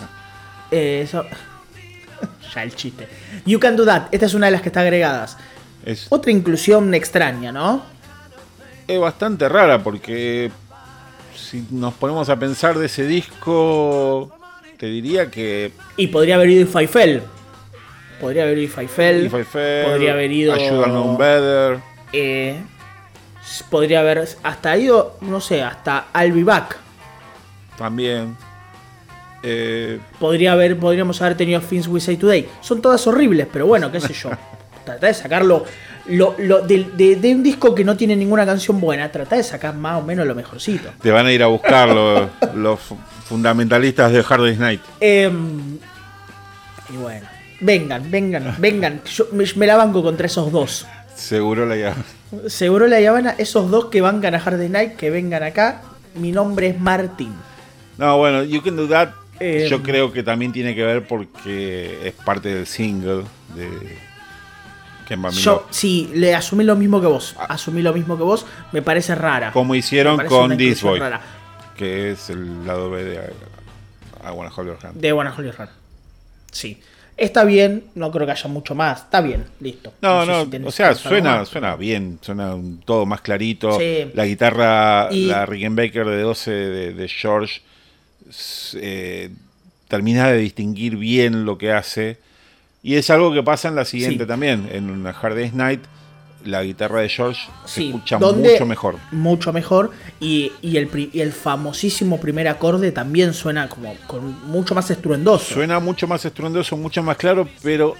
Eh, 0.68 1.02
eso. 1.04 1.24
ya 2.54 2.62
el 2.64 2.74
chiste. 2.74 3.08
You 3.44 3.60
Can 3.60 3.76
Do 3.76 3.84
That. 3.84 4.08
Esta 4.10 4.26
es 4.26 4.34
una 4.34 4.46
de 4.46 4.52
las 4.52 4.62
que 4.62 4.70
está 4.70 4.80
agregadas. 4.80 5.38
Es, 5.84 6.08
Otra 6.08 6.32
inclusión 6.32 6.92
extraña, 6.92 7.52
¿no? 7.52 7.84
es 8.86 9.00
bastante 9.00 9.48
rara 9.48 9.82
porque 9.82 10.50
si 11.34 11.66
nos 11.70 11.94
ponemos 11.94 12.28
a 12.28 12.36
pensar 12.36 12.78
de 12.78 12.86
ese 12.86 13.06
disco, 13.06 14.35
te 14.78 14.86
diría 14.86 15.30
que 15.30 15.72
Y 15.96 16.08
podría 16.08 16.36
haber 16.36 16.50
ido 16.50 16.62
If 16.62 16.76
I 16.76 16.86
Fell. 16.86 17.22
Podría 18.20 18.44
haber 18.44 18.58
ido 18.58 18.72
Fell, 18.88 19.28
podría 19.30 20.12
haber 20.12 20.32
ido. 20.32 20.52
Have 20.54 20.84
Known 20.84 21.18
Better. 21.18 21.78
eh, 22.12 22.56
podría 23.70 24.00
haber 24.00 24.26
hasta 24.42 24.76
ido, 24.78 25.16
no 25.20 25.40
sé, 25.40 25.62
hasta 25.62 26.06
I'll 26.14 26.32
Be 26.32 26.44
Back. 26.44 26.76
También. 27.76 28.36
Eh, 29.42 30.00
Podría 30.18 30.52
haber, 30.52 30.78
podríamos 30.78 31.20
haber 31.22 31.36
tenido 31.36 31.60
Things 31.60 31.86
We 31.88 32.00
Say 32.00 32.16
Today. 32.16 32.48
Son 32.62 32.80
todas 32.80 33.06
horribles, 33.06 33.46
pero 33.52 33.66
bueno, 33.66 33.92
qué 33.92 34.00
sé 34.00 34.12
yo. 34.14 34.30
Trata 34.84 35.06
de 35.06 35.14
sacarlo. 35.14 35.64
Lo, 36.06 36.34
lo- 36.38 36.60
de, 36.62 36.84
de- 36.94 37.16
de 37.16 37.34
un 37.34 37.42
disco 37.42 37.74
que 37.74 37.84
no 37.84 37.96
tiene 37.96 38.16
ninguna 38.16 38.46
canción 38.46 38.80
buena, 38.80 39.10
trata 39.10 39.36
de 39.36 39.42
sacar 39.42 39.74
más 39.74 40.00
o 40.00 40.04
menos 40.06 40.24
lo 40.26 40.34
mejorcito. 40.34 40.88
te 41.02 41.10
van 41.10 41.26
a 41.26 41.32
ir 41.32 41.42
a 41.42 41.48
buscar 41.48 41.88
los, 42.54 42.80
fundamentalistas 43.28 44.12
de 44.12 44.24
Hard 44.28 44.42
Day's 44.42 44.58
Night. 44.58 44.80
Em, 45.00 45.78
y 46.92 46.96
bueno, 46.96 47.26
vengan, 47.60 48.10
vengan, 48.10 48.54
vengan. 48.58 49.02
Yo 49.04 49.26
me, 49.32 49.44
me 49.56 49.66
la 49.66 49.76
banco 49.76 50.02
contra 50.02 50.26
esos 50.26 50.50
dos. 50.52 50.86
Seguro 51.14 51.66
la 51.66 51.76
llama. 51.76 52.04
Seguro 52.48 52.86
la 52.86 52.98
Habana, 52.98 53.34
esos 53.38 53.70
dos 53.70 53.86
que 53.86 54.00
bancan 54.00 54.34
a 54.34 54.38
Hard 54.38 54.58
Day 54.58 54.68
Night, 54.68 54.96
que 54.96 55.10
vengan 55.10 55.42
acá. 55.42 55.82
Mi 56.14 56.32
nombre 56.32 56.68
es 56.68 56.80
Martín. 56.80 57.32
No, 57.98 58.18
bueno, 58.18 58.42
You 58.42 58.62
Can 58.62 58.76
Do 58.76 58.88
That. 58.88 59.10
Eh, 59.38 59.66
yo 59.70 59.82
creo 59.82 60.12
que 60.12 60.22
también 60.22 60.52
tiene 60.52 60.74
que 60.74 60.82
ver 60.82 61.06
porque 61.06 62.08
es 62.08 62.14
parte 62.14 62.54
del 62.54 62.66
single 62.66 63.24
de 63.54 63.68
Ken. 65.06 65.22
Yo, 65.30 65.66
sí, 65.70 66.10
le 66.14 66.34
asumí 66.34 66.64
lo 66.64 66.74
mismo 66.74 67.00
que 67.00 67.06
vos. 67.06 67.36
Asumí 67.48 67.82
lo 67.82 67.92
mismo 67.92 68.16
que 68.16 68.24
vos. 68.24 68.44
Me 68.72 68.82
parece 68.82 69.14
rara. 69.14 69.52
Como 69.52 69.74
hicieron 69.74 70.24
con 70.26 70.56
This 70.56 70.82
Boy, 70.82 70.98
rara. 70.98 71.20
Que 71.76 72.10
es 72.12 72.30
el 72.30 72.66
lado 72.66 72.90
B 72.90 73.04
de 73.04 73.14
I, 73.16 74.26
I 74.28 74.30
Wanna 74.32 74.50
Hold 74.54 74.68
Your 74.68 74.78
Hand. 74.86 75.00
De 75.00 75.12
Buena 75.12 75.34
Holly 75.36 75.50
Run. 75.50 75.68
Sí. 76.50 76.80
Está 77.16 77.44
bien, 77.44 77.84
no 77.94 78.10
creo 78.10 78.26
que 78.26 78.32
haya 78.32 78.48
mucho 78.48 78.74
más. 78.74 79.02
Está 79.04 79.22
bien, 79.22 79.46
listo. 79.60 79.92
No, 80.02 80.26
no, 80.26 80.44
si 80.44 80.50
tenés 80.50 80.68
o 80.68 80.70
sea, 80.70 80.94
suena, 80.94 81.44
suena 81.46 81.74
bien, 81.76 82.18
suena 82.20 82.54
todo 82.84 83.06
más 83.06 83.22
clarito. 83.22 83.78
Sí. 83.78 84.10
La 84.14 84.26
guitarra, 84.26 85.08
Y- 85.10 85.26
la 85.26 85.46
Rickenbacker 85.46 86.04
de 86.06 86.20
12 86.20 86.50
de, 86.50 86.92
de 86.92 87.08
George, 87.08 87.62
eh, 88.74 89.30
termina 89.88 90.28
de 90.28 90.38
distinguir 90.38 90.96
bien 90.96 91.44
lo 91.44 91.56
que 91.58 91.72
hace. 91.72 92.18
Y 92.82 92.96
es 92.96 93.08
algo 93.10 93.32
que 93.32 93.42
pasa 93.42 93.68
en 93.68 93.76
la 93.76 93.84
siguiente 93.84 94.24
Sí. 94.24 94.28
también. 94.28 94.68
En 94.72 94.90
una 94.90 95.10
Hard 95.10 95.36
Day's 95.36 95.54
Night, 95.54 95.80
la 96.46 96.62
guitarra 96.62 97.00
de 97.00 97.08
George 97.08 97.40
se 97.64 97.74
Sí, 97.74 97.86
escucha 97.88 98.18
mucho 98.18 98.66
mejor. 98.66 98.96
Mucho 99.10 99.52
mejor. 99.52 99.90
Y, 100.20 100.52
y 100.62 100.76
el, 100.76 101.10
y 101.12 101.20
el 101.20 101.32
famosísimo 101.32 102.20
primer 102.20 102.48
acorde 102.48 102.92
también 102.92 103.34
suena 103.34 103.68
como 103.68 103.94
con 104.06 104.46
mucho 104.46 104.74
más 104.74 104.90
estruendoso. 104.90 105.54
Suena 105.54 105.80
mucho 105.80 106.06
más 106.06 106.24
estruendoso, 106.24 106.76
mucho 106.76 107.02
más 107.02 107.16
claro, 107.16 107.48
pero 107.62 107.94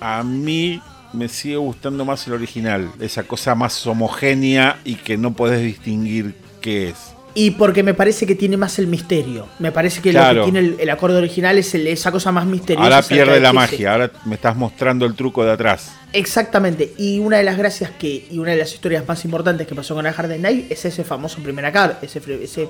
a 0.00 0.22
mí 0.22 0.80
me 1.12 1.28
sigue 1.28 1.56
gustando 1.56 2.04
más 2.04 2.26
el 2.26 2.34
original. 2.34 2.90
Esa 3.00 3.22
cosa 3.22 3.54
más 3.54 3.86
homogénea 3.86 4.80
y 4.84 4.96
que 4.96 5.16
no 5.16 5.32
podés 5.32 5.62
distinguir 5.62 6.34
qué 6.60 6.88
es. 6.90 7.13
Y 7.36 7.50
porque 7.52 7.82
me 7.82 7.94
parece 7.94 8.26
que 8.26 8.34
tiene 8.36 8.56
más 8.56 8.78
el 8.78 8.86
misterio. 8.86 9.48
Me 9.58 9.72
parece 9.72 10.00
que 10.00 10.12
lo 10.12 10.20
que 10.20 10.40
tiene 10.44 10.58
el, 10.60 10.76
el 10.78 10.90
acorde 10.90 11.16
original 11.18 11.58
es 11.58 11.74
el- 11.74 11.86
esa 11.88 12.12
cosa 12.12 12.30
más 12.30 12.46
misteriosa. 12.46 12.84
Ahora 12.84 13.02
pierde 13.02 13.34
de 13.34 13.40
la 13.40 13.52
magia, 13.52 13.92
ahora 13.92 14.10
me 14.24 14.36
estás 14.36 14.56
mostrando 14.56 15.04
el 15.04 15.14
truco 15.14 15.44
de 15.44 15.50
atrás. 15.52 15.92
Exactamente. 16.12 16.94
Y 16.96 17.18
una 17.18 17.38
de 17.38 17.42
las 17.44 17.58
gracias 17.58 17.90
que. 17.90 18.28
Y 18.30 18.38
una 18.38 18.52
de 18.52 18.58
las 18.58 18.72
historias 18.72 19.06
más 19.08 19.24
importantes 19.24 19.66
que 19.66 19.74
pasó 19.74 19.94
con 19.96 20.06
el 20.06 20.14
Hard 20.16 20.38
Night 20.38 20.70
es 20.70 20.84
ese 20.84 21.02
famoso 21.02 21.42
primer 21.42 21.64
acorde. 21.66 21.96
Ese, 22.02 22.20
ese 22.42 22.68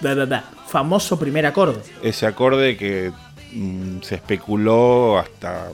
bla, 0.00 0.14
bla, 0.14 0.24
bla, 0.24 0.44
famoso 0.68 1.18
primer 1.18 1.44
acorde. 1.46 1.80
Ese 2.02 2.26
acorde 2.26 2.76
que 2.76 3.10
mm, 3.52 4.02
se 4.02 4.14
especuló 4.16 5.18
hasta 5.18 5.68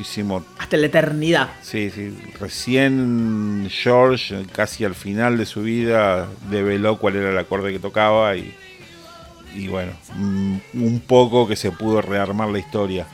muchísimo 0.00 0.44
Hasta 0.58 0.76
la 0.76 0.86
eternidad. 0.86 1.48
Sí, 1.62 1.90
sí. 1.90 2.14
Recién 2.38 3.68
George, 3.70 4.44
casi 4.52 4.84
al 4.84 4.94
final 4.94 5.38
de 5.38 5.46
su 5.46 5.62
vida, 5.62 6.28
develó 6.50 6.98
cuál 6.98 7.16
era 7.16 7.30
el 7.30 7.38
acorde 7.38 7.72
que 7.72 7.78
tocaba 7.78 8.36
y, 8.36 8.54
y 9.54 9.68
bueno, 9.68 9.92
mm, 10.16 10.56
un 10.74 11.00
poco 11.06 11.48
que 11.48 11.56
se 11.56 11.70
pudo 11.70 12.02
rearmar 12.02 12.48
la 12.50 12.58
historia. 12.58 13.06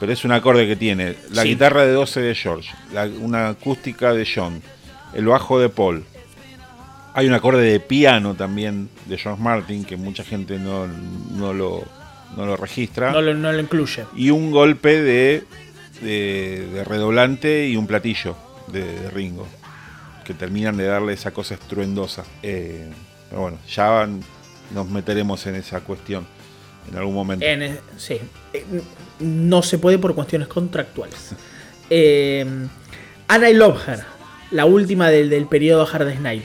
Pero 0.00 0.12
es 0.12 0.24
un 0.24 0.32
acorde 0.32 0.66
que 0.66 0.74
tiene 0.76 1.14
la 1.30 1.42
Sí. 1.42 1.50
guitarra 1.50 1.86
de 1.86 1.92
12 1.92 2.20
de 2.20 2.34
George, 2.34 2.70
la- 2.92 3.06
una 3.20 3.48
acústica 3.50 4.12
de 4.12 4.26
John, 4.32 4.60
el 5.14 5.26
bajo 5.26 5.60
de 5.60 5.68
Paul. 5.68 6.04
Hay 7.14 7.28
un 7.28 7.34
acorde 7.34 7.62
de 7.62 7.80
piano 7.80 8.34
también 8.34 8.90
de 9.06 9.16
George 9.16 9.40
Martin 9.42 9.84
que 9.84 9.96
mucha 9.96 10.22
gente 10.24 10.58
no, 10.58 10.86
no 11.34 11.54
lo, 11.54 11.82
no 12.36 12.44
lo 12.44 12.56
registra 12.56 13.10
No 13.12 13.22
lo, 13.22 13.32
no 13.32 13.52
lo 13.52 13.60
incluye. 13.60 14.04
y 14.14 14.28
un 14.30 14.50
golpe 14.50 15.00
de, 15.00 15.44
de, 16.00 16.66
de 16.72 16.84
redoblante 16.84 17.68
y 17.68 17.76
un 17.76 17.86
platillo 17.86 18.36
de, 18.68 18.84
de 18.84 19.10
Ringo, 19.10 19.46
que 20.24 20.34
terminan 20.34 20.76
de 20.76 20.84
darle 20.86 21.12
esa 21.12 21.30
cosa 21.32 21.54
estruendosa. 21.54 22.24
Eh, 22.42 22.90
pero 23.30 23.42
bueno, 23.42 23.58
ya 23.68 23.88
van- 23.88 24.22
nos 24.74 24.88
meteremos 24.88 25.46
en 25.46 25.54
esa 25.54 25.80
cuestión 25.80 26.26
en 26.90 26.98
algún 26.98 27.14
momento. 27.14 27.44
En, 27.44 27.62
eh, 27.62 27.80
sí. 27.96 28.18
Eh, 28.52 28.64
No 29.20 29.62
se 29.62 29.78
puede 29.78 29.98
por 29.98 30.14
cuestiones 30.14 30.48
contractuales. 30.48 31.30
Eh, 31.88 32.44
Anna 33.28 33.48
I 33.48 33.54
Love 33.54 33.88
Her. 33.88 34.00
La 34.50 34.64
última 34.66 35.08
del, 35.08 35.30
del 35.30 35.46
periodo 35.46 35.86
Hard 35.86 36.04
Day's 36.06 36.20
Night. 36.20 36.44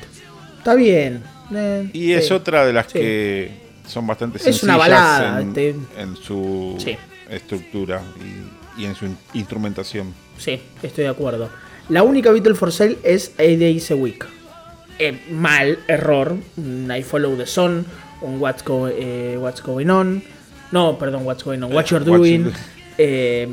Está 0.60 0.76
bien. 0.76 1.24
eh, 1.56 1.90
y 1.94 2.12
es 2.12 2.30
otra 2.30 2.64
de 2.64 2.74
las 2.74 2.86
Sí. 2.92 3.00
que 3.00 3.52
son 3.88 4.06
bastante 4.06 4.38
Es 4.38 4.44
sencillas 4.44 4.64
una 4.66 4.78
balada, 4.78 5.42
en, 5.42 5.48
este- 5.48 5.76
en 5.98 6.16
su 6.16 6.76
Sí. 6.78 6.96
estructura 7.28 8.04
y, 8.20 8.61
y 8.78 8.86
en 8.86 8.96
su 8.96 9.06
in- 9.06 9.18
instrumentación. 9.34 10.14
Sí, 10.38 10.62
estoy 10.82 11.04
de 11.06 11.10
acuerdo. 11.10 11.50
La 11.90 12.04
única 12.04 12.32
Beatle 12.32 12.56
for 12.56 12.72
Sale 12.72 12.98
es 13.04 13.32
A 13.38 13.44
Days 13.44 13.92
a 13.92 13.96
Week. 13.96 14.26
Eh, 15.00 15.20
mal, 15.32 15.80
error. 15.88 16.36
I 16.58 17.02
Follow 17.04 17.36
the 17.36 17.46
Sun. 17.46 17.86
Un 18.22 18.40
What's, 18.40 18.64
Go- 18.64 18.88
eh, 18.88 19.36
What's 19.40 19.62
Going 19.64 19.88
On. 19.90 20.24
No, 20.72 20.98
perdón, 21.00 21.26
What's 21.26 21.44
Going 21.44 21.62
On. 21.64 21.74
What 21.74 21.86
You're 21.88 22.06
What 22.10 22.18
Doing. 22.20 22.46
You- 22.46 22.52
Eh, 22.98 23.48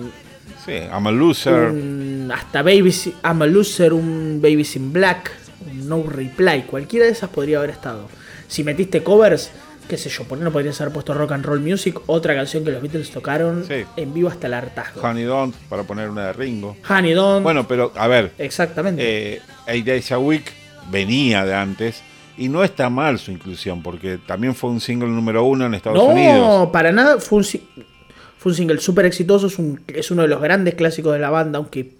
Sí, 0.65 0.73
I'm 0.75 1.07
a 1.07 1.11
loser. 1.11 1.55
un- 1.71 2.31
hasta 2.35 2.61
Babies, 2.63 3.07
I'm 3.25 3.41
a 3.41 3.47
Loser, 3.47 3.95
un 3.95 4.41
Babies 4.43 4.77
in 4.77 4.93
Black, 4.93 5.31
un 5.71 5.89
No 5.89 6.03
Reply, 6.03 6.65
cualquiera 6.69 7.07
de 7.07 7.13
esas 7.13 7.31
podría 7.31 7.59
haber 7.59 7.71
estado. 7.71 8.09
Si 8.49 8.63
metiste 8.65 9.03
covers, 9.03 9.51
qué 9.89 9.97
sé 9.97 10.11
yo, 10.11 10.25
por 10.25 10.39
qué 10.39 10.45
no 10.45 10.53
podrías 10.53 10.81
haber 10.81 10.93
puesto 10.93 11.15
Rock 11.15 11.33
and 11.33 11.45
Roll 11.45 11.61
Music, 11.61 11.99
otra 12.07 12.35
canción 12.35 12.65
que 12.65 12.71
los 12.71 12.83
Beatles 12.83 13.11
tocaron 13.11 13.65
Sí. 13.67 13.85
en 13.97 14.13
vivo 14.15 14.29
hasta 14.29 14.47
el 14.47 14.55
hartazgo. 14.55 15.01
Honey 15.01 15.25
Don't, 15.25 15.55
para 15.69 15.83
poner 15.85 16.11
una 16.11 16.27
de 16.27 16.33
Ringo. 16.35 16.77
Honey 16.89 17.13
Don't, 17.15 17.43
Bueno, 17.43 17.67
pero 17.67 17.93
a 17.97 18.07
ver, 18.07 18.33
exactamente. 18.39 19.35
eh, 19.37 19.41
Eight 19.67 19.87
Days 19.87 20.13
a 20.13 20.19
Week 20.19 20.45
venía 20.91 21.45
de 21.45 21.55
antes 21.55 22.03
y 22.37 22.49
no 22.49 22.63
está 22.65 22.89
mal 22.91 23.19
su 23.19 23.31
inclusión 23.33 23.83
porque 23.83 24.19
también 24.27 24.55
fue 24.55 24.71
un 24.71 24.81
single 24.81 25.09
número 25.09 25.43
uno 25.45 25.67
en 25.67 25.75
Estados 25.75 25.99
no, 25.99 26.05
Unidos. 26.05 26.69
para 26.73 26.93
nada, 26.93 27.19
fue 27.19 27.39
un, 27.39 27.45
fue 27.45 28.53
un 28.53 28.55
single 28.55 28.79
súper 28.81 29.07
exitoso, 29.07 29.49
es, 29.49 29.59
un- 29.59 29.81
es 29.89 30.11
uno 30.11 30.23
de 30.23 30.29
los 30.29 30.41
grandes 30.41 30.75
clásicos 30.75 31.13
de 31.15 31.19
la 31.19 31.31
banda, 31.31 31.57
aunque 31.59 31.95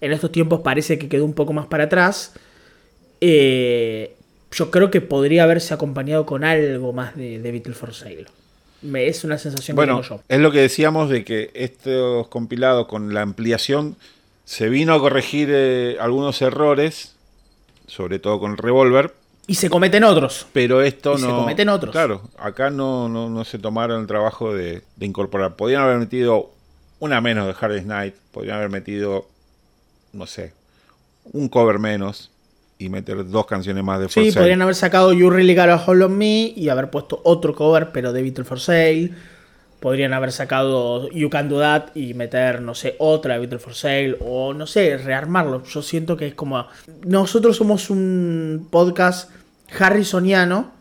en 0.00 0.12
estos 0.12 0.30
tiempos 0.32 0.60
parece 0.60 0.98
que 0.98 1.08
quedó 1.08 1.24
un 1.24 1.34
poco 1.34 1.52
más 1.52 1.66
para 1.66 1.84
atrás. 1.84 2.32
Eh, 3.20 4.15
yo 4.50 4.70
creo 4.70 4.90
que 4.90 5.00
podría 5.00 5.44
haberse 5.44 5.74
acompañado 5.74 6.26
con 6.26 6.44
algo 6.44 6.92
más 6.92 7.16
de, 7.16 7.38
de 7.40 7.52
Beatles 7.52 7.76
for 7.76 7.94
Sale. 7.94 8.26
Me, 8.82 9.08
es 9.08 9.24
una 9.24 9.38
sensación 9.38 9.74
Bueno, 9.74 9.96
que 10.00 10.02
tengo 10.08 10.16
yo. 10.18 10.24
es 10.28 10.38
lo 10.40 10.52
que 10.52 10.60
decíamos 10.60 11.08
de 11.10 11.24
que 11.24 11.50
estos 11.54 12.28
compilados 12.28 12.86
con 12.86 13.12
la 13.14 13.22
ampliación 13.22 13.96
se 14.44 14.68
vino 14.68 14.94
a 14.94 15.00
corregir 15.00 15.48
eh, 15.50 15.96
algunos 16.00 16.40
errores, 16.42 17.16
sobre 17.86 18.18
todo 18.18 18.38
con 18.38 18.52
el 18.52 18.58
revólver, 18.58 19.14
Y 19.48 19.54
se 19.56 19.70
cometen 19.70 20.04
otros. 20.04 20.46
pero 20.52 20.82
esto 20.82 21.14
Y 21.14 21.18
se 21.18 21.26
no. 21.26 21.38
cometen 21.38 21.68
otros. 21.68 21.92
Claro, 21.92 22.22
acá 22.38 22.70
no, 22.70 23.08
no, 23.08 23.28
no 23.30 23.44
se 23.44 23.58
tomaron 23.58 24.02
el 24.02 24.06
trabajo 24.06 24.54
de, 24.54 24.82
de 24.96 25.06
incorporar. 25.06 25.56
Podrían 25.56 25.82
haber 25.82 25.98
metido 25.98 26.50
una 27.00 27.20
menos 27.20 27.46
de 27.46 27.54
Hard 27.58 27.72
Day's 27.72 27.86
Night, 27.86 28.14
podrían 28.32 28.56
haber 28.58 28.70
metido, 28.70 29.26
no 30.12 30.26
sé, 30.26 30.52
un 31.32 31.48
cover 31.48 31.78
menos 31.78 32.30
y 32.78 32.88
meter 32.88 33.28
dos 33.28 33.46
canciones 33.46 33.82
más 33.82 34.00
de 34.00 34.08
For 34.08 34.22
Sí, 34.22 34.30
Sale. 34.30 34.42
podrían 34.42 34.62
haber 34.62 34.74
sacado 34.74 35.12
You 35.12 35.30
Really 35.30 35.54
Got 35.54 35.68
a 35.68 35.84
Hold 35.84 36.02
on 36.02 36.18
Me 36.18 36.52
y 36.54 36.68
haber 36.68 36.90
puesto 36.90 37.20
otro 37.24 37.54
cover, 37.54 37.90
pero 37.92 38.12
de 38.12 38.22
Beatles 38.22 38.46
for 38.46 38.60
Sale. 38.60 39.12
Podrían 39.80 40.12
haber 40.14 40.32
sacado 40.32 41.08
You 41.10 41.30
Can 41.30 41.48
Do 41.48 41.60
That 41.60 41.94
y 41.94 42.14
meter, 42.14 42.60
no 42.62 42.74
sé, 42.74 42.96
otra 42.98 43.34
de 43.34 43.40
Beatles 43.40 43.62
for 43.62 43.74
Sale. 43.74 44.16
O, 44.20 44.52
no 44.54 44.66
sé, 44.66 44.96
rearmarlo. 44.98 45.62
Yo 45.64 45.82
siento 45.82 46.16
que 46.16 46.28
es 46.28 46.34
como... 46.34 46.66
Nosotros 47.04 47.56
somos 47.56 47.90
un 47.90 48.68
podcast 48.70 49.30
harrisoniano. 49.78 50.72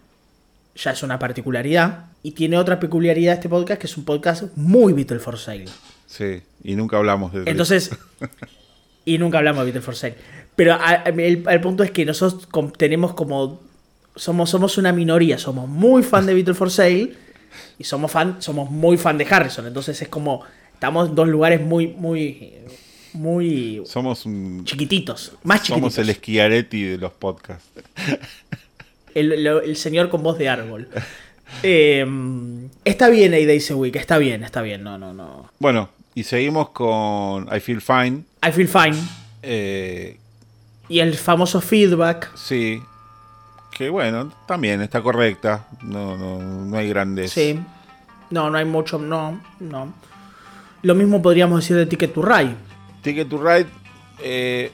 Ya 0.75 0.91
es 0.91 1.03
una 1.03 1.19
particularidad. 1.19 2.05
Y 2.23 2.31
tiene 2.31 2.57
otra 2.57 2.79
peculiaridad 2.79 3.35
este 3.35 3.49
podcast, 3.49 3.79
que 3.79 3.87
es 3.87 3.97
un 3.97 4.05
podcast 4.05 4.45
muy 4.55 4.93
Beatles 4.93 5.21
for 5.21 5.37
Sale. 5.37 5.65
Sí, 6.07 6.41
y 6.63 6.75
nunca 6.75 6.97
hablamos 6.97 7.33
de 7.33 7.43
Entonces, 7.45 7.91
y 9.05 9.17
nunca 9.17 9.37
hablamos 9.37 9.59
de 9.61 9.65
Beatles 9.65 9.85
for 9.85 9.95
Sale. 9.95 10.15
Pero 10.55 10.73
a- 10.73 11.03
el, 11.05 11.43
el 11.47 11.61
punto 11.61 11.83
es 11.83 11.91
que 11.91 12.05
nosotros 12.05 12.47
tenemos 12.77 13.13
como. 13.13 13.61
Somos, 14.15 14.49
somos 14.49 14.77
una 14.77 14.93
minoría, 14.93 15.37
somos 15.37 15.67
muy 15.67 16.01
fan 16.01 16.25
de 16.25 16.33
Beatles 16.33 16.57
for 16.57 16.71
Sale 16.71 17.13
y 17.77 17.83
somos 17.83 18.09
fan, 18.11 18.37
somos 18.41 18.71
muy 18.71 18.97
fan 18.97 19.17
de 19.17 19.25
Harrison. 19.29 19.67
Entonces 19.67 20.01
es 20.01 20.07
como. 20.07 20.43
Estamos 20.73 21.09
en 21.09 21.15
dos 21.15 21.27
lugares 21.27 21.61
muy, 21.61 21.87
muy. 21.87 22.53
Muy 23.13 23.81
Somos 23.85 24.25
un, 24.25 24.65
chiquititos. 24.65 25.31
Más 25.43 25.61
chiquititos. 25.63 25.93
somos 25.93 26.09
el 26.09 26.13
Schiaretti 26.15 26.83
de 26.83 26.97
los 26.97 27.13
podcasts. 27.13 27.65
el, 29.13 29.75
señor 29.77 30.09
con 30.09 30.21
voz 30.21 30.37
de 30.37 30.49
árbol. 30.49 30.89
Eh, 31.63 32.05
está 32.83 33.07
bien 33.09 33.33
A 33.33 33.37
Days 33.37 33.71
a 33.71 33.75
Week, 33.75 33.95
está 33.95 34.17
bien, 34.17 34.43
está 34.43 34.61
bien. 34.61 34.83
No, 34.83 34.97
no, 34.97 35.13
no. 35.13 35.49
Bueno, 35.59 35.89
y 36.13 36.23
seguimos 36.23 36.69
con 36.71 37.47
I 37.55 37.59
Feel 37.61 37.81
Fine. 37.81 38.23
I 38.45 38.51
feel 38.51 38.67
fine. 38.67 38.97
Eh, 39.41 40.17
Y 40.87 40.99
el 40.99 41.15
famoso 41.15 41.61
feedback. 41.61 42.35
sí, 42.35 42.81
que 43.71 43.89
bueno, 43.89 44.31
también 44.47 44.81
está 44.81 45.01
correcta. 45.01 45.67
No, 45.81 46.15
no, 46.15 46.39
no 46.39 46.77
hay 46.77 46.87
grandes. 46.87 47.31
Sí. 47.31 47.59
No, 48.29 48.49
no 48.49 48.57
hay 48.57 48.63
mucho. 48.63 48.97
No, 48.97 49.41
no. 49.59 49.93
Lo 50.81 50.95
mismo 50.95 51.21
podríamos 51.21 51.59
decir 51.59 51.75
de 51.75 51.85
Ticket 51.85 52.13
to 52.13 52.21
Ride. 52.21 52.55
Ticket 53.01 53.27
to 53.27 53.37
Ride 53.37 53.67
eh, 54.23 54.71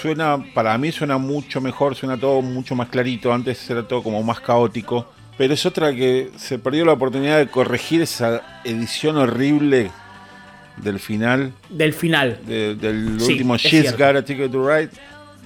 suena, 0.00 0.42
para 0.54 0.76
mí 0.78 0.92
suena 0.92 1.18
mucho 1.18 1.60
mejor, 1.60 1.94
suena 1.94 2.18
todo 2.18 2.40
mucho 2.40 2.74
más 2.74 2.88
clarito. 2.88 3.32
Antes 3.32 3.68
era 3.68 3.86
todo 3.86 4.02
como 4.02 4.22
más 4.22 4.40
caótico. 4.40 5.12
Pero 5.36 5.54
es 5.54 5.64
otra 5.66 5.94
que 5.94 6.30
se 6.36 6.58
perdió 6.58 6.84
la 6.84 6.92
oportunidad 6.92 7.38
de 7.38 7.48
corregir 7.48 8.02
esa 8.02 8.60
edición 8.64 9.16
horrible 9.16 9.90
del 10.82 10.98
final, 10.98 11.52
Del 11.68 11.92
final. 11.92 12.38
de- 12.46 12.74
del 12.74 13.20
Sí, 13.20 13.32
último 13.32 13.54
es 13.56 13.62
She's. 13.62 13.92
Got 13.96 14.16
a 14.16 14.24
Ticket 14.24 14.50
to 14.50 14.66
Ride, 14.68 14.90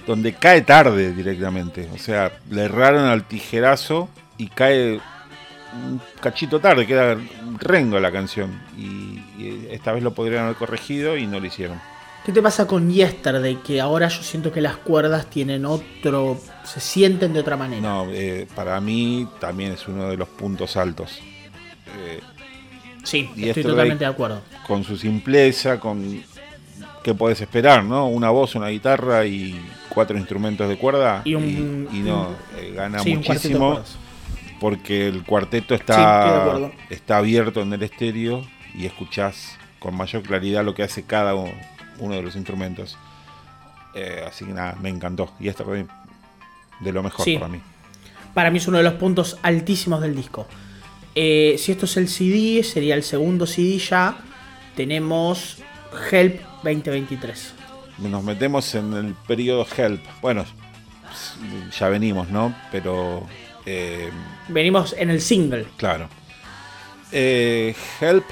donde 0.07 0.33
cae 0.33 0.61
tarde 0.61 1.13
directamente. 1.13 1.89
O 1.93 1.97
sea, 1.97 2.31
le 2.49 2.63
erraron 2.63 3.05
al 3.05 3.27
tijerazo 3.27 4.09
y 4.37 4.47
cae 4.47 4.99
un 5.73 5.99
cachito 6.21 6.59
tarde, 6.59 6.85
queda 6.87 7.17
rengo 7.59 7.99
la 7.99 8.11
canción. 8.11 8.61
Y, 8.77 9.19
y 9.37 9.67
esta 9.71 9.91
vez 9.91 10.03
lo 10.03 10.13
podrían 10.13 10.43
haber 10.45 10.55
corregido 10.55 11.17
y 11.17 11.27
no 11.27 11.39
lo 11.39 11.45
hicieron. 11.47 11.79
¿Qué 12.25 12.31
te 12.31 12.41
pasa 12.41 12.65
con 12.65 12.89
Yesterday? 12.91 13.57
Que 13.57 13.79
ahora 13.79 14.07
yo 14.07 14.23
siento 14.23 14.51
que 14.51 14.59
las 14.59 14.77
cuerdas 14.77 15.29
tienen 15.29 15.63
otro. 15.65 16.39
se 16.63 16.79
sienten 16.79 17.33
de 17.33 17.39
otra 17.41 17.55
manera. 17.55 17.81
No, 17.81 18.07
eh, 18.09 18.47
para 18.55 18.81
mí 18.81 19.27
también 19.39 19.73
es 19.73 19.87
uno 19.87 20.09
de 20.09 20.17
los 20.17 20.27
puntos 20.29 20.75
altos. 20.75 21.19
Eh, 21.99 22.19
Sí, 23.05 23.29
Y 23.35 23.47
estoy 23.47 23.61
esto 23.61 23.69
totalmente 23.71 24.03
de- 24.03 24.09
acuerdo. 24.11 24.41
con 24.67 24.83
su 24.83 24.97
simpleza, 24.97 25.79
con 25.79 26.21
qué 27.03 27.13
puedes 27.13 27.39
esperar, 27.39 27.83
¿no? 27.83 28.07
Una 28.07 28.29
voz, 28.31 28.55
una 28.55 28.67
guitarra 28.67 29.25
y 29.25 29.59
cuatro 29.89 30.17
instrumentos 30.17 30.67
de 30.67 30.77
cuerda 30.77 31.21
Y 31.23 31.35
un- 31.35 31.87
y, 31.93 31.99
no 31.99 32.31
eh, 32.57 32.73
gana 32.75 32.99
Sí, 32.99 33.15
muchísimo 33.15 33.79
porque 34.59 35.07
el 35.07 35.23
cuarteto 35.23 35.73
está 35.75 36.59
está 36.89 37.17
abierto 37.17 37.61
en 37.61 37.71
el 37.73 37.83
estéreo 37.83 38.41
y 38.73 38.85
escuchás 38.85 39.57
con 39.79 39.95
mayor 39.95 40.23
claridad 40.23 40.65
lo 40.65 40.73
que 40.73 40.83
hace 40.83 41.03
cada 41.03 41.35
uno 41.35 42.15
de 42.15 42.21
los 42.21 42.35
instrumentos. 42.35 42.97
Eh, 43.93 44.25
así 44.27 44.43
que 44.45 44.51
nada, 44.51 44.75
me 44.81 44.89
encantó 44.89 45.31
y 45.39 45.47
esta 45.47 45.63
fue 45.63 45.85
de 46.81 46.91
lo 46.91 47.03
mejor 47.03 47.23
Sí. 47.23 47.35
para 47.37 47.47
mí. 47.49 47.61
Para 48.33 48.51
mí 48.51 48.57
es 48.57 48.67
uno 48.67 48.77
de 48.79 48.83
los 48.83 48.93
puntos 48.95 49.37
altísimos 49.43 50.01
del 50.01 50.15
disco. 50.15 50.45
Eh, 51.15 51.55
si 51.57 51.71
esto 51.71 51.85
es 51.85 51.95
el 51.97 52.07
CD, 52.09 52.63
sería 52.63 52.95
el 52.95 53.03
segundo 53.03 53.45
CD 53.47 53.77
ya. 53.79 54.17
Tenemos 54.75 55.57
Help 56.11 56.41
2023. 56.63 57.53
Nos 57.99 58.23
metemos 58.23 58.75
en 58.75 58.93
el 58.93 59.13
periodo 59.27 59.65
Help. 59.77 60.01
Bueno, 60.21 60.45
ya 61.77 61.89
venimos, 61.89 62.29
¿no? 62.29 62.53
Pero... 62.71 63.25
eh, 63.65 64.09
Venimos 64.49 64.93
en 64.97 65.09
el 65.09 65.21
single. 65.21 65.65
Claro. 65.77 66.09
Eh, 67.11 67.73
Help. 68.01 68.25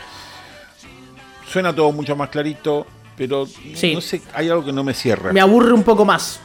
Suena 1.48 1.74
todo 1.74 1.92
mucho 1.94 2.16
más 2.16 2.30
clarito, 2.30 2.86
pero 3.16 3.46
Sí. 3.46 3.94
no 3.94 4.02
sé, 4.02 4.22
hay 4.34 4.50
algo 4.50 4.66
que 4.66 4.74
no 4.74 4.84
me 4.84 4.94
cierra. 4.94 5.32
Me 5.32 5.40
aburre 5.40 5.72
un 5.72 5.84
poco 5.84 6.04
más. 6.04 6.42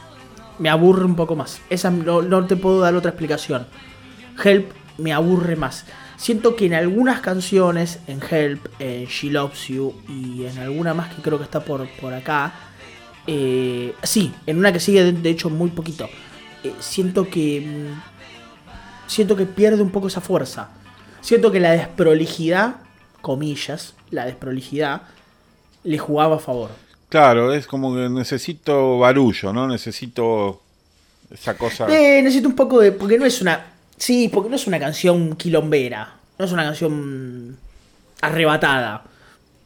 Me 0.59 0.69
aburre 0.69 1.03
un 1.03 1.15
poco 1.15 1.35
más. 1.35 1.59
Esa 1.69 1.89
no, 1.89 2.21
no 2.21 2.45
te 2.45 2.55
puedo 2.55 2.79
dar 2.79 2.93
otra 2.95 3.09
explicación. 3.11 3.67
Help 4.41 4.71
me 4.97 5.11
aburre 5.11 5.55
más. 5.55 5.85
Siento 6.19 6.55
que 6.55 6.65
en 6.65 6.73
algunas 6.73 7.21
canciones, 7.21 7.99
en 8.07 8.19
Help, 8.29 8.67
en 8.79 9.05
She 9.05 9.31
Loves 9.31 9.67
You 9.69 9.95
y 10.09 10.45
en 10.45 10.57
alguna 10.59 10.93
más 10.93 11.15
que 11.15 11.21
creo 11.21 11.37
que 11.37 11.45
está 11.45 11.61
por, 11.63 11.87
por 12.01 12.13
acá. 12.13 12.53
eh, 13.27 13.95
sí, 14.03 14.33
en 14.45 14.57
una 14.57 14.73
que 14.73 14.79
sigue 14.81 15.03
de, 15.03 15.11
de 15.13 15.29
hecho 15.29 15.49
muy 15.49 15.69
poquito. 15.71 16.09
eh, 16.63 16.73
siento 16.79 17.29
que. 17.29 17.61
mm, 17.61 18.01
Siento 19.07 19.35
que 19.35 19.45
pierde 19.45 19.81
un 19.81 19.91
poco 19.91 20.07
esa 20.07 20.21
fuerza. 20.21 20.69
Siento 21.21 21.51
que 21.51 21.59
la 21.59 21.71
desprolijidad, 21.71 22.77
comillas, 23.21 23.95
la 24.11 24.25
desprolijidad, 24.25 25.01
le 25.83 25.97
jugaba 25.97 26.35
a 26.37 26.39
favor. 26.39 26.71
Claro, 27.09 27.53
es 27.53 27.65
como 27.67 27.95
que 27.95 28.07
necesito 28.09 28.99
barullo, 28.99 29.51
¿no? 29.51 29.67
Necesito 29.67 30.61
esa 31.31 31.57
cosa. 31.57 31.87
Eh, 31.87 32.21
necesito 32.21 32.49
un 32.49 32.55
poco 32.55 32.79
de. 32.81 32.91
Porque 32.91 33.17
no 33.17 33.25
es 33.25 33.41
una. 33.41 33.68
Sí, 33.99 34.29
porque 34.33 34.49
no 34.49 34.55
es 34.55 34.65
una 34.65 34.79
canción 34.79 35.35
quilombera. 35.35 36.15
No 36.39 36.45
es 36.45 36.51
una 36.51 36.63
canción 36.63 37.57
arrebatada. 38.21 39.03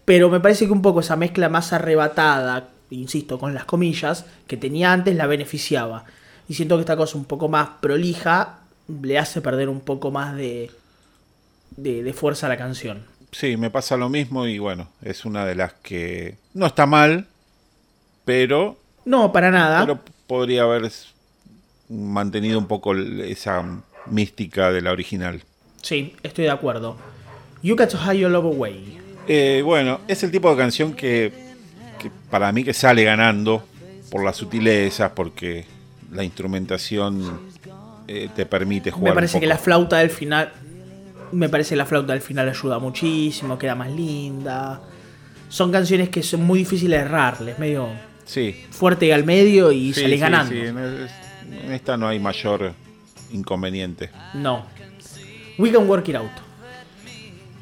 Pero 0.05 0.29
me 0.29 0.39
parece 0.41 0.65
que 0.65 0.71
un 0.71 0.81
poco 0.81 0.99
esa 0.99 1.15
mezcla 1.15 1.47
más 1.49 1.71
arrebatada, 1.71 2.69
insisto, 2.89 3.39
con 3.39 3.53
las 3.53 3.63
comillas, 3.65 4.25
que 4.47 4.57
tenía 4.57 4.91
antes 4.91 5.15
la 5.15 5.27
beneficiaba. 5.27 6.03
Y 6.49 6.55
siento 6.55 6.75
que 6.75 6.81
esta 6.81 6.97
cosa 6.97 7.17
un 7.17 7.25
poco 7.25 7.47
más 7.47 7.69
prolija 7.79 8.59
le 9.01 9.17
hace 9.17 9.39
perder 9.41 9.69
un 9.69 9.79
poco 9.79 10.11
más 10.11 10.35
de, 10.35 10.69
de, 11.77 12.03
de 12.03 12.13
fuerza 12.13 12.47
a 12.47 12.49
la 12.49 12.57
canción. 12.57 13.05
Sí, 13.31 13.55
me 13.55 13.69
pasa 13.69 13.95
lo 13.95 14.09
mismo 14.09 14.45
y 14.45 14.59
bueno, 14.59 14.89
es 15.01 15.23
una 15.25 15.45
de 15.45 15.55
las 15.55 15.73
que 15.73 16.35
no 16.53 16.65
está 16.65 16.85
mal, 16.85 17.27
pero, 18.25 18.77
No, 19.05 19.31
para 19.31 19.51
nada. 19.51 19.81
pero 19.85 19.99
podría 20.27 20.63
haber 20.63 20.91
mantenido 21.89 22.59
un 22.59 22.67
poco 22.67 22.93
esa 22.95 23.63
mística 24.07 24.71
de 24.71 24.81
la 24.81 24.91
original. 24.91 25.43
Sí, 25.81 26.15
estoy 26.23 26.45
de 26.45 26.51
acuerdo. 26.51 26.97
You 27.61 27.75
Got 27.75 27.91
Your 28.13 28.31
Love 28.31 28.45
Away. 28.55 28.97
Eh, 29.27 29.61
bueno, 29.63 30.01
es 30.07 30.23
el 30.23 30.31
tipo 30.31 30.49
de 30.51 30.57
canción 30.57 30.93
que, 30.93 31.31
que 31.99 32.11
para 32.29 32.51
mí 32.51 32.63
que 32.63 32.73
sale 32.73 33.03
ganando 33.03 33.65
por 34.09 34.23
las 34.23 34.37
sutilezas, 34.37 35.11
porque 35.11 35.65
la 36.11 36.23
instrumentación 36.23 37.39
eh, 38.07 38.29
te 38.35 38.45
permite 38.45 38.91
jugar. 38.91 39.05
Me 39.05 39.11
un 39.11 39.15
parece 39.15 39.39
que 39.39 39.47
la 39.47 39.57
flauta 39.57 39.97
del 39.97 40.09
final. 40.09 40.51
Me 41.31 41.49
parece 41.49 41.69
que 41.71 41.77
la 41.77 41.85
flauta 41.85 42.13
del 42.13 42.21
final 42.21 42.47
ayuda 42.49 42.79
muchísimo, 42.79 43.57
queda 43.57 43.75
más 43.75 43.91
linda. 43.91 44.81
Son 45.49 45.71
canciones 45.71 46.09
que 46.09 46.21
son 46.21 46.43
muy 46.43 46.59
difíciles 46.59 46.99
de 46.99 47.05
errarles, 47.05 47.57
medio 47.59 47.87
Sí, 48.25 48.65
fuerte 48.71 49.13
al 49.13 49.23
medio 49.23 49.71
y 49.71 49.93
sí, 49.93 50.01
salís 50.01 50.15
sí, 50.15 50.21
ganando. 50.21 50.51
sí, 50.51 50.59
en 50.61 51.71
esta 51.71 51.97
no 51.97 52.07
hay 52.07 52.19
mayor 52.19 52.73
inconveniente. 53.33 54.09
No. 54.33 54.63
We 55.57 55.71
can 55.71 55.87
work 55.89 56.07
it 56.09 56.15
out. 56.15 56.31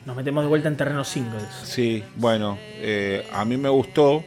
Nos 0.06 0.16
metemos 0.16 0.44
de 0.44 0.48
vuelta 0.50 0.68
en 0.68 0.78
terrenos 0.78 1.08
singles. 1.08 1.44
Sí, 1.64 2.04
bueno, 2.16 2.58
eh, 2.78 3.28
a 3.34 3.44
mí 3.46 3.58
me 3.58 3.70
gustó. 3.70 4.24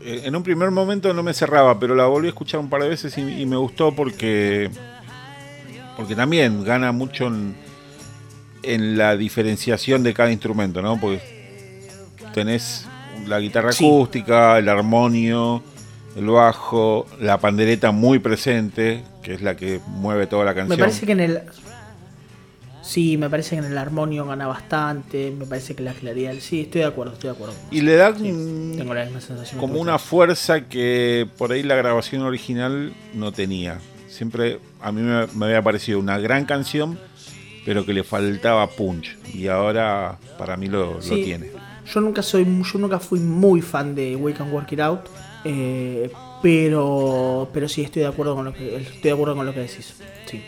Eh, 0.00 0.22
en 0.24 0.34
un 0.36 0.42
primer 0.42 0.70
momento 0.70 1.12
no 1.14 1.22
me 1.22 1.32
cerraba, 1.32 1.78
pero 1.78 1.94
la 1.94 2.06
volví 2.06 2.26
a 2.26 2.30
escuchar 2.30 2.60
un 2.60 2.68
par 2.68 2.82
de 2.82 2.88
veces 2.88 3.16
y, 3.18 3.20
y 3.22 3.46
me 3.46 3.56
gustó 3.56 3.94
porque 3.94 4.68
porque 5.96 6.14
también 6.16 6.64
gana 6.64 6.90
mucho 6.90 7.26
en, 7.26 7.54
en 8.62 8.96
la 8.98 9.16
diferenciación 9.16 10.02
de 10.02 10.12
cada 10.14 10.32
instrumento, 10.32 10.82
¿no? 10.82 10.98
Porque 11.00 11.22
tenés 12.34 12.86
la 13.26 13.38
guitarra 13.38 13.72
Sí. 13.72 13.86
acústica, 13.86 14.58
el 14.58 14.68
armonio, 14.68 15.62
el 16.16 16.26
bajo, 16.26 17.06
la 17.20 17.38
pandereta 17.38 17.92
muy 17.92 18.18
presente, 18.18 19.04
que 19.22 19.34
es 19.34 19.42
la 19.42 19.56
que 19.56 19.80
mueve 19.86 20.26
toda 20.26 20.44
la 20.44 20.52
Me 20.52 20.56
canción. 20.56 20.78
parece 20.80 21.06
que 21.06 21.12
en 21.12 21.20
el. 21.20 21.40
Sí, 22.82 23.16
me 23.16 23.30
parece 23.30 23.50
que 23.56 23.64
en 23.64 23.70
el 23.70 23.78
armonio 23.78 24.26
gana 24.26 24.46
bastante. 24.48 25.30
Me 25.30 25.46
parece 25.46 25.74
que 25.74 25.82
la 25.82 25.92
claridad. 25.92 26.34
Sí, 26.40 26.62
estoy 26.62 26.80
de 26.80 26.88
acuerdo, 26.88 27.12
estoy 27.12 27.28
de 27.30 27.34
acuerdo. 27.36 27.54
Y 27.70 27.80
le 27.80 27.94
da 27.94 28.14
Sí, 28.16 28.30
un- 28.32 28.74
Tengo 28.76 28.92
la 28.92 29.04
misma 29.04 29.20
sensación. 29.20 29.60
como 29.60 29.80
una 29.80 29.98
fuerza 29.98 30.62
que 30.68 31.28
por 31.38 31.52
ahí 31.52 31.62
la 31.62 31.76
grabación 31.76 32.22
original 32.22 32.92
no 33.14 33.30
tenía. 33.32 33.78
Siempre 34.08 34.58
a 34.80 34.90
mí 34.92 35.00
me, 35.00 35.26
me 35.28 35.46
había 35.46 35.62
parecido 35.62 35.98
una 36.00 36.18
gran 36.18 36.44
canción, 36.44 36.98
pero 37.64 37.86
que 37.86 37.92
le 37.92 38.02
faltaba 38.02 38.66
punch. 38.68 39.16
Y 39.32 39.46
ahora 39.46 40.18
para 40.36 40.56
mí 40.56 40.66
lo, 40.66 40.98
tiene. 40.98 41.50
Yo 41.86 42.00
nunca 42.00 42.20
soy, 42.22 42.44
yo 42.44 42.78
nunca 42.78 42.98
fui 42.98 43.20
muy 43.20 43.62
fan 43.62 43.94
de 43.94 44.16
We 44.16 44.34
Can 44.34 44.52
Work 44.52 44.72
It 44.72 44.80
Out, 44.80 45.00
eh, 45.44 46.10
pero, 46.42 47.48
pero 47.54 47.68
sí 47.68 47.82
estoy 47.82 48.02
de 48.02 48.08
acuerdo 48.08 48.34
con 48.34 48.44
lo 48.44 48.52
que, 48.52 48.76
estoy 48.76 49.00
de 49.02 49.12
acuerdo 49.12 49.36
con 49.36 49.46
lo 49.46 49.54
que 49.54 49.60
decís. 49.60 49.94
Sí. 50.26 50.42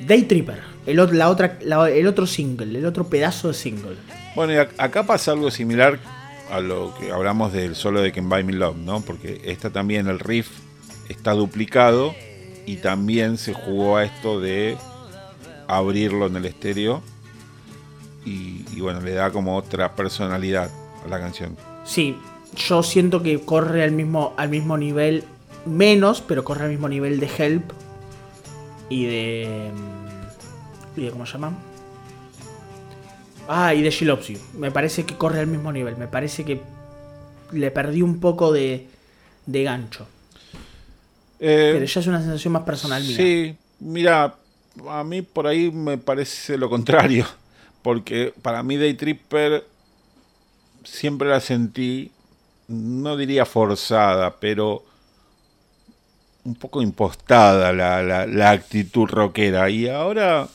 Day 0.00 0.22
Tripper, 0.24 0.60
el, 0.86 0.98
ot- 0.98 1.12
la 1.12 1.30
otra, 1.30 1.58
la- 1.62 1.88
el 1.88 2.06
otro 2.06 2.26
single, 2.26 2.78
el 2.78 2.84
otro 2.86 3.06
pedazo 3.08 3.48
de 3.48 3.54
single. 3.54 3.96
Bueno, 4.34 4.52
y 4.52 4.56
ac- 4.56 4.74
acá 4.78 5.04
pasa 5.06 5.32
algo 5.32 5.50
similar 5.50 5.98
a 6.50 6.60
lo 6.60 6.94
que 6.98 7.10
hablamos 7.10 7.52
del 7.52 7.74
solo 7.74 8.00
de 8.02 8.12
Can 8.12 8.28
Buy 8.28 8.44
Me 8.44 8.52
Love, 8.52 8.76
¿no? 8.76 9.00
Porque 9.00 9.40
esta 9.44 9.70
también, 9.70 10.06
el 10.08 10.18
riff 10.18 10.48
está 11.08 11.32
duplicado 11.32 12.14
y 12.66 12.76
también 12.76 13.38
se 13.38 13.54
jugó 13.54 13.96
a 13.96 14.04
esto 14.04 14.40
de 14.40 14.76
abrirlo 15.68 16.26
en 16.26 16.36
el 16.36 16.44
estéreo. 16.44 17.02
Y, 18.24 18.64
y 18.74 18.80
bueno, 18.80 19.00
le 19.00 19.12
da 19.12 19.30
como 19.30 19.56
otra 19.56 19.94
personalidad 19.94 20.68
a 21.04 21.08
la 21.08 21.18
canción. 21.20 21.56
Sí, 21.84 22.16
yo 22.56 22.82
siento 22.82 23.22
que 23.22 23.40
corre 23.40 23.82
al 23.82 23.92
mismo, 23.92 24.34
al 24.36 24.48
mismo 24.48 24.76
nivel, 24.76 25.24
menos, 25.64 26.20
pero 26.20 26.44
corre 26.44 26.64
al 26.64 26.70
mismo 26.70 26.88
nivel 26.88 27.20
de 27.20 27.30
Help 27.38 27.72
y 28.88 29.04
de. 29.06 29.70
mm, 29.74 31.00
¿Y 31.00 31.04
de 31.04 31.10
cómo 31.10 31.26
se 31.26 31.34
llama? 31.34 31.52
Ah, 33.48 33.74
y 33.74 33.82
de 33.82 33.90
You. 33.90 34.16
Me 34.58 34.70
parece 34.70 35.04
que 35.04 35.16
corre 35.16 35.40
al 35.40 35.46
mismo 35.46 35.70
nivel. 35.72 35.96
Me 35.96 36.08
parece 36.08 36.44
que 36.44 36.60
le 37.52 37.70
perdí 37.70 38.02
un 38.02 38.18
poco 38.18 38.52
de, 38.52 38.86
de 39.46 39.62
gancho. 39.62 40.06
Eh, 41.38 41.70
Pero 41.74 41.84
ya 41.84 42.00
es 42.00 42.06
una 42.06 42.20
sensación 42.20 42.52
más 42.52 42.62
personal 42.62 43.04
mía. 43.04 43.16
Sí, 43.16 43.56
mira, 43.78 44.34
a 44.88 45.04
mí 45.04 45.22
por 45.22 45.46
ahí 45.46 45.70
me 45.70 45.98
parece 45.98 46.56
lo 46.56 46.68
contrario, 46.70 47.26
porque 47.82 48.32
para 48.42 48.62
mí 48.62 48.76
Day 48.76 48.94
Tripper 48.94 49.64
siempre 50.84 51.28
la 51.28 51.40
sentí, 51.40 52.10
no 52.68 53.16
diría 53.16 53.44
forzada, 53.46 54.36
pero 54.40 54.84
un 56.44 56.54
poco 56.54 56.80
impostada 56.82 57.72
la, 57.72 58.02
la- 58.02 58.26
la 58.26 58.50
actitud 58.50 59.06
rockera, 59.08 59.68
y 59.68 59.88
ahora 59.88 60.48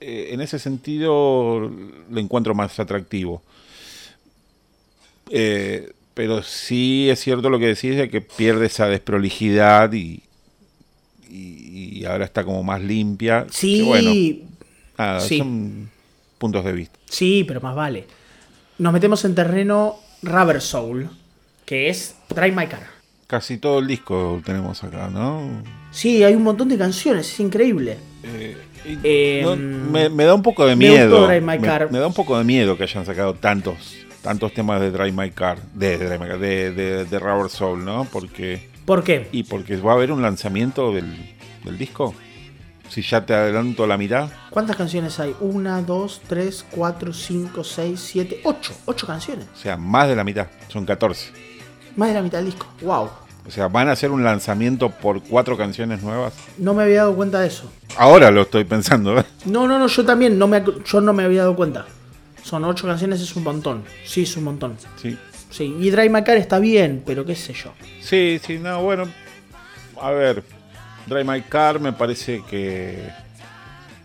eh, 0.00 0.28
en 0.32 0.40
ese 0.40 0.58
sentido 0.58 1.70
lo 2.10 2.20
encuentro 2.20 2.54
más 2.54 2.78
atractivo. 2.80 3.42
Eh, 5.30 5.92
pero 6.14 6.42
sí 6.42 7.08
es 7.10 7.20
cierto 7.20 7.48
lo 7.48 7.58
que 7.58 7.68
decís 7.68 7.96
de 7.96 8.10
que 8.10 8.20
pierde 8.20 8.66
esa 8.66 8.86
desprolijidad 8.86 9.92
y, 9.92 10.22
y, 11.30 12.00
y 12.00 12.04
ahora 12.04 12.24
está 12.24 12.44
como 12.44 12.62
más 12.62 12.82
limpia. 12.82 13.46
Sí, 13.50 13.76
Que 13.78 13.82
bueno, 13.82 14.12
nada, 14.98 15.20
sí. 15.20 15.38
son 15.38 15.90
puntos 16.38 16.64
de 16.64 16.72
vista. 16.72 16.98
sí, 17.08 17.44
pero 17.46 17.60
más 17.60 17.74
vale. 17.74 18.06
Nos 18.78 18.92
metemos 18.92 19.24
en 19.24 19.34
terreno 19.34 19.96
Rubber 20.22 20.60
Soul, 20.60 21.08
que 21.64 21.88
es 21.88 22.16
Drive 22.28 22.52
My 22.52 22.66
Car. 22.66 22.82
Casi 23.26 23.56
todo 23.58 23.78
el 23.78 23.86
disco 23.86 24.40
tenemos 24.44 24.82
acá, 24.84 25.08
¿no? 25.08 25.62
Sí, 25.90 26.22
hay 26.22 26.34
un 26.34 26.42
montón 26.42 26.68
de 26.68 26.76
canciones, 26.78 27.32
es 27.32 27.40
increíble. 27.40 27.96
Eh, 28.24 28.56
Eh, 29.04 29.42
no, 29.44 29.54
me, 29.56 30.08
me 30.08 30.24
da 30.24 30.34
un 30.34 30.42
poco 30.42 30.66
de 30.66 30.74
miedo. 30.74 31.28
me, 31.28 31.98
da 32.00 32.06
un 32.08 32.14
poco 32.14 32.36
de 32.36 32.42
miedo 32.44 32.76
que 32.76 32.82
hayan 32.82 33.06
sacado 33.06 33.34
tantos 33.34 33.96
tantos 34.22 34.52
temas 34.54 34.80
de 34.80 34.90
Drive 34.92 35.12
My 35.12 35.30
Car, 35.30 35.58
de, 35.74 35.98
de, 35.98 36.06
Drive 36.06 36.18
My 36.18 36.26
Car, 36.28 36.38
de, 36.38 36.70
de- 36.72 37.04
de 37.04 37.18
Rubber 37.18 37.48
Soul, 37.50 37.84
¿no? 37.84 38.04
Porque 38.04 38.68
¿Por 38.84 39.02
qué? 39.04 39.28
y 39.32 39.44
porque 39.44 39.76
va 39.76 39.92
a 39.92 39.94
haber 39.94 40.10
un 40.12 40.20
lanzamiento 40.22 40.92
del, 40.92 41.34
del 41.64 41.78
disco. 41.78 42.14
Si 42.88 43.02
ya 43.02 43.24
te 43.24 43.34
adelanto 43.34 43.86
la 43.86 43.96
mitad, 43.96 44.28
¿Cuántas 44.50 44.76
canciones 44.76 45.18
hay? 45.18 45.34
Una, 45.40 45.80
dos, 45.82 46.20
tres, 46.28 46.64
cuatro, 46.70 47.12
cinco, 47.12 47.64
seis, 47.64 48.00
siete, 48.00 48.40
ocho. 48.44 48.74
Ocho 48.84 49.06
canciones. 49.06 49.46
o 49.52 49.56
sea, 49.56 49.76
más 49.76 50.08
de 50.08 50.14
la 50.16 50.24
mitad, 50.24 50.46
son 50.68 50.84
14. 50.84 51.32
Más 51.96 52.08
de 52.08 52.14
la 52.14 52.22
mitad 52.22 52.38
del 52.38 52.46
disco. 52.46 52.66
Wow. 52.82 53.10
O 53.46 53.50
sea, 53.50 53.68
van 53.68 53.88
a 53.88 53.92
hacer 53.92 54.10
un 54.10 54.22
lanzamiento 54.22 54.90
por 54.90 55.20
cuatro 55.22 55.56
canciones 55.56 56.02
nuevas. 56.02 56.32
No 56.58 56.74
me 56.74 56.84
había 56.84 56.98
dado 56.98 57.16
cuenta 57.16 57.40
de 57.40 57.48
eso. 57.48 57.70
Ahora 57.96 58.30
lo 58.30 58.42
estoy 58.42 58.64
pensando. 58.64 59.18
¿eh? 59.18 59.24
No, 59.46 59.66
no, 59.66 59.78
no, 59.78 59.88
yo 59.88 60.04
también, 60.04 60.38
no 60.38 60.46
me, 60.46 60.62
yo 60.84 61.00
no 61.00 61.12
me 61.12 61.24
había 61.24 61.40
dado 61.40 61.56
cuenta. 61.56 61.84
Son 62.42 62.64
ocho 62.64 62.86
canciones, 62.86 63.20
es 63.20 63.34
un 63.36 63.42
montón. 63.44 63.82
Sí, 64.04 64.22
es 64.22 64.36
un 64.36 64.44
montón. 64.44 64.76
Sí. 65.00 65.18
Sí, 65.50 65.76
y 65.80 65.90
Dry 65.90 66.08
My 66.08 66.22
Car 66.24 66.36
está 66.38 66.58
bien, 66.60 67.02
pero 67.04 67.24
qué 67.26 67.34
sé 67.36 67.52
yo. 67.52 67.72
Sí, 68.00 68.40
sí, 68.44 68.58
no, 68.58 68.80
bueno. 68.82 69.04
A 70.00 70.10
ver, 70.12 70.42
Dry 71.06 71.24
My 71.24 71.42
Car 71.42 71.78
me 71.80 71.92
parece 71.92 72.42
que, 72.48 73.10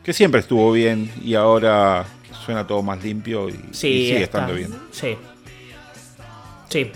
que 0.03 0.13
siempre 0.13 0.41
estuvo 0.41 0.71
bien 0.71 1.11
y 1.23 1.35
ahora 1.35 2.05
suena 2.45 2.65
todo 2.67 2.81
más 2.83 3.01
limpio 3.03 3.47
y, 3.49 3.53
Sí, 3.71 3.87
y 3.87 4.05
sigue 4.07 4.23
está- 4.23 4.39
estando 4.39 4.53
bien. 4.55 4.73
Sí. 4.91 5.15
Sí. 6.69 6.91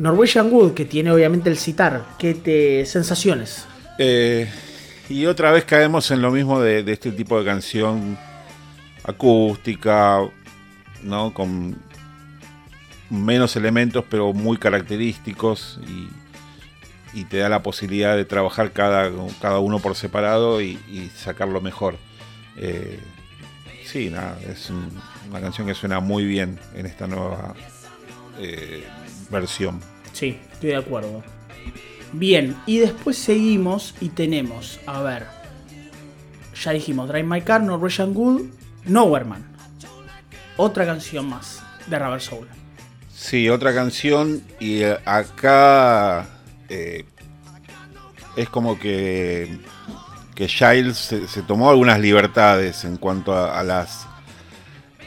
Norwegian 0.00 0.50
Wood, 0.50 0.72
que 0.72 0.86
tiene 0.86 1.10
obviamente 1.10 1.50
el 1.50 1.58
citar. 1.58 2.06
¿Qué 2.18 2.32
te 2.34 2.86
sensaciones? 2.86 3.66
Eh, 3.98 4.50
y 5.10 5.26
otra 5.26 5.52
vez 5.52 5.66
caemos 5.66 6.10
en 6.10 6.22
lo 6.22 6.30
mismo 6.30 6.58
de, 6.58 6.80
este 6.90 7.12
tipo 7.12 7.38
de 7.38 7.44
canción 7.44 8.16
acústica, 9.04 10.20
¿no? 11.02 11.34
Con 11.34 11.76
menos 13.10 13.56
elementos, 13.56 14.02
pero 14.08 14.32
muy 14.32 14.56
característicos 14.56 15.78
y, 15.86 16.08
te 17.24 17.38
da 17.38 17.48
la 17.48 17.62
posibilidad 17.62 18.16
de 18.16 18.24
trabajar 18.24 18.72
cada, 18.72 19.10
cada 19.42 19.58
uno 19.58 19.80
por 19.80 19.96
separado 19.96 20.62
y, 20.62 21.10
sacarlo 21.14 21.60
mejor. 21.60 21.96
Eh, 22.56 22.98
sí, 23.84 24.08
nada, 24.08 24.38
es 24.48 24.70
un- 24.70 24.90
una 25.28 25.40
canción 25.40 25.66
que 25.66 25.74
suena 25.74 26.00
muy 26.00 26.24
bien 26.24 26.58
en 26.74 26.86
esta 26.86 27.06
nueva 27.06 27.54
eh, 28.38 28.84
versión. 29.30 29.80
Sí, 30.12 30.38
estoy 30.52 30.70
de 30.70 30.76
acuerdo. 30.76 31.22
Bien, 32.12 32.56
y 32.66 32.78
después 32.78 33.16
seguimos 33.16 33.94
y 34.00 34.08
tenemos, 34.08 34.80
a 34.86 35.00
ver, 35.02 35.26
ya 36.60 36.72
dijimos, 36.72 37.08
Drive 37.08 37.24
My 37.24 37.40
Car, 37.42 37.62
Norwegian 37.62 38.12
Wood, 38.14 38.42
Nowhere 38.84 39.24
Man. 39.24 39.46
Otra 40.56 40.84
canción 40.84 41.28
más 41.28 41.62
de 41.86 41.98
Rubber 41.98 42.20
Soul. 42.20 42.48
Sí, 43.14 43.48
otra 43.48 43.74
canción 43.74 44.42
y 44.58 44.82
eh, 44.82 44.98
acá 45.04 46.26
eh, 46.68 47.04
es 48.36 48.48
como 48.48 48.78
que, 48.78 49.58
que 50.34 50.48
Giles 50.48 50.96
se, 50.96 51.28
se 51.28 51.42
tomó 51.42 51.70
algunas 51.70 52.00
libertades 52.00 52.84
en 52.84 52.96
cuanto 52.96 53.34
a, 53.34 53.58
a 53.58 53.62
las 53.62 54.06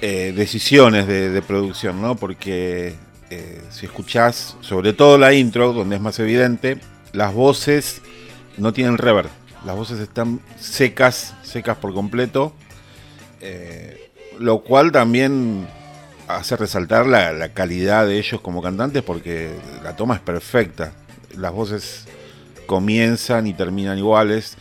eh, 0.02 0.34
decisiones 0.36 1.08
de, 1.08 1.30
de 1.30 1.42
producción, 1.42 2.02
¿no? 2.02 2.16
Porque 2.16 2.96
eh, 3.34 3.62
si 3.72 3.86
escuchás, 3.86 4.58
sobre 4.62 4.94
todo 4.94 5.18
la 5.18 5.34
intro, 5.34 5.74
donde 5.74 5.96
es 5.96 6.02
más 6.02 6.20
evidente, 6.20 6.80
las 7.14 7.34
voces 7.34 8.02
no 8.58 8.74
tienen 8.74 8.98
reverb. 8.98 9.30
Las 9.66 9.76
voces 9.76 10.00
están 10.00 10.40
secas, 10.60 11.36
secas 11.44 11.78
por 11.78 11.94
completo. 11.94 12.54
eh, 13.42 14.00
lo 14.40 14.62
cual 14.64 14.92
también 14.92 15.68
hace 16.28 16.56
resaltar 16.58 17.06
la, 17.06 17.50
calidad 17.54 18.08
de 18.08 18.18
ellos 18.18 18.42
como 18.42 18.62
cantantes 18.62 19.04
porque 19.04 19.52
la 19.84 19.96
toma 19.96 20.16
es 20.16 20.22
perfecta. 20.22 20.94
Las 21.38 21.52
voces 21.52 22.06
comienzan 22.66 23.48
y 23.48 23.54
terminan 23.54 23.98
iguales. 23.98 24.58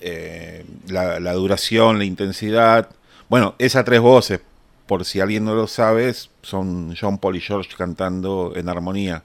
eh, 0.00 0.64
la, 0.88 1.20
la 1.20 1.32
duración, 1.32 1.98
la 1.98 2.04
intensidad. 2.04 2.90
Bueno, 3.28 3.54
esas 3.58 3.84
tres 3.84 4.00
voces, 4.00 4.40
por 4.88 5.04
si 5.04 5.20
alguien 5.20 5.44
no 5.44 5.54
lo 5.54 5.68
sabe, 5.68 6.12
son 6.42 6.96
John 6.98 7.18
Paul 7.18 7.36
y 7.36 7.40
George 7.40 7.76
cantando 7.76 8.54
en 8.56 8.70
armonía. 8.70 9.22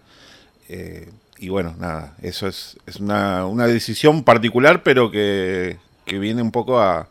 Eh, 0.68 1.10
y 1.40 1.50
bueno, 1.50 1.74
nada, 1.80 2.16
eso 2.22 2.48
es, 2.48 2.78
es 2.86 2.98
una, 2.98 3.48
una 3.48 3.66
decisión 3.66 4.24
particular, 4.24 4.84
pero 4.84 5.10
que, 5.10 5.78
viene 6.06 6.42
un 6.42 6.52
poco 6.52 6.80
a, 6.80 7.08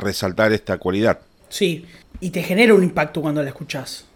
resaltar 0.00 0.52
esta 0.52 0.78
cualidad. 0.78 1.20
Sí, 1.50 1.84
y 2.18 2.30
te 2.30 2.42
genera 2.42 2.74
un 2.74 2.82
impacto 2.82 3.20
cuando 3.20 3.42
la 3.42 3.50
escuchás. 3.50 4.06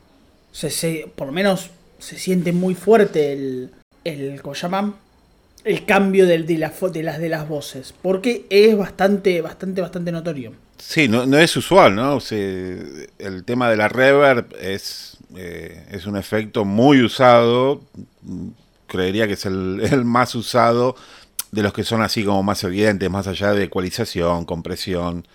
Se, 0.50 1.10
por 1.14 1.26
lo 1.26 1.32
menos 1.34 1.70
se 1.98 2.18
siente 2.18 2.52
muy 2.52 2.74
fuerte 2.74 3.32
el, 3.32 3.70
el 4.04 4.40
¿cómo 4.40 4.54
se 4.54 4.62
llama? 4.62 4.94
El 5.64 5.84
cambio 5.84 6.26
de, 6.26 6.38
la 6.38 6.70
de 6.70 7.02
las 7.02 7.18
de 7.18 7.28
las 7.28 7.46
voces, 7.46 7.94
porque 8.00 8.46
es 8.48 8.76
bastante, 8.76 9.42
bastante, 9.42 9.82
bastante 9.82 10.12
notorio. 10.12 10.52
Sí, 10.78 11.08
no, 11.08 11.26
no 11.26 11.38
es 11.38 11.56
usual, 11.56 11.94
¿no? 11.94 12.16
O 12.16 12.20
sea, 12.20 12.38
el 12.38 13.44
tema 13.44 13.70
de 13.70 13.76
la 13.76 13.88
reverb 13.88 14.54
es, 14.60 15.18
eh, 15.36 15.86
es 15.90 16.06
un 16.06 16.16
efecto 16.16 16.64
muy 16.64 17.02
usado. 17.02 17.82
Creería 18.86 19.26
que 19.26 19.34
es 19.34 19.46
el, 19.46 19.80
más 20.04 20.34
usado 20.34 20.96
de 21.50 21.62
los 21.62 21.72
que 21.72 21.84
son 21.84 22.02
así 22.02 22.24
como 22.24 22.42
más 22.42 22.62
evidentes, 22.64 23.10
más 23.10 23.26
allá 23.26 23.52
de 23.52 23.64
ecualización, 23.64 24.44
compresión. 24.44 25.26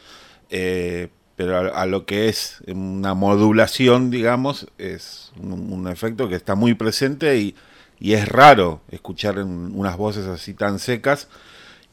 Eh, 0.50 1.10
pero 1.36 1.76
a, 1.76 1.86
lo 1.86 2.06
que 2.06 2.30
es 2.30 2.62
una 2.68 3.14
modulación, 3.16 4.12
digamos, 4.12 4.68
es 4.78 5.32
un, 5.40 5.74
un 5.74 5.88
efecto 5.88 6.30
que 6.30 6.36
está 6.36 6.56
muy 6.56 6.76
presente 6.76 7.38
y, 7.38 7.56
y 8.00 8.14
es 8.14 8.28
raro 8.28 8.82
escuchar 8.92 9.38
en 9.38 9.72
unas 9.76 9.98
voces 9.98 10.28
así 10.28 10.54
tan 10.54 10.78
secas 10.80 11.28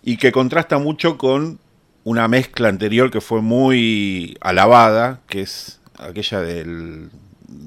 y 0.02 0.16
que 0.16 0.32
contrasta 0.32 0.78
mucho 0.78 1.18
con 1.18 1.60
una 2.08 2.26
mezcla 2.26 2.70
anterior 2.70 3.10
que 3.10 3.20
fue 3.20 3.42
muy 3.42 4.38
alabada, 4.40 5.20
que 5.28 5.42
es 5.42 5.78
aquella 5.98 6.40
del 6.40 7.10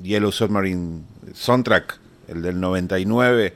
Yellow 0.01 0.31
Submarine 0.31 1.03
Soundtrack, 1.31 1.99
el 2.27 2.41
del 2.41 2.59
99, 2.59 3.53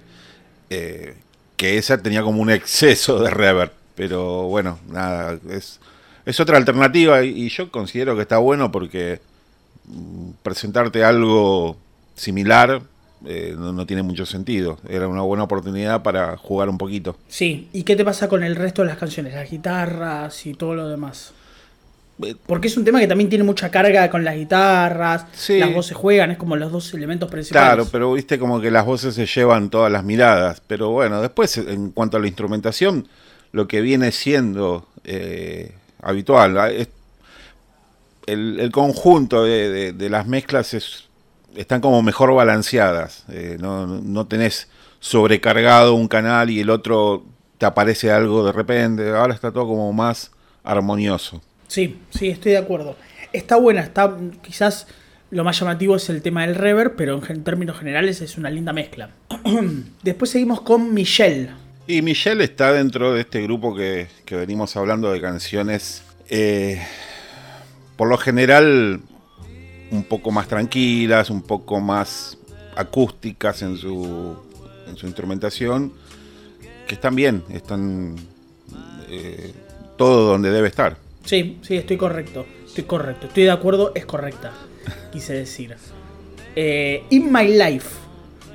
eh, 0.69 1.15
que 1.57 1.77
esa 1.79 1.97
tenía 1.97 2.21
como 2.21 2.39
un 2.39 2.51
exceso 2.51 3.19
de 3.19 3.31
reverb, 3.31 3.71
pero 3.95 4.43
bueno, 4.43 4.77
nada, 4.87 5.39
es, 5.49 5.79
es 6.23 6.39
otra 6.39 6.57
alternativa 6.57 7.23
y, 7.23 7.45
y 7.45 7.49
yo 7.49 7.71
considero 7.71 8.15
que 8.15 8.21
está 8.21 8.37
bueno 8.37 8.71
porque 8.71 9.21
mm, 9.87 10.29
presentarte 10.43 11.03
algo 11.03 11.77
similar 12.13 12.83
eh, 13.25 13.55
no, 13.57 13.73
no 13.73 13.85
tiene 13.85 14.03
mucho 14.03 14.25
sentido, 14.25 14.77
era 14.87 15.07
una 15.07 15.21
buena 15.21 15.43
oportunidad 15.43 16.03
para 16.03 16.37
jugar 16.37 16.69
un 16.69 16.77
poquito. 16.77 17.17
Sí, 17.27 17.67
¿y 17.73 17.83
qué 17.83 17.95
te 17.95 18.05
pasa 18.05 18.27
con 18.29 18.43
el 18.43 18.55
resto 18.55 18.81
de 18.83 18.89
las 18.89 18.97
canciones? 18.97 19.33
Las 19.33 19.49
guitarras 19.49 20.45
y 20.45 20.53
todo 20.53 20.75
lo 20.75 20.87
demás. 20.87 21.33
Eh, 22.23 22.33
Porque 22.47 22.67
es 22.69 22.77
un 22.77 22.85
tema 22.85 22.99
que 23.01 23.07
también 23.07 23.29
tiene 23.29 23.43
mucha 23.43 23.69
carga 23.69 24.09
con 24.09 24.23
las 24.23 24.35
guitarras, 24.35 25.25
Sí. 25.33 25.59
las 25.59 25.73
voces 25.73 25.97
juegan, 25.97 26.31
es 26.31 26.37
como 26.37 26.55
los 26.55 26.71
dos 26.71 26.93
elementos 26.93 27.29
principales. 27.29 27.67
Claro, 27.67 27.87
pero 27.91 28.13
viste 28.13 28.39
como 28.39 28.61
que 28.61 28.71
las 28.71 28.85
voces 28.85 29.15
se 29.15 29.25
llevan 29.25 29.69
todas 29.69 29.91
las 29.91 30.03
miradas. 30.05 30.61
Pero 30.65 30.91
bueno, 30.91 31.21
después 31.21 31.57
en 31.57 31.91
cuanto 31.91 32.15
a 32.17 32.19
la 32.21 32.27
instrumentación, 32.27 33.07
lo 33.51 33.67
que 33.67 33.81
viene 33.81 34.11
siendo 34.13 34.87
eh, 35.03 35.73
habitual, 36.01 36.57
es- 36.71 36.87
el, 38.27 38.59
el 38.59 38.71
conjunto 38.71 39.43
de, 39.43 39.69
de- 39.69 39.93
de 39.93 40.09
las 40.09 40.25
mezclas 40.25 40.73
es, 40.73 41.05
están 41.55 41.81
como 41.81 42.01
mejor 42.01 42.33
balanceadas. 42.33 43.25
Eh, 43.29 43.57
no, 43.59 43.87
no 43.87 44.27
tenés 44.27 44.67
sobrecargado 44.99 45.95
un 45.95 46.07
canal 46.07 46.49
y 46.49 46.61
el 46.61 46.69
otro 46.69 47.25
te 47.57 47.65
aparece 47.65 48.11
algo 48.11 48.45
de 48.45 48.51
repente. 48.51 49.09
Ahora 49.09 49.33
está 49.33 49.51
todo 49.51 49.67
como 49.67 49.91
más 49.93 50.31
armonioso. 50.63 51.41
Sí, 51.67 51.99
sí, 52.09 52.29
estoy 52.29 52.53
de 52.53 52.57
acuerdo. 52.57 52.95
Está 53.33 53.57
buena, 53.57 53.81
está 53.81 54.15
quizás 54.41 54.87
lo 55.31 55.43
más 55.43 55.59
llamativo 55.59 55.95
es 55.95 56.09
el 56.09 56.21
tema 56.21 56.45
del 56.45 56.55
reverb, 56.55 56.95
pero 56.95 57.21
en 57.27 57.43
términos 57.43 57.77
generales 57.77 58.21
es 58.21 58.37
una 58.37 58.49
linda 58.49 58.73
mezcla. 58.73 59.09
Después 60.03 60.31
seguimos 60.31 60.61
con 60.61 60.93
Michelle. 60.93 61.49
Y 61.87 62.01
Michelle 62.01 62.43
está 62.43 62.71
dentro 62.71 63.13
de 63.13 63.21
este 63.21 63.41
grupo 63.43 63.75
que, 63.75 64.07
que 64.25 64.35
venimos 64.35 64.75
hablando 64.75 65.11
de 65.11 65.21
canciones, 65.21 66.03
eh, 66.29 66.81
por 67.95 68.07
lo 68.07 68.17
general, 68.17 69.01
un 69.95 70.03
poco 70.03 70.31
más 70.31 70.47
tranquilas, 70.47 71.29
un 71.29 71.41
poco 71.41 71.79
más 71.79 72.37
acústicas 72.75 73.61
en 73.61 73.77
su, 73.77 74.35
en 74.87 74.97
su 74.97 75.05
instrumentación, 75.07 75.93
que 76.87 76.95
están 76.95 77.15
bien, 77.15 77.43
están 77.49 78.15
eh, 79.09 79.53
todo 79.97 80.27
donde 80.27 80.51
debe 80.51 80.67
estar. 80.67 80.97
Sí, 81.23 81.57
sí, 81.61 81.77
estoy 81.77 81.97
correcto. 81.97 82.45
Estoy 82.65 82.83
correcto. 82.83 83.27
Estoy 83.27 83.43
de 83.43 83.51
acuerdo, 83.51 83.91
es 83.95 84.05
correcta. 84.05 84.51
Quise 85.11 85.33
decir. 85.33 85.75
Eh, 86.55 87.03
In 87.09 87.31
My 87.31 87.47
Life, 87.47 87.89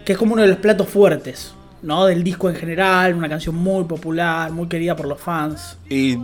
que 0.04 0.12
es 0.12 0.18
como 0.18 0.34
uno 0.34 0.42
de 0.42 0.48
los 0.48 0.58
platos 0.58 0.88
fuertes, 0.88 1.52
¿no? 1.82 2.06
Del 2.06 2.22
disco 2.22 2.48
en 2.48 2.56
general, 2.56 3.14
una 3.14 3.28
canción 3.28 3.54
muy 3.54 3.84
popular, 3.84 4.50
muy 4.52 4.68
querida 4.68 4.94
por 4.94 5.06
los 5.06 5.20
fans. 5.20 5.76
Y 5.88 6.16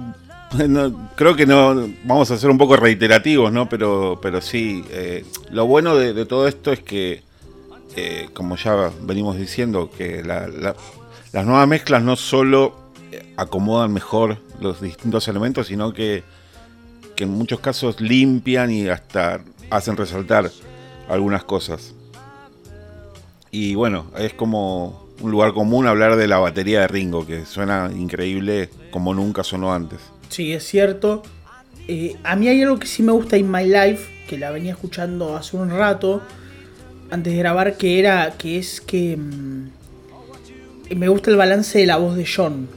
no, 0.69 1.11
creo 1.17 1.37
que 1.37 1.47
no 1.47 1.75
vamos 2.05 2.31
a 2.31 2.39
ser 2.39 2.51
un 2.51 2.59
poco 2.59 2.77
reiterativos, 2.77 3.53
¿no? 3.53 3.69
Pero, 3.69 4.19
pero 4.23 4.41
sí, 4.41 4.85
eh, 4.91 5.25
lo 5.51 5.67
bueno 5.67 5.97
de, 5.97 6.25
todo 6.27 6.49
esto 6.49 6.73
es 6.73 6.81
que, 6.81 7.23
eh, 7.97 8.29
como 8.33 8.57
ya 8.57 8.91
venimos 9.03 9.37
diciendo, 9.37 9.91
que 9.97 10.23
la- 10.23 10.49
las 11.33 11.45
nuevas 11.45 11.69
mezclas 11.69 12.03
no 12.03 12.17
solo 12.17 12.75
eh, 13.13 13.35
acomodan 13.37 13.93
mejor 13.93 14.39
los 14.61 14.81
distintos 14.81 15.29
elementos, 15.29 15.67
sino 15.67 15.93
que, 15.93 16.23
que 17.15 17.25
en 17.25 17.31
muchos 17.31 17.61
casos 17.61 18.01
limpian 18.01 18.71
y 18.71 18.89
hasta 18.89 19.41
hacen 19.71 19.97
resaltar 19.97 20.51
algunas 21.09 21.45
cosas. 21.45 21.95
Y 23.51 23.75
bueno, 23.75 24.07
es 24.19 24.35
como 24.35 25.07
un 25.21 25.31
lugar 25.31 25.53
común 25.55 25.87
hablar 25.87 26.17
de 26.17 26.27
la 26.27 26.39
batería 26.39 26.81
de 26.81 26.89
Ringo, 26.89 27.27
que 27.27 27.47
suena 27.47 27.91
increíble 27.97 28.69
como 28.91 29.15
nunca 29.15 29.45
sonó 29.45 29.73
antes. 29.73 30.01
Sí, 30.29 30.53
es 30.53 30.65
cierto. 30.65 31.23
Eh, 31.89 32.17
a 32.25 32.37
mí 32.37 32.49
hay 32.49 32.63
algo 32.63 32.79
que 32.79 32.87
sí 32.87 33.03
me 33.03 33.13
gusta 33.13 33.37
en 33.37 33.51
My 33.51 33.65
Life, 33.65 34.09
que 34.29 34.39
la 34.39 34.51
venía 34.51 34.73
escuchando 34.73 35.37
hace 35.37 35.57
un 35.57 35.71
rato, 35.71 36.23
antes 37.11 37.33
de 37.33 37.39
grabar, 37.39 37.77
que 37.77 37.99
era 37.99 38.35
que 38.37 38.59
es 38.59 38.81
que 38.81 39.17
mm, 39.17 39.69
me 40.97 41.09
gusta 41.09 41.31
el 41.31 41.37
balance 41.37 41.79
de 41.79 41.87
la 41.87 41.97
voz 41.97 42.17
de 42.17 42.27
John. 42.27 42.69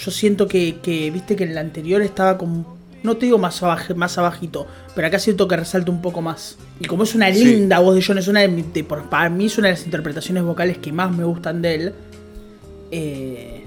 Yo 0.00 0.10
siento 0.10 0.46
que, 0.48 0.76
que 0.82 1.10
viste 1.10 1.36
que 1.36 1.44
en 1.44 1.54
la 1.54 1.60
anterior 1.60 2.00
estaba 2.02 2.38
como 2.38 2.78
no 3.02 3.16
te 3.16 3.26
digo 3.26 3.38
más, 3.38 3.62
más 3.94 4.18
abajito, 4.18 4.66
pero 4.94 5.06
acá 5.06 5.18
siento 5.18 5.46
que 5.46 5.56
resalta 5.56 5.90
un 5.90 6.02
poco 6.02 6.20
más. 6.20 6.58
Y 6.80 6.86
como 6.86 7.04
es 7.04 7.14
una 7.14 7.30
linda 7.30 7.78
voz 7.78 7.94
de 7.94 8.02
John, 8.04 8.18
es 8.18 8.28
una 8.28 8.40
de, 8.40 8.84
para 8.84 9.28
mí 9.28 9.46
es 9.46 9.58
una 9.58 9.68
de 9.68 9.74
las 9.74 9.84
interpretaciones 9.84 10.42
vocales 10.42 10.78
que 10.78 10.92
más 10.92 11.14
me 11.14 11.24
gustan 11.24 11.62
de 11.62 11.74
él. 11.74 11.92
Eh, 12.90 13.64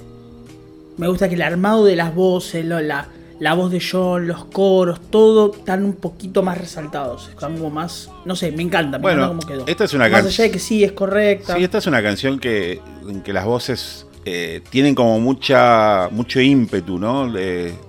me 1.02 1.08
gusta 1.08 1.28
que 1.28 1.34
el 1.34 1.42
armado 1.42 1.84
de 1.84 1.96
las 1.96 2.14
voces, 2.14 2.64
la, 2.64 3.08
la 3.40 3.54
voz 3.56 3.72
de 3.72 3.82
John, 3.82 4.28
los 4.28 4.46
coros, 4.46 5.02
todo 5.10 5.52
están 5.52 5.84
un 5.84 5.94
poquito 5.94 6.44
más 6.44 6.60
resaltados. 6.60 7.32
Como 7.40 7.72
más, 7.72 8.08
no 8.24 8.36
sé, 8.36 8.52
me 8.52 8.62
encanta. 8.62 9.00
Me 9.00 9.02
bueno, 9.02 9.24
encanta 9.24 9.48
cómo 9.48 9.48
quedó. 9.48 9.68
esta 9.68 9.86
es 9.86 9.96
una 9.96 10.04
canción. 10.04 10.26
Más 10.26 10.34
allá 10.36 10.44
de 10.44 10.52
que 10.52 10.60
sí 10.60 10.84
es 10.84 10.92
correcta. 10.92 11.56
Sí, 11.56 11.64
esta 11.64 11.80
es 11.80 11.88
una 11.88 12.04
canción 12.04 12.38
que, 12.38 12.82
en 13.10 13.22
que 13.22 13.34
las 13.34 13.46
voces 13.46 14.06
eh, 14.26 14.62
tienen 14.70 14.94
como 14.94 15.20
mucha 15.20 16.08
mucho 16.12 16.40
ímpetu, 16.40 17.00
¿no? 17.00 17.34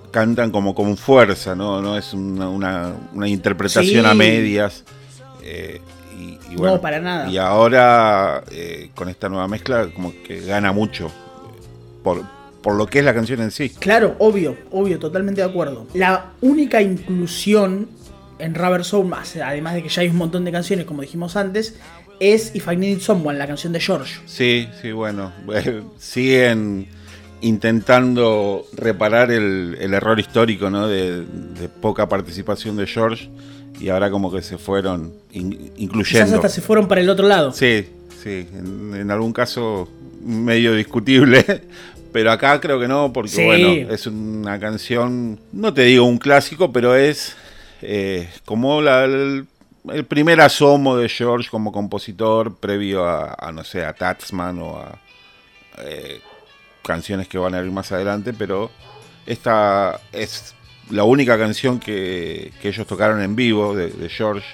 cantan 0.09 0.49
como 0.49 0.73
con 0.73 0.97
fuerza, 0.97 1.53
¿no? 1.53 1.83
No 1.83 1.95
es 1.95 2.15
una, 2.15 2.95
interpretación 3.27 4.07
a 4.07 4.15
medias. 4.15 4.85
Eh, 5.43 5.81
y, 6.19 6.55
no, 6.55 6.81
para 6.81 6.99
nada. 6.99 7.29
Y 7.29 7.37
ahora, 7.37 8.43
eh, 8.49 8.89
con 8.95 9.07
esta 9.07 9.29
nueva 9.29 9.47
mezcla, 9.47 9.87
como 9.93 10.11
que 10.23 10.41
gana 10.41 10.71
mucho. 10.71 11.11
Por, 12.03 12.23
por 12.63 12.75
lo 12.75 12.87
que 12.87 12.99
es 12.99 13.05
la 13.05 13.13
canción 13.13 13.41
en 13.41 13.51
sí. 13.51 13.69
Claro, 13.69 14.15
obvio, 14.17 14.57
obvio, 14.71 14.97
totalmente 14.97 15.41
de 15.41 15.47
acuerdo. 15.47 15.85
La 15.93 16.31
única 16.41 16.81
inclusión 16.81 17.89
en 18.39 18.55
Rubber 18.55 18.83
Soul, 18.83 19.07
más, 19.07 19.35
además 19.35 19.75
de 19.75 19.83
que 19.83 19.89
ya 19.89 20.01
hay 20.01 20.07
un 20.07 20.15
montón 20.15 20.45
de 20.45 20.51
canciones, 20.51 20.85
como 20.85 21.01
dijimos 21.01 21.35
antes, 21.35 21.75
es 22.19 22.55
If 22.55 22.67
I 22.71 22.77
Need 22.77 22.99
Someone, 22.99 23.37
la 23.37 23.47
canción 23.47 23.73
de 23.73 23.79
George. 23.79 24.21
Sí, 24.25 24.67
sí, 24.81 24.91
bueno. 24.91 25.31
siguen 25.99 26.87
intentando 27.41 28.65
reparar 28.73 29.29
el, 29.29 29.77
error 29.93 30.19
histórico 30.19 30.69
¿no? 30.69 30.87
de, 30.87 31.25
poca 31.81 32.07
participación 32.07 32.77
de 32.77 32.87
George 32.87 33.29
y 33.79 33.89
ahora 33.89 34.09
como 34.09 34.31
que 34.31 34.41
se 34.41 34.57
fueron 34.57 35.13
incluyendo. 35.33 36.03
Quizás 36.03 36.33
hasta 36.33 36.49
se 36.49 36.61
fueron 36.61 36.87
para 36.87 37.01
el 37.01 37.09
otro 37.09 37.27
lado. 37.27 37.51
Sí, 37.51 37.85
sí, 38.23 38.47
en, 38.53 39.11
algún 39.11 39.33
caso 39.33 39.89
medio 40.23 40.73
discutible, 40.73 41.63
pero 42.13 42.31
acá 42.31 42.61
creo 42.61 42.79
que 42.79 42.87
no, 42.87 43.11
porque 43.11 43.43
bueno, 43.43 43.93
es 43.93 44.07
una 44.07 44.59
canción, 44.59 45.39
no 45.51 45.73
te 45.73 45.83
digo 45.83 46.05
un 46.05 46.19
clásico, 46.19 46.71
pero 46.71 46.95
es 46.95 47.35
eh, 47.81 48.29
como 48.45 48.79
el, 48.79 49.47
primer 50.07 50.39
asomo 50.39 50.95
de 50.95 51.09
George 51.09 51.49
como 51.49 51.73
compositor 51.73 52.55
previo 52.55 53.05
a, 53.05 53.51
no 53.51 53.63
sé, 53.63 53.83
a 53.83 53.93
Tatsman 53.93 54.59
o 54.59 54.77
a... 54.77 54.99
Eh, 55.79 56.21
canciones 56.83 57.27
que 57.27 57.37
van 57.37 57.55
a 57.55 57.61
ir 57.61 57.71
más 57.71 57.91
adelante, 57.91 58.33
pero 58.33 58.69
esta 59.25 59.99
es 60.11 60.53
la 60.89 61.03
única 61.05 61.37
canción 61.37 61.79
que, 61.79 62.51
ellos 62.61 62.85
tocaron 62.85 63.21
en 63.21 63.35
vivo 63.35 63.75
de, 63.75 64.09
George, 64.09 64.45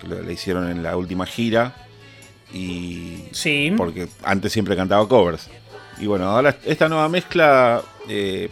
que 0.00 0.08
le, 0.08 0.32
hicieron 0.32 0.70
en 0.70 0.82
la 0.82 0.96
última 0.96 1.26
gira. 1.26 1.74
Y 2.52 3.24
sí. 3.32 3.74
porque 3.76 4.08
antes 4.22 4.52
siempre 4.52 4.74
cantaba 4.74 5.06
covers. 5.06 5.50
Y 6.00 6.06
bueno, 6.06 6.26
ahora 6.26 6.56
esta 6.64 6.88
nueva 6.88 7.08
mezcla 7.08 7.82
eh, 8.08 8.50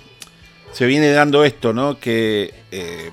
se 0.72 0.86
viene 0.86 1.10
dando 1.12 1.44
esto, 1.44 1.72
¿no? 1.72 1.98
Que 1.98 2.52
eh, 2.70 3.10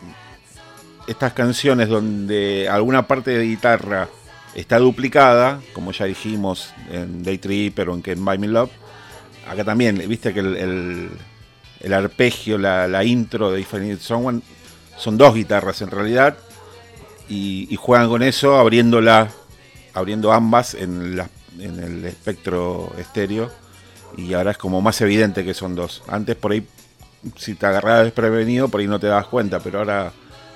estas 1.07 1.34
canciones 1.34 1.89
donde 1.89 2.68
alguna 2.69 3.07
parte 3.07 3.31
de 3.31 3.45
guitarra 3.45 4.10
está 4.55 4.80
duplicada, 4.80 5.61
como 5.73 5.91
ya 5.91 6.05
dijimos 6.05 6.73
en 6.91 7.23
Day 7.23 7.38
Tripper 7.38 7.89
o 7.89 7.95
en 7.95 8.01
Can 8.01 8.26
Buy 8.26 8.38
Me 8.38 8.47
Love, 8.47 8.72
acá 9.47 9.64
también, 9.64 10.03
viste 10.07 10.34
que 10.34 10.39
el, 10.39 11.10
el, 11.80 11.93
arpegio, 11.93 12.57
la, 12.57 13.03
intro 13.03 13.51
de 13.51 13.61
If 13.61 13.73
I 13.73 13.77
Need 13.77 13.99
Someone 13.99 14.41
son 14.97 15.18
dos 15.18 15.34
guitarras 15.35 15.81
en 15.81 15.91
realidad 15.91 16.38
y, 17.30 17.76
juegan 17.77 18.10
con 18.10 18.23
eso 18.23 18.57
abriéndola, 18.57 19.30
abriendo 19.93 20.31
ambas 20.31 20.73
en, 20.73 21.18
la, 21.18 21.30
en 21.60 21.80
el 21.80 22.05
espectro 22.05 22.93
estéreo 22.97 23.62
y 24.18 24.34
ahora 24.34 24.52
es 24.52 24.57
como 24.57 24.81
más 24.81 24.99
evidente 25.02 25.44
que 25.44 25.53
son 25.53 25.76
dos. 25.76 26.03
Antes 26.07 26.35
por 26.35 26.52
ahí, 26.52 26.65
si 27.35 27.56
te 27.56 27.65
agarrabas 27.65 28.06
desprevenido, 28.06 28.69
por 28.69 28.81
ahí 28.81 28.88
no 28.88 28.99
te 28.99 29.07
dabas 29.07 29.27
cuenta, 29.27 29.60
pero 29.60 29.80
ahora 29.80 30.11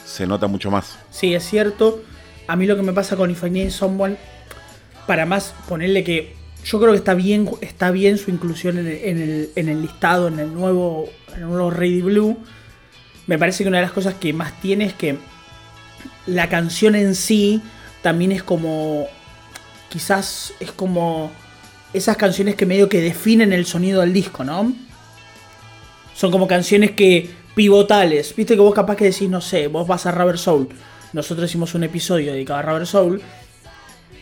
se 0.06 0.26
nota 0.26 0.48
mucho 0.48 0.72
más. 0.72 0.98
Sí, 1.12 1.34
es 1.34 1.44
cierto. 1.44 2.02
A 2.48 2.56
mí 2.56 2.66
lo 2.66 2.76
que 2.76 2.82
me 2.82 2.94
pasa 2.94 3.16
con 3.16 3.30
If 3.30 3.44
I 3.44 3.50
Need 3.50 3.72
Someone, 3.72 4.18
para 5.06 5.26
más 5.26 5.54
ponerle 5.68 6.04
que 6.04 6.36
yo 6.64 6.80
creo 6.80 6.92
que 6.92 6.98
está 6.98 7.14
bien, 7.14 7.50
está 7.62 7.92
bien 7.92 8.18
su 8.18 8.30
inclusión 8.30 8.78
en 8.78 8.88
el, 9.56 9.82
listado, 9.82 10.28
en 10.28 10.40
el 10.40 10.54
nuevo, 10.54 11.10
en 11.30 11.44
el 11.44 11.48
nuevo 11.48 11.72
Ready 11.72 12.02
Blue. 12.02 12.38
Me 13.26 13.38
parece 13.38 13.64
que 13.64 13.70
una 13.70 13.78
de 13.78 13.84
las 13.84 13.94
cosas 13.94 14.16
que 14.16 14.34
más 14.34 14.60
tiene 14.60 14.86
es 14.86 14.94
que 14.94 15.18
la 16.26 16.50
canción 16.50 16.96
en 16.96 17.16
sí 17.16 17.62
también 18.02 18.32
es 18.32 18.44
como. 18.44 19.08
Quizás 19.90 20.54
es 20.60 20.72
como. 20.72 21.32
Esas 21.94 22.18
canciones 22.18 22.56
que 22.56 22.66
medio 22.66 22.90
que 22.90 23.02
definen 23.02 23.54
el 23.54 23.66
sonido 23.66 24.02
del 24.02 24.14
disco, 24.14 24.44
¿no? 24.44 24.74
Son 26.14 26.32
como 26.32 26.48
canciones 26.48 26.92
que. 26.92 27.30
pivotales. 27.56 28.36
Viste 28.36 28.56
que 28.56 28.62
vos 28.62 28.74
capaz 28.74 28.96
que 28.96 29.06
decís, 29.06 29.30
no 29.30 29.42
sé, 29.42 29.68
vos 29.68 29.88
vas 29.88 30.06
a 30.06 30.12
Rubber 30.12 30.38
Soul. 30.38 30.70
Nosotros 31.14 31.50
hicimos 31.50 31.74
un 31.76 31.84
episodio 31.84 32.34
dedicado 32.34 32.60
a 32.60 32.62
Rubber 32.64 32.86
Soul. 32.86 33.22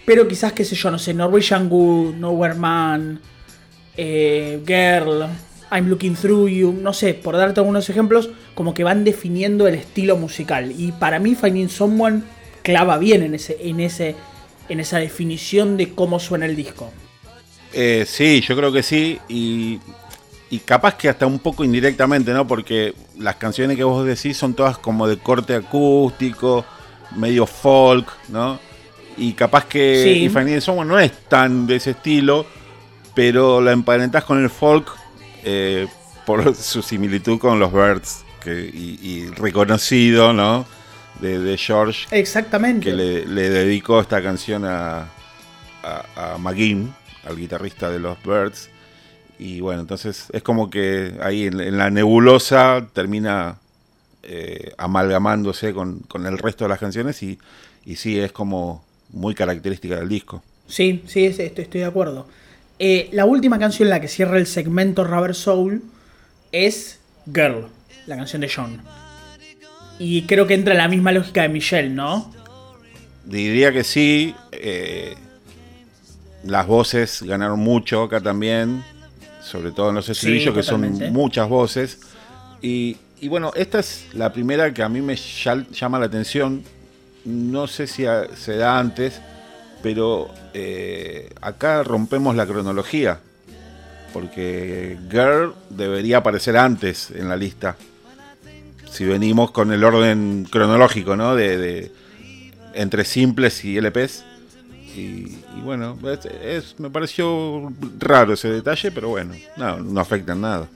Pero 0.05 0.27
quizás, 0.27 0.53
qué 0.53 0.63
sé 0.63 0.75
yo, 0.75 0.91
no 0.91 0.99
sé, 0.99 1.13
Norwegian 1.13 1.67
Wood, 1.71 2.15
Nowhere 2.15 2.53
Man, 2.53 3.19
eh, 3.97 4.61
Girl, 4.65 5.25
I'm 5.71 5.87
Looking 5.87 6.15
Through 6.15 6.49
You, 6.49 6.73
no 6.73 6.93
sé, 6.93 7.15
por 7.15 7.35
darte 7.35 7.59
algunos 7.59 7.89
ejemplos, 7.89 8.29
como 8.53 8.73
que 8.73 8.83
van 8.83 9.03
definiendo 9.03 9.67
el 9.67 9.75
estilo 9.75 10.15
musical. 10.15 10.71
Y 10.77 10.91
para 10.91 11.19
mí 11.19 11.33
Finding 11.33 11.69
Someone 11.69 12.21
clava 12.61 12.97
bien 12.97 13.23
en, 13.23 13.35
ese, 13.35 13.57
en, 13.61 13.79
ese, 13.79 14.15
en 14.69 14.79
esa 14.79 14.99
definición 14.99 15.75
de 15.77 15.89
cómo 15.93 16.19
suena 16.19 16.45
el 16.45 16.55
disco. 16.55 16.91
Eh, 17.75 18.05
sí, 18.07 18.41
yo 18.41 18.55
creo 18.55 18.71
que 18.71 18.81
sí. 18.81 19.19
Y, 19.27 19.79
y 20.49 20.59
capaz 20.59 20.95
que 20.95 21.09
hasta 21.09 21.27
un 21.27 21.39
poco 21.39 21.63
indirectamente, 21.63 22.33
¿no? 22.33 22.47
Porque 22.47 22.93
las 23.19 23.35
canciones 23.35 23.75
que 23.77 23.83
vos 23.83 24.05
decís 24.05 24.37
son 24.37 24.53
todas 24.53 24.77
como 24.77 25.07
de 25.07 25.17
corte 25.17 25.53
acústico, 25.53 26.65
medio 27.15 27.45
folk, 27.45 28.07
¿no? 28.29 28.59
Y 29.17 29.33
capaz 29.33 29.65
que 29.65 30.01
sí. 30.03 30.25
If 30.25 30.35
I 30.35 30.85
no 30.85 30.99
es 30.99 31.11
tan 31.27 31.67
de 31.67 31.75
ese 31.77 31.91
estilo, 31.91 32.45
pero 33.13 33.61
la 33.61 33.71
emparentás 33.71 34.23
con 34.23 34.41
el 34.41 34.49
folk 34.49 34.89
eh, 35.43 35.87
por 36.25 36.55
su 36.55 36.81
similitud 36.81 37.39
con 37.39 37.59
los 37.59 37.71
Birds 37.71 38.23
que, 38.41 38.51
y, 38.51 39.27
reconocido, 39.35 40.33
¿no? 40.33 40.65
De, 41.19 41.57
George. 41.57 42.07
Exactamente. 42.11 42.89
Que 42.89 42.93
le, 42.93 43.49
dedicó 43.49 44.01
esta 44.01 44.21
canción 44.21 44.65
a, 44.65 45.07
a, 45.83 46.37
McGinn, 46.37 46.93
al 47.25 47.37
guitarrista 47.37 47.89
de 47.89 47.99
los 47.99 48.21
Birds. 48.23 48.69
Y 49.37 49.59
bueno, 49.59 49.81
entonces 49.81 50.27
es 50.31 50.43
como 50.43 50.69
que 50.69 51.15
ahí 51.21 51.47
en, 51.47 51.77
la 51.77 51.89
nebulosa 51.89 52.87
termina 52.93 53.57
eh, 54.23 54.71
amalgamándose 54.77 55.73
con, 55.73 55.99
con, 55.99 56.25
el 56.25 56.37
resto 56.37 56.65
de 56.65 56.69
las 56.69 56.79
canciones 56.79 57.21
y, 57.21 57.37
y 57.85 57.97
sí, 57.97 58.19
es 58.19 58.31
como 58.31 58.83
muy 59.09 59.35
característica 59.35 59.97
del 59.97 60.09
disco. 60.09 60.41
Sí, 60.67 61.03
sí, 61.07 61.25
estoy, 61.25 61.45
estoy 61.57 61.81
de 61.81 61.85
acuerdo. 61.85 62.27
Eh, 62.79 63.09
la 63.11 63.25
última 63.25 63.59
canción 63.59 63.87
en 63.87 63.91
la 63.91 64.01
que 64.01 64.07
cierra 64.07 64.37
el 64.37 64.47
segmento 64.47 65.03
Rubber 65.03 65.35
Soul 65.35 65.83
es 66.51 66.99
Girl, 67.25 67.67
la 68.05 68.17
canción 68.17 68.41
de 68.41 68.51
John. 68.53 68.81
Y 69.99 70.23
creo 70.23 70.45
que 70.47 70.55
entra 70.55 70.73
en 70.73 70.79
la 70.79 70.87
misma 70.87 71.11
lógica 71.11 71.43
de 71.43 71.49
Michelle, 71.49 71.89
¿no? 71.89 72.33
Diría 73.23 73.71
que 73.71 73.83
sí. 73.83 74.35
Eh, 74.51 75.15
las 76.45 76.67
voces 76.67 77.23
ganaron 77.23 77.59
mucho 77.59 78.03
acá 78.03 78.21
también, 78.21 78.83
sobre 79.41 79.71
todo 79.71 79.89
en 79.89 79.95
los 79.95 80.09
estribillos, 80.09 80.53
que 80.53 80.63
son 80.63 81.11
muchas 81.11 81.49
voces. 81.49 81.99
Y, 82.61 82.97
y, 83.19 83.27
bueno, 83.27 83.51
esta 83.55 83.79
es 83.79 84.07
la 84.13 84.31
primera 84.31 84.73
que 84.73 84.83
a 84.83 84.89
mí 84.89 85.01
me 85.01 85.15
llama 85.15 85.99
la 85.99 86.05
atención 86.05 86.63
no 87.25 87.67
sé 87.67 87.87
si 87.87 88.05
se 88.35 88.55
da 88.55 88.79
antes, 88.79 89.19
pero 89.81 90.29
eh, 90.53 91.29
acá 91.41 91.83
rompemos 91.83 92.35
la 92.35 92.45
cronología, 92.45 93.19
porque 94.13 94.97
Girl 95.09 95.53
debería 95.69 96.17
aparecer 96.17 96.55
antes 96.55 97.11
en 97.11 97.27
la 97.27 97.35
lista, 97.35 97.75
si 98.89 99.05
venimos 99.05 99.51
con 99.51 99.73
el 99.73 99.83
orden 99.83 100.47
cronológico, 100.49 101.15
¿no? 101.15 101.35
De, 101.35 101.91
entre 102.73 103.03
simples 103.03 103.65
y 103.65 103.77
LPs. 103.79 104.23
Y, 104.95 105.37
bueno, 105.63 105.97
es, 106.43 106.79
me 106.79 106.89
pareció 106.89 107.71
raro 107.99 108.33
ese 108.33 108.49
detalle, 108.49 108.91
pero 108.91 109.09
bueno, 109.09 109.33
no, 109.57 109.77
no 109.77 109.99
afecta 109.99 110.33
en 110.33 110.41
nada. 110.41 110.67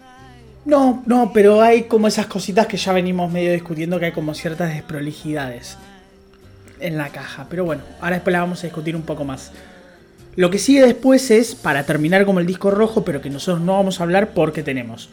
No, 0.66 1.04
no, 1.06 1.32
pero 1.34 1.62
hay 1.62 1.84
como 1.84 2.08
esas 2.08 2.28
cositas 2.28 2.68
que 2.68 2.78
ya 2.78 2.94
venimos 2.94 3.32
medio 3.32 3.54
discutiendo 3.54 4.00
que 4.00 4.08
hay 4.08 4.12
como 4.12 4.34
ciertas 4.34 4.74
desprolijidades 4.74 5.78
en 6.80 6.98
la 6.98 7.10
caja. 7.10 7.48
Pero 7.50 7.66
bueno, 7.66 7.82
ahora 8.02 8.18
después 8.18 8.34
la 8.34 8.42
vamos 8.42 8.60
a 8.60 8.68
discutir 8.68 8.96
un 8.96 9.04
poco 9.04 9.24
más. 9.24 9.52
Lo 10.36 10.50
que 10.50 10.60
sigue 10.60 10.82
después 10.82 11.32
es, 11.32 11.56
para 11.56 11.86
terminar 11.86 12.26
como 12.26 12.40
el 12.40 12.46
disco 12.46 12.72
rojo, 12.72 13.04
pero 13.04 13.22
que 13.22 13.30
nosotros 13.30 13.62
no 13.64 13.74
vamos 13.74 14.00
a 14.00 14.04
hablar 14.04 14.34
porque 14.34 14.64
tenemos 14.64 15.10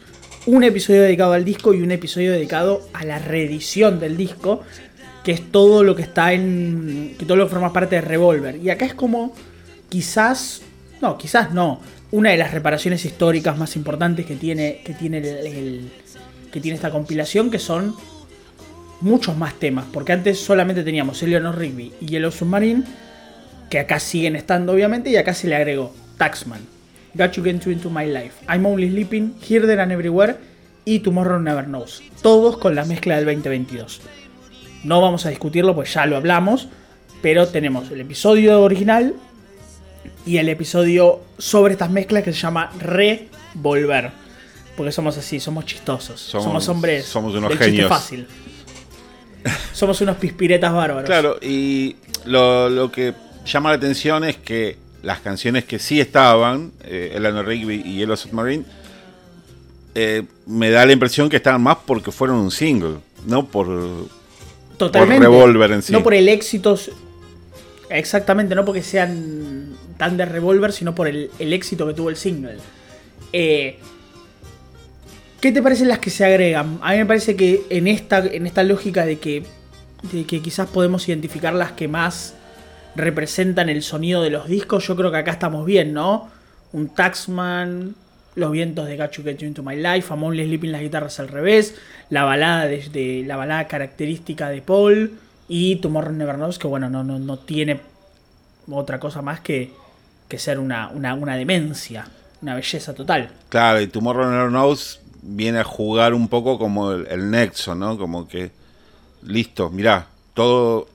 un 0.47 0.63
episodio 0.63 1.01
dedicado 1.01 1.33
al 1.33 1.43
disco 1.43 1.73
y 1.73 1.81
un 1.81 1.91
episodio 1.91 2.31
dedicado 2.31 2.81
a 2.93 3.03
la 3.03 3.19
reedición 3.19 3.99
del 3.99 4.15
disco, 4.15 4.63
que 5.27 5.33
es 5.33 5.51
todo 5.51 5.83
lo 5.83 5.93
que 5.93 6.03
está 6.03 6.31
en. 6.31 7.13
que 7.19 7.25
todo 7.25 7.35
lo 7.35 7.47
que 7.47 7.51
forma 7.51 7.73
parte 7.73 7.95
de 7.95 8.01
Revolver. 8.01 8.55
Y 8.63 8.69
acá 8.69 8.85
es 8.85 8.93
como, 8.93 9.33
quizás, 9.89 10.61
no, 11.01 11.17
quizás 11.17 11.51
no, 11.51 11.81
una 12.11 12.29
de 12.29 12.37
las 12.37 12.53
reparaciones 12.53 13.03
históricas 13.03 13.57
más 13.57 13.75
importantes 13.75 14.25
que 14.25 14.37
tiene, 14.37 14.79
que 14.85 14.93
tiene, 14.93 15.17
el, 15.17 15.91
que 16.49 16.61
tiene 16.61 16.77
esta 16.77 16.91
compilación, 16.91 17.51
que 17.51 17.59
son 17.59 17.93
muchos 19.01 19.35
más 19.35 19.55
temas, 19.55 19.83
porque 19.91 20.13
antes 20.13 20.39
solamente 20.39 20.85
teníamos 20.85 21.21
Eleanor 21.21 21.57
Rigby 21.57 21.91
y 21.99 22.05
Yellow 22.05 22.31
Submarine, 22.31 22.85
que 23.69 23.79
acá 23.79 23.99
siguen 23.99 24.37
estando 24.37 24.71
obviamente, 24.71 25.09
y 25.09 25.17
acá 25.17 25.33
se 25.33 25.49
le 25.49 25.57
agregó 25.57 25.93
Taxman, 26.17 26.61
Got 27.15 27.33
You 27.33 27.43
Get 27.43 27.67
Into 27.67 27.89
My 27.89 28.05
Life, 28.05 28.45
I'm 28.47 28.65
Only 28.65 28.89
Sleeping, 28.89 29.35
Here, 29.45 29.67
There 29.67 29.81
and 29.81 29.91
Everywhere 29.91 30.37
y 30.85 30.99
Tomorrow 30.99 31.41
Never 31.41 31.65
Knows, 31.65 32.01
todos 32.21 32.57
con 32.59 32.75
la 32.75 32.85
mezcla 32.85 33.17
del 33.17 33.25
2022. 33.25 33.99
No 34.83 35.01
vamos 35.01 35.25
a 35.25 35.29
discutirlo, 35.29 35.75
pues 35.75 35.93
ya 35.93 36.05
lo 36.05 36.17
hablamos. 36.17 36.67
Pero 37.21 37.47
tenemos 37.47 37.89
el 37.91 38.01
episodio 38.01 38.61
original 38.61 39.15
y 40.25 40.37
el 40.37 40.49
episodio 40.49 41.21
sobre 41.37 41.73
estas 41.73 41.89
mezclas 41.89 42.23
que 42.23 42.33
se 42.33 42.39
llama 42.39 42.71
Revolver. 42.79 44.11
Porque 44.75 44.91
somos 44.91 45.17
así, 45.17 45.39
somos 45.39 45.65
chistosos. 45.65 46.19
Somos, 46.19 46.69
hombres. 46.69 47.05
Somos 47.05 47.33
unos 47.33 47.55
genios. 47.57 47.89
fácil. 47.89 48.27
somos 49.73 49.99
unos 50.01 50.17
pispiretas 50.17 50.71
bárbaros. 50.71 51.05
Claro, 51.05 51.37
y 51.41 51.95
lo, 52.25 52.91
que 52.91 53.13
llama 53.45 53.69
la 53.69 53.77
atención 53.77 54.23
es 54.23 54.37
que 54.37 54.77
las 55.01 55.19
canciones 55.21 55.65
que 55.65 55.79
sí 55.79 55.99
estaban, 55.99 56.71
eh, 56.83 57.13
Eleanor 57.15 57.47
Rigby 57.47 57.81
y 57.83 57.95
Yellow 57.95 58.17
Submarine, 58.17 58.65
eh, 59.95 60.23
me 60.45 60.69
da 60.69 60.85
la 60.85 60.93
impresión 60.93 61.29
que 61.29 61.37
estaban 61.37 61.61
más 61.63 61.77
porque 61.85 62.11
fueron 62.11 62.37
un 62.37 62.51
single, 62.51 62.97
no 63.25 63.47
por, 63.47 63.67
Totalmente. 64.77 65.25
Revolver 65.25 65.71
en 65.71 65.81
sí. 65.81 65.91
No 65.91 66.03
por 66.03 66.13
el 66.13 66.29
éxito. 66.29 66.77
Exactamente, 67.89 68.53
no 68.55 68.65
porque 68.65 68.83
sean 68.83 69.75
tan 69.97 70.17
de 70.17 70.25
Revolver, 70.25 70.71
sino 70.71 70.93
por 70.93 71.07
el, 71.07 71.29
éxito 71.39 71.87
que 71.87 71.93
tuvo 71.93 72.09
el 72.09 72.15
single. 72.15 72.57
Eh, 73.33 73.79
¿Qué 75.41 75.51
te 75.51 75.61
parecen 75.61 75.87
las 75.87 75.99
que 75.99 76.09
se 76.09 76.25
agregan? 76.25 76.79
A 76.81 76.91
mí 76.91 76.97
me 76.97 77.05
parece 77.05 77.35
que 77.35 77.65
en 77.69 77.87
esta, 77.87 78.19
en 78.19 78.47
esta 78.47 78.63
lógica 78.63 79.05
de 79.05 79.19
que, 79.19 79.43
de 80.11 80.25
que 80.25 80.41
quizás 80.41 80.67
podemos 80.67 81.07
identificar 81.07 81.53
las 81.53 81.73
que 81.73 81.87
más 81.87 82.33
representan 82.95 83.69
el 83.69 83.83
sonido 83.83 84.23
de 84.23 84.31
los 84.31 84.47
discos, 84.47 84.87
yo 84.87 84.95
creo 84.95 85.11
que 85.11 85.17
acá 85.17 85.31
estamos 85.31 85.65
bien, 85.65 85.93
¿no? 85.93 86.29
Un 86.73 86.89
Taxman, 86.89 87.95
los 88.37 88.51
vientos 88.51 88.87
de 88.87 88.97
You 88.97 89.23
Get 89.23 89.39
You 89.39 89.47
Into 89.47 89.63
My 89.63 89.75
Life, 89.75 90.13
I'm 90.13 90.23
Only 90.23 90.45
Sleeping 90.45 90.71
las 90.71 90.81
guitarras 90.81 91.19
al 91.19 91.27
revés, 91.27 91.73
la 92.11 92.23
balada 92.23 92.67
de, 92.67 93.23
la 93.25 93.35
balada 93.35 93.67
característica 93.67 94.49
de 94.49 94.61
Paul 94.61 95.13
y 95.47 95.77
Tomorrow 95.77 96.13
Never 96.13 96.35
Knows, 96.35 96.59
que 96.59 96.67
bueno, 96.67 96.87
no, 96.87 97.03
no, 97.03 97.17
no 97.17 97.39
tiene 97.39 97.81
otra 98.69 98.99
cosa 98.99 99.23
más 99.23 99.39
que, 99.39 99.71
que 100.27 100.37
ser 100.37 100.59
una, 100.59 100.89
una, 100.89 101.35
demencia, 101.35 102.07
una 102.43 102.53
belleza 102.53 102.93
total. 102.93 103.31
Claro, 103.49 103.81
y 103.81 103.87
Tomorrow 103.87 104.29
Never 104.29 104.49
Knows 104.49 104.99
viene 105.23 105.59
a 105.59 105.63
jugar 105.63 106.13
un 106.13 106.27
poco 106.27 106.59
como 106.59 106.91
el, 106.91 107.31
nexo, 107.31 107.73
¿no? 107.73 107.97
Como 107.97 108.27
que, 108.27 108.51
listo, 109.23 109.71
mirá, 109.71 110.09
todo, 110.35 110.87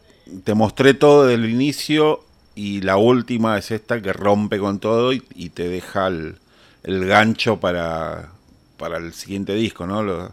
te 0.44 0.55
mostré 0.55 0.94
todo 0.94 1.27
desde 1.27 1.43
el 1.43 1.51
inicio 1.51 2.24
y 2.55 2.82
la 2.82 2.98
última 2.98 3.59
es 3.59 3.73
esta 3.73 4.01
que 4.01 4.12
rompe 4.12 4.60
con 4.60 4.78
todo 4.78 5.12
y 5.12 5.20
te 5.48 5.69
deja 5.69 6.06
el, 6.06 6.36
el 6.85 7.07
gancho 7.07 7.61
para, 7.61 8.31
para 8.77 8.99
el 8.99 9.13
siguiente 9.13 9.55
disco, 9.55 9.87
¿no? 9.87 10.03
Lo, 10.03 10.33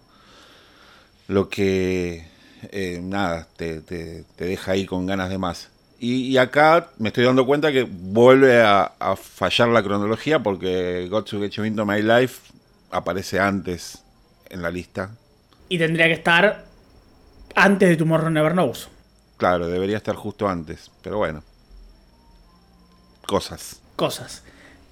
lo 1.28 1.50
que, 1.50 2.28
eh, 2.72 3.00
nada, 3.02 3.48
te, 3.56 3.82
te, 3.82 4.26
deja 4.38 4.72
ahí 4.72 4.86
con 4.86 5.06
ganas 5.06 5.30
de 5.30 5.38
más. 5.38 5.70
Y, 6.02 6.38
acá 6.38 6.92
me 6.98 7.10
estoy 7.10 7.26
dando 7.26 7.46
cuenta 7.46 7.74
que 7.74 7.84
vuelve 7.84 8.62
a, 8.62 8.94
fallar 9.22 9.68
la 9.68 9.84
cronología 9.84 10.40
porque 10.40 11.08
Got 11.10 11.30
to 11.30 11.42
Get 11.42 11.52
You 11.52 11.66
Into 11.66 11.86
My 11.86 12.02
Life 12.02 12.54
aparece 12.90 13.40
antes 13.40 14.02
en 14.50 14.62
la 14.62 14.72
lista. 14.72 15.12
Y 15.68 15.78
tendría 15.78 16.08
que 16.08 16.14
estar 16.14 16.66
antes 17.54 17.90
de 17.90 17.98
Tomorrow 17.98 18.30
Never 18.30 18.54
Knows. 18.54 18.90
Claro, 19.38 19.68
debería 19.68 19.98
estar 19.98 20.16
justo 20.16 20.48
antes, 20.48 20.90
pero 21.02 21.18
bueno. 21.18 21.44
Cosas. 23.28 23.82
Cosas. 23.96 24.44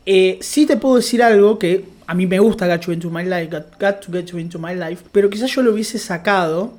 Eh, 0.09 0.37
sí 0.39 0.65
te 0.65 0.77
puedo 0.77 0.95
decir 0.95 1.21
algo 1.21 1.59
que 1.59 1.83
a 2.07 2.13
mí 2.13 2.25
me 2.25 2.39
gusta 2.39 2.65
Got, 2.65 2.87
into 2.87 3.09
my 3.09 3.25
life, 3.25 3.49
got, 3.77 3.99
to 3.99 4.11
Get 4.11 4.27
You 4.27 4.39
Into 4.39 4.57
My 4.57 4.73
Life, 4.73 5.03
pero 5.11 5.29
quizás 5.29 5.53
yo 5.53 5.61
lo 5.61 5.73
hubiese 5.73 5.99
sacado 5.99 6.77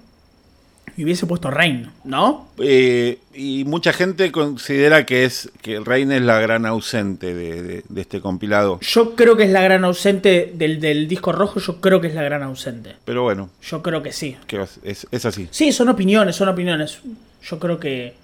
y 0.96 1.04
hubiese 1.04 1.26
puesto 1.26 1.50
Rain, 1.50 1.90
¿no? 2.04 2.48
Eh, 2.58 3.18
y 3.34 3.64
mucha 3.66 3.92
gente 3.92 4.32
considera 4.32 5.04
que 5.04 5.26
es 5.26 5.50
que 5.60 5.78
Rain 5.78 6.10
es 6.10 6.22
la 6.22 6.40
gran 6.40 6.64
ausente 6.64 7.34
de, 7.34 7.84
este 7.94 8.22
compilado. 8.22 8.80
Yo 8.80 9.14
creo 9.14 9.36
que 9.36 9.44
es 9.44 9.50
la 9.50 9.60
gran 9.60 9.84
ausente 9.84 10.50
del, 10.56 11.06
disco 11.06 11.30
rojo, 11.30 11.60
yo 11.60 11.82
creo 11.82 12.00
que 12.00 12.08
es 12.08 12.14
la 12.14 12.22
gran 12.22 12.42
ausente. 12.42 12.96
Pero 13.04 13.22
bueno. 13.22 13.50
Yo 13.62 13.82
creo 13.82 14.02
que 14.02 14.12
sí. 14.12 14.36
Que 14.46 14.62
es, 14.82 15.06
es, 15.10 15.24
así. 15.26 15.48
Sí, 15.50 15.70
son 15.70 15.90
opiniones, 15.90 16.34
son 16.34 16.48
opiniones. 16.48 17.00
Yo 17.42 17.58
creo 17.58 17.78
que, 17.78 18.14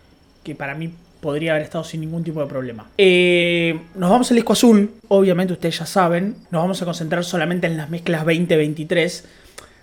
que 0.42 0.54
para 0.54 0.74
mí 0.74 0.90
podría 1.24 1.52
haber 1.52 1.62
estado 1.62 1.84
sin 1.84 2.02
ningún 2.02 2.22
tipo 2.22 2.40
de 2.40 2.46
problema. 2.46 2.90
Eh, 2.98 3.80
nos 3.94 4.10
vamos 4.10 4.30
al 4.30 4.34
disco 4.34 4.52
azul, 4.52 4.90
obviamente 5.08 5.54
ustedes 5.54 5.78
ya 5.78 5.86
saben, 5.86 6.36
nos 6.50 6.60
vamos 6.60 6.82
a 6.82 6.84
concentrar 6.84 7.24
solamente 7.24 7.66
en 7.66 7.78
las 7.78 7.88
mezclas 7.88 8.26
2023, 8.26 9.24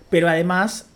pero 0.08 0.28
además, 0.28 0.86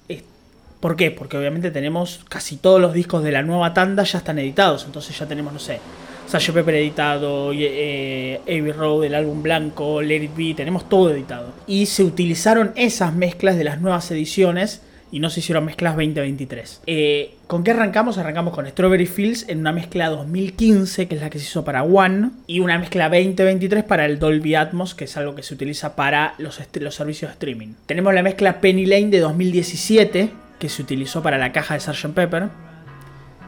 ¿por 0.79 0.95
qué? 0.95 1.11
Porque 1.11 1.37
obviamente 1.37 1.73
tenemos 1.73 2.25
casi 2.29 2.59
todos 2.59 2.81
los 2.81 2.95
discos 2.95 3.25
de 3.25 3.33
la 3.33 3.43
nueva 3.43 3.75
tanda 3.75 4.05
ya 4.05 4.19
están 4.19 4.39
editados, 4.39 4.85
entonces 4.85 5.19
ya 5.19 5.27
tenemos, 5.27 5.53
no 5.53 5.59
sé, 5.59 5.81
Sgt. 6.29 6.53
Pepper 6.53 6.77
editado, 6.77 7.51
eh, 7.53 8.41
Abbey 8.45 8.71
Road, 8.71 9.03
el 9.05 9.17
álbum 9.17 9.43
blanco, 9.43 10.01
Let 10.01 10.23
It 10.23 10.37
Be, 10.37 10.55
tenemos 10.55 10.89
todo 10.89 11.11
editado. 11.11 11.53
Y 11.67 11.87
se 11.87 12.05
utilizaron 12.05 12.71
esas 12.77 13.13
mezclas 13.13 13.57
de 13.57 13.65
las 13.65 13.81
nuevas 13.81 14.09
ediciones 14.13 14.81
y 15.11 15.21
no 15.21 15.31
se 15.31 15.41
hicieron 15.41 15.65
mezclas 15.65 15.95
2023. 15.95 16.83
Eh, 16.87 17.37
¿Con 17.47 17.63
qué 17.63 17.71
arrancamos? 17.71 18.19
Arrancamos 18.19 18.53
con 18.55 18.67
Strawberry 18.67 19.07
Fields 19.07 19.49
en 19.49 19.61
una 19.61 19.73
mezcla 19.73 20.09
2015, 20.09 21.07
que 21.07 21.15
es 21.15 21.21
la 21.21 21.31
que 21.31 21.39
se 21.39 21.45
hizo 21.45 21.65
para 21.65 21.85
One, 21.85 22.31
y 22.47 22.61
una 22.61 22.79
mezcla 22.79 23.09
2023 23.09 23.85
para 23.85 24.05
el 24.07 24.19
Dolby 24.19 24.57
Atmos, 24.57 24.95
que 24.95 25.05
es 25.05 25.17
algo 25.17 25.35
que 25.35 25.43
se 25.43 25.55
utiliza 25.55 25.95
para 25.95 26.35
los, 26.39 26.61
los 26.75 26.95
servicios 26.95 27.31
de 27.31 27.33
streaming. 27.35 27.75
Tenemos 27.87 28.15
la 28.15 28.23
mezcla 28.23 28.61
Penny 28.61 28.87
Lane 28.87 29.09
de 29.09 29.21
2017, 29.21 30.31
que 30.59 30.69
se 30.69 30.83
utilizó 30.83 31.23
para 31.23 31.39
la 31.39 31.53
caja 31.53 31.75
de 31.75 31.81
Sgt. 31.81 32.15
Pepper. 32.15 32.49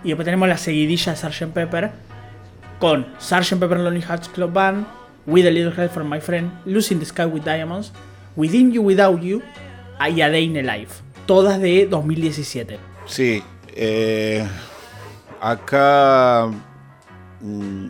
Y 0.05 0.09
después 0.09 0.25
tenemos 0.25 0.49
la 0.49 0.59
seguidilla 0.59 1.13
de 1.13 1.19
Sgt. 1.19 1.53
Pepper 1.53 1.91
con 2.79 3.07
Sgt. 3.19 3.59
Pepper 3.59 3.81
Lonely 3.81 4.03
Hearts 4.03 4.29
Club 4.29 4.53
Band, 4.53 4.87
With 5.27 5.47
a 5.47 5.51
Little 5.51 5.75
Help 5.77 5.93
from 5.93 6.09
My 6.09 6.21
Friend, 6.21 6.51
Losing 6.65 7.01
the 7.01 7.05
Sky 7.05 7.25
with 7.25 7.43
Diamonds, 7.43 7.93
Within 8.37 8.73
You 8.73 8.83
Without 8.83 9.21
You 9.21 9.43
y 10.01 10.23
A 10.23 10.31
Day 10.31 10.45
in 10.45 10.65
Life 10.65 11.08
todas 11.29 11.61
de 11.61 11.87
2017. 11.87 12.79
Sí, 13.05 13.45
eh, 13.77 14.49
acá, 15.43 16.49
mm, 17.41 17.89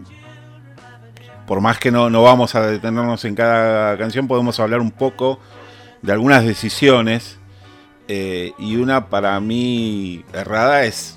por 1.47 1.61
más 1.61 1.79
que 1.79 1.93
no, 1.93 2.11
no 2.11 2.25
vamos 2.25 2.57
a 2.57 2.67
detenernos 2.67 3.25
en 3.25 3.37
cada 3.37 3.97
canción, 3.97 4.27
podemos 4.27 4.59
hablar 4.59 4.81
un 4.81 4.91
poco 4.91 5.39
de 6.03 6.13
algunas 6.13 6.45
decisiones. 6.45 7.39
Eh, 8.09 8.53
y 8.59 8.75
una 8.75 9.09
para 9.09 9.39
mí 9.39 10.25
errada 10.33 10.85
es 10.85 11.17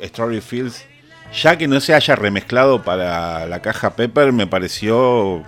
Story 0.00 0.40
Fields. 0.40 0.84
Ya 1.32 1.56
que 1.56 1.68
no 1.68 1.78
se 1.80 1.94
haya 1.94 2.16
remezclado 2.16 2.82
para 2.82 3.46
la 3.46 3.62
caja 3.62 3.94
Pepper, 3.94 4.32
me 4.32 4.48
pareció 4.48 5.44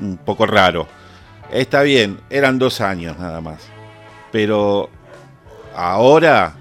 un 0.00 0.16
poco 0.24 0.46
raro. 0.46 0.88
Está 1.52 1.82
bien, 1.82 2.20
eran 2.30 2.58
dos 2.58 2.80
años 2.80 3.18
nada 3.18 3.42
más. 3.42 3.58
Pero 4.32 4.88
ahora 5.74 6.54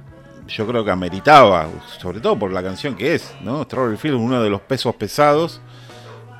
yo 0.47 0.67
creo 0.67 0.83
que 0.83 0.91
ameritaba, 0.91 1.67
sobre 1.99 2.19
todo 2.19 2.37
por 2.37 2.51
la 2.51 2.61
canción 2.61 2.95
que 2.95 3.15
es, 3.15 3.33
¿no? 3.41 3.63
Strawberry 3.63 3.97
Field, 3.97 4.15
uno 4.15 4.41
de 4.41 4.49
los 4.49 4.61
pesos 4.61 4.95
pesados. 4.95 5.61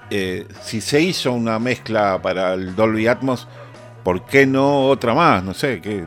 Eh, 0.10 0.46
si 0.62 0.82
se 0.82 1.00
hizo 1.00 1.32
una 1.32 1.58
mezcla 1.60 2.22
para 2.22 2.54
el 2.54 2.76
Dolby 2.76 3.08
Atmos, 3.08 3.48
¿por 4.04 4.26
qué 4.26 4.46
no 4.46 4.88
otra 4.88 5.14
más? 5.14 5.44
No 5.44 5.54
sé, 5.54 5.80
que 5.80 6.06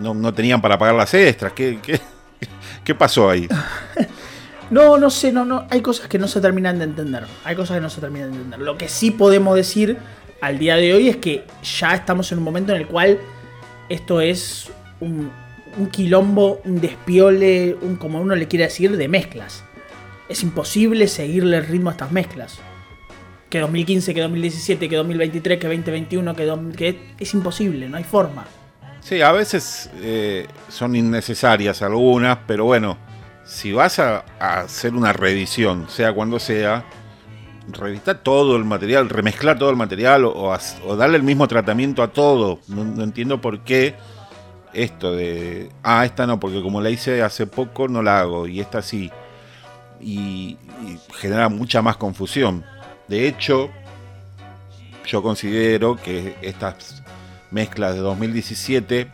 no, 0.00 0.32
tenían 0.32 0.60
para 0.60 0.78
pagar 0.78 0.94
las 0.94 1.12
extras. 1.14 1.52
¿Qué, 1.52 1.80
qué, 2.84 2.94
pasó 2.94 3.30
ahí? 3.30 3.48
No, 4.70 4.96
no 4.96 5.10
sé, 5.10 5.32
no, 5.32 5.44
no. 5.44 5.66
Hay 5.68 5.82
cosas 5.82 6.08
que 6.08 6.18
no 6.18 6.26
se 6.26 6.40
terminan 6.40 6.78
de 6.78 6.84
entender. 6.84 7.26
Hay 7.44 7.54
cosas 7.54 7.76
que 7.76 7.82
no 7.82 7.90
se 7.90 8.00
terminan 8.00 8.30
de 8.30 8.36
entender. 8.38 8.60
Lo 8.60 8.78
que 8.78 8.88
sí 8.88 9.10
podemos 9.10 9.54
decir 9.54 9.98
al 10.40 10.58
día 10.58 10.76
de 10.76 10.94
hoy 10.94 11.10
es 11.10 11.18
que 11.18 11.44
ya 11.62 11.94
estamos 11.94 12.32
en 12.32 12.38
un 12.38 12.44
momento 12.44 12.72
en 12.72 12.80
el 12.80 12.86
cual 12.86 13.18
esto 13.90 14.22
es 14.22 14.72
un, 14.98 15.30
un 15.76 15.86
quilombo, 15.88 16.60
un 16.64 16.80
despiole, 16.80 17.76
un 17.80 17.96
como 17.96 18.20
uno 18.20 18.34
le 18.34 18.48
quiere 18.48 18.64
decir, 18.66 18.96
de 18.96 19.08
mezclas. 19.08 19.64
Es 20.28 20.42
imposible 20.42 21.08
seguirle 21.08 21.58
el 21.58 21.66
ritmo 21.66 21.90
a 21.90 21.92
estas 21.92 22.12
mezclas. 22.12 22.58
Que 23.50 23.58
2015, 23.60 24.14
que 24.14 24.20
2017, 24.22 24.88
que 24.88 24.96
2023, 24.96 25.58
que 25.58 25.66
2021, 25.66 26.34
que, 26.34 26.44
do- 26.46 26.72
que 26.76 27.00
es 27.18 27.34
imposible, 27.34 27.88
no 27.88 27.96
hay 27.98 28.04
forma. 28.04 28.46
Sí, 29.00 29.20
a 29.20 29.32
veces 29.32 29.90
eh, 30.00 30.46
son 30.68 30.94
innecesarias 30.96 31.82
algunas, 31.82 32.38
pero 32.46 32.64
bueno, 32.64 32.96
si 33.44 33.72
vas 33.72 33.98
a, 33.98 34.24
hacer 34.38 34.94
una 34.94 35.12
reedición, 35.12 35.86
sea 35.90 36.12
cuando 36.14 36.38
sea, 36.38 36.84
reeditar 37.68 38.22
todo 38.22 38.56
el 38.56 38.64
material, 38.64 39.08
remezclar 39.10 39.58
todo 39.58 39.70
el 39.70 39.76
material 39.76 40.24
o, 40.24 40.52
as- 40.52 40.78
o 40.86 40.96
darle 40.96 41.16
el 41.16 41.22
mismo 41.22 41.46
tratamiento 41.48 42.02
a 42.02 42.08
todo. 42.08 42.60
No 42.68 43.02
entiendo 43.02 43.40
por 43.40 43.60
qué 43.64 43.94
esto 44.72 45.14
de, 45.14 45.70
ah, 45.82 46.04
esta 46.04 46.26
no, 46.26 46.40
porque 46.40 46.62
como 46.62 46.80
la 46.80 46.90
hice 46.90 47.22
hace 47.22 47.46
poco 47.46 47.88
no 47.88 48.02
la 48.02 48.20
hago 48.20 48.46
y 48.46 48.60
esta 48.60 48.82
sí. 48.82 49.10
Y, 50.00 50.56
genera 51.14 51.48
mucha 51.48 51.80
más 51.82 51.96
confusión. 51.96 52.64
De 53.06 53.28
hecho, 53.28 53.70
yo 55.06 55.22
considero 55.22 55.96
que 55.96 56.34
estas 56.42 57.02
mezclas 57.50 57.94
de 57.94 58.00
2017 58.00 59.08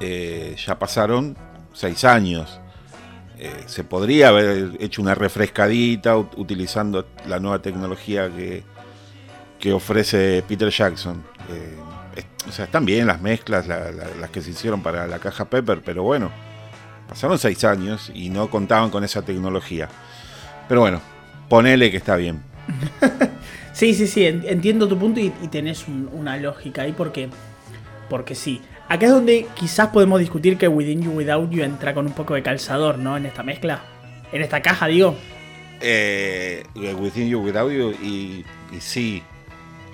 eh, 0.00 0.56
ya 0.64 0.78
pasaron 0.78 1.36
seis 1.72 2.04
años. 2.04 2.60
Eh, 3.38 3.64
se 3.66 3.84
podría 3.84 4.28
haber 4.28 4.72
hecho 4.80 5.02
una 5.02 5.14
refrescadita 5.14 6.16
ut- 6.16 6.36
utilizando 6.36 7.06
la 7.26 7.38
nueva 7.38 7.60
tecnología 7.60 8.30
que, 8.30 8.62
que 9.58 9.72
ofrece 9.72 10.42
Peter 10.46 10.70
Jackson. 10.70 11.22
Eh, 11.50 11.76
o 12.48 12.52
sea, 12.52 12.64
están 12.66 12.84
bien 12.84 13.06
las 13.06 13.20
mezclas, 13.20 13.66
la- 13.66 13.90
la- 13.90 14.08
las 14.20 14.30
que 14.30 14.40
se 14.42 14.50
hicieron 14.50 14.82
para 14.82 15.06
la 15.06 15.18
caja 15.18 15.44
Pepper, 15.46 15.82
pero 15.84 16.02
bueno, 16.02 16.30
pasaron 17.08 17.38
seis 17.38 17.64
años 17.64 18.10
y 18.14 18.30
no 18.30 18.48
contaban 18.50 18.90
con 18.90 19.04
esa 19.04 19.22
tecnología. 19.22 19.88
Pero 20.68 20.80
bueno, 20.80 21.00
ponele 21.48 21.90
que 21.90 21.96
está 21.96 22.16
bien. 22.16 22.42
Sí, 23.72 23.92
sí, 23.92 24.06
sí, 24.06 24.24
en- 24.24 24.42
entiendo 24.48 24.88
tu 24.88 24.98
punto 24.98 25.20
y, 25.20 25.30
y 25.42 25.48
tenés 25.48 25.86
un- 25.86 26.08
una 26.14 26.38
lógica 26.38 26.80
ahí 26.80 26.92
porque, 26.92 27.28
porque 28.08 28.34
sí. 28.34 28.62
Acá 28.88 29.04
es 29.04 29.12
donde 29.12 29.46
quizás 29.54 29.88
podemos 29.88 30.18
discutir 30.18 30.56
que 30.56 30.66
Within 30.66 31.02
You 31.02 31.10
Without 31.10 31.50
You 31.50 31.62
entra 31.62 31.92
con 31.92 32.06
un 32.06 32.14
poco 32.14 32.32
de 32.32 32.42
calzador, 32.42 32.96
¿no? 32.98 33.18
En 33.18 33.26
esta 33.26 33.42
mezcla. 33.42 33.82
En 34.32 34.40
esta 34.40 34.62
caja, 34.62 34.86
digo. 34.86 35.14
Eh, 35.82 36.64
Within 36.74 37.28
You, 37.28 37.40
Without 37.40 37.70
You, 37.70 37.90
y, 38.02 38.46
y 38.72 38.80
sí, 38.80 39.22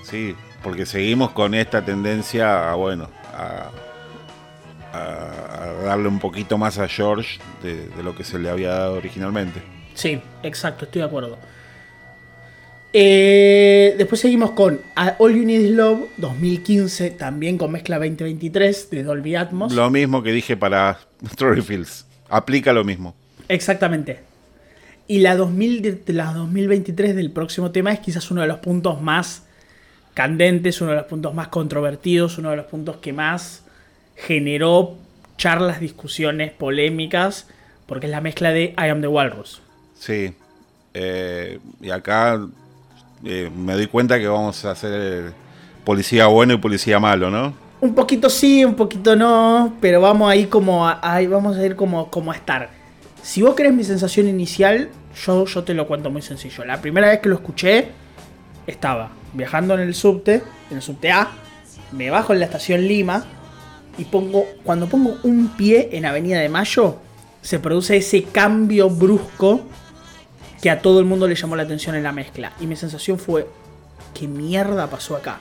sí, 0.05 0.37
porque 0.63 0.87
seguimos 0.87 1.31
con 1.31 1.55
esta 1.55 1.85
tendencia 1.85 2.71
a, 2.71 2.75
bueno, 2.75 3.09
a, 3.35 3.71
a- 4.93 5.63
a 5.63 5.73
darle 5.85 6.09
un 6.09 6.19
poquito 6.19 6.59
más 6.59 6.79
a 6.79 6.87
George 6.89 7.39
de, 7.63 7.89
de 7.89 8.03
lo 8.03 8.15
que 8.15 8.25
se 8.25 8.39
le 8.39 8.49
había 8.51 8.71
dado 8.71 8.95
originalmente. 8.95 9.61
Sí, 9.95 10.21
exacto, 10.43 10.85
estoy 10.85 11.01
de 11.03 11.07
acuerdo. 11.09 11.39
Eh, 12.95 13.95
después 13.97 14.21
seguimos 14.21 14.51
con 14.51 14.81
All 15.19 15.35
You 15.35 15.45
Need 15.47 15.61
Is 15.61 15.71
Love 15.71 16.01
2015, 16.19 17.11
también 17.13 17.57
con 17.57 17.73
mezcla 17.73 17.97
2023 17.99 18.91
de 18.91 19.03
Dolby 19.03 19.35
Atmos. 19.35 19.73
Lo 19.73 19.89
mismo 19.91 20.23
que 20.23 20.33
dije 20.33 20.57
para 20.59 20.99
Storyfields, 21.33 22.05
aplica 22.29 22.73
lo 22.73 22.85
mismo. 22.85 23.15
Exactamente. 23.49 24.21
Y 25.09 25.21
la, 25.21 25.37
2000 25.37 25.83
de- 25.83 25.93
de 25.93 26.13
la 26.13 26.33
2023 26.35 27.17
del 27.17 27.31
próximo 27.31 27.71
tema 27.71 27.93
es 27.93 28.01
quizás 28.01 28.31
uno 28.31 28.43
de 28.43 28.49
los 28.49 28.59
puntos 28.59 29.01
más 29.01 29.45
candentes, 30.15 30.81
uno 30.81 30.91
de 30.93 30.99
los 30.99 31.07
puntos 31.07 31.35
más 31.35 31.49
controvertidos, 31.49 32.39
uno 32.39 32.51
de 32.51 32.57
los 32.57 32.67
puntos 32.67 32.97
que 32.97 33.13
más 33.13 33.65
generó 34.17 34.97
charlas, 35.37 35.81
discusiones, 35.81 36.53
polémicas, 36.53 37.49
porque 37.87 38.07
es 38.07 38.13
la 38.13 38.21
mezcla 38.21 38.53
de 38.53 38.75
I 38.79 38.89
Am 38.91 39.01
the 39.01 39.09
Walrus. 39.09 39.61
Sí, 39.99 40.35
eh, 40.95 41.59
y 41.81 41.91
acá 41.91 42.41
eh, 43.25 43.51
me 43.55 43.75
doy 43.75 43.87
cuenta 43.87 44.19
que 44.19 44.29
vamos 44.29 44.65
a 44.65 44.73
hacer 44.73 45.33
policía 45.85 46.27
bueno 46.27 46.55
y 46.55 46.59
policía 46.59 47.01
malo, 47.01 47.31
¿no? 47.31 47.55
Un 47.81 47.95
poquito 47.95 48.31
sí, 48.31 48.65
un 48.65 48.77
poquito 48.77 49.17
no, 49.17 49.75
pero 49.81 50.01
vamos 50.01 50.31
ahí 50.31 50.47
como 50.47 50.87
a, 50.87 51.01
vamos 51.29 51.57
a 51.57 51.67
ir 51.67 51.75
como, 51.75 52.11
como 52.11 52.31
a 52.31 52.37
estar. 52.37 52.71
Si 53.23 53.43
vos 53.43 53.55
querés 53.55 53.73
mi 53.73 53.83
sensación 53.83 54.29
inicial, 54.29 54.91
yo, 55.25 55.45
yo 55.47 55.65
te 55.65 55.75
lo 55.75 55.89
cuento 55.89 56.11
muy 56.11 56.23
sencillo. 56.23 56.65
La 56.65 56.81
primera 56.81 57.09
vez 57.09 57.21
que 57.21 57.29
lo 57.29 57.37
escuché, 57.37 57.89
estaba 58.67 59.11
viajando 59.33 59.75
en 59.75 59.81
el 59.81 59.95
subte, 59.95 60.43
en 60.71 60.77
el 60.77 60.83
subte 60.83 61.11
A, 61.11 61.31
me 61.93 62.11
bajo 62.11 62.33
en 62.33 62.41
la 62.41 62.47
estación 62.47 62.87
Lima 62.87 63.25
y 63.99 64.05
pongo, 64.05 64.47
cuando 64.65 64.89
pongo 64.89 65.17
un 65.23 65.49
pie 65.57 65.91
en 65.93 66.07
Avenida 66.07 66.41
de 66.41 66.49
Mayo, 66.49 66.97
se 67.43 67.59
produce 67.59 67.97
ese 67.97 68.25
cambio 68.25 68.89
brusco 68.89 69.63
que 70.61 70.71
a 70.71 70.81
todo 70.81 71.01
el 71.01 71.05
mundo 71.05 71.27
le 71.27 71.35
llamó 71.35 71.57
la 71.57 71.65
atención 71.65 71.97
en 71.97 72.05
la 72.05 72.13
mezcla. 72.13 72.53
Y 72.61 72.67
mi 72.67 72.77
sensación 72.77 73.19
fue, 73.19 73.49
¿qué 74.15 74.29
mierda 74.29 74.89
pasó 74.89 75.17
acá? 75.17 75.41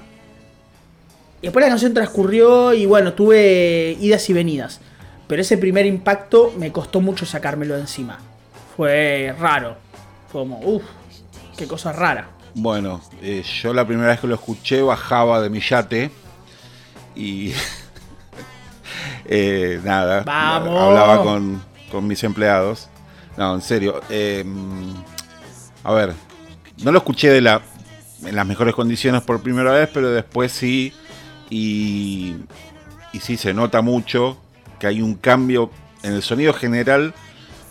Y 1.41 1.47
después 1.47 1.63
la 1.63 1.69
canción 1.69 1.93
transcurrió 1.93 2.73
y 2.73 2.85
bueno, 2.85 3.13
tuve 3.13 3.97
idas 3.99 4.29
y 4.29 4.33
venidas. 4.33 4.79
Pero 5.27 5.41
ese 5.41 5.57
primer 5.57 5.85
impacto 5.85 6.53
me 6.57 6.71
costó 6.71 7.01
mucho 7.01 7.25
sacármelo 7.25 7.75
de 7.75 7.81
encima. 7.81 8.19
Fue 8.75 9.33
raro. 9.39 9.77
Fue 10.31 10.41
como, 10.41 10.59
uff, 10.59 10.83
qué 11.55 11.67
cosa 11.67 11.93
rara. 11.93 12.29
Bueno, 12.53 13.01
eh, 13.21 13.43
yo 13.61 13.73
la 13.73 13.85
primera 13.85 14.09
vez 14.09 14.19
que 14.19 14.27
lo 14.27 14.35
escuché 14.35 14.81
bajaba 14.81 15.41
de 15.41 15.49
mi 15.49 15.59
yate 15.61 16.11
y 17.15 17.53
eh, 19.25 19.79
nada, 19.83 20.23
Vamos. 20.23 20.79
hablaba 20.79 21.23
con, 21.23 21.61
con 21.91 22.07
mis 22.07 22.23
empleados. 22.23 22.89
No, 23.37 23.55
en 23.55 23.61
serio. 23.61 24.01
eh, 24.09 24.43
a 25.83 25.93
ver, 25.93 26.13
no 26.83 26.91
lo 26.91 26.97
escuché 26.99 27.29
de 27.29 27.41
la, 27.41 27.61
en 28.25 28.35
las 28.35 28.45
mejores 28.45 28.75
condiciones 28.75 29.21
por 29.23 29.41
primera 29.41 29.71
vez, 29.71 29.89
pero 29.93 30.09
después 30.11 30.51
sí. 30.51 30.93
Y, 31.49 32.35
y 33.13 33.19
sí 33.19 33.35
se 33.37 33.53
nota 33.53 33.81
mucho 33.81 34.37
que 34.79 34.87
hay 34.87 35.01
un 35.01 35.15
cambio 35.15 35.69
en 36.03 36.13
el 36.13 36.21
sonido 36.21 36.53
general 36.53 37.13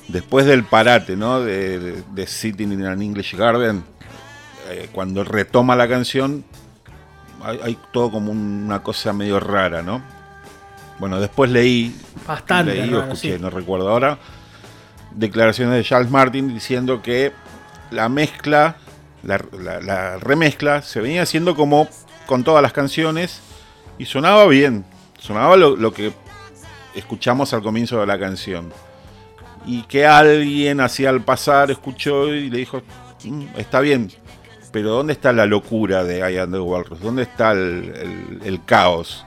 después 0.09 0.45
del 0.47 0.65
parate, 0.65 1.17
¿no? 1.17 1.41
De, 1.41 1.79
de- 1.79 2.03
de 2.13 2.27
Sitting 2.27 2.73
in 2.73 2.85
an 2.85 3.01
English 3.01 3.35
Garden. 3.37 3.83
Eh, 4.71 4.89
cuando 4.93 5.25
retoma 5.25 5.77
la 5.77 5.89
canción, 5.89 6.45
hay, 7.43 7.61
hay 7.63 7.79
todo 7.93 8.11
como 8.11 8.33
una 8.33 8.83
cosa 8.83 9.13
medio 9.13 9.41
rara, 9.41 9.83
¿no? 9.83 10.03
Bueno, 10.99 11.19
después 11.21 11.51
leí, 11.51 11.97
Bastante 12.27 12.75
leí 12.75 12.93
o 12.95 13.01
escuché, 13.03 13.37
sí. 13.37 13.43
no 13.43 13.49
recuerdo 13.51 13.89
ahora, 13.91 14.19
declaraciones 15.15 15.75
de 15.75 15.85
Charles 15.85 16.11
Martin 16.11 16.53
diciendo 16.53 17.03
que 17.03 17.33
la 17.91 18.09
mezcla, 18.09 18.77
la, 19.23 19.41
la- 19.59 19.81
la 19.81 20.17
remezcla, 20.19 20.83
se 20.83 21.01
venía 21.01 21.23
haciendo 21.23 21.55
como 21.57 21.89
con 22.27 22.45
todas 22.45 22.63
las 22.63 22.73
canciones 22.73 23.41
y 23.99 24.05
sonaba 24.07 24.47
bien, 24.47 24.85
sonaba 25.19 25.57
lo, 25.57 25.75
lo 25.77 25.93
que 25.93 26.13
escuchamos 26.95 27.53
al 27.55 27.63
comienzo 27.63 27.99
de 28.01 28.07
la 28.07 28.19
canción. 28.19 28.73
Y 29.67 29.83
que 29.83 30.07
alguien 30.07 30.81
hacia 30.81 31.11
al 31.11 31.23
pasar 31.23 31.71
escuchó 31.71 32.29
y 32.29 32.49
le 32.49 32.59
dijo, 32.59 32.83
"Mm, 33.25 33.45
está 33.59 33.81
bien, 33.81 34.11
pero 34.73 34.91
¿dónde 34.91 35.13
está 35.13 35.33
la 35.33 35.47
locura 35.47 36.05
de 36.05 36.19
I 36.19 36.39
Am 36.39 36.55
Walrus? 36.55 37.01
¿Dónde 37.01 37.23
está 37.23 37.53
el, 37.53 38.61
caos? 38.65 39.25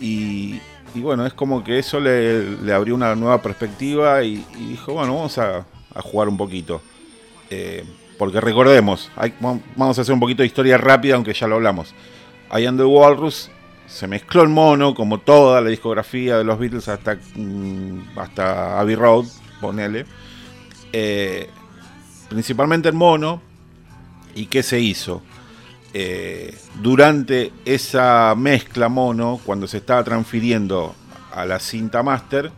Y, 0.00 0.60
bueno, 0.94 1.26
es 1.26 1.32
como 1.32 1.64
que 1.64 1.78
eso 1.78 2.00
le, 2.00 2.72
abrió 2.72 2.94
una 2.94 3.14
nueva 3.14 3.40
perspectiva 3.40 4.22
y, 4.22 4.44
dijo, 4.68 4.94
bueno, 4.94 5.14
vamos 5.14 5.38
a, 5.38 5.64
jugar 6.02 6.28
un 6.28 6.36
poquito. 6.36 6.82
Eh, 7.48 7.84
porque 8.18 8.40
recordemos, 8.40 9.10
hay- 9.16 9.34
vamos 9.40 9.98
a 9.98 10.00
hacer 10.02 10.12
un 10.12 10.20
poquito 10.20 10.42
de 10.42 10.46
historia 10.46 10.76
rápida, 10.76 11.14
aunque 11.14 11.32
ya 11.32 11.46
lo 11.46 11.56
hablamos. 11.56 11.94
I 12.56 12.66
Am 12.66 12.78
Walrus 12.78 13.50
se 13.86 14.06
mezcló 14.06 14.42
el 14.42 14.48
mono, 14.48 14.94
como 14.94 15.18
toda 15.18 15.60
la 15.60 15.70
discografía 15.70 16.38
de 16.38 16.44
los 16.44 16.58
Beatles 16.58 16.88
hasta, 16.88 17.16
mm, 17.34 18.18
hasta 18.18 18.80
Abbey 18.80 18.96
Road, 18.96 19.26
ponele. 19.60 20.06
Eh, 20.92 21.48
principalmente 22.28 22.88
el 22.88 22.94
mono. 22.94 23.40
¿Y 24.36 24.46
qué 24.46 24.62
se 24.62 24.78
hizo? 24.78 25.22
Eh, 25.92 26.54
durante 26.80 27.52
esa 27.64 28.34
mezcla 28.36 28.88
mono, 28.88 29.40
cuando 29.44 29.66
se 29.66 29.78
estaba 29.78 30.04
transfiriendo 30.04 30.94
a 31.32 31.44
la 31.46 31.58
cinta 31.58 32.02
master, 32.02 32.52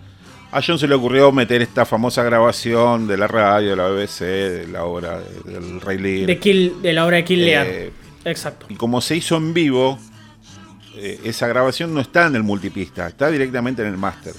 a 0.50 0.60
John 0.66 0.78
se 0.78 0.88
le 0.88 0.94
ocurrió 0.94 1.30
meter 1.30 1.62
esta 1.62 1.84
famosa 1.84 2.22
grabación 2.24 3.06
de 3.06 3.16
la 3.16 3.26
radio, 3.28 3.70
de 3.70 3.76
la 3.76 3.88
BBC, 3.88 4.20
de 4.24 4.66
la 4.68 4.84
obra 4.84 5.20
de- 5.20 5.52
del 5.52 5.80
Rey 5.80 5.98
Lear. 5.98 6.26
De, 6.26 6.38
Kill, 6.38 6.82
de 6.82 6.92
la 6.92 7.06
obra 7.06 7.16
de 7.18 7.24
Kill. 7.24 7.44
Eh, 7.48 7.92
Exacto. 8.24 8.66
y 8.68 8.74
como 8.74 9.00
se 9.00 9.16
hizo 9.16 9.36
en 9.36 9.54
vivo, 9.54 9.98
eh, 10.96 11.20
esa 11.24 11.46
grabación 11.46 11.94
no 11.94 12.00
está 12.00 12.26
en 12.26 12.34
el 12.34 12.42
multipista, 12.42 13.06
está 13.06 13.30
directamente 13.30 13.82
en 13.82 13.88
el 13.88 13.98
máster. 13.98 14.34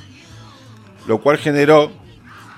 Lo 1.08 1.20
cual 1.22 1.38
generó 1.38 1.92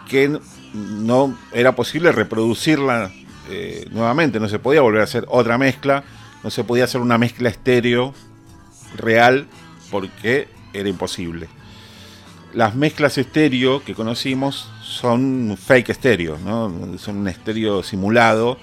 que 0.10 0.40
no 0.74 1.38
era 1.54 1.76
posible 1.76 2.12
reproducirla 2.12 3.12
eh, 3.52 3.88
nuevamente, 3.92 4.40
no 4.40 4.48
se 4.48 4.60
podía 4.60 4.82
volver 4.82 5.02
a 5.02 5.06
hacer 5.06 5.26
otra 5.28 5.58
mezcla, 5.58 6.04
no 6.44 6.50
se 6.50 6.64
podía 6.64 6.86
hacer 6.86 7.02
una 7.02 7.18
mezcla 7.18 7.50
estéreo 7.50 8.14
real 8.96 9.48
porque 9.90 10.48
era 10.74 10.90
imposible. 10.90 11.48
Las 12.54 12.76
mezclas 12.76 13.18
estéreo 13.18 13.84
que 13.84 13.96
conocimos 13.96 14.70
son 14.84 15.58
fake 15.58 15.90
estéreo, 15.90 16.38
¿no? 16.44 16.98
son 16.98 17.18
un 17.18 17.28
estéreo 17.28 17.84
simulado 17.84 18.58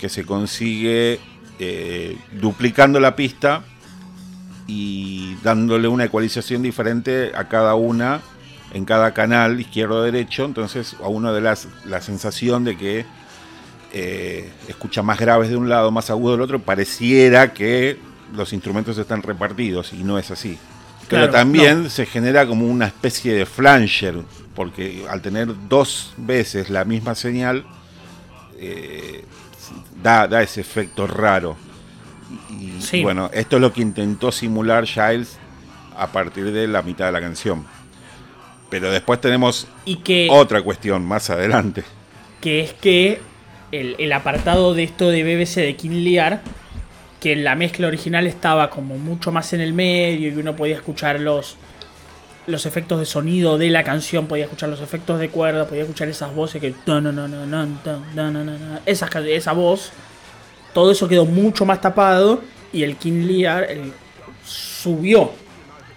que 0.00 0.08
se 0.08 0.24
consigue 0.24 1.20
eh, 1.58 2.16
duplicando 2.40 3.00
la 3.00 3.16
pista 3.16 3.62
y 4.66 5.34
dándole 5.42 5.88
una 5.88 6.04
ecualización 6.04 6.62
diferente 6.62 7.32
a 7.34 7.48
cada 7.48 7.74
una 7.74 8.20
en 8.72 8.84
cada 8.84 9.12
canal 9.12 9.60
izquierdo 9.60 9.96
o 9.96 10.02
derecho, 10.02 10.44
entonces 10.44 10.96
a 11.02 11.08
uno 11.08 11.32
de 11.32 11.40
las 11.40 11.68
la 11.84 12.00
sensación 12.00 12.64
de 12.64 12.76
que 12.76 13.04
eh, 13.92 14.48
escucha 14.68 15.02
más 15.02 15.18
graves 15.18 15.50
de 15.50 15.56
un 15.56 15.68
lado, 15.68 15.90
más 15.90 16.10
agudo 16.10 16.32
del 16.32 16.42
otro, 16.42 16.60
pareciera 16.60 17.52
que 17.52 17.98
los 18.34 18.52
instrumentos 18.52 18.96
están 18.98 19.22
repartidos 19.22 19.92
y 19.92 20.04
no 20.04 20.18
es 20.18 20.30
así. 20.30 20.58
Pero 21.08 21.28
también 21.28 21.90
se 21.90 22.06
genera 22.06 22.46
como 22.46 22.66
una 22.66 22.86
especie 22.86 23.34
de 23.34 23.44
flanger, 23.44 24.22
porque 24.54 25.04
al 25.10 25.20
tener 25.20 25.48
dos 25.68 26.14
veces 26.16 26.70
la 26.70 26.84
misma 26.84 27.16
señal, 27.16 27.64
eh, 28.60 29.24
da, 30.00 30.28
da, 30.28 30.40
ese 30.40 30.60
efecto 30.60 31.08
raro. 31.08 31.56
Y, 32.48 33.02
bueno, 33.02 33.28
esto 33.32 33.56
es 33.56 33.62
lo 33.62 33.72
que 33.72 33.80
intentó 33.80 34.30
simular 34.30 34.86
Giles 34.86 35.36
a 35.96 36.06
partir 36.12 36.52
de 36.52 36.68
la 36.68 36.82
mitad 36.82 37.06
de 37.06 37.12
la 37.12 37.20
canción. 37.20 37.66
Pero 38.68 38.92
después 38.92 39.20
tenemos 39.20 39.66
otra 40.28 40.62
cuestión 40.62 41.04
más 41.04 41.28
adelante. 41.28 41.82
Que 42.40 42.60
es 42.60 42.72
que 42.72 43.20
el, 43.72 44.12
apartado 44.12 44.74
de 44.74 44.84
esto 44.84 45.08
de 45.08 45.22
BBC 45.22 45.56
de 45.56 45.76
King 45.76 46.02
Lear, 46.04 46.40
que 47.20 47.32
en 47.32 47.44
la 47.44 47.54
mezcla 47.54 47.86
original 47.86 48.26
estaba 48.26 48.70
como 48.70 48.98
mucho 48.98 49.30
más 49.30 49.52
en 49.52 49.60
el 49.60 49.72
medio 49.72 50.28
y 50.28 50.34
uno 50.34 50.56
podía 50.56 50.76
escuchar 50.76 51.20
los, 51.20 51.56
los 52.46 52.66
efectos 52.66 52.98
de 52.98 53.06
sonido 53.06 53.58
de 53.58 53.70
la 53.70 53.84
canción, 53.84 54.26
podía 54.26 54.44
escuchar 54.44 54.68
los 54.68 54.80
efectos 54.80 55.20
de 55.20 55.28
cuerda, 55.28 55.66
podía 55.66 55.82
escuchar 55.82 56.08
esas 56.08 56.34
voces 56.34 56.60
que... 56.60 56.74
Esa, 58.86 59.08
esa 59.26 59.52
voz, 59.52 59.92
todo 60.72 60.90
eso 60.90 61.08
quedó 61.08 61.26
mucho 61.26 61.64
más 61.64 61.80
tapado 61.80 62.40
y 62.72 62.82
el 62.82 62.96
King 62.96 63.26
Lear 63.26 63.68
subió 64.44 65.32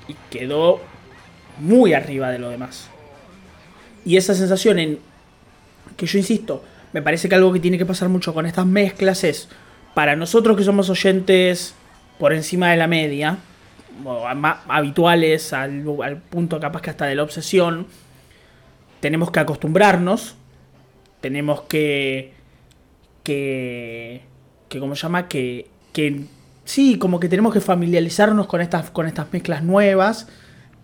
y 0.08 0.16
quedó 0.30 0.82
muy 1.60 1.94
arriba 1.94 2.30
de 2.30 2.40
lo 2.40 2.50
demás. 2.50 2.90
Y 4.06 4.18
esa 4.18 4.34
sensación 4.34 4.80
en 4.80 5.00
que 5.95 6.06
yo 6.06 6.18
insisto, 6.18 6.64
me 6.94 7.02
parece 7.02 7.28
que 7.28 7.36
algo 7.36 7.52
que 7.52 7.60
tiene 7.60 7.78
que 7.78 7.86
pasar 7.86 8.07
mucho 8.10 8.34
con 8.34 8.45
estas 8.45 8.65
mezclas 8.65 9.24
es, 9.24 9.49
para 9.94 10.15
nosotros 10.15 10.56
que 10.56 10.64
somos 10.64 10.90
oyentes 10.90 11.76
por 12.20 12.34
encima 12.34 12.72
de 12.72 12.78
la 12.78 12.88
media, 12.88 13.38
o 14.06 14.26
habituales 14.68 15.53
al, 15.53 16.22
punto 16.30 16.60
capaz 16.60 16.82
que 16.82 16.90
hasta 16.91 17.06
de 17.06 17.15
la 17.15 17.24
obsesión, 17.24 17.88
tenemos 18.99 19.32
que 19.32 19.40
acostumbrarnos, 19.40 20.36
tenemos 21.20 21.64
que, 21.64 22.34
que, 23.24 24.22
que 24.70 24.80
¿cómo 24.80 24.95
se 24.95 25.02
llama? 25.03 25.28
Que, 25.28 25.68
que, 25.91 26.26
sí, 26.64 26.98
como 26.98 27.20
que 27.20 27.30
tenemos 27.30 27.53
que 27.53 27.60
familiarizarnos 27.60 28.48
con 28.48 28.61
estas, 28.61 28.91
con 28.91 29.07
estas 29.07 29.32
mezclas 29.34 29.64
nuevas 29.64 30.28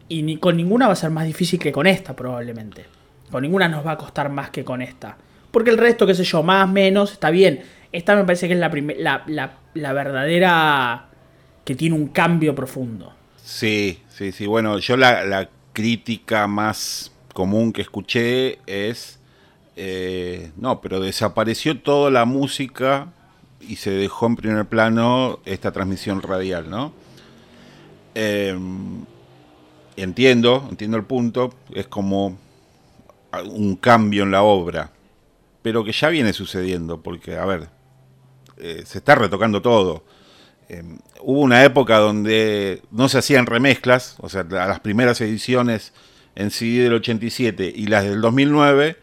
y 0.08 0.24
ni, 0.24 0.38
con 0.38 0.58
ninguna 0.58 0.88
va 0.88 0.94
a 0.94 0.98
ser 0.98 1.12
más 1.12 1.26
difícil 1.26 1.60
que 1.60 1.72
con 1.72 1.88
esta 1.88 2.16
probablemente. 2.16 2.86
Con 3.32 3.44
ninguna 3.44 3.70
nos 3.70 3.86
va 3.86 3.92
a 3.92 3.98
costar 3.98 4.30
más 4.30 4.50
que 4.50 4.64
con 4.64 4.82
esta. 4.82 5.18
Porque 5.52 5.72
el 5.72 5.78
resto, 5.78 6.06
qué 6.06 6.14
sé 6.14 6.24
yo, 6.24 6.44
más, 6.44 6.70
menos, 6.70 7.12
está 7.12 7.30
bien. 7.30 7.64
Esta 7.92 8.16
me 8.16 8.24
parece 8.24 8.48
que 8.48 8.54
es 8.54 8.60
la, 8.60 9.24
la, 9.28 9.58
la, 9.74 9.94
verdadera 9.94 11.08
que 11.66 11.76
tiene 11.76 11.96
un 11.96 12.08
cambio 12.08 12.54
profundo. 12.54 13.14
Sí, 13.44 14.00
sí, 14.10 14.32
sí. 14.32 14.46
Bueno, 14.46 14.78
yo 14.78 14.96
la, 14.96 15.50
crítica 15.72 16.46
más 16.48 17.12
común 17.34 17.72
que 17.72 17.82
escuché 17.82 18.60
es, 18.66 19.20
eh, 19.76 20.52
no, 20.58 20.82
pero 20.82 21.00
desapareció 21.00 21.80
toda 21.80 22.12
la 22.12 22.26
música 22.26 23.08
y 23.62 23.78
se 23.78 23.92
dejó 23.92 24.28
en 24.28 24.36
primer 24.36 24.66
plano 24.66 25.40
esta 25.46 25.72
transmisión 25.72 26.22
radial, 26.22 26.70
¿no? 26.70 26.92
Em, 28.14 29.06
entiendo, 29.96 30.68
entiendo 30.70 30.98
el 30.98 31.06
punto, 31.06 31.54
es 31.74 31.88
como 31.88 32.38
un 33.46 33.76
cambio 33.78 34.24
en 34.24 34.32
la 34.32 34.44
obra 34.44 34.92
pero 35.70 35.84
que 35.84 35.92
ya 35.92 36.10
viene 36.10 36.34
sucediendo, 36.34 37.04
porque, 37.04 37.38
a 37.38 37.46
ver, 37.46 37.70
eh, 38.58 38.82
se 38.88 38.98
está 38.98 39.14
retocando 39.14 39.62
todo. 39.62 40.04
Eh, 40.68 40.82
hubo 41.22 41.42
una 41.42 41.64
época 41.64 42.00
donde 42.00 42.82
no 42.90 43.08
se 43.08 43.20
hacían 43.20 43.46
remezclas, 43.46 44.16
o 44.18 44.30
sea, 44.30 44.42
las 44.46 44.80
primeras 44.80 45.22
ediciones 45.22 45.94
en 46.34 46.50
CD 46.50 46.86
del 46.86 46.94
87 46.94 47.72
y 47.76 47.86
las 47.86 48.04
del 48.04 48.20
2009 48.20 48.98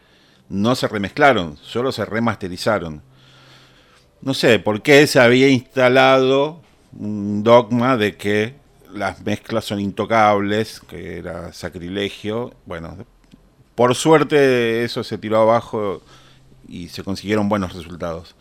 no 0.49 0.75
se 0.75 0.89
remezclaron, 0.89 1.55
solo 1.61 1.93
se 1.93 2.03
remasterizaron. 2.03 3.01
No 4.19 4.33
sé 4.33 4.59
por 4.59 4.81
qué 4.81 5.07
se 5.07 5.21
había 5.21 5.47
instalado 5.47 6.61
un 6.91 7.43
dogma 7.43 7.95
de 7.95 8.17
que 8.17 8.55
las 8.93 9.21
mezclas 9.21 9.63
son 9.63 9.79
intocables, 9.79 10.81
que 10.81 11.19
era 11.19 11.53
sacrilegio. 11.53 12.53
Bueno, 12.65 12.97
por 13.73 13.95
suerte 13.95 14.83
eso 14.83 15.01
se 15.05 15.17
tiró 15.17 15.43
abajo 15.43 16.01
y 16.67 16.89
se 16.89 17.03
consiguieron 17.03 17.49
buenos 17.49 17.73
resultados. 17.73 18.35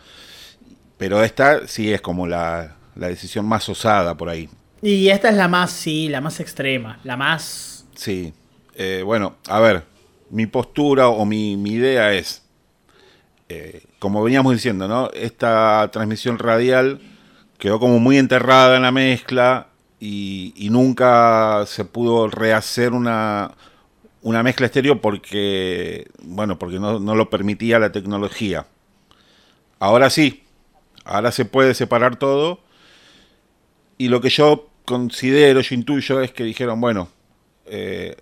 Pero 0.98 1.23
esta 1.23 1.66
sí 1.66 1.93
es 1.93 2.01
como 2.01 2.27
la, 2.27 2.77
decisión 2.94 3.47
más 3.47 3.69
osada 3.69 4.16
por 4.16 4.28
ahí. 4.28 4.48
Y 4.82 5.09
esta 5.09 5.28
es 5.28 5.36
la 5.36 5.48
más, 5.48 5.70
sí, 5.70 6.09
la 6.09 6.20
más 6.20 6.40
extrema, 6.40 6.98
la 7.05 7.16
más... 7.16 7.86
Sí. 7.94 8.32
Eh, 8.74 9.03
bueno, 9.05 9.36
a 9.48 9.61
ver, 9.61 9.85
mi 10.31 10.47
postura 10.47 11.09
o 11.09 11.24
mi, 11.24 11.53
idea 11.53 12.12
es, 12.12 12.43
eh, 13.48 13.85
como 13.98 14.23
veníamos 14.23 14.53
diciendo, 14.53 14.86
¿no? 14.89 15.11
Esta 15.12 15.89
transmisión 15.93 16.39
radial 16.39 17.01
quedó 17.59 17.81
como 17.81 17.98
muy 17.98 18.19
enterrada 18.19 18.77
en 18.77 18.82
la 18.82 18.93
mezcla 18.93 19.69
y, 19.98 20.53
y 20.57 20.69
nunca 20.70 21.65
se 21.66 21.85
pudo 21.85 22.28
rehacer 22.28 22.93
una, 22.93 23.53
una 24.27 24.43
mezcla 24.43 24.66
estéreo 24.66 25.01
porque, 25.01 26.11
bueno, 26.20 26.59
porque 26.59 26.81
no, 26.81 26.98
lo 26.98 27.31
permitía 27.31 27.78
la 27.78 27.93
tecnología. 27.93 28.66
Ahora 29.78 30.11
sí, 30.11 30.43
ahora 31.05 31.31
se 31.31 31.44
puede 31.44 31.74
separar 31.74 32.16
todo. 32.16 32.59
Y 33.98 34.09
lo 34.09 34.20
que 34.20 34.31
yo 34.31 34.69
considero, 34.85 35.61
yo 35.61 35.77
intuyo, 35.77 36.20
es 36.23 36.32
que 36.32 36.43
dijeron, 36.43 36.81
bueno, 36.81 37.09
eh, 37.66 38.16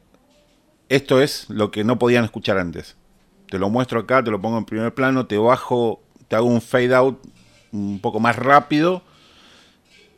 esto 0.90 1.22
es 1.22 1.48
lo 1.48 1.70
que 1.70 1.84
no 1.84 1.98
podían 1.98 2.26
escuchar 2.26 2.58
antes. 2.58 2.96
Te 3.48 3.58
lo 3.58 3.70
muestro 3.70 4.00
acá, 4.00 4.22
te 4.22 4.30
lo 4.30 4.42
pongo 4.42 4.58
en 4.58 4.66
primer 4.66 4.92
plano, 4.92 5.24
te 5.24 5.38
bajo, 5.38 6.02
te 6.28 6.36
hago 6.36 6.48
un 6.48 6.60
fade 6.60 6.94
out 6.94 7.18
un 7.72 7.98
poco 7.98 8.20
más 8.20 8.36
rápido 8.36 9.02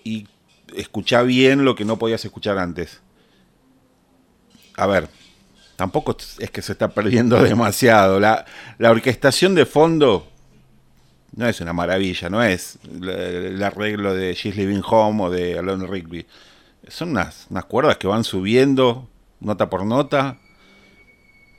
y 0.03 0.27
escucha 0.75 1.23
bien 1.23 1.65
lo 1.65 1.77
que 1.77 1.85
no 1.85 1.97
podías 1.97 2.25
escuchar 2.25 2.59
antes. 2.59 3.03
A 4.77 4.89
ver, 4.89 5.09
tampoco 5.77 6.16
es 6.39 6.51
que 6.51 6.62
se 6.62 6.73
está 6.73 6.89
perdiendo 6.89 7.43
demasiado. 7.43 8.19
La, 8.19 8.44
orquestación 8.78 9.55
de 9.55 9.66
fondo 9.66 10.27
no 11.36 11.47
es 11.48 11.61
una 11.61 11.73
maravilla, 11.73 12.28
no 12.28 12.43
es 12.43 12.78
el, 12.90 13.62
arreglo 13.62 14.15
de 14.15 14.35
She's 14.35 14.57
Living 14.57 14.82
Home 14.89 15.24
o 15.24 15.31
de 15.31 15.59
Alone 15.59 15.86
Rigby. 15.86 16.27
Son 16.89 17.11
unas, 17.11 17.47
unas 17.51 17.65
cuerdas 17.66 17.98
que 17.98 18.07
van 18.07 18.24
subiendo 18.24 19.09
nota 19.40 19.69
por 19.69 19.85
nota 19.85 20.39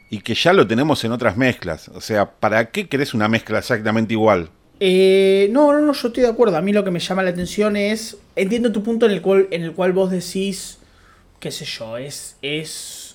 y 0.09 0.19
que 0.19 0.33
ya 0.35 0.53
lo 0.53 0.65
tenemos 0.65 1.03
en 1.03 1.11
otras 1.11 1.37
mezclas. 1.37 1.89
O 1.89 2.01
sea, 2.01 2.29
¿para 2.29 2.71
qué 2.71 2.87
querés 2.87 3.13
una 3.13 3.27
mezcla 3.27 3.59
exactamente 3.59 4.13
igual? 4.13 4.49
Eh, 4.79 5.49
no, 5.51 5.73
no, 5.73 5.81
no, 5.81 5.93
yo 5.93 6.07
estoy 6.07 6.23
de 6.23 6.29
acuerdo. 6.29 6.57
A 6.57 6.61
mí 6.61 6.71
lo 6.71 6.83
que 6.83 6.91
me 6.91 6.99
llama 6.99 7.23
la 7.23 7.31
atención 7.31 7.75
es. 7.75 8.17
Entiendo 8.35 8.71
tu 8.71 8.83
punto 8.83 9.05
en 9.05 9.11
el 9.11 9.21
cual, 9.21 9.47
en 9.51 9.63
el 9.63 9.73
cual 9.73 9.93
vos 9.93 10.11
decís. 10.11 10.77
qué 11.39 11.51
sé 11.51 11.65
yo, 11.65 11.97
es. 11.97 12.37
es 12.41 13.06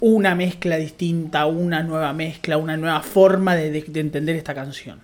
una 0.00 0.34
mezcla 0.34 0.76
distinta, 0.76 1.46
una 1.46 1.82
nueva 1.82 2.12
mezcla, 2.12 2.56
una 2.56 2.76
nueva 2.76 3.00
forma 3.00 3.56
de, 3.56 3.84
entender 3.94 4.36
esta 4.36 4.54
canción. 4.54 5.00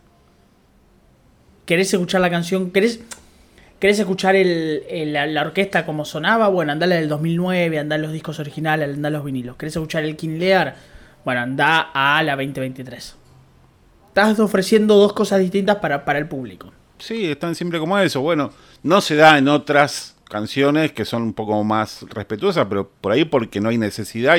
¿Querés 1.66 1.92
escuchar 1.92 2.20
la 2.20 2.30
canción? 2.30 2.70
¿Querés, 2.70 3.00
querés 3.78 3.98
escuchar 3.98 4.36
la, 4.36 5.42
orquesta 5.42 5.84
como 5.84 6.04
sonaba? 6.04 6.48
Bueno, 6.48 6.72
andale 6.72 6.96
del 6.96 7.08
2009, 7.08 7.78
andá 7.78 7.98
los 7.98 8.12
discos 8.12 8.38
originales, 8.38 8.94
andá 8.94 9.10
los 9.10 9.24
vinilos. 9.24 9.56
¿Querés 9.56 9.74
escuchar 9.74 10.04
el 10.04 10.16
King 10.16 10.38
Lear? 10.38 10.76
Bueno, 11.24 11.40
anda 11.40 11.90
a 11.92 12.22
la 12.22 12.36
2023. 12.36 13.16
Estás 14.08 14.38
ofreciendo 14.38 14.94
dos 14.94 15.12
cosas 15.12 15.40
distintas 15.40 15.76
para, 15.76 16.04
para 16.04 16.18
el 16.18 16.28
público. 16.28 16.72
Sí, 16.98 17.30
es 17.30 17.38
tan 17.38 17.54
simple 17.54 17.78
como 17.80 17.98
eso. 17.98 18.20
Bueno, 18.20 18.52
no 18.82 19.00
se 19.00 19.16
da 19.16 19.38
en 19.38 19.48
otras 19.48 20.13
canciones 20.28 20.92
que 20.92 21.04
son 21.04 21.22
un 21.22 21.32
poco 21.32 21.62
más 21.64 22.04
respetuosas, 22.08 22.66
pero 22.68 22.88
por 22.88 23.12
ahí 23.12 23.24
porque 23.24 23.60
no 23.60 23.68
hay 23.68 23.78
necesidad 23.78 24.36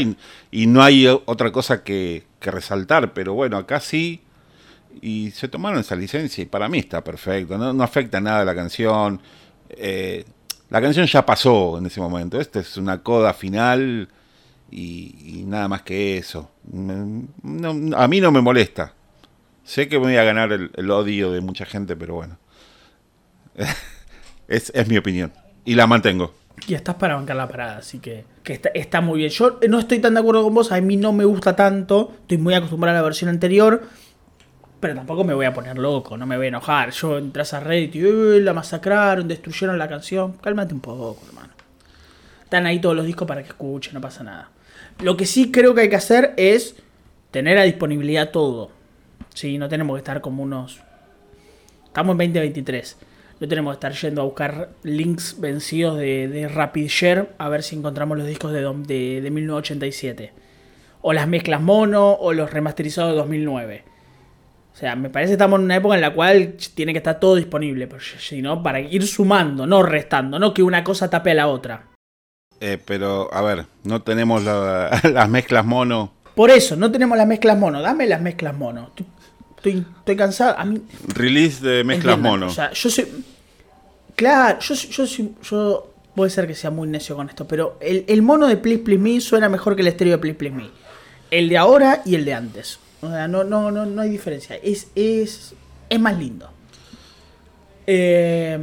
y, 0.51 0.67
no 0.67 0.83
hay 0.83 1.07
otra 1.07 1.51
cosa 1.51 1.83
que, 1.83 2.23
resaltar. 2.41 3.13
Pero 3.13 3.33
bueno, 3.33 3.57
acá 3.57 3.79
sí. 3.79 4.21
Y 5.01 5.31
se 5.31 5.47
tomaron 5.47 5.79
esa 5.79 5.95
licencia 5.95 6.43
y 6.43 6.45
para 6.45 6.69
mí 6.69 6.79
está 6.79 7.03
perfecto. 7.03 7.57
No, 7.57 7.73
no 7.73 7.83
afecta 7.83 8.21
nada 8.21 8.41
a 8.41 8.45
la 8.45 8.55
canción. 8.55 9.19
Eh, 9.69 10.25
la 10.69 10.79
canción 10.81 11.07
ya 11.07 11.25
pasó 11.25 11.79
en 11.79 11.87
ese 11.87 11.99
momento. 11.99 12.39
Esta 12.39 12.59
es 12.59 12.77
una 12.77 13.01
coda 13.01 13.33
final 13.33 14.07
y, 14.69 15.43
nada 15.47 15.67
más 15.67 15.81
que 15.81 16.17
eso. 16.17 16.51
No, 16.71 17.97
a 17.97 18.07
mí 18.07 18.21
no 18.21 18.31
me 18.31 18.41
molesta. 18.41 18.93
Sé 19.63 19.87
que 19.87 19.97
voy 19.97 20.15
a 20.17 20.23
ganar 20.23 20.51
el, 20.51 20.91
odio 20.91 21.31
de 21.31 21.41
mucha 21.41 21.65
gente, 21.65 21.95
pero 21.95 22.15
bueno. 22.15 22.37
es 24.47 24.87
mi 24.87 24.97
opinión 24.97 25.31
y 25.65 25.75
la 25.75 25.87
mantengo. 25.87 26.33
Y 26.67 26.73
estás 26.73 26.95
para 26.95 27.15
bancar 27.15 27.35
la 27.35 27.47
parada, 27.47 27.77
así 27.77 27.99
que, 27.99 28.23
que 28.43 28.53
está, 28.53 28.69
está, 28.69 29.01
muy 29.01 29.19
bien. 29.19 29.29
Yo 29.29 29.59
no 29.67 29.79
estoy 29.79 29.99
tan 29.99 30.13
de 30.13 30.21
acuerdo 30.21 30.43
con 30.43 30.53
vos, 30.53 30.71
a 30.71 30.79
mí 30.79 30.95
no 30.95 31.11
me 31.11 31.25
gusta 31.25 31.55
tanto, 31.55 32.13
estoy 32.21 32.37
muy 32.37 32.53
acostumbrado 32.53 32.97
a 32.97 33.01
la 33.01 33.03
versión 33.03 33.29
anterior, 33.29 33.83
pero 34.79 34.95
tampoco 34.95 35.23
me 35.23 35.33
voy 35.33 35.45
a 35.45 35.53
poner 35.53 35.77
loco, 35.77 36.15
no 36.17 36.25
me 36.25 36.37
voy 36.37 36.45
a 36.45 36.49
enojar. 36.49 36.91
Yo 36.91 37.17
entras 37.17 37.53
a 37.53 37.59
Reddit 37.59 37.95
y 37.95 38.39
la 38.39 38.53
masacraron, 38.53 39.27
destruyeron 39.27 39.77
la 39.77 39.89
canción. 39.89 40.33
Cálmate 40.33 40.73
un 40.73 40.79
poco, 40.79 41.19
hermano. 41.27 41.53
Están 42.43 42.65
ahí 42.65 42.79
todos 42.79 42.95
los 42.95 43.05
discos 43.05 43.27
para 43.27 43.41
que 43.41 43.49
escuchen, 43.49 43.93
no 43.93 44.01
pasa 44.01 44.23
nada. 44.23 44.49
Lo 44.99 45.17
que 45.17 45.25
sí 45.25 45.51
creo 45.51 45.75
que 45.75 45.81
hay 45.81 45.89
que 45.89 45.95
hacer 45.95 46.33
es 46.37 46.75
tener 47.31 47.57
a 47.57 47.63
disponibilidad 47.63 48.31
todo. 48.31 48.71
Sí, 49.33 49.57
no 49.57 49.67
tenemos 49.67 49.95
que 49.95 49.99
estar 49.99 50.21
como 50.21 50.43
unos... 50.43 50.79
Estamos 51.87 52.13
en 52.13 52.17
2023 52.17 52.97
no 53.39 53.47
tenemos 53.47 53.73
que 53.73 53.87
estar 53.87 53.93
yendo 53.93 54.21
a 54.21 54.25
buscar 54.25 54.69
links 54.83 55.39
vencidos 55.39 55.97
de, 55.97 56.27
de 56.27 56.47
Rapid 56.47 56.87
Share 56.87 57.29
a 57.37 57.49
ver 57.49 57.63
si 57.63 57.75
encontramos 57.75 58.17
los 58.17 58.27
discos 58.27 58.51
de, 58.51 58.61
de, 58.61 59.21
de 59.21 59.31
1987. 59.31 60.33
O 61.01 61.13
las 61.13 61.27
mezclas 61.27 61.61
mono 61.61 62.13
o 62.13 62.33
los 62.33 62.51
remasterizados 62.51 63.11
de 63.11 63.17
2009. 63.17 63.95
O 64.75 64.77
sea, 64.77 64.95
me 64.97 65.09
parece 65.09 65.29
que 65.29 65.33
estamos 65.35 65.59
en 65.59 65.65
una 65.65 65.77
época 65.77 65.95
en 65.95 66.01
la 66.01 66.13
cual 66.13 66.55
tiene 66.73 66.91
que 66.91 66.97
estar 66.97 67.17
todo 67.17 67.35
disponible. 67.35 67.87
Pero 67.87 68.01
si 68.01 68.41
no, 68.41 68.61
para 68.61 68.81
ir 68.81 69.07
sumando, 69.07 69.65
no 69.65 69.83
restando, 69.83 70.37
no 70.37 70.53
que 70.53 70.63
una 70.63 70.83
cosa 70.83 71.09
tape 71.09 71.31
a 71.31 71.35
la 71.35 71.47
otra. 71.47 71.83
Eh, 72.59 72.77
pero, 72.83 73.33
a 73.33 73.41
ver, 73.41 73.65
no 73.83 74.01
tenemos 74.01 74.43
la, 74.43 74.99
las 75.13 75.29
mezclas 75.29 75.65
mono. 75.65 76.11
Por 76.35 76.49
eso, 76.49 76.75
no 76.75 76.91
tenemos 76.91 77.17
las 77.17 77.25
mezclas 77.25 77.57
mono. 77.57 77.81
Dame 77.81 78.05
las 78.05 78.19
mezclas 78.19 78.53
mono. 78.53 78.87
Estoy, 78.87 79.05
estoy 79.71 80.15
cansado. 80.15 80.57
A 80.57 80.65
mí, 80.65 80.81
Release 81.13 81.65
de 81.65 81.83
mezclas 81.83 82.19
mono. 82.19 82.47
O 82.47 82.49
sea, 82.49 82.71
yo 82.71 82.89
soy. 82.89 83.07
Claro, 84.15 84.59
yo, 84.59 84.75
yo, 84.75 85.05
yo, 85.05 85.29
yo 85.43 85.93
puede 86.15 86.31
ser 86.31 86.47
que 86.47 86.55
sea 86.55 86.71
muy 86.71 86.87
necio 86.87 87.15
con 87.15 87.29
esto, 87.29 87.47
pero 87.47 87.77
el, 87.81 88.05
el, 88.07 88.21
mono 88.21 88.47
de 88.47 88.57
Please 88.57 88.81
Please 88.83 89.01
Me 89.01 89.19
suena 89.19 89.49
mejor 89.49 89.75
que 89.75 89.81
el 89.81 89.89
estéreo 89.89 90.13
de 90.13 90.17
Please 90.19 90.37
Please 90.37 90.55
Me. 90.55 90.69
El 91.31 91.49
de 91.49 91.57
ahora 91.57 92.01
y 92.05 92.15
el 92.15 92.23
de 92.23 92.33
antes. 92.33 92.79
O 93.01 93.09
sea, 93.09 93.27
no, 93.27 93.43
no, 93.43 93.71
no, 93.71 93.85
no 93.85 94.01
hay 94.01 94.09
diferencia. 94.09 94.55
Es, 94.55 94.87
es, 94.95 95.53
es 95.89 95.99
más 95.99 96.17
lindo. 96.17 96.49
Eh, 97.87 98.57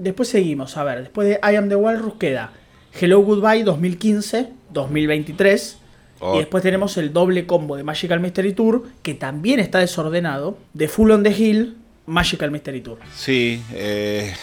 después 0.00 0.28
seguimos, 0.28 0.76
a 0.76 0.84
ver, 0.84 1.00
después 1.00 1.28
de 1.28 1.40
I 1.42 1.56
Am 1.56 1.68
the 1.70 1.76
Walrus 1.76 2.14
queda 2.18 2.52
Hello 2.92 3.20
Goodbye 3.20 3.64
2015, 3.64 4.48
2023. 4.70 5.78
Oh. 6.20 6.36
Y 6.36 6.38
después 6.38 6.62
tenemos 6.62 6.96
el 6.96 7.12
doble 7.12 7.46
combo 7.46 7.76
de 7.76 7.84
Magical 7.84 8.20
Mystery 8.20 8.52
Tour, 8.52 8.84
que 9.02 9.14
también 9.14 9.60
está 9.60 9.78
desordenado, 9.78 10.58
de 10.74 10.88
Full 10.88 11.10
on 11.10 11.22
the 11.22 11.30
Hill, 11.30 11.76
Magical 12.06 12.50
Mystery 12.50 12.80
Tour. 12.80 12.98
Sí, 13.14 13.62
eh, 13.72 14.34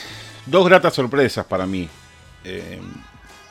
dos 0.46 0.66
gratas 0.68 0.94
sorpresas 0.94 1.46
para 1.46 1.66
mí. 1.66 1.88
Eh, 2.44 2.80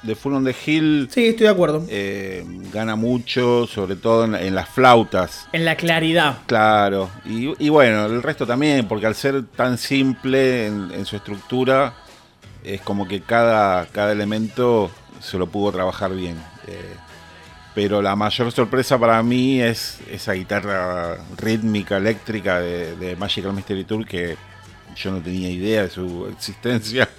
de 0.05 0.15
Full 0.15 0.35
on 0.35 0.45
the 0.45 0.55
Hill. 0.65 1.09
Sí, 1.11 1.27
estoy 1.27 1.45
de 1.45 1.53
acuerdo. 1.53 1.85
Eh, 1.89 2.45
gana 2.73 2.95
mucho, 2.95 3.67
sobre 3.67 3.97
todo 3.97 4.25
en, 4.25 4.35
en, 4.35 4.55
las 4.55 4.69
flautas. 4.69 5.49
En 5.53 5.65
la 5.65 5.77
claridad. 5.77 6.39
Claro. 6.47 7.11
Y, 7.25 7.53
y, 7.59 7.69
bueno, 7.71 8.07
el 8.07 8.23
resto 8.23 8.47
también, 8.47 8.87
porque 8.87 9.07
al 9.07 9.15
ser 9.15 9.45
tan 9.47 9.79
simple 9.79 10.67
en, 10.67 10.91
en, 10.93 11.07
su 11.07 11.17
estructura, 11.17 11.95
es 12.63 12.81
como 12.83 13.09
que 13.09 13.23
cada, 13.23 13.87
cada 13.87 14.13
elemento 14.13 14.91
se 15.21 15.39
lo 15.39 15.47
pudo 15.47 15.73
trabajar 15.73 16.15
bien. 16.15 16.37
Eh, 16.67 16.95
pero 17.75 18.01
la 18.01 18.15
mayor 18.15 18.53
sorpresa 18.53 18.99
para 18.99 19.23
mí 19.23 19.61
es 19.61 19.99
esa 20.11 20.33
guitarra 20.33 21.19
rítmica, 21.37 21.97
eléctrica 21.97 22.61
de, 22.61 23.17
Magical 23.19 23.53
Mystery 23.53 23.85
Tour 23.85 24.07
que 24.07 24.37
yo 24.95 25.11
no 25.11 25.21
tenía 25.21 25.51
idea 25.51 25.83
de 25.83 25.91
su 25.91 26.27
existencia. 26.29 27.09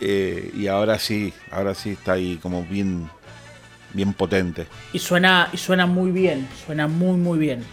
Eh, 0.00 0.50
y 0.54 0.66
ahora 0.66 0.98
sí, 0.98 1.32
ahora 1.52 1.72
sí 1.72 1.90
está 1.90 2.14
ahí 2.14 2.36
como 2.42 2.64
bien, 2.64 3.08
bien 3.92 4.12
potente. 4.12 4.66
Y 4.92 4.98
suena, 4.98 5.48
y 5.52 5.56
suena 5.56 5.86
muy 5.86 6.10
bien, 6.10 6.48
suena 6.66 6.88
muy 6.88 7.16
muy 7.16 7.38
bien. 7.38 7.64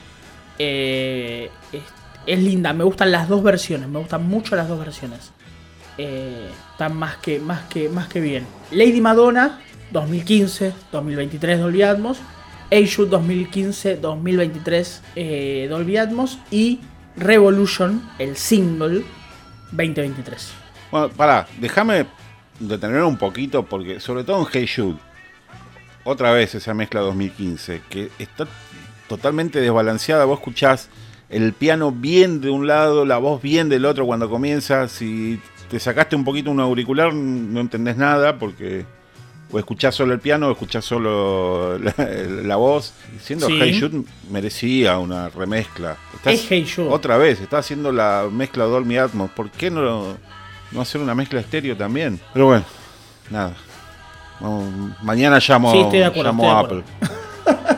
Eh, 0.59 1.49
es, 1.73 1.81
es, 2.27 2.39
linda, 2.39 2.73
me 2.73 2.83
gustan 2.83 3.11
las 3.11 3.27
dos 3.27 3.41
versiones, 3.41 3.89
me 3.89 3.97
gustan 3.99 4.27
mucho 4.27 4.55
las 4.55 4.67
dos 4.67 4.79
versiones. 4.79 5.31
Eh, 5.97 6.49
están 6.71 6.95
más 6.95 7.17
que, 7.17 7.39
más, 7.39 7.63
que, 7.63 7.89
más 7.89 8.07
que 8.07 8.21
bien. 8.21 8.45
Lady 8.71 9.01
Madonna, 9.01 9.59
2015, 9.91 10.73
2023 10.91 11.59
Dolby 11.59 11.81
Atmos. 11.83 12.19
Aishu 12.71 13.05
2015, 13.05 13.97
2023 13.97 15.01
eh, 15.15 15.67
Dolby 15.69 15.97
Atmos. 15.97 16.39
Y 16.51 16.79
Revolution, 17.17 18.01
el 18.19 18.37
single, 18.37 19.03
2023. 19.71 20.53
Bueno, 20.91 21.09
pará, 21.09 21.47
déjame 21.59 22.05
detener 22.59 23.03
un 23.03 23.17
poquito 23.17 23.63
porque 23.63 23.99
sobre 23.99 24.23
todo 24.23 24.39
en 24.41 24.47
Hey 24.51 24.67
Jude, 24.73 24.97
otra 26.03 26.31
vez 26.31 26.55
esa 26.55 26.73
mezcla 26.73 27.01
2015, 27.01 27.81
que 27.89 28.09
está 28.19 28.47
totalmente 29.07 29.59
desbalanceada, 29.59 30.25
vos 30.25 30.39
escuchás 30.39 30.89
el 31.29 31.53
piano 31.53 31.91
bien 31.91 32.41
de 32.41 32.49
un 32.49 32.67
lado, 32.67 33.05
la 33.05 33.17
voz 33.17 33.41
bien 33.41 33.69
del 33.69 33.85
otro 33.85 34.05
cuando 34.05 34.29
comienza, 34.29 34.87
si 34.87 35.39
te 35.69 35.79
sacaste 35.79 36.15
un 36.15 36.25
poquito 36.25 36.51
un 36.51 36.59
auricular 36.59 37.13
no 37.13 37.61
entendés 37.61 37.95
nada 37.95 38.37
porque 38.37 38.85
o 39.51 39.59
escuchás 39.59 39.95
solo 39.95 40.13
el 40.13 40.19
piano 40.19 40.47
o 40.47 40.51
escuchás 40.51 40.85
solo 40.85 41.77
la, 41.77 41.93
la 42.43 42.55
voz. 42.55 42.93
Siendo 43.21 43.47
sí. 43.47 43.57
Hey 43.59 43.79
Jude 43.79 44.03
merecía 44.29 44.97
una 44.97 45.29
remezcla. 45.29 45.97
Estás, 46.13 46.33
es 46.33 46.45
Hey 46.49 46.69
Jude. 46.73 46.89
Otra 46.89 47.17
vez, 47.17 47.41
está 47.41 47.57
haciendo 47.57 47.91
la 47.91 48.27
mezcla 48.31 48.65
Dolby 48.65 48.97
Atmos. 48.97 49.31
¿Por 49.31 49.49
qué 49.51 49.69
no, 49.69 50.17
no 50.71 50.81
hacer 50.81 51.01
una 51.01 51.15
mezcla 51.15 51.39
estéreo 51.39 51.75
también? 51.75 52.19
Pero 52.33 52.47
bueno, 52.47 52.65
nada. 53.29 53.55
Mañana 55.03 55.39
llamo, 55.45 55.71
sí, 55.71 55.79
estoy 55.79 55.99
de 55.99 56.05
acuerdo, 56.05 56.31
llamo 56.31 56.51
a 56.51 56.59
Apple. 56.61 56.83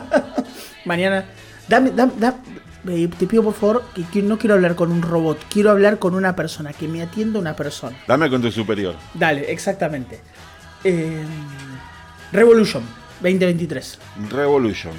mañana. 0.86 1.26
Dame, 1.68 1.90
dame, 1.90 2.12
dame, 2.18 3.08
te 3.18 3.26
pido 3.26 3.42
por 3.42 3.54
favor 3.54 3.84
que, 3.94 4.04
que, 4.04 4.22
no 4.22 4.38
quiero 4.38 4.54
hablar 4.54 4.74
con 4.74 4.92
un 4.92 5.00
robot, 5.00 5.38
quiero 5.48 5.70
hablar 5.70 5.98
con 5.98 6.14
una 6.14 6.36
persona, 6.36 6.72
que 6.72 6.88
me 6.88 7.02
atienda 7.02 7.38
una 7.38 7.56
persona. 7.56 7.96
Dame 8.06 8.28
con 8.28 8.42
tu 8.42 8.50
superior. 8.50 8.94
Dale, 9.14 9.50
exactamente. 9.50 10.20
Eh, 10.84 11.24
Revolution 12.34 12.82
2023. 13.20 13.98
Revolution, 14.28 14.92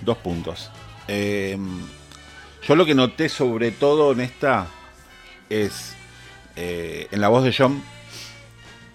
dos 0.00 0.16
puntos. 0.16 0.70
Eh, 1.08 1.54
yo 2.66 2.74
lo 2.74 2.86
que 2.86 2.94
noté 2.94 3.28
sobre 3.28 3.70
todo 3.70 4.12
en 4.12 4.20
esta 4.22 4.66
es 5.50 5.92
eh, 6.56 7.06
en 7.10 7.20
la 7.20 7.28
voz 7.28 7.44
de 7.44 7.54
John. 7.56 7.82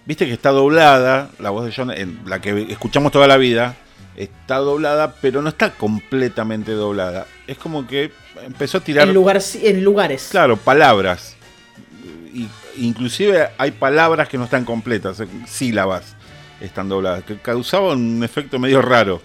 Viste 0.04 0.26
que 0.26 0.32
está 0.32 0.50
doblada, 0.50 1.30
la 1.38 1.50
voz 1.50 1.64
de 1.64 1.72
John, 1.72 1.92
en 1.92 2.22
la 2.26 2.40
que 2.40 2.66
escuchamos 2.72 3.12
toda 3.12 3.28
la 3.28 3.36
vida, 3.36 3.76
está 4.16 4.56
doblada, 4.56 5.14
pero 5.20 5.40
no 5.40 5.48
está 5.48 5.70
completamente 5.70 6.72
doblada. 6.72 7.28
Es 7.46 7.56
como 7.56 7.86
que 7.86 8.10
empezó 8.44 8.78
a 8.78 8.80
tirar... 8.80 9.06
En, 9.06 9.14
lugar, 9.14 9.40
en 9.62 9.84
lugares. 9.84 10.26
Claro, 10.32 10.56
palabras. 10.56 11.36
Y, 12.34 12.48
inclusive 12.78 13.50
hay 13.58 13.70
palabras 13.70 14.28
que 14.28 14.38
no 14.38 14.44
están 14.44 14.64
completas, 14.64 15.22
sílabas 15.46 16.15
están 16.60 16.88
dobladas, 16.88 17.24
que 17.24 17.36
causaban 17.36 17.98
un 17.98 18.24
efecto 18.24 18.58
medio 18.58 18.82
raro. 18.82 19.20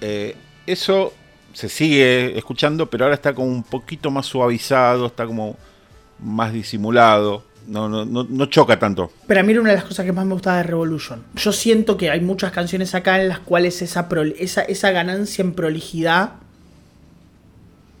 Eh, 0.00 0.36
eso 0.66 1.12
se 1.52 1.68
sigue 1.68 2.36
escuchando, 2.38 2.88
pero 2.88 3.04
ahora 3.04 3.14
está 3.14 3.34
como 3.34 3.48
un 3.48 3.62
poquito 3.62 4.10
más 4.10 4.26
suavizado, 4.26 5.06
está 5.06 5.26
como 5.26 5.56
más 6.18 6.52
disimulado. 6.52 7.44
No, 7.66 7.88
no, 7.88 8.04
no, 8.04 8.26
no, 8.28 8.46
choca 8.46 8.78
tanto. 8.78 9.12
Pero 9.26 9.40
a 9.40 9.42
mí 9.42 9.52
era 9.52 9.60
una 9.60 9.70
de 9.70 9.76
las 9.76 9.84
cosas 9.84 10.06
que 10.06 10.12
más 10.12 10.24
me 10.24 10.32
gustaba 10.32 10.56
de 10.58 10.62
Revolution. 10.62 11.22
Yo 11.34 11.52
siento 11.52 11.98
que 11.98 12.10
hay 12.10 12.20
muchas 12.20 12.50
canciones 12.50 12.94
acá 12.94 13.20
en 13.20 13.28
las 13.28 13.40
cuales 13.40 13.82
esa, 13.82 14.08
pro, 14.08 14.22
esa, 14.22 14.62
esa 14.62 14.90
ganancia 14.90 15.42
en 15.42 15.52
prolijidad 15.52 16.34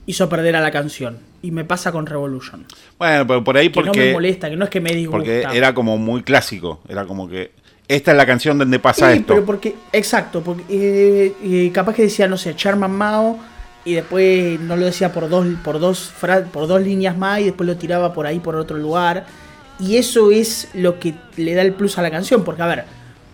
hizo 0.06 0.28
perder 0.30 0.56
a 0.56 0.60
la 0.60 0.70
canción. 0.70 1.18
Y 1.42 1.50
me 1.50 1.64
pasa 1.64 1.92
con 1.92 2.06
Revolution. 2.06 2.64
Bueno, 2.98 3.26
pero 3.26 3.44
por 3.44 3.58
ahí 3.58 3.68
porque... 3.68 3.90
Que 3.90 3.98
no 3.98 4.06
me 4.06 4.12
molesta, 4.14 4.48
que 4.48 4.56
no 4.56 4.64
es 4.64 4.70
que 4.70 4.80
me 4.80 4.94
disgusta. 4.94 5.18
Porque 5.18 5.46
era 5.52 5.74
como 5.74 5.98
muy 5.98 6.22
clásico. 6.22 6.80
Era 6.88 7.04
como 7.04 7.28
que 7.28 7.52
esta 7.88 8.10
es 8.10 8.16
la 8.16 8.26
canción 8.26 8.58
donde 8.58 8.78
pasa 8.78 9.10
sí, 9.10 9.18
esto. 9.18 9.32
Pero 9.32 9.46
porque, 9.46 9.74
exacto, 9.92 10.42
porque 10.42 10.64
eh, 10.68 11.34
eh, 11.42 11.70
capaz 11.72 11.94
que 11.94 12.02
decía, 12.02 12.28
no 12.28 12.36
sé, 12.36 12.54
Charman 12.54 12.92
Mao 12.92 13.38
y 13.84 13.94
después 13.94 14.60
no 14.60 14.76
lo 14.76 14.84
decía 14.84 15.10
por 15.10 15.28
dos, 15.30 15.46
por 15.64 15.80
dos, 15.80 16.12
por 16.52 16.66
dos 16.66 16.82
líneas 16.82 17.16
más 17.16 17.40
y 17.40 17.44
después 17.44 17.66
lo 17.66 17.76
tiraba 17.76 18.12
por 18.12 18.26
ahí 18.26 18.40
por 18.40 18.56
otro 18.56 18.76
lugar. 18.76 19.26
Y 19.80 19.96
eso 19.96 20.30
es 20.30 20.68
lo 20.74 20.98
que 20.98 21.14
le 21.36 21.54
da 21.54 21.62
el 21.62 21.72
plus 21.72 21.96
a 21.98 22.02
la 22.02 22.10
canción, 22.10 22.44
porque 22.44 22.62
a 22.62 22.66
ver, 22.66 22.84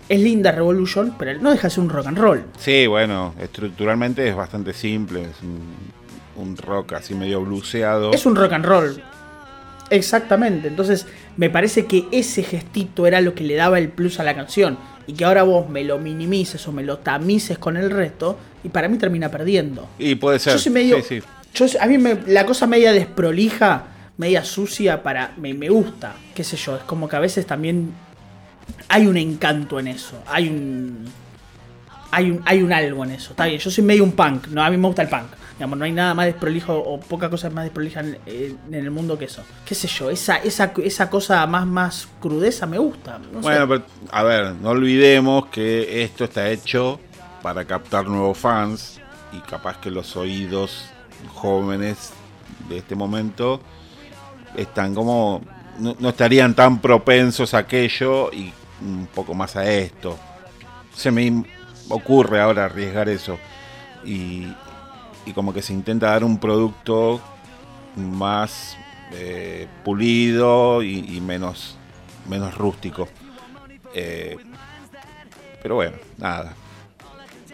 es 0.09 0.21
linda 0.21 0.53
Revolution, 0.53 1.15
pero 1.19 1.37
no 1.41 1.51
deja 1.51 1.69
de 1.69 1.75
ser 1.75 1.83
un 1.83 1.91
rock 1.91 2.07
and 2.07 2.19
roll. 2.19 2.45
Sí, 2.59 2.87
bueno, 2.87 3.35
estructuralmente 3.41 4.29
es 4.29 4.37
bastante 4.37 4.73
simple, 4.73 5.23
es 5.23 5.43
un, 5.43 5.61
un 6.37 6.57
rock 6.57 6.93
así 6.93 7.15
medio 7.15 7.41
bluseado. 7.41 8.13
Es 8.13 8.25
un 8.27 8.37
rock 8.37 8.53
and 8.53 8.67
roll. 8.67 9.03
Exactamente, 9.91 10.69
entonces 10.69 11.07
me 11.37 11.51
parece 11.51 11.87
que 11.87 12.07
ese 12.11 12.43
gestito 12.43 13.07
era 13.07 13.21
lo 13.21 13.35
que 13.35 13.45
le 13.45 13.55
daba 13.55 13.79
el 13.79 13.89
plus 13.89 14.19
a 14.21 14.25
la 14.25 14.35
canción. 14.35 14.79
Y 15.07 15.13
que 15.13 15.25
ahora 15.27 15.43
vos 15.43 15.69
me 15.69 15.85
lo 15.85 15.99
minimices 15.99 16.67
o 16.67 16.73
me 16.73 16.83
lo 16.83 16.97
tamices 16.99 17.59
con 17.59 17.77
el 17.77 17.91
resto, 17.91 18.39
y 18.63 18.71
para 18.71 18.89
mí 18.89 18.97
termina 18.97 19.31
perdiendo. 19.31 19.87
Y 19.99 20.15
puede 20.15 20.39
ser. 20.39 20.55
Yo 20.55 20.59
soy 20.59 20.73
medio. 20.73 20.97
sí, 21.03 21.21
sí. 21.21 21.23
yo- 21.55 21.67
a 21.81 21.87
mí 21.87 21.99
me- 21.99 22.19
la 22.27 22.47
cosa 22.47 22.67
media 22.67 22.91
desprolija, 22.93 23.85
media 24.17 24.43
sucia, 24.45 25.03
para 25.03 25.33
me, 25.37 25.53
me 25.53 25.69
gusta. 25.69 26.15
Qué 26.35 26.43
sé 26.43 26.57
yo, 26.57 26.77
es 26.77 26.83
como 26.85 27.07
que 27.09 27.17
a 27.17 27.21
veces 27.21 27.47
también 27.47 27.91
hay 28.89 29.07
un 29.07 29.19
encanto 29.19 29.79
en 29.79 29.89
eso. 29.89 30.23
Hay 30.27 30.49
un. 30.49 31.05
Hay 32.11 32.31
un, 32.31 32.41
hay 32.47 32.63
un 32.63 32.73
algo 32.73 33.05
en 33.05 33.11
eso. 33.11 33.31
Está 33.33 33.45
bien, 33.47 33.59
yo 33.59 33.71
soy 33.71 33.85
medio 33.85 34.05
un 34.05 34.13
punk. 34.13 34.47
No, 34.49 34.63
a 34.63 34.71
mí 34.71 34.77
me 34.79 34.87
gusta 34.87 35.03
el 35.03 35.09
punk. 35.09 35.27
Digamos, 35.55 35.79
no 35.79 35.85
hay 35.85 35.93
nada 35.93 36.15
más 36.15 36.27
desprolijo 36.27 36.77
o 36.77 36.99
poca 36.99 37.31
cosa 37.31 37.49
más 37.51 37.65
desprolija 37.65 38.01
en, 38.01 38.59
el 38.73 38.91
mundo 38.91 39.17
que 39.17 39.27
eso. 39.27 39.43
Qué 39.65 39.75
sé 39.75 39.87
yo, 39.87 40.11
esa, 40.11 40.37
esa, 40.39 40.73
esa 40.83 41.09
cosa 41.09 41.47
más, 41.47 41.67
más 41.67 42.09
crudeza 42.21 42.67
me 42.67 42.79
gusta. 42.79 43.21
Bueno, 43.41 43.69
pero 43.69 43.85
a 44.11 44.23
ver, 44.25 44.55
no 44.55 44.71
olvidemos 44.71 45.47
que 45.47 46.03
esto 46.03 46.25
está 46.25 46.51
hecho 46.51 46.99
para 47.43 47.65
captar 47.65 48.07
nuevos 48.07 48.37
fans 48.37 49.01
y 49.33 49.39
capaz 49.49 49.79
que 49.79 49.91
los 49.91 50.17
oídos 50.17 50.87
jóvenes 51.35 52.13
de 52.69 52.79
este 52.79 52.97
momento 52.97 53.61
están 54.57 54.95
como 54.95 55.41
no, 55.79 55.97
no 55.99 56.09
estarían 56.09 56.55
tan 56.55 56.81
propensos 56.81 57.55
a 57.55 57.59
aquello 57.59 58.33
y 58.33 58.53
un 58.81 59.07
poco 59.15 59.35
más 59.35 59.57
a 59.57 59.71
esto. 59.71 60.19
Se 60.95 61.11
me 61.11 61.45
ocurre 61.89 62.41
ahora 62.41 62.67
arriesgar 62.67 63.09
eso 63.09 63.39
y, 64.05 64.47
y 65.27 65.33
como 65.33 65.53
que 65.55 65.63
se 65.63 65.73
intenta 65.73 66.09
dar 66.11 66.25
un 66.25 66.39
producto 66.39 67.21
más 67.97 68.77
eh, 69.13 69.67
pulido 69.85 70.83
y, 70.83 71.17
y 71.17 71.21
menos 71.21 71.77
menos 72.29 72.57
rústico. 72.57 73.09
Eh, 73.95 74.37
pero 75.63 75.77
bueno, 75.77 75.97
nada. 76.19 76.55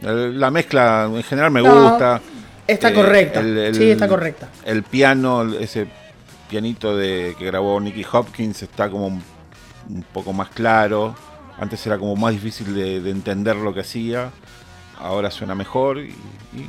La 0.03 0.51
mezcla 0.51 1.11
en 1.13 1.23
general 1.23 1.51
me 1.51 1.61
No, 1.63 1.91
gusta. 1.91 2.21
está 2.67 2.89
Eh, 2.91 2.95
correcta. 2.95 3.41
el- 3.41 3.59
el- 3.59 3.75
sí, 3.75 3.91
está 3.91 4.09
correcta. 4.09 4.49
El 4.65 4.83
piano, 4.83 5.43
ese 5.55 5.87
pianito 6.49 6.97
de 6.97 7.35
que 7.39 7.45
grabó 7.47 7.79
Nicky 7.81 8.05
Hopkins 8.11 8.63
está 8.63 8.89
como 8.89 9.09
un, 9.09 9.23
un 9.89 10.03
poco 10.13 10.33
más 10.33 10.49
claro. 10.51 11.15
Antes 11.59 11.87
era 11.87 11.99
como 11.99 12.17
más 12.17 12.33
difícil 12.33 12.75
de, 12.75 13.01
de 13.01 13.11
entender 13.11 13.57
lo 13.57 13.75
que 13.75 13.81
hacía. 13.81 14.31
Ahora 15.01 15.31
suena 15.31 15.55
mejor 15.55 15.99
y, 15.99 16.15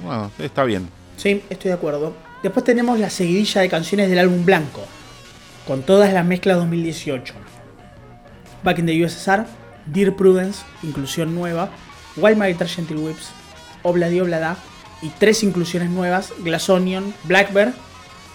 bueno, 0.03 0.31
está 0.39 0.63
bien. 0.63 0.87
Sí, 1.17 1.43
estoy 1.49 1.69
de 1.69 1.75
acuerdo. 1.75 2.13
Después 2.41 2.63
tenemos 2.63 2.97
la 2.97 3.09
seguidilla 3.09 3.61
de 3.61 3.69
canciones 3.69 4.09
del 4.09 4.19
álbum 4.19 4.45
blanco, 4.45 4.83
con 5.67 5.83
todas 5.83 6.13
las 6.13 6.25
mezclas 6.25 6.57
2018. 6.57 7.33
Back 8.63 8.79
in 8.79 8.85
the 8.85 9.05
USSR, 9.05 9.45
Dear 9.85 10.15
Prudence, 10.15 10.63
inclusión 10.81 11.35
nueva, 11.35 11.69
Wild 12.15 12.37
My 12.37 12.47
Guitar 12.47 12.67
Gentle 12.67 12.97
Whips, 12.97 13.31
Obladi 13.83 14.19
Oblada, 14.19 14.57
y 15.01 15.09
tres 15.09 15.43
inclusiones 15.43 15.89
nuevas, 15.89 16.33
Glass 16.39 16.69
Onion, 16.69 17.13
Blackbird. 17.23 17.73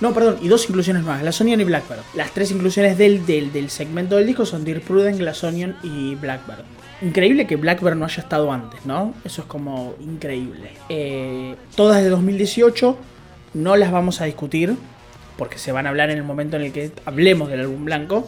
No, 0.00 0.12
perdón, 0.12 0.38
y 0.42 0.48
dos 0.48 0.68
inclusiones 0.68 1.02
nuevas, 1.02 1.22
Glass 1.22 1.40
Onion 1.40 1.60
y 1.60 1.64
Blackbird. 1.64 2.00
Las 2.14 2.32
tres 2.32 2.50
inclusiones 2.50 2.98
del, 2.98 3.24
del, 3.24 3.52
del 3.52 3.70
segmento 3.70 4.16
del 4.16 4.26
disco 4.26 4.44
son 4.44 4.64
Dear 4.64 4.80
Prudence, 4.80 5.18
Glass 5.20 5.42
Onion 5.42 5.76
y 5.82 6.14
Blackbird. 6.16 6.64
Increíble 7.02 7.46
que 7.46 7.56
Blackbird 7.56 7.96
no 7.96 8.06
haya 8.06 8.22
estado 8.22 8.50
antes, 8.50 8.86
¿no? 8.86 9.14
Eso 9.24 9.42
es 9.42 9.48
como 9.48 9.94
increíble. 10.00 10.70
Eh, 10.88 11.54
todas 11.74 12.02
de 12.02 12.08
2018, 12.08 12.96
no 13.54 13.76
las 13.76 13.92
vamos 13.92 14.20
a 14.20 14.24
discutir, 14.24 14.76
porque 15.36 15.58
se 15.58 15.72
van 15.72 15.86
a 15.86 15.90
hablar 15.90 16.10
en 16.10 16.16
el 16.16 16.24
momento 16.24 16.56
en 16.56 16.62
el 16.62 16.72
que 16.72 16.90
hablemos 17.04 17.50
del 17.50 17.60
álbum 17.60 17.84
blanco, 17.84 18.26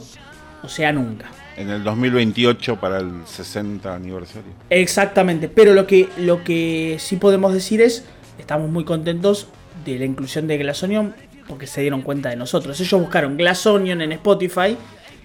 o 0.63 0.69
sea, 0.69 0.93
nunca. 0.93 1.31
En 1.57 1.71
el 1.71 1.83
2028 1.83 2.79
para 2.79 2.99
el 2.99 3.11
60 3.25 3.95
aniversario. 3.95 4.53
Exactamente, 4.69 5.49
pero 5.49 5.73
lo 5.73 5.87
que, 5.87 6.09
lo 6.19 6.45
que 6.45 6.97
sí 7.01 7.17
podemos 7.17 7.55
decir 7.55 7.81
es, 7.81 8.05
estamos 8.39 8.71
muy 8.71 8.85
contentos 8.85 9.49
de 9.85 9.99
la 9.99 10.05
inclusión 10.05 10.47
de 10.47 10.59
Glass 10.59 10.83
Onion 10.83 11.15
porque 11.49 11.67
se 11.67 11.81
dieron 11.81 12.03
cuenta 12.03 12.29
de 12.29 12.37
nosotros. 12.37 12.79
Ellos 12.79 13.01
buscaron 13.01 13.37
Glass 13.39 13.67
Onion 13.67 14.03
en 14.03 14.13
Spotify 14.13 14.77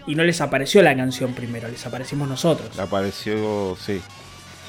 y 0.07 0.15
no 0.15 0.23
les 0.23 0.41
apareció 0.41 0.81
la 0.81 0.95
canción 0.95 1.33
primero, 1.33 1.67
les 1.67 1.85
aparecimos 1.85 2.27
nosotros. 2.27 2.77
Apareció, 2.79 3.75
sí, 3.79 4.01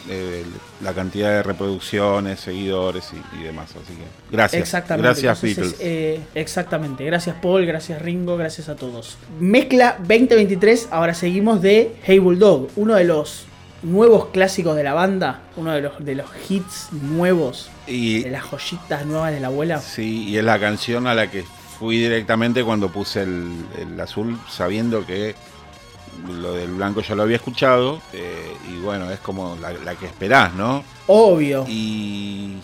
eh, 0.09 0.45
la 0.83 0.93
cantidad 0.93 1.31
de 1.31 1.43
reproducciones, 1.43 2.41
seguidores 2.41 3.11
y, 3.13 3.41
y 3.41 3.43
demás. 3.45 3.71
Así 3.71 3.95
que 3.95 4.05
gracias. 4.31 4.63
Exactamente. 4.63 5.07
Gracias, 5.09 5.45
entonces 5.45 5.79
Beatles. 5.79 5.81
eh, 5.81 6.21
exactamente. 6.35 7.05
Gracias 7.05 7.37
Paul, 7.41 7.65
gracias 7.67 8.03
Ringo, 8.03 8.37
gracias 8.37 8.69
a 8.69 8.77
todos. 8.77 9.17
Mezcla 9.41 9.97
2023, 10.01 10.89
ahora 10.91 11.15
seguimos 11.15 11.63
de 11.63 11.97
Hey 12.05 12.19
Bulldog, 12.19 12.69
uno 12.77 12.95
de 12.97 13.05
los 13.05 13.47
nuevos 13.83 14.27
clásicos 14.29 14.77
de 14.77 14.83
la 14.83 14.95
banda, 14.95 15.41
uno 15.57 15.73
de 15.73 15.83
los, 15.83 16.05
de 16.05 16.15
los 16.15 16.27
hits 16.49 16.89
nuevos, 16.93 17.71
y 17.87 18.23
de 18.23 18.31
las 18.31 18.45
joyitas 18.45 19.05
nuevas 19.07 19.33
de 19.33 19.41
la 19.41 19.49
abuela. 19.49 19.79
sí, 19.79 20.29
y 20.29 20.39
es 20.39 20.45
la 20.45 20.59
canción 20.59 21.07
a 21.07 21.15
la 21.15 21.31
que 21.31 21.45
fui 21.79 21.99
directamente 21.99 22.63
cuando 22.65 22.89
puse 22.91 23.23
el, 23.23 23.65
el 23.79 24.01
azul, 24.01 24.39
sabiendo 24.49 25.05
que 25.07 25.35
lo 26.29 26.53
del 26.55 26.71
blanco 26.73 27.01
ya 27.01 27.15
lo 27.15 27.23
había 27.23 27.37
escuchado. 27.37 28.01
eh, 28.13 28.57
y 28.71 28.79
bueno, 28.81 29.11
es 29.11 29.19
como 29.21 29.57
la, 29.61 29.73
la 29.73 29.95
que 29.97 30.07
esperás, 30.07 30.55
¿no? 30.55 30.85
Obvio. 31.07 31.65
Y, 31.69 32.59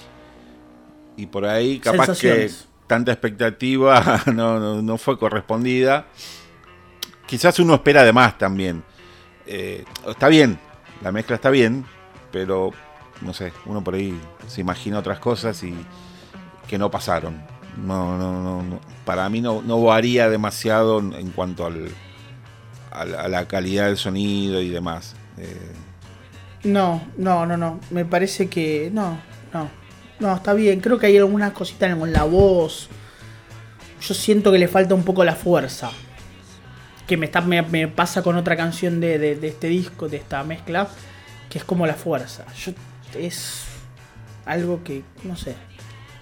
y 1.16 1.27
por 1.27 1.45
ahí 1.47 1.78
capaz 1.81 2.07
que 2.20 2.51
tanta 2.87 3.12
expectativa 3.12 4.23
no, 4.32 4.59
no- 4.59 4.82
no 4.82 4.99
fue 4.99 5.19
correspondida. 5.19 6.07
Quizás 7.27 7.59
uno 7.61 7.74
espera 7.74 8.03
de 8.05 8.12
más 8.12 8.39
también. 8.39 8.82
Eh, 9.47 9.85
está 10.09 10.28
bien, 10.28 10.59
la 11.03 11.12
mezcla 11.12 11.37
está 11.37 11.51
bien, 11.51 11.85
pero 12.32 12.70
no 13.20 13.32
sé, 13.35 13.53
uno 13.66 13.82
por 13.85 13.95
ahí 13.95 14.19
se 14.49 14.61
imagina 14.61 14.99
otras 14.99 15.19
cosas 15.19 15.62
y 15.62 15.74
que 16.69 16.78
no 16.78 16.91
pasaron. 16.91 17.41
No, 17.77 18.17
no, 18.19 18.63
no. 18.63 18.81
Para 19.05 19.29
mí 19.29 19.41
no, 19.41 19.63
no 19.63 19.83
varía 19.83 20.29
demasiado 20.29 20.99
en 21.01 21.31
cuanto 21.31 21.67
al, 21.67 21.89
a, 22.91 23.05
la, 23.29 23.47
calidad 23.49 23.87
del 23.87 23.97
sonido 23.97 24.61
y 24.61 24.69
demás. 24.69 25.15
Eh, 25.39 25.73
No, 26.65 27.03
no, 27.17 27.47
no, 27.47 27.57
no. 27.57 27.81
Me 27.91 28.05
parece 28.05 28.49
que. 28.49 28.91
No, 28.93 29.19
no. 29.53 29.69
No, 30.21 30.35
está 30.37 30.53
bien. 30.53 30.81
Creo 30.81 30.99
que 30.99 31.07
hay 31.07 31.17
algunas 31.17 31.53
cositas 31.53 31.91
en 31.91 32.13
la 32.13 32.25
voz. 32.25 32.89
Yo 34.03 34.15
siento 34.15 34.53
que 34.53 34.59
le 34.59 34.69
falta 34.69 34.95
un 34.95 35.03
poco 35.05 35.25
la 35.25 35.35
fuerza. 35.35 35.91
Que 37.07 37.17
me, 37.17 37.27
está, 37.27 37.41
me, 37.41 37.63
me 37.63 37.89
pasa 37.89 38.23
con 38.23 38.37
otra 38.37 38.57
canción 38.57 39.01
de, 39.01 39.19
de- 39.19 39.37
de 39.37 39.49
este 39.49 39.69
disco, 39.69 40.09
de 40.09 40.19
esta 40.19 40.45
mezcla. 40.45 40.89
Que 41.49 41.59
es 41.59 41.65
como 41.65 41.87
la 41.87 41.95
fuerza. 41.95 42.45
Yo, 42.55 42.73
es 43.19 43.65
algo 44.45 44.85
que. 44.85 45.03
No 45.25 45.37
sé. 45.37 45.57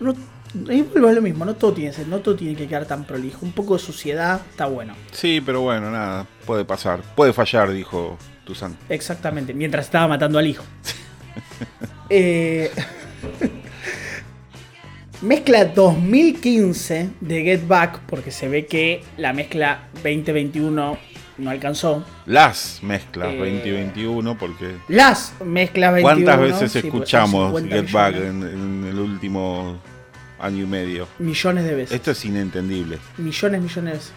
No, 0.01 0.15
a 0.55 1.12
lo 1.12 1.23
mismo. 1.23 1.45
No 1.45 1.55
todo, 1.55 1.73
tiene, 1.73 1.93
no 2.07 2.19
todo 2.19 2.37
tiene 2.37 2.55
que 2.55 2.66
quedar 2.66 2.87
tan 2.87 3.05
prolijo. 3.05 3.45
Un 3.45 3.53
poco 3.53 3.77
de 3.77 3.81
suciedad 3.83 4.41
está 4.51 4.66
bueno. 4.66 4.95
Sí, 5.12 5.43
pero 5.45 5.61
bueno, 5.61 5.91
nada, 5.91 6.27
puede 6.47 6.65
pasar. 6.65 7.01
Puede 7.15 7.33
fallar, 7.33 7.70
dijo 7.73 8.19
Tuzán. 8.45 8.77
Exactamente, 8.89 9.53
mientras 9.55 9.87
estaba 9.87 10.09
matando 10.09 10.39
al 10.39 10.47
hijo. 10.47 10.65
Eh, 12.11 12.70
mezcla 15.20 15.66
2015 15.66 17.11
de 17.20 17.43
Get 17.43 17.66
Back, 17.66 18.01
porque 18.07 18.31
se 18.31 18.49
ve 18.49 18.65
que 18.65 19.05
la 19.19 19.35
mezcla 19.35 19.89
2021 20.03 20.99
no 21.37 21.51
alcanzó. 21.51 22.05
Las 22.25 22.81
mezclas 22.83 23.29
Eh, 23.33 23.39
2021, 23.39 24.39
porque 24.39 24.77
Las 24.89 25.35
mezclas 25.45 25.95
21. 25.95 26.03
¿cuántas 26.03 26.41
veces 26.41 26.73
sí, 26.73 26.81
pues 26.81 26.85
escuchamos 26.95 27.61
50 27.61 27.77
Get 27.77 27.93
Back 27.93 28.16
en 28.16 28.85
el 28.89 28.99
último 28.99 29.79
año 30.40 30.65
y 30.65 30.66
medio? 30.66 31.09
Millones 31.19 31.65
de 31.65 31.74
veces. 31.74 31.94
Esto 31.94 32.10
es 32.12 32.24
inentendible. 32.24 32.98
Millones, 33.19 33.60
millones 33.62 33.93
de 33.93 33.98
veces. 33.98 34.12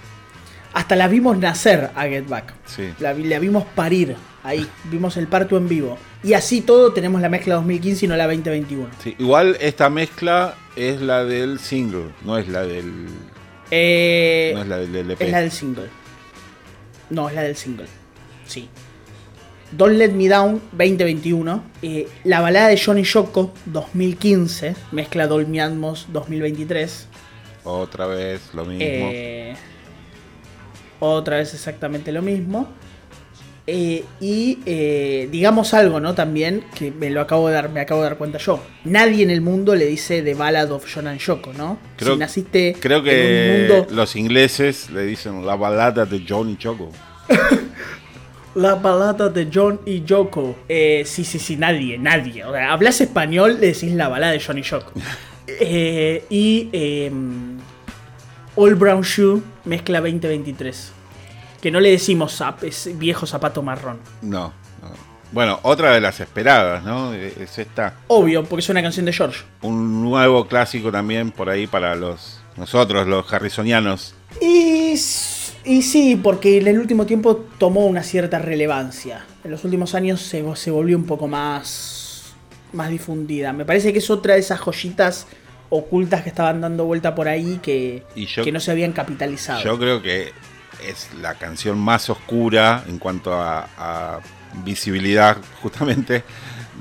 Hasta 0.74 0.96
la 0.96 1.08
vimos 1.08 1.38
nacer 1.38 1.90
a 1.96 2.04
Get 2.04 2.28
Back. 2.28 2.54
Sí. 2.66 2.94
La, 3.00 3.12
vi- 3.14 3.26
la 3.26 3.40
vimos 3.40 3.66
parir 3.76 4.16
ahí. 4.44 4.66
Vimos 4.86 5.18
el 5.18 5.28
parto 5.28 5.58
en 5.58 5.68
vivo. 5.68 5.98
Y 6.24 6.34
así 6.34 6.62
todo 6.62 6.94
tenemos 6.94 7.22
la 7.22 7.30
mezcla 7.30 7.56
2015 7.56 8.06
y 8.06 8.08
no 8.08 8.16
la 8.16 8.26
2021. 8.28 8.88
Sí, 9.04 9.16
Igual 9.20 9.58
esta 9.60 9.90
mezcla 9.90 10.56
es 10.76 11.02
la 11.02 11.26
del 11.26 11.60
single, 11.60 12.06
no 12.24 12.38
es 12.38 12.48
la 12.48 12.62
del, 12.64 13.08
Eh, 13.72 14.52
no 14.56 14.62
es 14.62 14.68
la 14.68 14.78
del 14.78 14.96
LP. 14.96 15.26
Es 15.26 15.32
la 15.32 15.42
del 15.42 15.52
single. 15.52 15.90
No, 17.10 17.28
es 17.28 17.36
la 17.36 17.42
del 17.42 17.56
single. 17.58 17.86
Sí. 18.46 18.70
Don't 19.72 19.98
Let 19.98 20.10
Me 20.12 20.28
Down 20.28 20.60
2021. 20.78 21.64
eh, 21.82 22.08
la 22.26 22.42
balada 22.42 22.68
de 22.68 22.78
Johnny 22.84 23.04
Yoko 23.04 23.54
2015. 23.66 24.76
Mezcla 24.92 25.28
Dolby 25.28 25.60
Atmos 25.60 26.08
2023. 26.12 27.08
Otra 27.64 28.06
vez 28.08 28.42
lo 28.54 28.66
mismo. 28.66 28.84
Eh, 28.86 29.56
Otra 31.00 31.38
vez 31.38 31.54
exactamente 31.54 32.12
lo 32.12 32.22
mismo. 32.22 32.68
Eh, 33.68 34.04
y 34.20 34.60
eh, 34.66 35.30
digamos 35.32 35.74
algo, 35.74 36.00
¿no? 36.00 36.14
También, 36.16 36.64
que 36.76 36.92
me 36.92 37.10
lo 37.12 37.22
acabo 37.22 37.48
de 37.48 37.54
dar, 37.54 37.70
me 37.70 37.80
acabo 37.80 38.02
de 38.02 38.10
dar 38.10 38.18
cuenta 38.18 38.40
yo. 38.40 38.60
Nadie 38.84 39.24
en 39.24 39.30
el 39.30 39.40
mundo 39.42 39.76
le 39.76 39.86
dice 39.86 40.22
The 40.24 40.34
Ballad 40.34 40.72
of 40.72 40.86
John 40.94 41.08
and 41.08 41.20
Yoko, 41.20 41.54
¿no? 41.54 41.78
Creo- 41.96 42.14
si 42.14 42.20
naciste 42.20 42.76
Creo 42.80 43.02
que 43.04 43.12
en 43.62 43.62
un 43.72 43.78
mundo. 43.78 43.88
los 43.96 44.16
ingleses 44.16 44.90
le 44.90 45.04
dicen 45.06 45.46
la 45.46 45.56
balada 45.56 46.06
de 46.06 46.26
John 46.28 46.50
y. 46.50 46.58
La 48.56 48.76
balada 48.76 49.30
de 49.30 49.50
John 49.54 49.80
y 49.86 50.04
Yoko. 50.04 50.56
Eh, 50.68 51.04
sí, 51.06 51.24
sí, 51.24 51.40
sí, 51.40 51.56
nadie, 51.56 51.98
nadie. 51.98 52.44
O 52.44 52.52
sea, 52.52 52.74
hablas 52.74 53.00
español, 53.00 53.58
le 53.60 53.68
decís 53.68 53.94
la 53.94 54.10
balada 54.10 54.34
de 54.34 54.42
John 54.46 54.58
y 54.58 54.62
Yoko. 54.64 54.92
Eh, 55.60 56.24
y 56.30 56.70
eh, 56.72 57.12
All 58.56 58.76
Brown 58.76 59.02
Shoe 59.02 59.42
mezcla 59.66 60.00
2023. 60.00 60.92
Que 61.62 61.72
no 61.72 61.80
le 61.80 61.92
decimos 61.92 62.38
zap, 62.38 62.64
es 62.64 62.90
viejo 62.98 63.26
zapato 63.26 63.62
marrón. 63.62 64.00
No, 64.22 64.54
no. 64.82 64.90
Bueno, 65.32 65.60
otra 65.64 65.92
de 65.94 66.00
las 66.00 66.20
esperadas, 66.20 66.84
¿no? 66.84 67.14
Eh, 67.14 67.34
Es 67.42 67.58
esta. 67.58 67.96
Obvio, 68.08 68.44
porque 68.46 68.62
es 68.62 68.70
una 68.70 68.82
canción 68.82 69.06
de 69.06 69.14
George. 69.14 69.42
Un 69.62 70.04
nuevo 70.04 70.48
clásico 70.48 70.92
también 70.92 71.32
por 71.32 71.50
ahí 71.50 71.68
para 71.68 71.96
los 71.96 72.40
nosotros, 72.58 73.08
los 73.08 73.32
harrisonianos. 73.32 74.14
Y, 74.42 74.96
y 75.66 75.82
sí, 75.84 76.20
porque 76.22 76.58
en 76.60 76.68
el 76.68 76.80
último 76.80 77.06
tiempo 77.06 77.38
tomó 77.58 77.86
una 77.86 78.04
cierta 78.04 78.40
relevancia. 78.40 79.26
En 79.44 79.52
los 79.52 79.64
últimos 79.64 79.96
años 79.96 80.22
se, 80.22 80.44
vo- 80.44 80.56
se 80.56 80.72
volvió 80.72 80.98
un 80.98 81.06
poco 81.06 81.28
más, 81.28 82.34
más 82.74 82.90
difundida. 82.90 83.54
Me 83.54 83.66
parece 83.66 83.92
que 83.94 84.00
es 84.00 84.10
otra 84.10 84.34
de 84.36 84.40
esas 84.40 84.60
joyitas 84.60 85.28
ocultas 85.70 86.22
que 86.24 86.30
estaban 86.30 86.62
dando 86.62 86.86
vuelta 86.86 87.16
por 87.16 87.28
ahí 87.28 87.60
que, 87.62 88.04
Y 88.16 88.26
yo- 88.26 88.44
que 88.44 88.52
no 88.52 88.60
se 88.60 88.72
habían 88.72 88.92
capitalizado. 88.94 89.64
Yo 89.64 89.78
creo 89.80 90.02
que 90.02 90.32
es 90.88 91.10
la 91.22 91.36
canción 91.36 91.78
más 91.80 92.10
oscura 92.10 92.84
en 92.88 92.98
cuanto 92.98 93.34
a, 93.34 93.68
a 93.78 94.20
visibilidad 94.66 95.38
justamente 95.62 96.24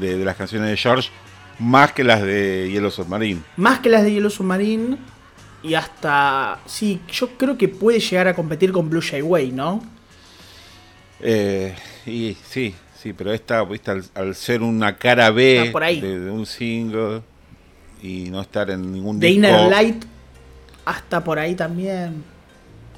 de, 0.00 0.16
de 0.18 0.24
las 0.24 0.36
canciones 0.36 0.70
de 0.70 0.76
George, 0.76 1.10
más 1.58 1.92
que 1.92 2.02
las 2.04 2.22
de 2.22 2.70
Yellow 2.72 2.90
Submarine. 2.90 3.42
Más 3.56 3.80
que 3.80 3.90
las 3.90 4.02
de 4.02 4.12
Yellow 4.12 4.30
Submarine 4.30 4.96
y 5.62 5.74
hasta... 5.74 6.58
Sí, 6.66 7.00
yo 7.12 7.28
creo 7.36 7.56
que 7.58 7.68
puede 7.68 8.00
llegar 8.00 8.28
a 8.28 8.34
competir 8.34 8.72
con 8.72 8.88
Blue 8.90 9.02
Jay 9.02 9.22
Way, 9.22 9.52
¿no? 9.52 9.82
Eh, 11.20 11.74
y 12.06 12.36
sí, 12.48 12.74
sí, 13.00 13.12
pero 13.12 13.32
esta, 13.32 13.62
viste, 13.64 13.90
al, 13.90 14.04
al 14.14 14.34
ser 14.34 14.62
una 14.62 14.96
cara 14.96 15.30
B 15.30 15.58
Está 15.58 15.72
por 15.72 15.84
ahí. 15.84 16.00
de, 16.00 16.18
de 16.18 16.30
un 16.30 16.46
single 16.46 17.20
y 18.02 18.30
no 18.30 18.40
estar 18.40 18.70
en 18.70 18.90
ningún 18.92 19.20
De 19.20 19.26
disco, 19.26 19.38
Inner 19.38 19.70
Light 19.70 20.04
hasta 20.86 21.22
por 21.22 21.38
ahí 21.38 21.54
también. 21.54 22.24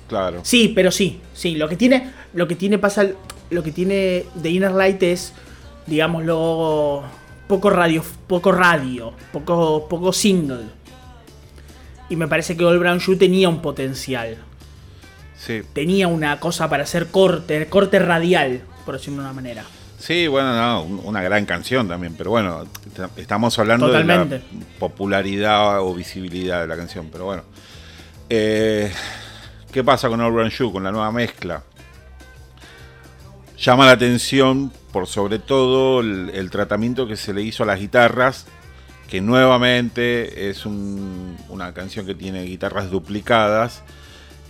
claro. 0.09 0.41
Sí, 0.45 0.73
pero 0.75 0.91
sí, 0.93 1.21
sí. 1.35 1.57
Lo 1.57 1.69
que 1.69 1.77
tiene, 1.77 2.13
lo 2.33 2.47
que 2.47 2.55
tiene 2.55 2.79
pasa, 2.79 3.07
lo 3.51 3.63
que 3.63 3.73
tiene 3.73 4.25
de 4.35 4.51
Inner 4.51 4.71
Light 4.71 5.03
es, 5.03 5.33
digámoslo, 5.87 7.03
poco 7.49 7.71
radio, 7.71 8.05
poco 8.29 8.53
radio, 8.53 9.13
poco, 9.33 9.89
poco 9.89 10.13
single. 10.13 10.67
Y 12.13 12.17
me 12.17 12.29
parece 12.29 12.57
que 12.59 12.65
All 12.65 12.79
Brown 12.79 12.99
Shoe 12.99 13.17
tenía 13.17 13.49
un 13.49 13.63
potencial, 13.63 14.37
Sí, 15.35 15.63
tenía 15.73 16.09
una 16.09 16.39
cosa 16.39 16.69
para 16.69 16.83
hacer 16.83 17.07
corte, 17.07 17.67
corte 17.69 17.99
radial, 17.99 18.61
por 18.85 18.97
decirlo 18.97 19.23
de 19.23 19.25
una 19.25 19.33
manera. 19.33 19.65
sí, 19.99 20.27
bueno, 20.27 20.55
no, 20.55 20.83
un- 20.83 21.01
una 21.05 21.23
gran 21.23 21.47
canción 21.47 21.89
también, 21.89 22.15
pero 22.19 22.29
bueno, 22.31 22.65
est- 22.65 23.19
estamos 23.19 23.59
hablando 23.59 23.87
Totalmente. 23.87 24.35
de 24.37 24.41
la 24.41 24.79
popularidad 24.79 25.81
o 25.81 25.95
visibilidad 25.95 26.61
de 26.61 26.67
la 26.67 26.77
canción, 26.77 27.09
pero 27.11 27.25
bueno. 27.25 27.45
Eh, 28.29 28.93
¿Qué 29.73 29.83
pasa 29.83 30.09
con 30.11 30.21
All 30.21 30.33
Brown 30.33 30.51
Shoe, 30.51 30.71
con 30.71 30.85
la 30.85 30.93
nueva 30.93 31.11
mezcla? 31.13 31.63
Llama 33.59 33.87
la 33.87 33.93
atención 33.93 34.71
por 34.93 35.07
sobre 35.07 35.39
todo 35.39 36.01
el, 36.01 36.31
el 36.35 36.51
tratamiento 36.51 37.07
que 37.07 37.17
se 37.17 37.33
le 37.33 37.41
hizo 37.43 37.63
a 37.63 37.67
las 37.67 37.81
guitarras, 37.81 38.47
que 39.13 39.21
nuevamente 39.21 40.49
es 40.49 40.65
un- 40.65 41.37
una 41.51 41.75
canción 41.75 42.07
que 42.07 42.15
tiene 42.15 42.45
guitarras 42.45 42.91
duplicadas 42.91 43.83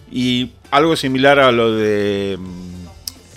y 0.09 0.53
algo 0.71 0.95
similar 0.95 1.41
a 1.41 1.51
lo 1.51 1.73
de 1.73 2.39
mm, 2.39 2.85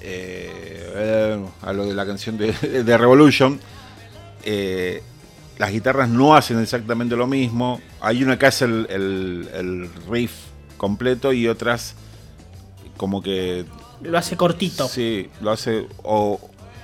eh, 0.04 0.92
eh, 0.98 1.46
a 1.64 1.74
lo 1.74 1.88
de 1.88 1.96
la 1.96 2.06
canción 2.06 2.38
de, 2.38 2.52
de 2.84 2.98
Revolution. 3.00 3.60
Eh, 4.44 5.02
las 5.58 5.72
guitarras 5.72 6.10
no 6.10 6.36
hacen 6.36 6.60
exactamente 6.60 7.16
lo 7.16 7.26
mismo. 7.26 7.82
Hay 8.02 8.24
una 8.24 8.38
que 8.38 8.46
hace 8.46 8.66
el, 8.66 8.86
el- 8.92 9.50
el 9.56 9.90
riff 10.08 10.32
completo 10.78 11.34
y 11.34 11.48
otras 11.48 11.96
como 12.98 13.24
que 13.24 13.66
Lo 14.04 14.16
hace 14.20 14.38
cortito. 14.38 14.88
Sí, 14.88 15.28
lo 15.42 15.50
hace 15.50 15.88
o, 16.04 16.40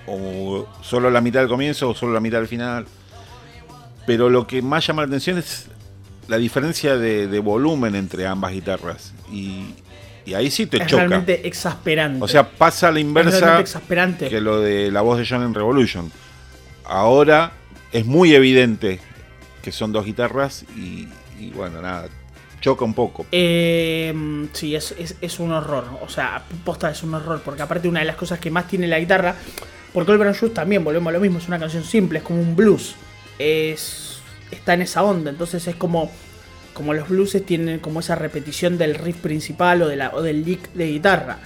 o 0.08 0.68
solo 0.82 1.12
la 1.12 1.22
mitad 1.22 1.42
del 1.42 1.50
comienzo 1.50 1.90
o 1.90 1.94
solo 1.94 2.12
la 2.14 2.20
mitad 2.22 2.40
del 2.40 2.48
final. 2.48 2.88
Pero 4.06 4.30
lo 4.30 4.48
que 4.48 4.62
más 4.62 4.86
llama 4.86 5.04
la 5.04 5.08
atención 5.08 5.38
es 5.38 5.68
la 6.28 6.38
diferencia 6.38 6.98
de, 6.98 7.28
de 7.28 7.40
volumen 7.40 7.96
entre 7.96 8.26
ambas 8.28 8.52
guitarras. 8.52 9.14
Y, 9.32 9.74
y 10.26 10.34
ahí 10.34 10.50
sí 10.52 10.66
te 10.66 10.78
es 10.78 10.88
choca. 10.88 11.06
realmente 11.06 11.48
exasperante. 11.48 12.24
O 12.24 12.28
sea, 12.28 12.50
pasa 12.50 12.88
a 12.90 12.92
la 12.92 13.00
inversa 13.00 13.60
exasperante. 13.60 14.30
que 14.30 14.42
lo 14.42 14.60
de 14.60 14.92
la 14.92 15.02
voz 15.02 15.18
de 15.20 15.26
John 15.28 15.44
en 15.44 15.54
Revolution. 15.54 16.12
Ahora 16.86 17.52
es 17.92 18.06
muy 18.06 18.34
evidente 18.34 19.00
que 19.62 19.72
son 19.72 19.92
dos 19.92 20.06
guitarras 20.06 20.66
y, 20.76 21.08
y 21.40 21.52
bueno, 21.56 21.82
nada, 21.82 22.08
choca 22.60 22.84
un 22.86 22.94
poco. 22.94 23.26
Eh, 23.32 24.48
sí, 24.54 24.76
es, 24.76 24.94
es- 24.98 25.16
es 25.22 25.40
un 25.40 25.52
horror. 25.52 25.86
O 26.02 26.10
sea, 26.10 26.44
posta 26.66 26.90
es 26.90 27.04
un 27.04 27.14
horror. 27.14 27.42
Porque 27.46 27.62
aparte 27.62 27.88
una 27.88 28.00
de 28.00 28.06
las 28.08 28.16
cosas 28.16 28.40
que 28.40 28.50
más 28.50 28.68
tiene 28.68 28.88
la 28.88 29.00
guitarra. 29.00 29.36
Porque 29.94 30.16
Brown 30.16 30.34
Shoes 30.34 30.54
también, 30.54 30.84
volvemos 30.86 31.10
a 31.10 31.14
lo 31.14 31.20
mismo, 31.20 31.38
es 31.40 31.48
una 31.50 31.60
canción 31.60 31.84
simple, 31.84 32.20
es 32.20 32.24
como 32.24 32.40
un 32.42 32.56
blues. 32.56 32.96
Es, 33.42 34.20
está 34.52 34.74
en 34.74 34.84
esa 34.84 35.04
onda. 35.04 35.30
Entonces 35.30 35.68
es 35.68 35.76
como. 35.76 36.12
Como 36.74 36.94
los 36.94 37.10
blueses 37.10 37.46
tienen 37.46 37.80
como 37.80 38.00
esa 38.00 38.16
repetición 38.16 38.78
del 38.78 38.96
riff 38.96 39.18
principal 39.18 39.82
o, 39.82 39.90
de 39.90 39.98
la, 39.98 40.12
o 40.14 40.22
del 40.22 40.46
lick 40.46 40.72
de 40.72 40.88
guitarra. 40.88 41.40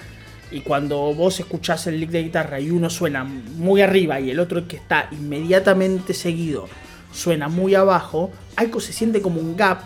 Y 0.52 0.60
cuando 0.60 1.12
vos 1.14 1.40
escuchás 1.40 1.88
el 1.88 1.98
lick 1.98 2.10
de 2.10 2.22
guitarra 2.22 2.60
y 2.60 2.70
uno 2.70 2.88
suena 2.88 3.24
muy 3.24 3.82
arriba 3.82 4.20
y 4.20 4.30
el 4.30 4.38
otro 4.38 4.68
que 4.68 4.76
está 4.76 5.08
inmediatamente 5.10 6.14
seguido 6.14 6.68
suena 7.12 7.48
muy 7.48 7.74
abajo, 7.74 8.30
algo 8.56 8.78
se 8.80 8.92
siente 8.92 9.20
como 9.20 9.40
un 9.40 9.56
gap 9.56 9.80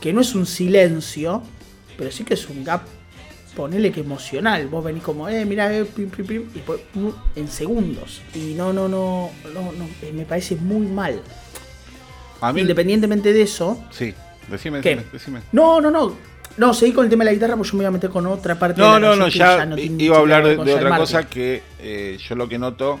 que 0.00 0.12
no 0.12 0.20
es 0.20 0.34
un 0.34 0.46
silencio, 0.46 1.42
pero 1.98 2.10
sí 2.10 2.24
que 2.24 2.34
es 2.34 2.48
un 2.48 2.64
gap, 2.64 2.82
ponele 3.56 3.90
que 3.90 4.00
emocional. 4.00 4.68
Vos 4.68 4.84
venís 4.84 5.02
como, 5.02 5.28
eh, 5.28 5.44
mirá, 5.44 5.74
eh, 5.74 5.84
pim, 5.84 6.08
pim, 6.10 6.26
pim, 6.26 6.42
y 6.54 6.58
pum, 6.58 7.12
en 7.34 7.48
segundos. 7.48 8.22
Y 8.34 8.54
no, 8.54 8.72
no, 8.72 8.88
no, 8.88 9.30
no, 9.52 9.72
no, 9.72 9.88
eh, 10.02 10.12
me 10.14 10.24
parece 10.24 10.56
muy 10.56 10.86
mal. 10.86 11.20
A 12.40 12.52
mí, 12.52 12.60
Independientemente 12.60 13.32
de 13.32 13.42
eso, 13.42 13.82
sí, 13.90 14.14
decime, 14.48 14.80
decime, 14.80 15.04
decime. 15.12 15.40
no, 15.52 15.80
no, 15.80 15.90
no. 15.90 16.36
No, 16.56 16.72
seguí 16.72 16.92
con 16.92 17.04
el 17.04 17.10
tema 17.10 17.22
de 17.22 17.30
la 17.30 17.34
guitarra 17.34 17.54
porque 17.54 17.70
yo 17.70 17.76
me 17.76 17.84
voy 17.84 17.88
a 17.88 17.90
meter 17.90 18.08
con 18.08 18.26
otra 18.26 18.58
parte 18.58 18.80
No, 18.80 18.94
de 18.94 19.00
la 19.00 19.08
no, 19.08 19.16
no, 19.16 19.24
que 19.26 19.30
ya, 19.32 19.66
no 19.66 19.76
iba 19.78 20.16
a 20.16 20.20
hablar 20.20 20.42
de, 20.46 20.74
otra 20.74 20.96
cosa 20.96 21.28
que 21.28 21.62
eh, 21.78 22.16
yo 22.26 22.34
lo 22.34 22.48
que 22.48 22.58
noto 22.58 22.98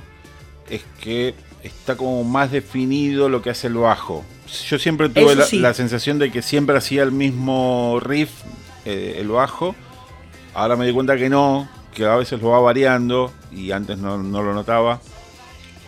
es 0.68 0.82
que 1.00 1.34
está 1.62 1.96
como 1.96 2.22
más 2.22 2.50
definido 2.50 3.28
lo 3.30 3.40
que 3.40 3.50
hace 3.50 3.68
el 3.68 3.74
bajo. 3.74 4.24
Yo 4.68 4.78
siempre 4.78 5.08
tuve 5.08 5.32
Eso 5.32 5.34
la, 5.36 5.44
sí. 5.44 5.58
la 5.58 5.74
sensación 5.74 6.18
de 6.18 6.30
que 6.30 6.42
siempre 6.42 6.76
hacía 6.76 7.02
el 7.02 7.12
mismo 7.12 7.98
riff 8.00 8.30
eh, 8.84 9.16
el 9.18 9.28
bajo. 9.28 9.74
Ahora 10.54 10.76
me 10.76 10.86
di 10.86 10.92
cuenta 10.92 11.16
que 11.16 11.28
no, 11.28 11.68
que 11.94 12.04
a 12.04 12.16
veces 12.16 12.40
lo 12.40 12.50
va 12.50 12.60
variando 12.60 13.32
y 13.50 13.72
antes 13.72 13.98
no, 13.98 14.18
no 14.18 14.42
lo 14.42 14.52
notaba. 14.54 15.00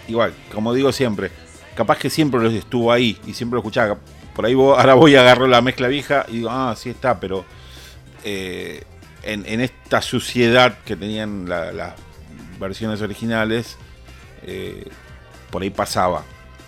Igual, 0.09 0.33
como 0.55 0.73
digo 0.73 0.91
siempre, 0.91 1.31
capaz 1.79 1.97
que 1.99 2.11
siempre 2.11 2.41
lo 2.41 2.51
estuvo 2.51 2.91
ahí 2.93 3.17
y 3.25 3.35
siempre 3.35 3.55
lo 3.55 3.61
escuchaba. 3.61 3.97
Por 4.35 4.45
ahí 4.45 4.53
ahora 4.55 4.95
voy 4.95 5.15
a 5.15 5.21
agarrar 5.21 5.49
la 5.49 5.61
mezcla 5.63 5.87
vieja 5.87 6.27
y 6.29 6.33
digo, 6.39 6.51
ah, 6.51 6.75
sí 6.77 6.91
está, 6.91 7.21
pero 7.21 7.45
eh, 8.25 8.83
en, 9.23 9.47
en 9.47 9.61
esta 9.61 10.03
suciedad 10.03 10.79
que 10.85 10.97
tenían 10.97 11.49
la- 11.49 11.71
las 11.73 11.95
versiones 12.59 13.01
originales, 13.01 13.77
eh, 14.43 14.89
por 15.51 15.63
ahí 15.63 15.71
pasaba 15.71 16.25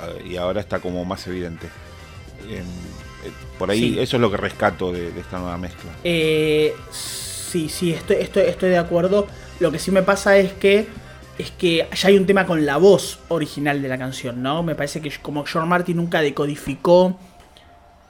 eh, 0.06 0.28
y 0.30 0.36
ahora 0.36 0.60
está 0.60 0.78
como 0.78 1.04
más 1.04 1.26
evidente. 1.26 1.66
Em, 2.48 2.58
eh, 2.60 3.32
por 3.58 3.68
ahí 3.70 3.94
Sí. 3.94 3.98
eso 3.98 4.16
es 4.16 4.20
lo 4.20 4.30
que 4.30 4.36
rescato 4.36 4.92
de, 4.92 5.10
de 5.10 5.20
esta 5.20 5.38
nueva 5.40 5.58
mezcla. 5.58 5.90
Sí, 6.92 7.68
sí, 7.68 7.92
estoy, 7.92 8.16
estoy, 8.20 8.44
estoy 8.44 8.70
de 8.70 8.78
acuerdo. 8.78 9.26
Lo 9.58 9.72
que 9.72 9.78
sí 9.80 9.90
me 9.90 10.02
pasa 10.02 10.36
es 10.36 10.52
que 10.52 10.86
es 11.40 11.50
que 11.50 11.86
ya 11.94 12.08
hay 12.08 12.16
un 12.16 12.26
tema 12.26 12.46
con 12.46 12.64
la 12.66 12.76
voz 12.76 13.18
original 13.28 13.82
de 13.82 13.88
la 13.88 13.98
canción, 13.98 14.42
¿no? 14.42 14.62
Me 14.62 14.74
parece 14.74 15.00
que 15.00 15.10
como 15.22 15.44
George 15.44 15.68
Martin 15.68 15.96
nunca 15.96 16.20
decodificó 16.20 17.18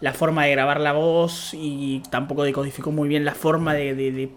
la 0.00 0.12
forma 0.14 0.44
de 0.44 0.52
grabar 0.52 0.80
la 0.80 0.92
voz 0.92 1.52
y 1.52 2.02
tampoco 2.10 2.42
decodificó 2.44 2.90
muy 2.90 3.08
bien 3.08 3.24
la 3.24 3.34
forma 3.34 3.74
de- 3.74 3.94
de 3.94 4.30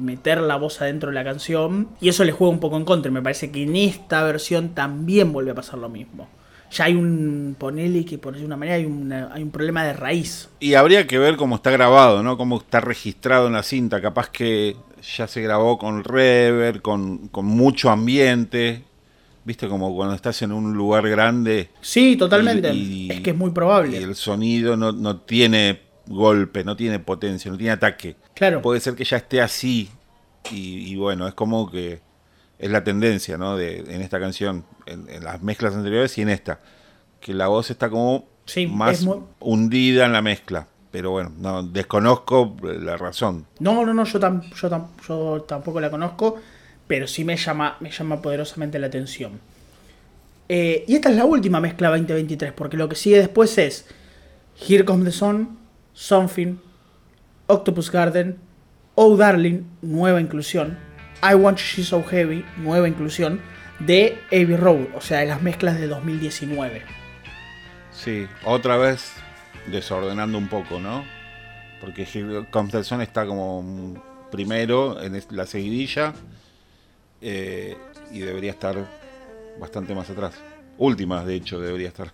meter 0.00 0.40
la 0.40 0.56
voz 0.56 0.80
adentro 0.82 1.10
de 1.10 1.14
la 1.14 1.24
canción. 1.24 1.88
Y 2.00 2.08
eso 2.08 2.22
le 2.24 2.32
juega 2.32 2.52
un 2.52 2.60
poco 2.60 2.76
en 2.76 2.84
contra. 2.84 3.10
Me 3.10 3.22
parece 3.22 3.50
que 3.50 3.62
en 3.62 3.74
esta 3.76 4.22
versión 4.24 4.70
también 4.70 5.32
vuelve 5.32 5.50
a 5.52 5.54
pasar 5.54 5.78
lo 5.78 5.88
mismo. 5.88 6.28
Ya 6.74 6.84
hay 6.84 6.94
un, 6.94 7.56
ponele 7.58 8.04
que 8.04 8.18
por 8.18 8.32
decir 8.34 8.46
una 8.46 8.56
manera, 8.56 8.76
hay, 8.76 8.84
una- 8.84 9.30
hay 9.32 9.42
un 9.42 9.50
problema 9.50 9.84
de 9.84 9.92
raíz. 9.94 10.48
Y 10.60 10.74
habría 10.74 11.06
que 11.06 11.18
ver 11.18 11.36
cómo 11.36 11.56
está 11.56 11.70
grabado, 11.70 12.22
¿no? 12.22 12.36
Cómo 12.36 12.58
está 12.58 12.80
registrado 12.80 13.46
en 13.46 13.52
la 13.54 13.62
cinta. 13.62 14.02
Capaz 14.02 14.28
que 14.30 14.76
ya 15.16 15.26
se 15.26 15.40
grabó 15.40 15.78
con 15.78 16.02
reverb, 16.04 16.82
con, 16.82 17.28
con 17.28 17.46
mucho 17.46 17.90
ambiente. 17.90 18.82
¿Viste? 19.46 19.68
Como 19.68 19.94
cuando 19.94 20.14
estás 20.14 20.40
en 20.40 20.52
un 20.52 20.72
lugar 20.74 21.06
grande 21.08 21.68
Sí, 21.82 22.16
totalmente. 22.16 22.72
Y- 22.72 23.06
y- 23.06 23.10
es 23.12 23.20
que 23.20 23.30
es 23.30 23.36
muy 23.36 23.50
probable. 23.50 24.00
y 24.00 24.02
el 24.02 24.14
sonido 24.14 24.74
no, 24.76 24.90
no 24.90 25.18
tiene 25.20 25.80
golpe, 26.06 26.64
no 26.64 26.74
tiene 26.76 26.98
potencia, 26.98 27.50
no 27.50 27.56
tiene 27.58 27.72
ataque. 27.72 28.16
Claro. 28.34 28.62
Puede 28.62 28.80
ser 28.80 28.94
que 28.94 29.04
ya 29.04 29.18
esté 29.18 29.42
así. 29.42 29.90
Y, 30.50 30.90
y 30.92 30.96
bueno, 30.96 31.28
es 31.28 31.34
como 31.34 31.70
que 31.70 32.00
es 32.64 32.70
la 32.70 32.82
tendencia, 32.84 33.36
¿no? 33.36 33.56
De, 33.56 33.78
en 33.78 34.00
esta 34.00 34.18
canción, 34.20 34.64
en, 34.86 35.08
en 35.08 35.22
las 35.24 35.42
mezclas 35.42 35.74
anteriores 35.74 36.16
y 36.18 36.22
en 36.22 36.30
esta. 36.30 36.60
Que 37.20 37.34
la 37.34 37.48
voz 37.48 37.70
está 37.70 37.90
como 37.90 38.26
Sí, 38.46 38.66
más 38.66 39.02
muy- 39.04 39.18
hundida 39.40 40.06
en 40.06 40.12
la 40.12 40.22
mezcla. 40.22 40.66
Pero 40.90 41.10
bueno, 41.10 41.32
no, 41.38 41.62
desconozco 41.64 42.56
la 42.62 42.96
razón. 42.96 43.46
No, 43.58 43.84
no, 43.84 43.92
no, 43.92 44.04
yo, 44.04 44.20
tam- 44.20 44.42
yo, 44.54 44.70
tam- 44.70 44.86
yo 45.08 45.42
tampoco 45.42 45.80
la 45.80 45.90
conozco, 45.90 46.36
pero 46.86 47.06
sí 47.08 47.24
me 47.24 47.36
llama, 47.36 47.76
me 47.80 47.90
llama 47.90 48.22
poderosamente 48.22 48.78
la 48.78 48.86
atención. 48.86 49.40
Eh, 50.48 50.84
y 50.86 50.94
esta 50.94 51.10
es 51.10 51.16
la 51.16 51.24
última 51.24 51.58
mezcla 51.60 51.88
2023, 51.90 52.52
porque 52.52 52.76
lo 52.76 52.88
que 52.88 52.96
sigue 52.96 53.18
después 53.18 53.56
es 53.58 53.86
Here 54.68 54.84
Comes 54.84 55.06
the 55.06 55.10
Sun, 55.12 55.58
Something, 55.94 56.56
Octopus 57.46 57.90
Garden, 57.90 58.36
Oh 58.94 59.16
Darling, 59.16 59.62
nueva 59.82 60.20
inclusión, 60.20 60.78
I 61.24 61.34
Want 61.34 61.58
You 61.58 61.64
She's 61.64 61.88
So 61.88 62.02
Heavy, 62.02 62.44
nueva 62.58 62.86
inclusión, 62.86 63.40
de 63.78 64.18
Abbey 64.26 64.56
Road, 64.56 64.88
o 64.94 65.00
sea, 65.00 65.20
de 65.20 65.26
las 65.26 65.40
mezclas 65.40 65.80
de 65.80 65.86
2019. 65.86 66.82
Sí, 67.92 68.26
otra 68.44 68.76
vez 68.76 69.12
desordenando 69.66 70.36
un 70.36 70.48
poco, 70.48 70.78
¿no? 70.78 71.04
Porque 71.80 72.04
Sun 72.04 73.00
está 73.00 73.26
como 73.26 73.94
primero 74.30 75.02
en 75.02 75.20
la 75.30 75.46
seguidilla 75.46 76.12
eh, 77.22 77.76
y 78.12 78.18
debería 78.18 78.50
estar 78.50 78.76
bastante 79.58 79.94
más 79.94 80.10
atrás. 80.10 80.34
Última, 80.76 81.24
de 81.24 81.36
hecho, 81.36 81.60
debería 81.60 81.88
estar. 81.88 82.12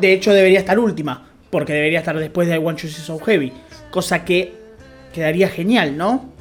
De 0.00 0.12
hecho, 0.12 0.32
debería 0.32 0.60
estar 0.60 0.78
última, 0.78 1.26
porque 1.50 1.72
debería 1.72 1.98
estar 1.98 2.18
después 2.18 2.48
de 2.48 2.54
I 2.54 2.58
Want 2.58 2.78
You 2.80 2.88
So 2.88 3.18
Heavy. 3.18 3.52
Cosa 3.90 4.24
que 4.24 4.54
quedaría 5.12 5.48
genial, 5.48 5.96
¿no? 5.96 6.33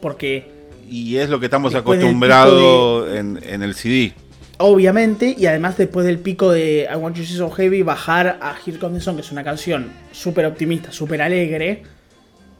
Porque, 0.00 0.50
Y 0.88 1.16
es 1.16 1.28
lo 1.28 1.40
que 1.40 1.46
estamos 1.46 1.74
acostumbrados 1.74 3.14
en, 3.14 3.40
en 3.42 3.62
el 3.62 3.74
CD. 3.74 4.12
obviamente, 4.58 5.34
y 5.36 5.46
además 5.46 5.76
después 5.76 6.06
del 6.06 6.18
pico 6.18 6.50
de 6.52 6.88
I 6.90 6.96
Want 6.96 7.16
You 7.16 7.24
See 7.24 7.36
So 7.36 7.50
Heavy, 7.50 7.82
bajar 7.82 8.38
a 8.40 8.54
Here 8.64 8.78
Comes 8.78 8.98
the 8.98 9.04
Sun, 9.04 9.16
que 9.16 9.22
es 9.22 9.32
una 9.32 9.44
canción 9.44 9.90
súper 10.12 10.46
optimista, 10.46 10.92
súper 10.92 11.20
alegre, 11.22 11.82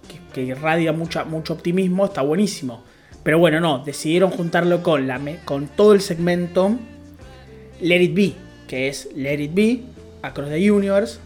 que, 0.08 0.18
que 0.34 0.42
irradia 0.42 0.92
mucha, 0.92 1.24
mucho 1.24 1.54
optimismo, 1.54 2.06
está 2.06 2.22
buenísimo. 2.22 2.84
Pero 3.22 3.38
bueno, 3.38 3.60
no, 3.60 3.78
decidieron 3.84 4.30
juntarlo 4.30 4.82
con, 4.82 5.06
la, 5.06 5.20
con 5.44 5.66
todo 5.68 5.94
el 5.94 6.00
segmento 6.00 6.76
Let 7.80 8.02
It 8.02 8.14
Be, 8.14 8.32
que 8.68 8.88
es 8.88 9.08
Let 9.14 9.40
It 9.42 9.54
Be, 9.54 9.80
Across 10.22 10.48
the 10.50 10.70
Universe, 10.70 11.18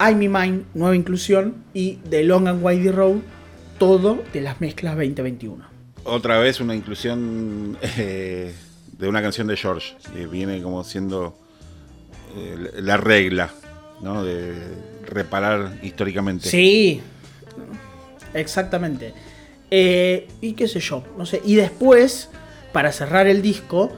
I'm 0.00 0.18
Me 0.18 0.28
Mine, 0.28 0.64
nueva 0.74 0.94
inclusión, 0.96 1.64
y 1.72 1.98
The 2.08 2.24
Long 2.24 2.46
and 2.48 2.64
Wide 2.64 2.92
Road, 2.92 3.20
todo 3.78 4.22
de 4.32 4.40
las 4.40 4.60
mezclas 4.60 4.96
2021. 4.96 5.64
Otra 6.04 6.38
vez 6.38 6.60
una 6.60 6.74
inclusión 6.74 7.78
eh, 7.82 8.54
de 8.92 9.08
una 9.08 9.22
canción 9.22 9.46
de 9.46 9.56
George, 9.56 9.94
que 10.12 10.26
viene 10.26 10.62
como 10.62 10.84
siendo 10.84 11.38
eh, 12.36 12.70
la 12.80 12.96
regla, 12.96 13.50
¿no? 14.00 14.24
De 14.24 14.54
reparar 15.06 15.78
históricamente. 15.82 16.48
Sí, 16.48 17.00
exactamente. 18.34 19.14
Eh, 19.70 20.28
y 20.40 20.54
qué 20.54 20.66
sé 20.66 20.80
yo, 20.80 21.04
no 21.16 21.26
sé. 21.26 21.42
Y 21.44 21.56
después, 21.56 22.30
para 22.72 22.90
cerrar 22.92 23.26
el 23.26 23.42
disco, 23.42 23.92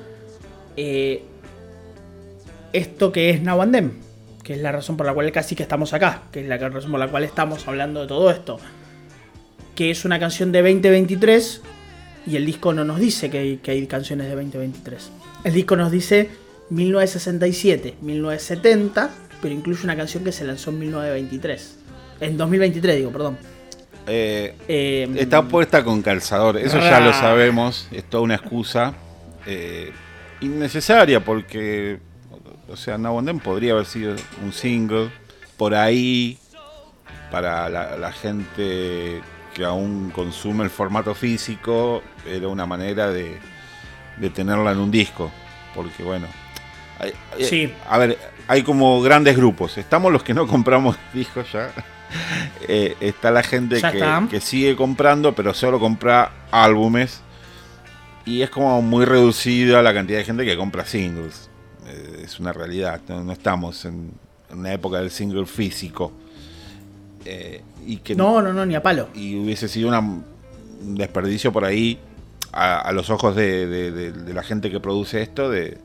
esto 2.73 3.13
que 3.13 3.31
es 3.31 3.43
Now 3.43 3.61
and 3.63 3.73
Then, 3.73 4.01
que 4.43 4.55
es 4.55 4.61
la 4.61 4.73
razón 4.73 4.97
por 4.97 5.07
la 5.07 5.13
cual 5.13 5.31
casi 5.31 5.55
que 5.55 5.63
estamos 5.63 5.93
acá, 5.93 6.23
que 6.33 6.41
es 6.41 6.47
la 6.47 6.57
razón 6.57 6.91
por 6.91 7.01
la 7.01 7.09
cual 7.09 7.25
estamos 7.25 7.69
hablando 7.69 8.01
de 8.01 8.07
todo 8.07 8.31
esto. 8.31 8.59
Que 9.75 9.91
es 9.91 10.05
una 10.05 10.19
canción 10.19 10.53
de 10.53 10.63
2023 10.63 11.61
y 12.27 12.37
el 12.37 12.45
disco 12.47 12.73
no 12.73 12.85
nos 12.85 12.99
dice 13.01 13.31
que 13.31 13.39
hay, 13.39 13.57
que 13.59 13.71
hay 13.71 13.87
canciones 13.87 14.27
de 14.29 14.35
2023. 14.35 15.11
El 15.45 15.55
disco 15.55 15.77
nos 15.77 15.91
dice 15.91 16.29
1967, 16.71 17.95
1970, 18.03 19.11
pero 19.41 19.55
incluye 19.55 19.83
una 19.85 19.97
canción 19.97 20.23
que 20.25 20.33
se 20.33 20.45
lanzó 20.45 20.71
en 20.71 20.79
1923. 20.81 21.77
En 22.21 22.37
2023, 22.37 22.97
digo, 22.97 23.11
perdón. 23.11 23.39
Eh, 24.07 24.55
Eh, 24.69 25.09
Está 25.17 25.43
puesta 25.47 25.83
con 25.85 26.03
calzador, 26.03 26.59
eso 26.59 26.79
ya 26.79 26.99
Ah. 26.99 27.01
lo 27.01 27.13
sabemos, 27.13 27.89
es 27.91 28.05
toda 28.05 28.23
una 28.23 28.35
excusa 28.35 28.95
eh, 29.47 29.91
innecesaria 30.41 31.25
porque, 31.25 31.99
o 32.69 32.77
sea, 32.77 32.99
Then 32.99 33.39
podría 33.41 33.73
haber 33.73 33.87
sido 33.87 34.15
un 34.45 34.53
single 34.53 35.11
por 35.57 35.75
ahí 35.75 36.39
para 37.31 37.69
la, 37.71 37.97
la 37.97 38.13
gente 38.13 39.21
que 39.61 39.67
aún 39.67 40.11
consume 40.15 40.65
el 40.65 40.71
formato 40.71 41.15
físico, 41.15 42.03
era 42.27 42.49
una 42.49 42.65
manera 42.65 43.11
de, 43.11 43.39
de 44.17 44.31
tenerla 44.31 44.73
en 44.73 44.79
un 44.79 44.91
disco, 44.91 45.31
porque 45.75 46.03
bueno, 46.03 46.27
hay- 46.99 47.13
Sí. 47.45 47.71
a 47.89 47.99
ver, 47.99 48.19
hay 48.49 48.63
como 48.63 49.03
grandes 49.03 49.37
grupos, 49.37 49.77
estamos 49.77 50.11
los 50.11 50.23
que 50.23 50.33
no 50.33 50.47
compramos 50.47 50.97
discos 51.13 51.53
ya. 51.53 51.71
Eh, 52.67 52.97
está 53.01 53.31
la 53.31 53.43
gente 53.43 53.81
que, 54.31 54.41
sigue 54.41 54.75
comprando, 54.77 55.35
pero 55.35 55.53
solo 55.55 55.79
compra 55.79 56.33
álbumes. 56.51 57.21
Y 58.25 58.43
es 58.43 58.51
como 58.51 58.81
muy 58.83 59.05
reducida 59.05 59.83
la 59.83 59.93
cantidad 59.95 60.19
de 60.19 60.25
gente 60.25 60.45
que 60.45 60.57
compra 60.57 60.85
singles. 60.87 61.51
Eh, 61.87 62.23
es 62.25 62.41
una 62.41 62.53
realidad. 62.53 63.01
No, 63.09 63.23
no 63.23 63.33
estamos 63.33 63.85
en, 63.85 64.13
en 64.51 64.59
una 64.59 64.73
época 64.73 64.99
del 65.01 65.11
single 65.11 65.47
físico. 65.47 66.13
Eh, 67.25 67.63
y 67.87 67.99
que 67.99 68.15
no, 68.15 68.43
no, 68.43 68.53
no, 68.53 68.67
ni 68.67 68.75
a 68.75 68.83
palo. 68.83 69.09
y 69.15 69.37
hubiese 69.39 69.69
sido 69.69 69.89
una- 69.89 70.01
un 70.01 70.95
desperdicio 70.97 71.53
por 71.53 71.65
ahí 71.65 71.99
a, 72.53 72.79
a 72.81 72.93
los 72.93 73.11
ojos 73.11 73.37
de, 73.37 73.67
de- 73.67 73.91
de- 73.93 74.13
de 74.13 74.35
la 74.35 74.43
gente 74.43 74.71
que 74.71 74.81
produce 74.81 75.23
esto 75.23 75.49
de, 75.51 75.79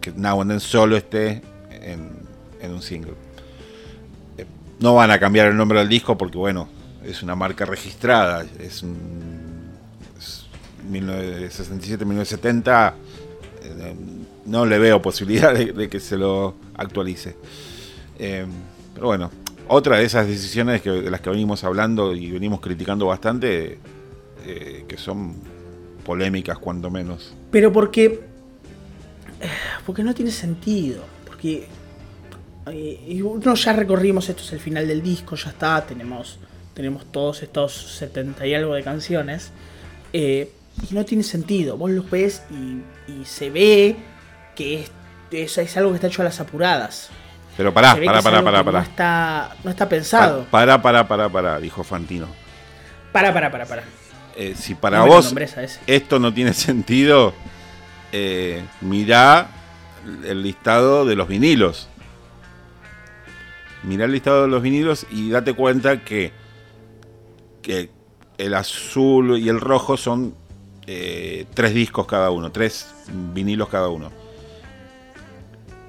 que 0.00 0.12
Now 0.12 0.40
and 0.40 0.52
Then 0.52 0.60
solo 0.60 0.96
esté 0.96 1.42
en, 1.70 2.10
en 2.60 2.72
un 2.72 2.80
single. 2.82 3.14
Eh, 4.38 4.46
no 4.80 4.94
van 4.94 5.10
a 5.10 5.18
cambiar 5.18 5.48
el 5.48 5.56
nombre 5.56 5.78
del 5.80 5.88
disco 5.88 6.16
porque 6.16 6.38
bueno, 6.38 6.68
es 7.04 7.22
una 7.22 7.34
marca 7.34 7.64
registrada, 7.66 8.46
es, 8.60 8.82
un- 8.84 9.72
es 10.16 10.46
1967-1970, 10.90 12.92
eh, 13.62 13.94
no 14.46 14.66
le 14.66 14.78
veo 14.78 15.00
posibilidad 15.02 15.52
de, 15.54 15.72
de 15.72 15.88
que 15.88 16.00
se 16.00 16.16
lo 16.16 16.54
actualice. 16.76 17.36
Eh, 18.18 18.46
pero 18.94 19.06
bueno, 19.08 19.30
otra 19.68 19.98
de 19.98 20.04
esas 20.04 20.26
decisiones 20.26 20.82
que, 20.82 20.90
de 20.90 21.10
las 21.10 21.20
que 21.20 21.30
venimos 21.30 21.64
hablando 21.64 22.14
y 22.14 22.30
venimos 22.30 22.60
criticando 22.60 23.06
bastante, 23.06 23.78
eh, 24.46 24.84
que 24.86 24.96
son 24.96 25.34
polémicas 26.04 26.58
cuanto 26.58 26.90
menos. 26.90 27.34
Pero 27.50 27.72
porque. 27.72 28.20
Porque 29.86 30.02
no 30.02 30.14
tiene 30.14 30.30
sentido. 30.30 31.02
Porque. 31.26 31.66
eh, 32.66 33.22
ya 33.54 33.72
recorrimos, 33.72 34.28
esto 34.28 34.42
es 34.42 34.52
el 34.52 34.60
final 34.60 34.86
del 34.86 35.02
disco, 35.02 35.36
ya 35.36 35.50
está. 35.50 35.84
Tenemos, 35.86 36.38
tenemos 36.74 37.06
todos 37.10 37.42
estos 37.42 37.96
70 37.98 38.46
y 38.46 38.54
algo 38.54 38.74
de 38.74 38.82
canciones. 38.82 39.50
eh, 40.12 40.50
y 40.90 40.94
no 40.94 41.04
tiene 41.04 41.22
sentido. 41.22 41.76
Vos 41.76 41.90
los 41.90 42.10
ves 42.10 42.42
y, 42.50 43.24
se 43.24 43.50
ve 43.50 43.96
que 44.56 44.86
es, 45.30 45.58
es 45.58 45.76
algo 45.76 45.90
que 45.90 45.96
está 45.96 46.08
hecho 46.08 46.22
a 46.22 46.24
las 46.24 46.40
apuradas. 46.40 47.10
Pero 47.56 47.72
pará, 47.72 47.94
pará, 47.94 48.20
pará, 48.22 48.42
pará, 48.42 48.64
pará. 48.64 48.78
No 48.80 48.84
está, 48.84 49.56
no 49.62 49.70
está 49.70 49.88
pensado. 49.88 50.44
Pará, 50.50 50.82
pará, 50.82 51.06
pará, 51.06 51.28
pará, 51.28 51.60
dijo 51.60 51.84
Fantino. 51.84 52.26
Para, 53.12 53.32
para, 53.32 53.50
para, 53.50 53.66
para. 53.66 53.84
Eh, 54.36 54.54
si 54.56 54.74
para 54.74 54.98
No 54.98 55.06
vos 55.06 55.32
esto 55.86 56.18
no 56.18 56.34
tiene 56.34 56.52
sentido, 56.54 57.32
eh, 58.10 58.64
mirá 58.80 59.48
el 60.24 60.42
listado 60.42 61.04
de 61.04 61.14
los 61.14 61.28
vinilos. 61.28 61.88
Mirá 63.84 64.06
el 64.06 64.12
listado 64.12 64.42
de 64.42 64.48
los 64.48 64.62
vinilos 64.62 65.06
y 65.10 65.30
date 65.30 65.54
cuenta 65.54 66.02
que, 66.02 66.32
que 67.62 67.90
el 68.38 68.54
azul 68.54 69.38
y 69.38 69.48
el 69.48 69.60
rojo 69.60 69.96
son 69.96 70.34
eh, 70.86 71.46
tres 71.54 71.74
discos 71.74 72.06
cada 72.06 72.30
uno, 72.30 72.50
tres 72.50 72.94
vinilos 73.08 73.68
cada 73.68 73.88
uno. 73.88 74.10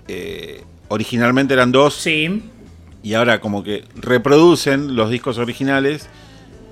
Eh, 0.07 0.63
originalmente 0.87 1.53
eran 1.53 1.71
dos 1.71 1.93
Sí. 1.95 2.43
y 3.03 3.13
ahora 3.13 3.39
como 3.41 3.63
que 3.63 3.83
reproducen 3.95 4.95
los 4.95 5.09
discos 5.09 5.37
originales 5.37 6.07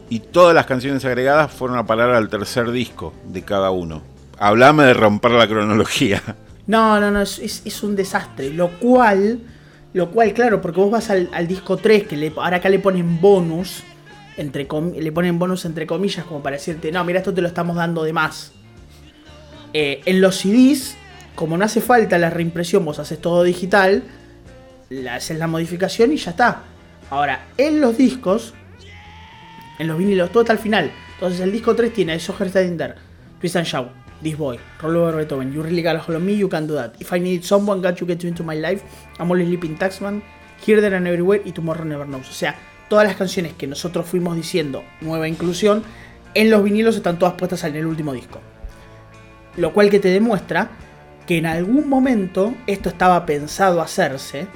y 0.09 0.19
todas 0.19 0.53
las 0.53 0.65
canciones 0.65 1.03
agregadas 1.05 1.51
fueron 1.51 1.77
a 1.77 1.85
parar 1.85 2.11
al 2.11 2.29
tercer 2.29 2.71
disco 2.71 3.13
de 3.27 3.41
cada 3.43 3.71
uno. 3.71 4.03
Hablame 4.37 4.83
de 4.83 4.93
romper 4.93 5.31
la 5.31 5.47
cronología. 5.47 6.21
No, 6.67 6.99
no, 6.99 7.11
no, 7.11 7.21
es, 7.21 7.83
un 7.83 7.95
desastre. 7.95 8.49
Lo 8.51 8.69
cual, 8.79 9.39
lo 9.93 10.11
cual, 10.11 10.33
claro, 10.33 10.61
porque 10.61 10.79
vos 10.79 10.91
vas 10.91 11.09
al, 11.09 11.29
al 11.33 11.47
disco 11.47 11.77
3, 11.77 12.03
que 12.07 12.15
le- 12.17 12.33
ahora 12.35 12.57
acá 12.57 12.69
le 12.69 12.79
ponen 12.79 13.19
bonus, 13.19 13.83
entre 14.37 14.65
com- 14.67 14.93
le 14.97 15.11
ponen 15.11 15.37
bonus 15.39 15.65
entre 15.65 15.85
comillas, 15.85 16.25
como 16.25 16.41
para 16.41 16.55
decirte, 16.55 16.91
no, 16.91 17.03
mira, 17.03 17.19
esto 17.19 17.33
te 17.33 17.41
lo 17.41 17.47
estamos 17.47 17.75
dando 17.75 18.03
de 18.03 18.13
más. 18.13 18.51
Eh, 19.73 20.01
en 20.05 20.21
los 20.21 20.35
CDs, 20.37 20.95
como 21.35 21.57
no 21.57 21.65
hace 21.65 21.81
falta 21.81 22.17
la 22.17 22.29
reimpresión, 22.29 22.85
vos 22.85 22.99
haces 22.99 23.19
todo 23.19 23.43
digital, 23.43 24.03
haces 25.09 25.37
la 25.37 25.47
modificación 25.47 26.11
y 26.11 26.17
ya 26.17 26.31
está. 26.31 26.63
Ahora, 27.09 27.45
en 27.57 27.81
los 27.81 27.97
discos, 27.97 28.53
en 29.79 29.87
los 29.87 29.97
vinilos, 29.97 30.31
todo 30.31 30.43
está 30.43 30.53
al 30.53 30.59
final. 30.59 30.91
Entonces 31.15 31.39
el 31.41 31.51
disco 31.51 31.75
3 31.75 31.93
tiene 31.93 32.19
So 32.19 32.33
Heart 32.33 32.55
in 32.57 32.77
There, 32.77 32.95
Twist 33.39 33.55
and 33.55 33.65
Shout, 33.65 33.89
This 34.21 34.37
Boy, 34.37 34.59
Roll 34.81 34.97
Over 34.97 35.17
Beethoven, 35.17 35.53
You 35.53 35.63
Really 35.63 35.81
Got 35.81 35.95
a 35.95 35.99
Hold 35.99 36.21
Me, 36.21 36.35
You 36.35 36.49
Can 36.49 36.67
Do 36.67 36.75
That, 36.75 36.93
If 36.99 37.13
I 37.13 37.19
Need 37.19 37.43
Someone, 37.43 37.81
Got 37.81 37.99
You 37.99 38.07
Get 38.07 38.19
You 38.19 38.29
Into 38.29 38.43
My 38.43 38.55
Life, 38.55 38.83
I'm 39.19 39.31
Only 39.31 39.45
Sleeping 39.45 39.77
Taxman, 39.77 40.21
Here, 40.65 40.81
There 40.81 40.95
and 40.95 41.07
Everywhere 41.07 41.41
y 41.45 41.51
Tomorrow 41.51 41.85
Never 41.85 42.05
Knows. 42.05 42.29
O 42.29 42.33
sea, 42.33 42.55
todas 42.89 43.07
las 43.07 43.15
canciones 43.15 43.53
que 43.53 43.67
nosotros 43.67 44.05
fuimos 44.05 44.35
diciendo, 44.35 44.83
nueva 45.01 45.27
inclusión, 45.27 45.83
en 46.33 46.49
los 46.49 46.63
vinilos 46.63 46.95
están 46.95 47.19
todas 47.19 47.35
puestas 47.35 47.63
en 47.63 47.75
el 47.75 47.85
último 47.85 48.13
disco. 48.13 48.39
Lo 49.57 49.71
cual 49.71 49.89
que 49.89 49.99
te 49.99 50.09
demuestra 50.09 50.71
que 51.25 51.37
en 51.37 51.45
algún 51.45 51.87
momento 51.87 52.53
esto 52.67 52.89
estaba 52.89 53.25
pensado 53.25 53.81
hacerse, 53.81 54.47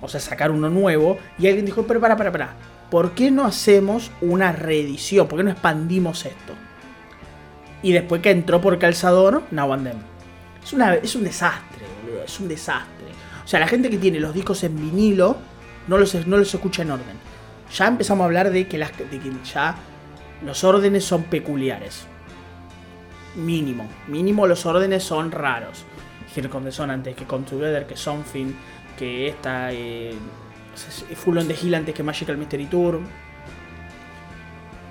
o 0.00 0.08
sea, 0.08 0.20
sacar 0.20 0.50
uno 0.50 0.70
nuevo, 0.70 1.18
y 1.38 1.46
alguien 1.46 1.66
dijo, 1.66 1.84
pero 1.86 2.00
para, 2.00 2.16
para, 2.16 2.30
para, 2.30 2.54
¿por 2.90 3.12
qué 3.12 3.30
no 3.30 3.44
hacemos 3.44 4.10
una 4.20 4.52
reedición? 4.52 5.26
¿Por 5.26 5.38
qué 5.38 5.44
no 5.44 5.50
expandimos 5.50 6.24
esto? 6.24 6.54
Y 7.82 7.92
después 7.92 8.22
que 8.22 8.30
entró 8.30 8.60
por 8.60 8.78
calzador, 8.78 9.42
Now 9.50 9.72
and. 9.72 9.92
Es, 10.62 10.72
una, 10.72 10.94
es 10.94 11.14
un 11.14 11.24
desastre, 11.24 11.84
boludo, 12.02 12.24
es 12.24 12.40
un 12.40 12.48
desastre. 12.48 13.06
O 13.44 13.48
sea, 13.48 13.60
la 13.60 13.68
gente 13.68 13.88
que 13.88 13.98
tiene 13.98 14.20
los 14.20 14.34
discos 14.34 14.62
en 14.64 14.76
vinilo 14.76 15.36
no 15.86 15.96
los, 15.96 16.14
no 16.26 16.36
los 16.36 16.52
escucha 16.52 16.82
en 16.82 16.90
orden. 16.90 17.16
Ya 17.74 17.86
empezamos 17.86 18.22
a 18.22 18.26
hablar 18.26 18.50
de 18.50 18.66
que, 18.66 18.78
las, 18.78 18.96
de 18.96 19.18
que 19.18 19.32
ya 19.52 19.76
los 20.44 20.64
órdenes 20.64 21.04
son 21.04 21.24
peculiares. 21.24 22.06
Mínimo, 23.36 23.88
mínimo 24.06 24.46
los 24.46 24.66
órdenes 24.66 25.04
son 25.04 25.30
raros. 25.30 25.84
Here 26.34 26.48
Come 26.48 26.66
the 26.66 26.72
Sun 26.72 26.90
antes 26.90 27.16
que 27.16 27.24
Come 27.24 27.44
Together, 27.44 27.86
que 27.86 27.96
Something, 27.96 28.52
que 28.98 29.28
esta 29.28 29.72
eh, 29.72 30.14
Full 31.16 31.38
on 31.38 31.48
the 31.48 31.56
Hill 31.60 31.74
antes 31.74 31.94
que 31.94 32.02
Magical 32.02 32.36
Mystery 32.36 32.66
Tour. 32.66 33.00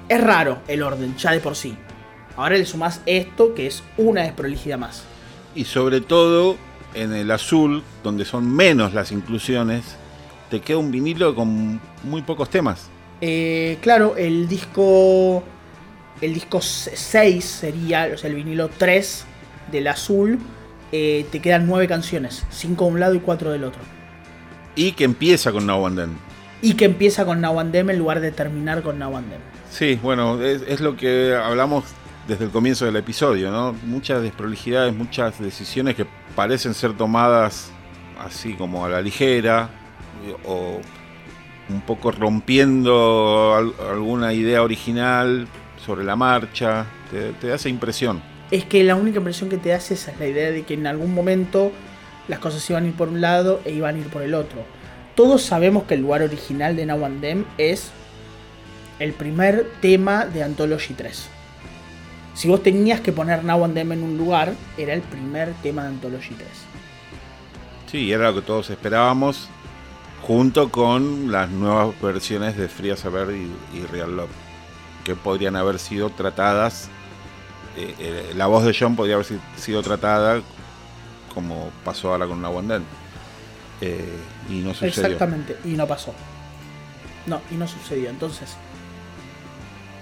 Es 0.10 0.24
raro 0.24 0.60
el 0.68 0.82
orden, 0.84 1.16
ya 1.18 1.32
de 1.32 1.40
por 1.40 1.56
sí. 1.56 1.76
Ahora 2.36 2.58
le 2.58 2.66
sumás 2.66 3.02
esto, 3.06 3.54
que 3.54 3.68
es 3.68 3.84
una 3.98 4.22
desprolijidad 4.22 4.78
más. 4.78 5.04
Y 5.56 5.66
sobre 5.66 6.02
todo 6.02 6.56
en 6.94 7.14
el 7.14 7.32
azul, 7.32 7.84
donde 8.04 8.26
son 8.26 8.54
menos 8.56 8.94
las 8.94 9.12
inclusiones, 9.12 9.96
te 10.50 10.62
queda 10.62 10.78
un 10.78 10.92
vinilo 10.92 11.36
con 11.36 11.82
muy 12.04 12.22
pocos 12.22 12.50
temas. 12.50 12.90
Eh, 13.22 13.78
claro, 13.82 14.16
el 14.18 14.48
disco. 14.48 15.44
El 16.22 16.34
disco 16.34 16.60
6 16.62 17.44
sería, 17.44 18.10
o 18.14 18.18
sea, 18.18 18.30
el 18.30 18.36
vinilo 18.36 18.70
3 18.70 19.26
del 19.72 19.88
azul. 19.88 20.40
eh, 20.94 21.26
te 21.32 21.42
quedan 21.42 21.68
9 21.68 21.86
canciones, 21.88 22.46
5 22.50 22.86
de 22.86 22.92
un 22.92 23.00
lado 23.02 23.14
y 23.14 23.20
4 23.20 23.52
del 23.52 23.66
otro. 23.66 23.82
Y 24.76 24.94
que 24.94 25.04
empieza 25.04 25.52
con 25.52 25.66
Now 25.68 25.86
and 25.86 25.98
Then. 26.00 26.18
Y 26.62 26.74
que 26.76 26.86
empieza 26.86 27.26
con 27.26 27.42
Now 27.42 27.60
and 27.60 27.72
Them 27.74 27.90
en 27.90 28.00
lugar 28.00 28.20
de 28.22 28.32
terminar 28.32 28.82
con 28.84 28.98
Now 28.98 29.18
and 29.18 29.30
Them. 29.30 29.40
Sí, 29.70 30.00
bueno, 30.02 30.42
es, 30.42 30.64
es 30.68 30.80
lo 30.80 30.96
que 30.96 31.36
hablamos 31.36 31.84
desde 32.28 32.46
el 32.46 32.52
comienzo 32.52 32.86
del 32.86 32.96
episodio, 32.96 33.52
¿no? 33.52 33.74
Muchas 33.84 34.22
desprolijidades, 34.22 34.96
muchas 34.96 35.40
decisiones 35.40 35.96
que 35.96 36.06
parecen 36.36 36.74
ser 36.74 36.94
tomadas 36.94 37.70
así 38.26 38.54
como 38.54 38.86
a 38.86 38.90
la 38.90 39.02
ligera 39.02 39.70
o 40.46 40.80
un 41.70 41.82
poco 41.82 42.12
rompiendo 42.12 43.54
al- 43.56 43.74
alguna 43.92 44.32
idea 44.34 44.64
original 44.64 45.48
sobre 45.88 46.04
la 46.04 46.16
marcha. 46.16 46.86
Te, 47.10 47.32
te 47.32 47.48
da 47.48 47.56
esa 47.56 47.70
impresión. 47.70 48.22
Es 48.52 48.66
que 48.66 48.84
la 48.84 48.96
única 48.96 49.18
impresión 49.18 49.50
que 49.50 49.58
te 49.58 49.74
hace 49.74 49.96
esa 49.96 50.12
es 50.12 50.20
la 50.20 50.28
idea 50.28 50.52
de 50.52 50.64
que 50.64 50.76
en 50.76 50.86
algún 50.86 51.16
momento 51.16 51.72
las 52.28 52.40
cosas 52.40 52.70
iban 52.70 52.84
a 52.84 52.88
ir 52.88 52.94
por 52.94 53.08
un 53.08 53.22
lado 53.22 53.62
e 53.66 53.72
iban 53.72 53.96
a 53.96 53.98
ir 53.98 54.08
por 54.08 54.22
el 54.22 54.36
otro. 54.36 54.64
Todos 55.16 55.42
sabemos 55.42 55.86
que 55.86 55.96
el 55.96 56.02
lugar 56.02 56.22
original 56.22 56.76
de 56.76 56.86
Now 56.86 57.06
and 57.06 57.22
Them 57.22 57.46
es 57.58 57.90
el 59.00 59.14
primer 59.14 59.72
tema 59.82 60.26
de 60.26 60.44
Anthology 60.44 60.94
3. 60.94 61.30
Si 62.34 62.48
vos 62.48 62.62
tenías 62.62 63.02
que 63.02 63.12
poner 63.12 63.44
Now 63.44 63.66
and 63.66 63.74
Them 63.74 63.94
en 63.94 64.04
un 64.04 64.18
lugar, 64.18 64.54
era 64.78 64.94
el 64.94 65.02
primer 65.02 65.54
tema 65.64 65.84
de 65.84 65.90
Anthology 65.90 66.36
3. 66.36 66.48
Sí, 67.92 68.12
era 68.12 68.30
lo 68.30 68.36
que 68.36 68.42
todos 68.42 68.70
esperábamos, 68.70 69.48
junto 70.22 70.70
con 70.70 71.32
las 71.32 71.50
nuevas 71.50 72.00
versiones 72.02 72.58
de 72.58 72.68
Free 72.68 72.92
as 72.92 73.06
a 73.06 73.10
Bird 73.10 73.32
y, 73.32 73.78
y 73.78 73.86
Real 73.92 74.16
Love, 74.16 74.30
que 75.08 75.16
podrían 75.16 75.56
haber 75.56 75.80
sido 75.80 76.10
tratadas. 76.10 76.90
eh, 77.78 77.96
eh, 78.00 78.34
la 78.36 78.48
voz 78.48 78.66
de 78.66 78.76
John 78.78 78.96
podría 78.96 79.16
haber 79.16 79.26
si- 79.28 79.40
sido 79.56 79.82
tratada 79.84 80.42
como 81.34 81.70
pasó 81.86 82.12
ahora 82.12 82.26
con 82.28 82.42
Now 82.42 82.60
and 82.60 82.70
Then. 82.72 82.84
Eh, 83.82 84.18
y 84.50 84.54
no 84.56 84.74
sucedió. 84.74 84.90
Exactamente, 85.06 85.56
y 85.64 85.70
no 85.70 85.88
pasó. 85.88 86.14
No, 87.28 87.40
y 87.52 87.56
no 87.56 87.68
sucedió. 87.68 88.10
Entonces, 88.10 88.56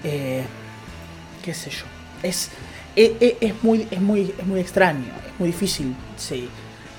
qué 0.02 1.54
sé 1.54 1.70
yo. 1.70 1.84
Es, 2.24 2.50
e- 2.96 3.16
e- 3.20 3.38
es, 3.42 3.64
muy, 3.64 3.88
es, 3.92 4.02
muy, 4.02 4.34
es 4.38 4.46
muy 4.48 4.60
extraño, 4.60 5.12
es 5.28 5.38
muy 5.40 5.48
difícil, 5.50 5.94
sí, 6.18 6.50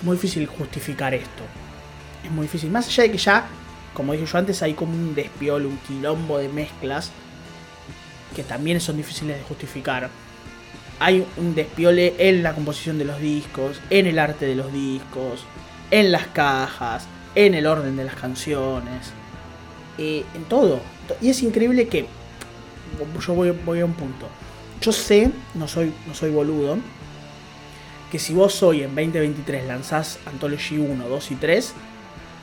muy 0.02 0.16
difícil 0.16 0.46
justificar 0.46 1.14
esto. 1.14 1.42
Es 2.22 2.30
muy 2.30 2.42
difícil. 2.42 2.70
Más 2.70 2.86
allá 2.86 3.04
de 3.04 3.12
que 3.12 3.18
ya, 3.18 3.46
como 3.94 4.12
dije 4.12 4.26
yo 4.26 4.38
antes, 4.38 4.62
hay 4.62 4.74
como 4.74 4.92
un 4.92 5.14
despiolo, 5.14 5.68
un 5.68 5.78
quilombo 5.78 6.38
de 6.38 6.48
mezclas 6.48 7.10
que 8.36 8.44
también 8.44 8.82
son 8.82 8.98
difíciles 8.98 9.38
de 9.38 9.42
justificar. 9.44 10.10
Hay 11.00 11.26
un 11.38 11.54
despiole 11.54 12.14
en 12.18 12.42
la 12.42 12.54
composición 12.54 12.98
de 12.98 13.06
los 13.06 13.18
discos, 13.18 13.80
en 13.88 14.06
el 14.06 14.18
arte 14.18 14.44
de 14.44 14.54
los 14.54 14.70
discos, 14.70 15.44
en 15.90 16.12
las 16.12 16.26
cajas, 16.26 17.08
en 17.34 17.54
el 17.54 17.66
orden 17.66 17.96
de 17.96 18.04
las 18.04 18.14
canciones, 18.14 19.10
eh, 19.96 20.22
en 20.34 20.44
todo. 20.44 20.80
Y 21.22 21.30
es 21.30 21.42
increíble 21.42 21.88
que 21.88 22.06
yo 23.26 23.34
voy, 23.34 23.48
a 23.80 23.84
un 23.84 23.94
punto. 23.94 24.28
Yo 24.82 24.92
sé, 24.92 25.30
no 25.54 25.66
soy, 25.66 25.94
no 26.06 26.14
soy 26.14 26.30
boludo, 26.30 26.76
que 28.12 28.18
si 28.18 28.34
vos 28.34 28.62
hoy 28.62 28.82
en 28.82 28.94
2023 28.94 29.66
lanzás 29.66 30.18
Anthology 30.26 30.76
1, 30.76 31.08
2 31.08 31.30
y 31.30 31.34
3, 31.36 31.74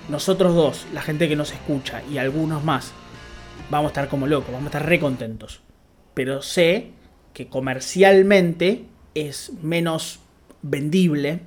nosotros 0.09 0.55
dos, 0.55 0.87
la 0.91 1.01
gente 1.03 1.29
que 1.29 1.35
nos 1.35 1.51
escucha 1.51 2.01
y 2.11 2.17
algunos 2.17 2.63
más, 2.63 2.91
vamos 3.69 3.89
a 3.89 3.91
estar 3.91 4.09
como 4.09 4.25
locos, 4.25 4.51
vamos 4.51 4.65
a 4.65 4.77
estar 4.77 4.85
re 4.89 4.99
contentos. 4.99 5.61
Pero 6.13 6.41
sé 6.41 6.89
que 7.33 7.47
comercialmente 7.47 8.83
es 9.15 9.51
menos 9.61 10.19
vendible 10.61 11.41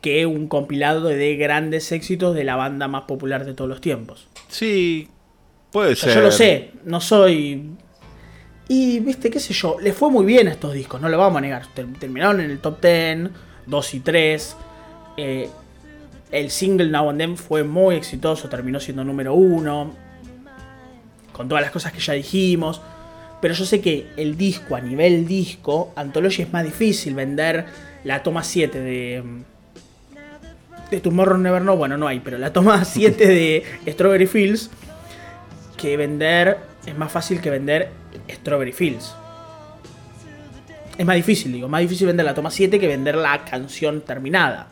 que 0.00 0.26
un 0.26 0.48
compilado 0.48 1.04
de 1.08 1.36
grandes 1.36 1.90
éxitos 1.92 2.34
de 2.34 2.44
la 2.44 2.56
banda 2.56 2.88
más 2.88 3.02
popular 3.04 3.44
de 3.44 3.54
todos 3.54 3.68
los 3.70 3.80
tiempos. 3.80 4.28
Sí, 4.48 5.08
puede 5.72 5.92
O 5.94 5.96
sea, 5.96 6.08
ser. 6.12 6.18
yo 6.18 6.26
lo 6.26 6.32
sé, 6.32 6.70
no 6.84 7.00
soy. 7.00 7.70
Y 8.68 9.00
viste, 9.00 9.30
qué 9.30 9.40
sé 9.40 9.52
yo, 9.54 9.78
le 9.80 9.92
fue 9.92 10.10
muy 10.10 10.24
bien 10.24 10.48
a 10.48 10.52
estos 10.52 10.72
discos, 10.74 11.00
no 11.00 11.08
lo 11.08 11.18
vamos 11.18 11.38
a 11.38 11.40
negar. 11.40 11.66
Ter- 11.74 11.92
Terminaron 11.98 12.40
en 12.40 12.50
el 12.50 12.58
top 12.60 12.80
10, 12.82 13.30
2 13.66 13.94
y 13.94 14.00
3. 14.00 14.56
eh, 15.16 15.48
el 16.30 16.50
single 16.50 16.88
Now 16.90 17.10
and 17.10 17.18
Then 17.20 17.36
fue 17.36 17.62
muy 17.62 17.94
exitoso, 17.94 18.48
terminó 18.48 18.80
siendo 18.80 19.04
número 19.04 19.34
1. 19.34 19.94
Con 21.32 21.48
todas 21.48 21.62
las 21.62 21.70
cosas 21.70 21.92
que 21.92 22.00
ya 22.00 22.12
dijimos. 22.14 22.80
Pero 23.44 23.52
yo 23.52 23.66
sé 23.66 23.82
que 23.82 24.06
el 24.16 24.38
disco, 24.38 24.74
a 24.74 24.80
nivel 24.80 25.26
disco, 25.26 25.92
Anthology 25.96 26.40
es 26.40 26.50
más 26.50 26.64
difícil 26.64 27.14
vender 27.14 27.66
la 28.02 28.22
toma 28.22 28.42
7 28.42 28.80
de. 28.80 29.22
De 30.90 31.00
Tomorrow 31.00 31.36
Never 31.36 31.60
Know, 31.60 31.76
bueno, 31.76 31.98
no 31.98 32.08
hay, 32.08 32.20
pero 32.20 32.38
la 32.38 32.54
toma 32.54 32.82
7 32.86 33.26
de 33.26 33.62
Strawberry 33.86 34.26
Fields 34.26 34.70
que 35.76 35.94
vender 35.98 36.56
es 36.86 36.96
más 36.96 37.12
fácil 37.12 37.42
que 37.42 37.50
vender 37.50 37.90
Strawberry 38.30 38.72
Fields. 38.72 39.14
Es 40.96 41.04
más 41.04 41.16
difícil, 41.16 41.52
digo, 41.52 41.68
más 41.68 41.82
difícil 41.82 42.06
vender 42.06 42.24
la 42.24 42.32
toma 42.32 42.50
7 42.50 42.80
que 42.80 42.88
vender 42.88 43.16
la 43.16 43.44
canción 43.44 44.00
terminada. 44.00 44.68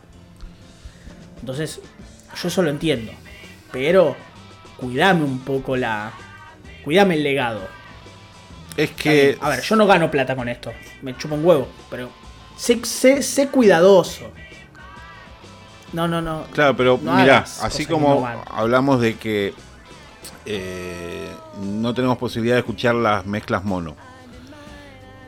Entonces, 1.40 1.78
yo 2.40 2.48
eso 2.48 2.62
lo 2.62 2.70
entiendo. 2.70 3.12
Pero, 3.70 4.16
cuidame 4.78 5.24
un 5.24 5.40
poco 5.40 5.76
la. 5.76 6.10
Cuidame 6.82 7.16
el 7.16 7.22
legado. 7.22 7.81
Es 8.76 8.90
que. 8.92 9.38
A 9.40 9.48
ver, 9.48 9.62
yo 9.62 9.76
no 9.76 9.86
gano 9.86 10.10
plata 10.10 10.34
con 10.36 10.48
esto. 10.48 10.72
Me 11.02 11.16
chupo 11.16 11.34
un 11.34 11.44
huevo. 11.44 11.68
Pero. 11.90 12.10
Sé, 12.56 12.84
sé, 12.84 13.22
sé 13.22 13.48
cuidadoso. 13.48 14.30
No, 15.92 16.08
no, 16.08 16.22
no. 16.22 16.44
Claro, 16.52 16.76
pero 16.76 16.98
no 17.02 17.14
mirá, 17.16 17.44
así 17.60 17.84
como 17.84 18.14
no 18.14 18.44
hablamos 18.56 19.00
de 19.00 19.16
que 19.16 19.52
eh, 20.46 21.28
no 21.60 21.92
tenemos 21.92 22.16
posibilidad 22.16 22.54
de 22.56 22.60
escuchar 22.60 22.94
las 22.94 23.26
mezclas 23.26 23.64
mono. 23.64 23.94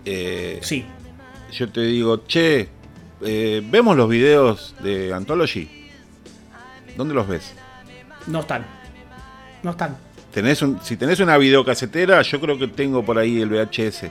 Eh, 0.04 0.60
Sí. 0.62 0.86
Yo 1.52 1.70
te 1.70 1.82
digo, 1.82 2.24
che, 2.26 2.68
eh, 3.20 3.62
vemos 3.64 3.96
los 3.96 4.08
videos 4.08 4.74
de 4.80 5.12
Anthology. 5.12 5.90
¿Dónde 6.96 7.14
los 7.14 7.28
ves? 7.28 7.52
No 8.26 8.40
están. 8.40 8.64
No 9.62 9.70
están. 9.70 9.96
Tenés 10.35 10.62
un, 10.62 10.81
si 10.82 10.97
tenés 10.97 11.20
una 11.20 11.39
videocasetera, 11.39 12.20
yo 12.23 12.40
creo 12.40 12.59
que 12.59 12.66
tengo 12.66 13.05
por 13.05 13.19
ahí 13.19 13.40
el 13.40 13.51
VHS, 13.51 14.06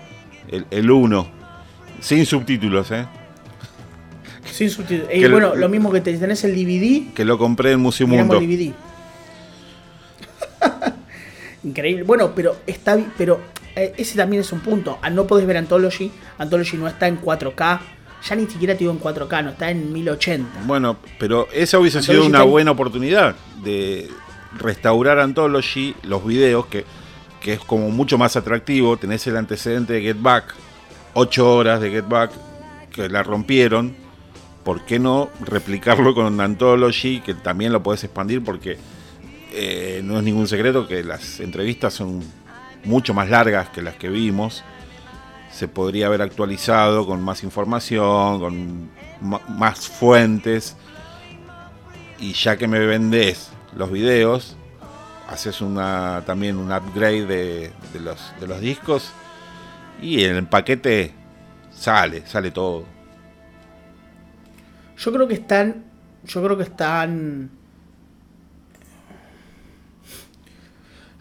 el 0.72 0.90
1, 0.90 1.28
sin 2.00 2.26
subtítulos, 2.26 2.92
¿eh? 2.92 3.06
Sin 4.50 4.70
subtítulos. 4.70 5.10
Y 5.14 5.28
bueno, 5.28 5.54
lo, 5.54 5.68
mismo 5.68 5.92
que 5.92 6.00
tenés 6.00 6.46
el 6.46 6.56
DVD. 6.56 7.14
Que 7.14 7.26
lo 7.26 7.38
compré 7.38 7.74
en 7.74 7.82
Museo 7.82 8.08
Mundo. 8.08 8.40
DVD. 8.40 8.72
Increíble. 11.66 12.04
Bueno, 12.04 12.34
pero 12.34 12.56
está 12.68 12.98
pero 13.18 13.42
eh, 13.76 13.94
ese 13.98 14.16
también 14.16 14.44
es 14.44 14.54
un 14.54 14.62
punto. 14.62 15.00
Ah, 15.02 15.10
no 15.10 15.28
podés 15.28 15.46
ver 15.46 15.58
Anthology. 15.58 16.10
Anthology 16.38 16.78
no 16.78 16.88
está 16.88 17.10
en 17.10 17.20
4K. 17.20 17.80
Ya 18.30 18.36
ni 18.38 18.48
siquiera 18.48 18.76
te 18.76 18.80
digo 18.80 18.94
en 18.94 19.02
4K, 19.02 19.44
no 19.44 19.50
está 19.50 19.70
en 19.70 19.92
1080. 19.92 20.62
Bueno, 20.66 20.96
pero 21.20 21.50
esa 21.52 21.80
hubiese 21.80 22.02
sido 22.02 22.26
una 22.26 22.44
buena 22.44 22.72
oportunidad 22.72 23.36
de 23.62 24.10
restaurar 24.58 25.20
Anthology, 25.20 25.96
los 26.04 26.26
videos, 26.26 26.66
que, 26.68 26.86
que 27.42 27.54
es 27.54 27.60
como 27.60 27.90
mucho 27.90 28.18
más 28.18 28.36
atractivo. 28.36 28.98
Tenés 28.98 29.26
el 29.28 29.38
antecedente 29.38 29.94
de 29.94 30.02
Get 30.02 30.22
Back, 30.22 30.54
8 31.14 31.56
horas 31.56 31.82
de 31.82 31.92
Get 31.92 32.08
Back, 32.08 32.32
que 32.92 33.10
la 33.10 33.24
rompieron. 33.24 33.96
¿Por 34.64 34.86
qué 34.86 34.98
no 34.98 35.30
replicarlo 35.42 36.16
con 36.16 36.40
Anthology, 36.40 37.20
que 37.20 37.34
también 37.34 37.74
lo 37.74 37.84
podés 37.84 38.04
expandir? 38.06 38.44
Porque 38.44 38.78
eh, 39.52 40.02
no 40.04 40.18
es 40.18 40.24
ningún 40.24 40.48
secreto 40.48 40.88
que 40.88 41.04
las 41.04 41.40
entrevistas 41.40 41.94
son 41.94 42.24
mucho 42.86 43.14
más 43.14 43.30
largas 43.30 43.70
que 43.70 43.82
las 43.82 43.96
que 43.96 44.10
vimos. 44.10 44.64
Se 45.52 45.68
podría 45.68 46.08
haber 46.08 46.22
actualizado 46.22 47.06
con 47.06 47.22
más 47.22 47.44
información, 47.44 48.40
con 48.40 48.90
más 49.50 49.88
fuentes. 49.88 50.76
Y 52.20 52.34
ya 52.34 52.56
que 52.56 52.68
me 52.68 52.80
vendés 52.80 53.53
los 53.76 53.92
videos, 53.92 54.56
haces 55.30 55.62
una, 55.62 56.24
también 56.26 56.58
un 56.58 56.72
upgrade 56.72 57.26
de, 57.26 57.72
los, 58.00 58.34
de 58.40 58.48
los 58.48 58.60
discos. 58.60 59.12
Y 60.02 60.24
el 60.24 60.46
paquete 60.48 61.14
sale, 61.72 62.26
sale 62.26 62.52
todo. 62.52 62.86
Yo 64.98 65.12
creo 65.12 65.28
que 65.28 65.36
están. 65.36 65.86
Yo 66.26 66.42
creo 66.44 66.58
que 66.58 66.64
están 66.64 67.52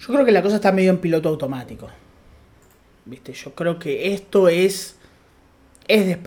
Yo 0.02 0.12
creo 0.12 0.24
que 0.24 0.32
la 0.32 0.42
cosa 0.42 0.56
está 0.56 0.72
medio 0.72 0.90
en 0.90 0.98
piloto 0.98 1.28
automático. 1.28 1.88
¿Viste? 3.04 3.32
Yo 3.32 3.54
creo 3.54 3.78
que 3.78 4.12
esto 4.12 4.48
es. 4.48 4.96
es 5.86 6.18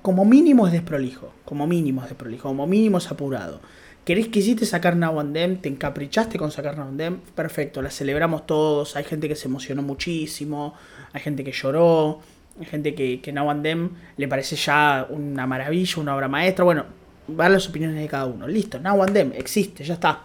como 0.00 0.24
mínimo 0.24 0.66
es 0.68 0.72
desprolijo. 0.72 1.32
Como 1.44 1.66
mínimo 1.66 2.02
es 2.02 2.08
desprolijo. 2.08 2.48
Como 2.48 2.68
mínimo 2.68 2.98
es 2.98 3.10
apurado. 3.10 3.60
¿Querés, 4.06 4.28
quisiste 4.28 4.66
sacar 4.66 4.94
Now 4.94 5.18
and 5.18 5.34
Them? 5.34 5.56
¿Te 5.56 5.68
encaprichaste 5.68 6.38
con 6.38 6.52
sacar 6.52 6.78
Now 6.78 6.86
and 6.86 6.96
Them? 6.96 7.20
Perfecto, 7.34 7.82
la 7.82 7.90
celebramos 7.90 8.46
todos. 8.46 8.94
Hay 8.94 9.02
gente 9.02 9.26
que 9.26 9.34
se 9.34 9.48
emocionó 9.48 9.82
muchísimo. 9.82 10.74
Hay 11.12 11.20
gente 11.20 11.42
que 11.42 11.50
lloró. 11.50 12.20
Hay 12.60 12.66
gente 12.66 12.94
que, 12.94 13.20
que 13.20 13.32
Now 13.32 13.50
and 13.50 13.64
Them 13.64 13.90
le 14.16 14.28
parece 14.28 14.54
ya 14.54 15.08
una 15.10 15.48
maravilla, 15.48 16.00
una 16.00 16.14
obra 16.14 16.28
maestra. 16.28 16.64
Bueno, 16.64 16.84
van 17.26 17.52
las 17.52 17.68
opiniones 17.68 18.00
de 18.00 18.06
cada 18.06 18.26
uno. 18.26 18.46
Listo, 18.46 18.78
Now 18.78 19.02
and 19.02 19.12
Them 19.12 19.32
existe, 19.34 19.82
ya 19.82 19.94
está. 19.94 20.22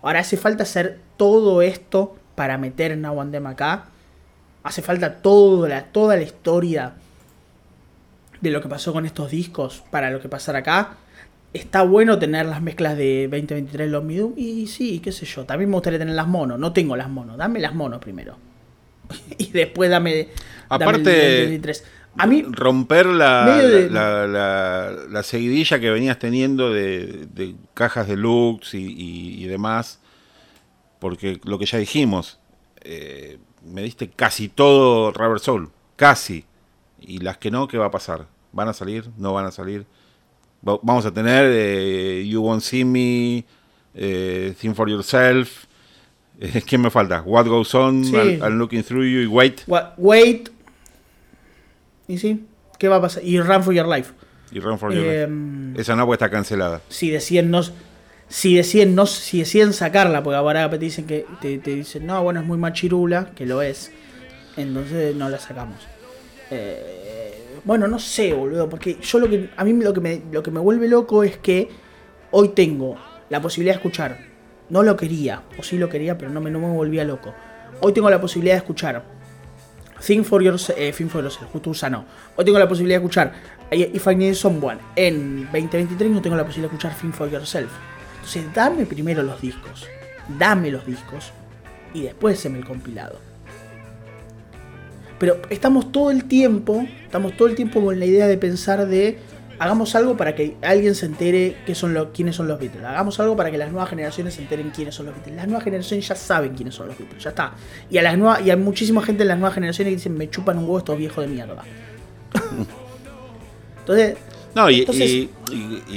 Ahora 0.00 0.20
hace 0.20 0.36
falta 0.36 0.62
hacer 0.62 1.00
todo 1.16 1.60
esto 1.60 2.16
para 2.36 2.56
meter 2.56 2.96
Now 2.96 3.20
and 3.20 3.34
acá. 3.48 3.86
Hace 4.62 4.80
falta 4.80 5.22
toda 5.22 5.68
la, 5.68 5.86
toda 5.86 6.14
la 6.14 6.22
historia 6.22 6.92
de 8.40 8.50
lo 8.52 8.62
que 8.62 8.68
pasó 8.68 8.92
con 8.92 9.06
estos 9.06 9.32
discos 9.32 9.82
para 9.90 10.08
lo 10.08 10.20
que 10.20 10.28
pasara 10.28 10.60
acá. 10.60 10.98
Está 11.52 11.82
bueno 11.82 12.18
tener 12.18 12.46
las 12.46 12.60
mezclas 12.60 12.96
de 12.96 13.28
2023 13.30 13.90
los 13.90 14.04
Midum 14.04 14.34
y 14.36 14.66
sí, 14.66 15.00
qué 15.00 15.12
sé 15.12 15.26
yo. 15.26 15.44
También 15.44 15.70
me 15.70 15.76
gustaría 15.76 15.98
tener 15.98 16.14
las 16.14 16.28
monos. 16.28 16.58
No 16.58 16.72
tengo 16.72 16.96
las 16.96 17.08
monos. 17.08 17.36
Dame 17.36 17.58
las 17.60 17.74
monos 17.74 18.00
primero. 18.00 18.36
y 19.38 19.50
después 19.50 19.90
dame, 19.90 20.28
Aparte, 20.68 21.60
A 22.18 22.26
mí, 22.26 22.42
romper 22.42 23.06
la, 23.06 23.46
la, 25.08 25.22
seguidilla 25.22 25.80
que 25.80 25.90
venías 25.90 26.18
teniendo 26.18 26.72
de, 26.72 27.54
cajas 27.74 28.06
de 28.06 28.16
looks 28.16 28.74
y 28.74 29.44
demás 29.46 30.00
porque 30.98 31.40
lo 31.44 31.58
que 31.58 31.66
ya 31.66 31.78
dijimos, 31.78 32.38
eh, 32.80 33.38
me 33.64 33.82
diste 33.82 34.08
casi 34.10 34.48
todo 34.48 35.12
Rubber 35.12 35.38
Soul, 35.38 35.70
casi. 35.96 36.44
Y 37.00 37.18
las 37.18 37.38
que 37.38 37.50
no, 37.50 37.68
¿qué 37.68 37.78
va 37.78 37.86
a 37.86 37.90
pasar? 37.90 38.26
¿Van 38.52 38.68
a 38.68 38.72
salir? 38.72 39.08
¿No 39.16 39.32
van 39.32 39.46
a 39.46 39.50
salir? 39.50 39.86
Vamos 40.60 41.06
a 41.06 41.12
tener 41.12 41.46
eh, 41.48 42.26
You 42.26 42.42
Won't 42.42 42.62
See 42.62 42.84
Me, 42.84 43.44
eh, 43.94 44.54
Think 44.60 44.74
for 44.74 44.88
Yourself. 44.88 45.64
¿Quién 46.66 46.82
me 46.82 46.90
falta? 46.90 47.22
What 47.24 47.46
Goes 47.46 47.74
On, 47.74 48.04
I'm, 48.04 48.58
Looking 48.58 48.82
Through 48.82 49.04
You 49.04 49.20
y 49.22 49.26
Wait. 49.26 49.62
wait. 49.96 50.50
¿Y 52.06 52.18
sí? 52.18 52.46
¿Qué 52.78 52.88
va 52.88 52.96
a 52.96 53.00
pasar? 53.00 53.24
Y 53.24 53.40
Run 53.40 53.62
for 53.62 53.74
Your 53.74 53.88
Life. 53.88 54.12
Y 54.52 54.60
Run 54.60 54.78
for 54.78 54.92
Your 54.92 55.02
Life. 55.02 55.22
Em, 55.22 55.76
Esa 55.76 55.96
no, 55.96 56.12
está 56.12 56.30
cancelada. 56.30 56.80
Sí, 56.88 57.10
decían 57.10 57.50
no 57.50 57.62
si 58.28 58.54
deciden, 58.56 58.94
no, 58.94 59.06
si 59.06 59.38
deciden 59.38 59.72
sacarla, 59.72 60.22
porque 60.22 60.36
ahora 60.36 60.68
te 60.70 60.78
dicen 60.78 61.06
que 61.06 61.24
te, 61.40 61.58
dicen, 61.58 62.06
no, 62.06 62.22
bueno, 62.22 62.40
es 62.40 62.46
muy 62.46 62.58
machirula, 62.58 63.30
que 63.34 63.46
lo 63.46 63.62
es, 63.62 63.90
entonces 64.56 65.16
no 65.16 65.28
la 65.28 65.38
sacamos. 65.38 65.78
Eh, 66.50 67.07
bueno, 67.68 67.86
no 67.86 67.98
sé, 67.98 68.32
boludo, 68.32 68.66
porque 68.66 68.96
yo 68.98 69.18
lo 69.18 69.28
que 69.28 69.50
a 69.54 69.62
mí 69.62 69.74
lo 69.74 69.92
que 69.92 70.00
me 70.00 70.22
lo 70.32 70.42
que 70.42 70.50
me 70.50 70.58
vuelve 70.58 70.88
loco 70.88 71.22
es 71.22 71.36
que 71.36 71.68
hoy 72.30 72.48
tengo 72.48 72.96
la 73.28 73.42
posibilidad 73.42 73.74
de 73.74 73.76
escuchar. 73.76 74.18
No 74.70 74.82
lo 74.82 74.96
quería, 74.96 75.42
o 75.58 75.62
sí 75.62 75.76
lo 75.76 75.90
quería, 75.90 76.16
pero 76.16 76.30
no 76.30 76.40
me, 76.40 76.50
no 76.50 76.60
me 76.60 76.70
volvía 76.70 77.04
loco. 77.04 77.34
Hoy 77.82 77.92
tengo 77.92 78.08
la 78.08 78.22
posibilidad 78.22 78.54
de 78.54 78.60
escuchar 78.60 79.04
Think 80.00 80.24
for 80.24 80.42
Yourself, 80.42 80.78
eh, 80.78 80.94
Think 80.96 81.10
for 81.10 81.22
Yourself, 81.22 81.50
justo 81.52 81.90
no. 81.90 82.06
Hoy 82.36 82.44
tengo 82.46 82.58
la 82.58 82.66
posibilidad 82.66 83.00
de 83.00 83.04
escuchar 83.04 83.34
If 83.70 84.06
I 84.06 84.16
Need 84.16 84.32
Someone 84.32 84.78
en 84.96 85.42
2023 85.52 86.10
no 86.10 86.22
tengo 86.22 86.36
la 86.36 86.46
posibilidad 86.46 86.70
de 86.70 86.76
escuchar 86.76 86.98
Think 86.98 87.12
for 87.12 87.30
Yourself. 87.30 87.70
Entonces 88.14 88.46
dame 88.54 88.86
primero 88.86 89.22
los 89.22 89.42
discos, 89.42 89.86
dame 90.38 90.70
los 90.70 90.86
discos 90.86 91.34
y 91.92 92.04
después 92.04 92.40
se 92.40 92.48
me 92.48 92.56
el 92.56 92.64
compilado. 92.64 93.27
Pero 95.18 95.40
estamos 95.50 95.90
todo 95.90 96.10
el 96.10 96.24
tiempo, 96.24 96.86
estamos 97.04 97.36
todo 97.36 97.48
el 97.48 97.54
tiempo 97.54 97.84
con 97.84 97.98
la 97.98 98.06
idea 98.06 98.26
de 98.26 98.38
pensar 98.38 98.86
de 98.86 99.18
hagamos 99.58 99.94
algo 99.94 100.16
para 100.16 100.34
que 100.34 100.56
alguien 100.62 100.94
se 100.94 101.06
entere 101.06 101.56
qué 101.66 101.74
son 101.74 101.92
lo, 101.92 102.12
quiénes 102.12 102.36
son 102.36 102.46
los 102.46 102.58
Beatles. 102.60 102.84
Hagamos 102.84 103.18
algo 103.20 103.36
para 103.36 103.50
que 103.50 103.58
las 103.58 103.70
nuevas 103.70 103.90
generaciones 103.90 104.34
se 104.34 104.42
enteren 104.42 104.70
quiénes 104.70 104.94
son 104.94 105.06
los 105.06 105.14
Beatles. 105.16 105.36
Las 105.36 105.46
nuevas 105.46 105.64
generaciones 105.64 106.06
ya 106.06 106.14
saben 106.14 106.54
quiénes 106.54 106.74
son 106.74 106.88
los 106.88 106.98
Beatles, 106.98 107.22
ya 107.22 107.30
está. 107.30 107.54
Y 107.90 107.98
a 107.98 108.02
las 108.02 108.16
nuevas, 108.16 108.40
y 108.44 108.50
hay 108.50 108.56
muchísima 108.56 109.02
gente 109.02 109.22
en 109.22 109.28
las 109.28 109.38
nuevas 109.38 109.54
generaciones 109.54 109.92
que 109.92 109.96
dicen 109.96 110.16
me 110.16 110.30
chupan 110.30 110.58
un 110.58 110.64
huevo 110.64 110.78
estos 110.78 110.96
viejos 110.96 111.24
de 111.24 111.28
mierda. 111.28 111.64
Entonces, 113.80 114.16
no, 114.54 114.70
y, 114.70 114.84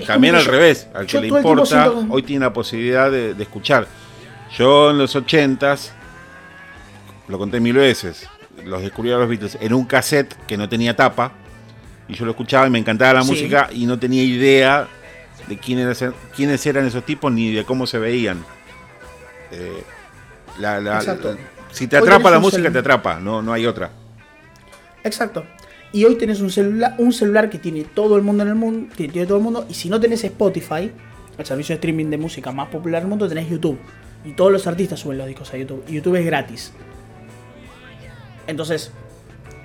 también 0.05 0.35
al 0.35 0.45
revés, 0.45 0.87
al 0.93 1.07
que 1.07 1.19
le 1.19 1.27
importa, 1.27 1.91
hoy 2.09 2.23
tiene 2.23 2.45
la 2.45 2.53
posibilidad 2.53 3.09
de, 3.09 3.31
escuchar. 3.39 3.87
Yo 4.57 4.91
en 4.91 4.97
los 4.97 5.15
ochentas, 5.15 5.93
lo 7.27 7.37
conté 7.37 7.59
mil 7.59 7.75
veces, 7.75 8.27
los 8.65 8.81
descubrí 8.81 9.11
a 9.11 9.17
los 9.17 9.27
Beatles 9.27 9.57
en 9.59 9.73
un 9.73 9.85
cassette 9.85 10.33
que 10.47 10.57
no 10.57 10.67
tenía 10.69 10.95
tapa, 10.95 11.33
y 12.07 12.13
yo 12.13 12.25
lo 12.25 12.31
escuchaba 12.31 12.67
y 12.67 12.69
me 12.69 12.79
encantaba 12.79 13.13
la 13.13 13.23
música 13.23 13.69
y 13.71 13.85
no 13.85 13.97
tenía 13.97 14.23
idea 14.23 14.87
de 15.47 15.57
quiénes, 15.57 16.03
quiénes 16.35 16.65
eran 16.65 16.85
esos 16.85 17.05
tipos 17.05 17.31
ni 17.31 17.51
de 17.51 17.63
cómo 17.63 17.87
se 17.87 17.99
veían. 17.99 18.43
Eh, 19.51 19.83
si 21.71 21.87
te 21.87 21.97
atrapa 21.97 22.29
la 22.29 22.39
música, 22.39 22.71
te 22.71 22.79
atrapa, 22.79 23.19
no, 23.19 23.41
no 23.41 23.53
hay 23.53 23.65
otra. 23.65 23.91
Exacto. 25.03 25.45
Y 25.93 26.05
hoy 26.05 26.15
tenés 26.15 26.39
un 26.41 26.51
celular, 26.51 26.95
un 26.99 27.11
celular 27.11 27.49
que 27.49 27.57
tiene 27.57 27.83
todo 27.83 28.15
el 28.15 28.23
mundo 28.23 28.43
en 28.43 28.49
el 28.49 28.55
mundo, 28.55 28.93
que 28.95 29.07
tiene 29.07 29.27
todo 29.27 29.37
el 29.37 29.43
mundo, 29.43 29.65
y 29.69 29.73
si 29.73 29.89
no 29.89 29.99
tenés 29.99 30.23
Spotify, 30.23 30.91
el 31.37 31.45
servicio 31.45 31.73
de 31.73 31.77
streaming 31.77 32.05
de 32.07 32.17
música 32.17 32.51
más 32.51 32.69
popular 32.69 33.01
del 33.01 33.09
mundo, 33.09 33.27
tenés 33.27 33.49
YouTube. 33.49 33.77
Y 34.23 34.33
todos 34.33 34.51
los 34.51 34.67
artistas 34.67 34.99
suben 34.99 35.17
los 35.17 35.27
discos 35.27 35.53
a 35.53 35.57
YouTube. 35.57 35.83
Y 35.87 35.93
YouTube 35.93 36.15
es 36.15 36.25
gratis. 36.25 36.73
Entonces, 38.47 38.91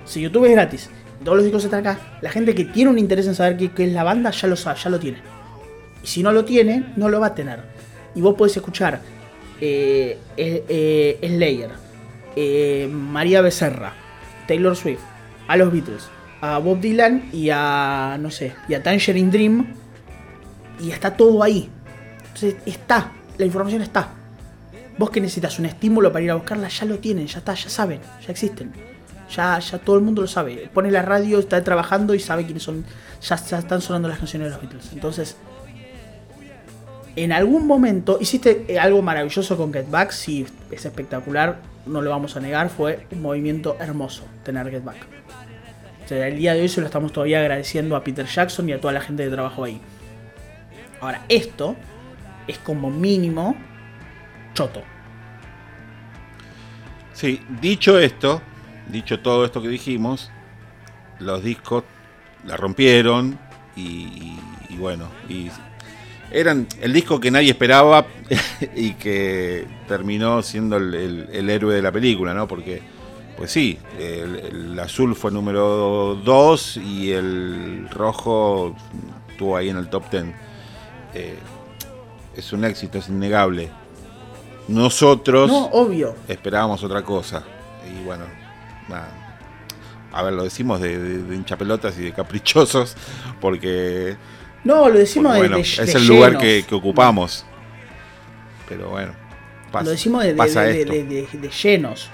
si 0.05 0.21
YouTube 0.21 0.45
es 0.45 0.51
gratis, 0.51 0.89
todos 1.23 1.37
los 1.37 1.45
discos 1.45 1.63
están 1.63 1.81
acá, 1.81 2.19
la 2.21 2.29
gente 2.29 2.55
que 2.55 2.65
tiene 2.65 2.91
un 2.91 2.99
interés 2.99 3.27
en 3.27 3.35
saber 3.35 3.57
qué, 3.57 3.83
es 3.83 3.93
la 3.93 4.03
banda 4.03 4.31
ya 4.31 4.47
lo 4.47 4.55
sabe, 4.55 4.79
ya 4.79 4.89
lo 4.89 4.99
tiene. 4.99 5.17
Y 6.03 6.07
si 6.07 6.23
no 6.23 6.31
lo 6.31 6.45
tiene, 6.45 6.93
no 6.95 7.09
lo 7.09 7.19
va 7.19 7.27
a 7.27 7.35
tener. 7.35 7.59
Y 8.15 8.21
vos 8.21 8.35
podés 8.35 8.55
escuchar 8.55 9.01
eh, 9.59 10.17
eh 10.37 11.19
Slayer, 11.21 11.71
eh, 12.35 12.87
María 12.91 13.41
Becerra, 13.41 13.93
Taylor 14.47 14.75
Swift, 14.75 15.01
a 15.47 15.57
los 15.57 15.71
Beatles, 15.71 16.07
a 16.41 16.59
Bob 16.59 16.79
Dylan 16.79 17.29
y 17.33 17.49
a, 17.51 18.17
no 18.19 18.31
sé, 18.31 18.53
y 18.67 18.73
a 18.73 18.83
Tangerine 18.83 19.31
Dream. 19.31 19.73
Y 20.79 20.91
está 20.91 21.15
todo 21.15 21.41
ahí. 21.41 21.69
Entonces 22.19 22.55
está, 22.65 23.11
la 23.37 23.45
información 23.45 23.81
está. 23.81 24.16
Vos 24.97 25.09
que 25.11 25.21
necesitas 25.21 25.59
un 25.59 25.65
estímulo 25.65 26.11
para 26.11 26.23
ir 26.23 26.31
a 26.31 26.35
buscarla, 26.35 26.69
ya 26.69 26.85
lo 26.85 26.97
tienen, 26.99 27.27
ya 27.27 27.39
está, 27.39 27.53
ya 27.53 27.69
saben, 27.69 27.99
ya 28.25 28.31
existen. 28.31 28.71
Ya, 29.35 29.59
ya 29.59 29.77
todo 29.77 29.97
el 29.97 30.01
mundo 30.01 30.21
lo 30.21 30.27
sabe. 30.27 30.69
Pone 30.73 30.89
la 30.89 31.01
radio, 31.01 31.39
está 31.39 31.61
trabajando 31.63 32.13
y 32.13 32.19
sabe 32.19 32.45
quiénes 32.45 32.63
son. 32.63 32.85
Ya, 33.21 33.35
ya 33.35 33.59
están 33.59 33.81
sonando 33.81 34.07
las 34.07 34.17
canciones 34.17 34.47
de 34.47 34.51
los 34.51 34.61
Beatles. 34.61 34.89
Entonces, 34.93 35.35
en 37.15 37.31
algún 37.33 37.67
momento 37.67 38.19
hiciste 38.21 38.65
eh, 38.67 38.79
algo 38.79 39.01
maravilloso 39.01 39.57
con 39.57 39.73
Get 39.73 39.89
Back. 39.89 40.11
Sí, 40.11 40.45
es 40.71 40.85
espectacular. 40.85 41.59
No 41.85 42.01
lo 42.01 42.09
vamos 42.09 42.35
a 42.37 42.39
negar. 42.39 42.69
Fue 42.69 43.05
un 43.11 43.21
movimiento 43.21 43.75
hermoso 43.79 44.23
tener 44.43 44.69
Get 44.69 44.83
Back. 44.83 45.05
O 46.05 46.07
sea, 46.07 46.27
el 46.27 46.37
día 46.37 46.53
de 46.53 46.61
hoy 46.61 46.69
se 46.69 46.79
lo 46.79 46.87
estamos 46.87 47.11
todavía 47.11 47.39
agradeciendo 47.39 47.95
a 47.95 48.03
Peter 48.03 48.25
Jackson 48.25 48.69
y 48.69 48.73
a 48.73 48.79
toda 48.79 48.93
la 48.93 49.01
gente 49.01 49.25
que 49.25 49.29
trabajó 49.29 49.65
ahí. 49.65 49.81
Ahora, 51.01 51.25
esto 51.27 51.75
es 52.47 52.57
como 52.59 52.89
mínimo 52.89 53.55
choto. 54.57 54.81
Sí, 57.13 57.39
dicho 57.61 57.99
esto, 57.99 58.41
dicho 58.87 59.19
todo 59.19 59.45
esto 59.45 59.61
que 59.61 59.67
dijimos, 59.67 60.31
los 61.19 61.43
discos 61.43 61.83
la 62.43 62.57
rompieron 62.57 63.37
y, 63.75 64.35
bueno, 64.79 65.09
y 65.29 65.51
eran 66.31 66.67
el 66.81 66.91
disco 66.91 67.19
que 67.19 67.29
nadie 67.29 67.51
esperaba 67.51 68.07
y 68.75 68.93
que 68.93 69.67
terminó 69.87 70.41
siendo 70.41 70.77
el, 70.77 71.49
héroe 71.49 71.75
de 71.75 71.81
la 71.83 71.91
película, 71.91 72.33
¿no? 72.33 72.47
Porque, 72.47 72.81
pues 73.37 73.51
sí, 73.51 73.77
el, 73.99 74.37
el 74.37 74.79
azul 74.79 75.15
fue 75.15 75.29
número 75.29 76.19
2 76.25 76.77
y 76.77 77.11
el 77.11 77.87
rojo 77.91 78.75
estuvo 79.29 79.55
ahí 79.55 79.69
en 79.69 79.77
el 79.77 79.87
top 79.87 80.09
10. 80.09 80.25
Eh, 81.13 81.35
es 82.35 82.53
un 82.53 82.65
éxito, 82.65 82.97
es 82.97 83.07
innegable. 83.07 83.69
Nosotros 84.67 85.49
No, 85.49 85.65
obvio. 85.67 86.15
esperábamos 86.27 86.83
otra 86.83 87.01
cosa. 87.03 87.43
Y 87.89 88.03
bueno, 88.03 88.25
nada. 88.89 89.09
A 90.11 90.23
ver, 90.23 90.33
lo 90.33 90.43
decimos 90.43 90.79
de, 90.81 90.97
de, 90.97 91.23
de 91.23 91.35
hinchapelotas 91.35 91.97
y 91.99 92.03
de 92.03 92.13
caprichosos, 92.13 92.95
porque, 93.39 94.15
No, 94.63 94.89
lo 94.89 94.97
decimos 94.99 95.31
porque, 95.33 95.43
de, 95.43 95.49
bueno, 95.49 95.57
es 95.63 95.95
el 95.95 96.07
lugar 96.07 96.37
que, 96.37 96.65
que 96.67 96.75
ocupamos. 96.75 97.45
Pero 98.67 98.89
bueno, 98.89 99.13
pasa, 99.71 99.85
Lo 99.85 99.91
decimos 99.91 100.23
de, 100.23 100.29
de- 100.29 100.35
pasa 100.35 100.63
de- 100.63 100.81
esto. 100.81 101.37
de 101.37 101.49
llenos. 101.49 102.09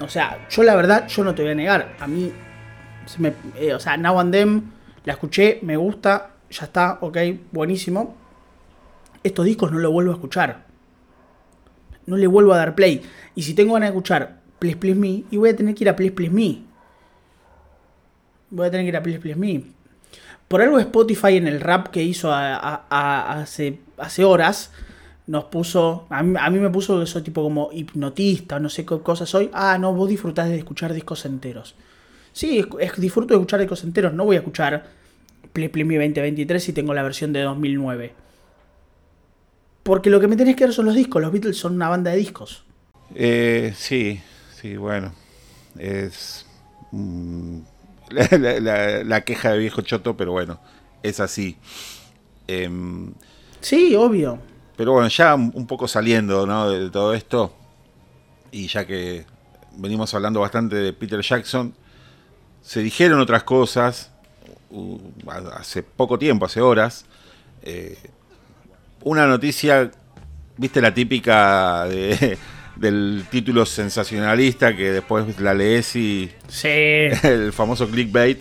O 0.00 0.08
sea, 0.08 0.46
yo 0.50 0.62
la 0.62 0.74
verdad, 0.76 1.08
yo 1.08 1.24
no 1.24 1.34
te 1.34 1.42
voy 1.42 1.52
a 1.52 1.54
negar. 1.54 1.96
A 2.00 2.06
mí, 2.06 2.32
se 3.06 3.18
me- 3.20 3.32
eh, 3.56 3.72
o 3.74 3.80
sea, 3.80 3.96
Now 3.96 4.20
and 4.20 4.32
Them, 4.32 4.62
la 5.04 5.14
escuché, 5.14 5.58
me 5.62 5.76
gusta, 5.76 6.30
ya 6.50 6.66
está, 6.66 6.98
ok, 7.00 7.16
buenísimo. 7.50 8.14
Estos 9.22 9.44
discos 9.46 9.72
no 9.72 9.78
los 9.78 9.90
vuelvo 9.90 10.12
a 10.12 10.14
escuchar. 10.14 10.66
No 12.06 12.16
le 12.16 12.26
vuelvo 12.26 12.54
a 12.54 12.58
dar 12.58 12.74
play. 12.74 13.02
Y 13.34 13.42
si 13.42 13.54
tengo 13.54 13.74
ganas 13.74 13.88
de 13.88 13.96
escuchar 13.96 14.40
Please 14.58 14.76
Please 14.76 14.98
Me, 14.98 15.24
y 15.30 15.36
voy 15.36 15.50
a 15.50 15.56
tener 15.56 15.74
que 15.74 15.84
ir 15.84 15.88
a 15.88 15.96
Please 15.96 16.12
Please 16.12 16.32
Me. 16.32 16.62
Voy 18.50 18.66
a 18.66 18.70
tener 18.70 18.84
que 18.84 18.88
ir 18.88 18.96
a 18.96 19.02
Please 19.02 19.20
Please 19.20 19.38
Me. 19.38 19.64
Por 20.48 20.62
algo 20.62 20.78
Spotify 20.78 21.36
en 21.36 21.48
el 21.48 21.60
rap 21.60 21.88
que 21.88 22.02
hizo 22.02 22.30
hace, 22.32 23.80
hace 23.98 24.24
horas 24.24 24.70
nos 25.26 25.44
puso, 25.44 26.06
a 26.08 26.22
mí, 26.22 26.36
a 26.40 26.50
mí 26.50 26.58
me 26.60 26.70
puso 26.70 27.00
que 27.00 27.06
soy 27.06 27.22
tipo 27.22 27.42
como 27.42 27.70
hipnotista, 27.72 28.60
no 28.60 28.68
sé 28.68 28.86
qué 28.86 29.00
cosa 29.00 29.26
soy. 29.26 29.50
Ah, 29.52 29.76
no, 29.78 29.92
vos 29.92 30.08
disfrutás 30.08 30.48
de 30.48 30.56
escuchar 30.56 30.94
discos 30.94 31.24
enteros. 31.24 31.74
Sí, 32.32 32.64
disfruto 32.98 33.34
de 33.34 33.40
escuchar 33.40 33.60
discos 33.60 33.82
enteros, 33.82 34.12
no 34.12 34.24
voy 34.24 34.36
a 34.36 34.40
escuchar 34.40 34.84
Play 35.52 35.68
Play 35.68 35.84
Me 35.84 35.96
2023 35.96 36.62
si 36.62 36.72
tengo 36.72 36.94
la 36.94 37.02
versión 37.02 37.32
de 37.32 37.42
2009. 37.42 38.25
Porque 39.86 40.10
lo 40.10 40.20
que 40.20 40.28
me 40.28 40.36
tenés 40.36 40.56
que 40.56 40.64
ver 40.64 40.74
son 40.74 40.86
los 40.86 40.94
discos, 40.94 41.22
los 41.22 41.32
Beatles 41.32 41.56
son 41.56 41.74
una 41.74 41.88
banda 41.88 42.10
de 42.10 42.16
discos. 42.18 42.64
Eh, 43.14 43.72
sí, 43.76 44.20
sí, 44.60 44.76
bueno. 44.76 45.12
Es 45.78 46.46
mm, 46.92 47.58
la, 48.10 48.28
la- 48.38 48.60
la- 48.60 49.04
la 49.04 49.20
queja 49.24 49.52
de 49.52 49.58
viejo 49.58 49.82
choto, 49.82 50.16
pero 50.16 50.32
bueno, 50.32 50.60
es 51.02 51.20
así. 51.20 51.56
Em, 52.46 53.12
Sí, 53.60 53.94
obvio. 53.96 54.38
Pero 54.76 54.92
bueno, 54.92 55.08
ya 55.08 55.34
un 55.34 55.50
un 55.54 55.66
poco 55.66 55.88
saliendo 55.88 56.46
¿no? 56.46 56.70
de 56.70 56.90
todo 56.90 57.14
esto, 57.14 57.52
y 58.52 58.68
ya 58.68 58.86
que 58.86 59.24
venimos 59.76 60.12
hablando 60.14 60.40
bastante 60.40 60.76
de 60.76 60.92
Peter 60.92 61.20
Jackson, 61.20 61.74
se 62.62 62.82
dijeron 62.82 63.20
otras 63.20 63.42
cosas 63.44 64.10
uh, 64.70 64.98
hace 65.54 65.82
poco 65.82 66.18
tiempo, 66.18 66.46
hace 66.46 66.60
horas. 66.60 67.06
eh, 67.62 67.96
una 69.06 69.24
noticia, 69.28 69.88
viste 70.56 70.80
la 70.82 70.92
típica 70.92 71.84
de- 71.84 72.36
del 72.76 73.24
título 73.30 73.64
sensacionalista 73.64 74.74
que 74.76 74.90
después 74.90 75.38
la 75.40 75.54
lees 75.54 75.94
y 75.96 76.30
Sí, 76.48 76.68
el 77.22 77.52
famoso 77.52 77.88
clickbait. 77.88 78.38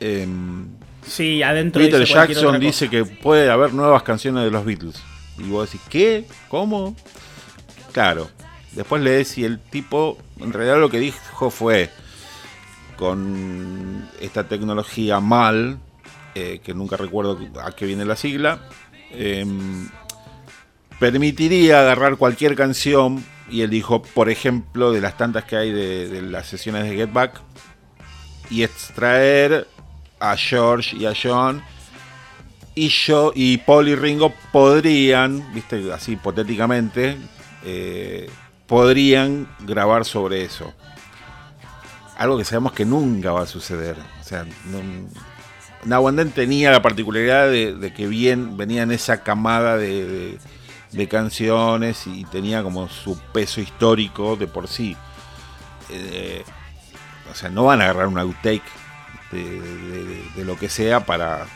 em, 0.00 0.66
sí, 1.06 1.42
adentro 1.42 1.82
Peter 1.82 2.00
dice 2.00 2.14
Jackson 2.14 2.58
dice 2.58 2.88
que 2.88 3.04
puede 3.04 3.50
haber 3.50 3.74
nuevas 3.74 4.02
canciones 4.02 4.44
de 4.44 4.50
los 4.50 4.64
Beatles. 4.64 4.96
Y 5.38 5.42
vos 5.50 5.70
decís, 5.70 5.86
¿qué? 5.90 6.24
¿Cómo? 6.48 6.96
Claro. 7.92 8.30
Después 8.72 9.02
lees 9.02 9.36
y 9.36 9.44
el 9.44 9.58
tipo, 9.60 10.16
en 10.40 10.52
realidad 10.54 10.78
lo 10.80 10.88
que 10.88 10.98
dijo 11.00 11.50
fue, 11.50 11.90
con 12.96 14.08
esta 14.20 14.44
tecnología 14.48 15.20
mal, 15.20 15.78
eh, 16.34 16.60
que 16.64 16.72
nunca 16.72 16.96
recuerdo 16.96 17.38
a 17.62 17.72
qué 17.72 17.84
viene 17.86 18.04
la 18.06 18.16
sigla, 18.16 18.60
em, 19.14 19.88
permitiría 20.98 21.80
agarrar 21.80 22.16
cualquier 22.16 22.54
canción, 22.54 23.24
y 23.50 23.62
él 23.62 23.70
dijo, 23.70 24.02
por 24.02 24.30
ejemplo, 24.30 24.92
de 24.92 25.00
las 25.00 25.16
tantas 25.16 25.44
que 25.44 25.56
hay 25.56 25.70
de, 25.70 26.22
las 26.22 26.46
sesiones 26.46 26.84
de 26.84 26.96
Get 26.96 27.12
Back, 27.12 27.40
y 28.50 28.62
extraer 28.62 29.66
a 30.20 30.36
George 30.36 30.96
y 30.96 31.06
a 31.06 31.12
John 31.20 31.62
y 32.74 32.88
yo 32.88 33.32
y 33.34 33.58
Paul 33.58 33.88
y 33.88 33.94
Ringo 33.94 34.32
podrían, 34.50 35.52
viste, 35.52 35.92
así 35.92 36.12
hipotéticamente, 36.12 37.18
eh, 37.64 38.30
podrían 38.66 39.48
grabar 39.60 40.04
sobre 40.04 40.44
eso. 40.44 40.72
Algo 42.16 42.38
que 42.38 42.44
sabemos 42.44 42.72
que 42.72 42.84
nunca 42.84 43.32
va 43.32 43.42
a 43.42 43.46
suceder. 43.46 43.96
O 44.20 44.24
sea, 44.24 44.44
no, 44.44 44.80
Nahuandén 45.84 46.30
tenía 46.30 46.70
la 46.70 46.80
particularidad 46.82 47.48
de, 47.50 47.92
que 47.94 48.06
bien 48.06 48.56
venía 48.56 48.82
en 48.82 48.92
esa 48.92 49.22
camada 49.22 49.76
de, 49.76 50.38
de- 50.92 51.08
canciones 51.08 52.06
y 52.06 52.24
tenía 52.26 52.62
como 52.62 52.88
su 52.88 53.18
peso 53.32 53.60
histórico 53.60 54.36
de 54.36 54.46
por 54.46 54.68
sí. 54.68 54.96
Eh, 55.90 56.44
o 57.30 57.34
sea, 57.34 57.48
no 57.50 57.64
van 57.64 57.80
a 57.80 57.84
agarrar 57.84 58.06
un 58.06 58.18
outtake 58.18 58.62
de, 59.32 60.44
lo 60.44 60.56
que 60.58 60.68
sea 60.68 61.04
para 61.06 61.46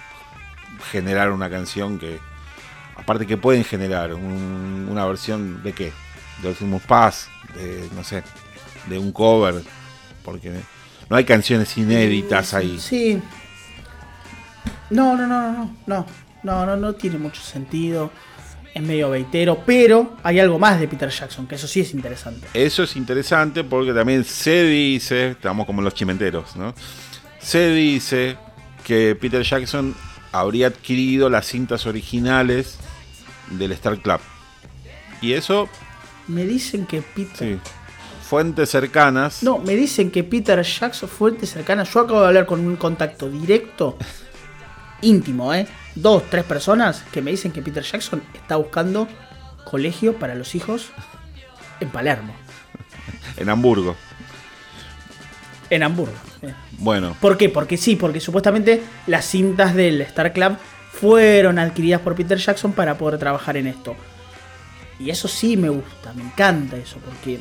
generar 0.90 1.30
una 1.30 1.48
canción 1.50 1.98
que, 1.98 2.18
aparte 2.96 3.26
que 3.26 3.36
pueden 3.36 3.62
generar 3.64 4.14
un- 4.14 4.88
una 4.90 5.04
versión 5.06 5.62
de 5.62 5.72
qué, 5.72 5.92
de 6.42 6.48
Ultimate 6.48 6.84
Pass, 6.86 7.28
de 7.54 7.88
no 7.94 8.02
sé, 8.02 8.22
de 8.88 8.98
un 8.98 9.12
cover, 9.12 9.62
porque 10.24 10.50
no 11.08 11.16
hay 11.16 11.24
canciones 11.24 11.76
inéditas 11.78 12.54
ahí. 12.54 12.78
Sí. 12.80 13.22
No, 14.90 15.16
no, 15.16 15.26
no, 15.26 15.52
no, 15.52 15.76
no, 15.86 16.06
no, 16.42 16.66
no, 16.66 16.76
no 16.76 16.92
tiene 16.94 17.18
mucho 17.18 17.42
sentido. 17.42 18.10
Es 18.74 18.82
medio 18.82 19.08
veitero, 19.08 19.62
pero 19.64 20.16
hay 20.22 20.38
algo 20.38 20.58
más 20.58 20.78
de 20.78 20.86
Peter 20.86 21.08
Jackson, 21.08 21.46
que 21.46 21.54
eso 21.54 21.66
sí 21.66 21.80
es 21.80 21.94
interesante. 21.94 22.46
Eso 22.52 22.82
es 22.82 22.94
interesante 22.96 23.64
porque 23.64 23.94
también 23.94 24.22
se 24.22 24.64
dice, 24.64 25.30
estamos 25.30 25.64
como 25.64 25.80
los 25.80 25.94
chimenteros, 25.94 26.56
¿no? 26.56 26.74
Se 27.40 27.70
dice 27.70 28.36
que 28.84 29.16
Peter 29.18 29.42
Jackson 29.42 29.94
habría 30.30 30.66
adquirido 30.66 31.30
las 31.30 31.46
cintas 31.46 31.86
originales 31.86 32.76
del 33.50 33.72
Star 33.72 33.98
Club. 33.98 34.20
Y 35.20 35.32
eso. 35.32 35.68
Me 36.28 36.44
dicen 36.44 36.86
que 36.86 37.02
Peter. 37.02 37.54
Sí. 37.54 37.58
Fuentes 38.28 38.70
cercanas. 38.70 39.42
No, 39.42 39.58
me 39.58 39.74
dicen 39.74 40.10
que 40.10 40.24
Peter 40.24 40.60
Jackson, 40.62 41.08
fuentes 41.08 41.50
cercanas. 41.50 41.92
Yo 41.94 42.00
acabo 42.00 42.20
de 42.20 42.26
hablar 42.26 42.44
con 42.44 42.60
un 42.60 42.76
contacto 42.76 43.30
directo 43.30 43.96
íntimo, 45.02 45.52
¿eh? 45.54 45.66
Dos, 45.94 46.24
tres 46.30 46.44
personas 46.44 47.04
que 47.12 47.22
me 47.22 47.30
dicen 47.30 47.52
que 47.52 47.62
Peter 47.62 47.82
Jackson 47.82 48.22
está 48.34 48.56
buscando 48.56 49.08
colegio 49.64 50.16
para 50.18 50.34
los 50.34 50.54
hijos 50.54 50.90
en 51.80 51.88
Palermo, 51.90 52.34
En 53.36 53.48
Hamburgo. 53.50 53.96
en 55.70 55.82
Hamburgo. 55.82 56.14
eh. 56.42 56.54
Bueno, 56.78 57.16
¿Por 57.20 57.36
qué? 57.36 57.48
Porque 57.48 57.76
sí, 57.76 57.96
porque 57.96 58.20
supuestamente 58.20 58.82
las 59.06 59.24
cintas 59.26 59.74
del 59.74 60.00
Star 60.02 60.32
Club 60.32 60.56
fueron 60.92 61.58
adquiridas 61.58 62.00
por 62.00 62.14
Peter 62.14 62.38
Jackson 62.38 62.72
para 62.72 62.96
poder 62.96 63.18
trabajar 63.18 63.56
en 63.56 63.66
esto. 63.66 63.94
Y 64.98 65.10
eso 65.10 65.28
sí 65.28 65.56
me 65.58 65.68
gusta, 65.68 66.12
me 66.14 66.22
encanta 66.22 66.76
eso, 66.76 66.98
porque 67.04 67.38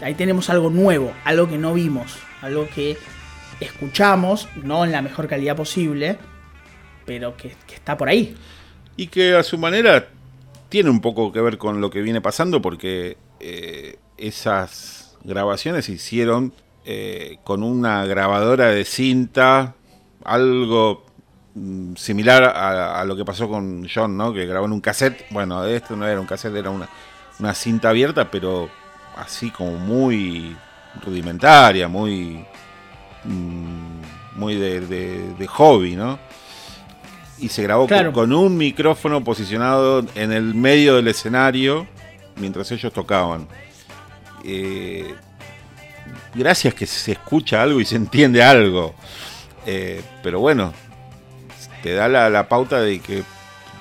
ahí 0.00 0.14
tenemos 0.14 0.48
algo 0.50 0.70
nuevo, 0.70 1.12
algo 1.24 1.48
que 1.48 1.58
no 1.58 1.74
vimos, 1.74 2.16
algo 2.42 2.68
que 2.72 2.96
escuchamos, 3.58 4.48
no 4.62 4.84
en 4.84 4.92
la 4.92 5.02
mejor 5.02 5.26
calidad 5.26 5.56
posible, 5.56 6.18
pero 7.08 7.36
que, 7.36 7.56
está 7.74 7.96
por 7.96 8.08
ahí. 8.08 8.36
y 8.96 9.06
que 9.08 9.34
a 9.34 9.42
su 9.42 9.56
manera 9.58 10.08
tiene 10.68 10.90
un 10.90 11.00
poco 11.00 11.32
que 11.32 11.40
ver 11.40 11.56
con 11.56 11.80
lo 11.80 11.90
que 11.90 12.02
viene 12.02 12.20
pasando 12.20 12.60
porque 12.60 13.16
eh, 13.40 13.96
esas 14.18 15.16
grabaciones 15.24 15.86
se 15.86 15.92
hicieron 15.92 16.52
eh, 16.84 17.38
con 17.44 17.62
una 17.62 18.04
grabadora 18.04 18.68
de 18.68 18.84
cinta, 18.84 19.74
algo 20.24 21.06
mm, 21.54 21.94
similar 21.96 22.44
a, 22.44 23.04
lo 23.04 23.16
que 23.16 23.24
pasó 23.24 23.48
con 23.48 23.88
John, 23.92 24.16
¿no? 24.16 24.32
Que 24.32 24.46
grabó 24.46 24.66
en 24.66 24.72
un 24.72 24.80
cassette. 24.80 25.26
Bueno, 25.30 25.64
esto 25.64 25.96
no 25.96 26.06
era 26.06 26.20
un 26.20 26.26
cassette, 26.26 26.56
era 26.56 26.70
una, 26.70 26.88
una 27.38 27.54
cinta 27.54 27.90
abierta, 27.90 28.30
pero 28.30 28.68
así 29.16 29.50
como 29.50 29.72
muy 29.72 30.56
rudimentaria, 31.04 31.88
muy, 31.88 32.44
mm, 33.24 34.38
muy 34.38 34.54
de, 34.54 35.46
hobby, 35.46 35.96
¿no? 35.96 36.18
Y 37.40 37.48
se 37.50 37.62
grabó 37.62 37.86
con, 38.12 38.32
un 38.32 38.56
micrófono 38.56 39.22
posicionado 39.22 40.04
en 40.14 40.32
el 40.32 40.54
medio 40.54 40.96
del 40.96 41.08
escenario 41.08 41.86
mientras 42.38 42.70
ellos 42.72 42.92
tocaban. 42.92 43.46
Eh, 44.44 45.14
gracias 46.34 46.74
que 46.74 46.86
se 46.86 47.12
escucha 47.12 47.62
algo 47.62 47.80
y 47.80 47.84
se 47.84 47.96
entiende 47.96 48.42
algo. 48.42 48.94
Eh, 49.66 50.02
pero 50.22 50.40
bueno, 50.40 50.72
te 51.82 51.94
da 51.94 52.08
la, 52.08 52.48
pauta 52.48 52.80
de 52.80 53.00
que 53.00 53.22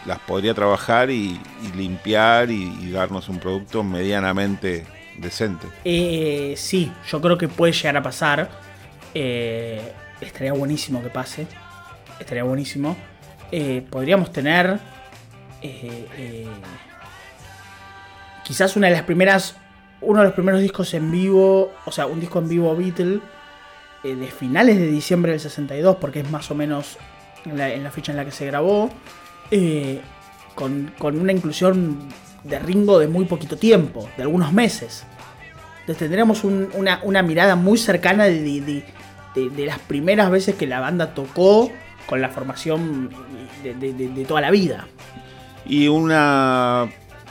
las 0.05 0.19
podría 0.19 0.53
trabajar 0.53 1.09
y, 1.09 1.39
limpiar 1.75 2.51
y, 2.51 2.91
darnos 2.91 3.29
un 3.29 3.39
producto 3.39 3.83
medianamente 3.83 4.85
decente. 5.17 5.67
Eh, 5.85 6.53
sí, 6.57 6.91
yo 7.09 7.21
creo 7.21 7.37
que 7.37 7.47
puede 7.47 7.73
llegar 7.73 7.97
a 7.97 8.03
pasar. 8.03 8.49
Estaría 9.13 10.53
buenísimo 10.53 11.01
que 11.01 11.09
pase. 11.09 11.47
Estaría 12.19 12.43
buenísimo. 12.43 12.95
Eh, 13.51 13.85
podríamos 13.89 14.31
tener 14.31 14.79
quizás 18.43 18.75
una 18.75 18.87
de 18.87 18.93
las 18.93 19.03
primeras 19.03 19.55
uno 20.01 20.19
de 20.19 20.25
los 20.25 20.33
primeros 20.33 20.61
discos 20.61 20.93
en 20.93 21.11
vivo, 21.11 21.71
o 21.85 21.91
sea, 21.91 22.05
un 22.05 22.19
disco 22.19 22.39
en 22.39 22.47
vivo 22.47 22.75
Beatle 22.75 23.19
eh, 24.03 24.15
de 24.15 24.27
finales 24.27 24.77
de 24.77 24.87
diciembre 24.87 25.31
del 25.31 25.41
62, 25.41 25.97
porque 25.97 26.19
es 26.19 26.29
más 26.29 26.49
o 26.51 26.55
menos 26.55 26.97
en 27.45 27.83
la, 27.83 27.91
fecha 27.91 28.11
en 28.11 28.17
la 28.17 28.25
que 28.25 28.31
se 28.31 28.45
grabó, 28.45 28.89
eh, 29.51 30.01
con, 30.53 30.93
una 30.99 31.31
inclusión 31.31 32.09
de 32.43 32.59
Ringo 32.59 32.99
de 32.99 33.07
muy 33.07 33.25
poquito 33.25 33.57
tiempo, 33.57 34.07
de 34.17 34.23
algunos 34.23 34.53
meses. 34.53 35.03
Entonces 35.81 35.97
tendríamos 35.97 36.43
una, 36.43 37.23
mirada 37.23 37.55
muy 37.55 37.77
cercana 37.77 38.25
de, 38.25 38.83
las 39.57 39.79
primeras 39.79 40.29
veces 40.29 40.55
que 40.55 40.67
la 40.67 40.79
banda 40.79 41.13
tocó 41.13 41.71
con 42.07 42.21
la 42.21 42.29
formación 42.29 43.09
de, 43.63 44.25
toda 44.27 44.41
la 44.41 44.49
vida. 44.49 44.87
Y 45.65 45.87
una 45.87 46.87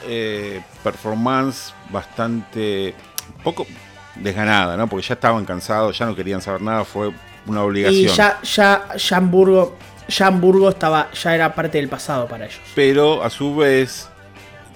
eh, 0.06 0.60
performance 0.84 1.72
bastante 1.90 2.94
poco 3.42 3.66
desganada, 4.14 4.76
¿no? 4.76 4.86
Porque 4.86 5.06
ya 5.06 5.14
estaban 5.14 5.44
cansados, 5.44 5.98
ya 5.98 6.06
no 6.06 6.14
querían 6.14 6.40
saber 6.40 6.62
nada, 6.62 6.84
fue 6.84 7.10
una 7.46 7.62
obligación. 7.62 8.02
Y 8.02 8.06
ya, 8.08 8.40
ya, 8.42 8.94
ya 8.96 9.16
Hamburgo, 9.16 9.76
ya 10.08 10.26
Hamburgo 10.26 10.68
estaba, 10.68 11.10
ya 11.12 11.34
era 11.34 11.54
parte 11.54 11.78
del 11.78 11.88
pasado 11.88 12.26
para 12.28 12.46
ellos. 12.46 12.60
Pero 12.74 13.22
a 13.22 13.30
su 13.30 13.56
vez, 13.56 14.08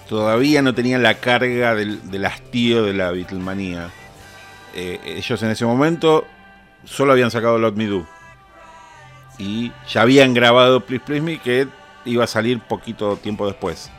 todavía 0.09 0.61
no 0.61 0.73
tenían 0.73 1.03
la 1.03 1.15
carga 1.15 1.75
del, 1.75 2.25
hastío 2.25 2.83
de 2.83 2.93
la 2.93 3.11
Beatlemanía. 3.11 3.89
Eh, 4.75 4.99
ellos 5.05 5.41
en 5.43 5.51
ese 5.51 5.65
momento 5.65 6.25
solo 6.85 7.11
habían 7.11 7.31
sacado 7.31 7.57
Lot 7.57 7.75
Me 7.75 7.85
Do. 7.85 8.07
Y 9.41 9.71
ya 9.89 10.03
habían 10.03 10.35
grabado 10.35 10.81
Please 10.81 11.03
Please 11.03 11.21
Me 11.21 11.39
que 11.39 11.67
iba 12.05 12.23
a 12.23 12.27
salir 12.27 12.59
poquito 12.59 13.17
tiempo 13.17 13.47
después. 13.47 13.89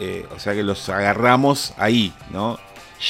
Eh, 0.00 0.26
o 0.34 0.38
sea 0.40 0.52
que 0.54 0.64
los 0.64 0.88
agarramos 0.88 1.72
ahí, 1.78 2.12
¿no? 2.32 2.58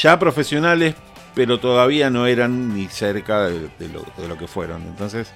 Ya 0.02 0.18
profesionales, 0.18 0.94
pero 1.34 1.59
todavía 1.59 2.10
no 2.10 2.26
eran 2.26 2.75
ni 2.75 2.89
cerca 2.89 3.49
de, 3.49 3.70
lo, 4.28 4.36
que 4.36 4.47
fueron. 4.47 4.83
Entonces, 4.83 5.33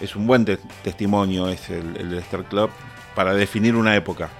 es 0.00 0.14
un 0.14 0.28
buen 0.28 0.44
testimonio 0.44 1.48
es 1.48 1.68
el, 1.70 1.96
el 1.96 2.14
Star 2.18 2.44
Club 2.44 2.70
para 3.16 3.34
definir 3.34 3.74
una 3.74 3.96
época. 3.96 4.30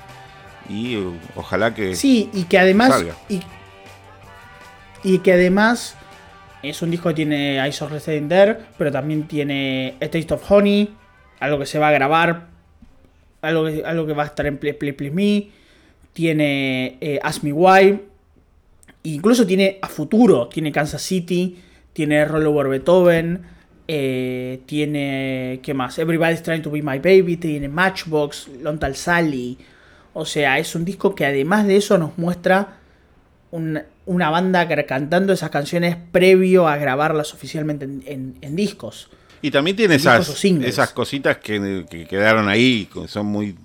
Y 0.69 0.97
uh, 0.97 1.19
ojalá 1.35 1.75
que. 1.75 1.97
Sí, 1.97 2.31
y 2.33 2.45
que 2.45 2.59
además. 2.59 3.05
Y, 5.03 5.19
que 5.19 5.33
además. 5.33 5.97
Es 6.62 6.81
un 6.81 6.93
disco 6.93 7.09
que 7.09 7.17
tiene 7.17 7.59
Eyes 7.59 7.83
of 7.83 7.91
Resident 7.91 8.29
There, 8.29 8.59
pero 8.79 8.93
también 8.93 9.27
tiene 9.27 9.97
A 10.01 10.07
Taste 10.07 10.33
of 10.33 10.49
Honey, 10.49 10.95
algo 11.43 11.59
que 11.59 11.67
se 11.67 11.79
va 11.79 11.89
a 11.89 11.93
grabar, 11.93 12.49
algo 13.43 13.67
que, 13.67 13.83
algo 13.85 14.07
que 14.07 14.12
va 14.12 14.23
a 14.23 14.27
estar 14.27 14.47
en 14.47 14.59
Play 14.59 14.75
Play 14.75 14.93
Please 14.93 15.15
Me 15.15 15.49
tiene 16.12 16.99
eh, 17.01 17.19
Ask 17.23 17.43
Me 17.43 17.53
Why, 17.53 18.01
incluso 19.03 19.47
tiene 19.47 19.79
a 19.83 19.89
futuro, 19.89 20.49
tiene 20.49 20.71
Kansas 20.71 21.03
City, 21.03 21.59
tiene 21.93 22.25
Roll 22.25 22.47
Over 22.47 22.69
Beethoven, 22.69 23.43
eh, 23.89 24.61
tiene, 24.67 25.61
¿qué 25.62 25.75
más? 25.75 25.99
Everybody's 25.99 26.43
Trying 26.43 26.62
to 26.62 26.71
Be 26.71 26.83
My 26.83 26.99
Baby, 26.99 27.37
tiene 27.39 27.69
Matchbox, 27.69 28.49
Lontal 28.61 28.95
Sally, 28.95 29.59
o 30.15 30.25
sea, 30.25 30.59
es 30.59 30.75
un 30.75 30.85
disco 30.85 31.15
que 31.15 31.25
además 31.27 31.67
de 31.67 31.77
eso 31.77 31.99
nos 31.99 32.19
muestra 32.19 32.79
una 33.51 34.31
banda 34.31 34.67
cantando 34.87 35.33
esas 35.33 35.51
canciones 35.51 35.97
previo 36.11 36.69
a 36.69 36.77
grabarlas 36.77 37.35
oficialmente 37.35 37.85
en, 37.85 38.57
discos. 38.57 39.11
Y 39.43 39.51
también 39.51 39.77
tiene 39.77 39.97
esas, 39.97 40.45
esas 40.45 40.93
cositas 40.93 41.39
que, 41.39 41.85
que, 41.91 42.07
quedaron 42.07 42.49
ahí, 42.49 42.89
que 42.93 43.09
son 43.09 43.27
muy 43.27 43.57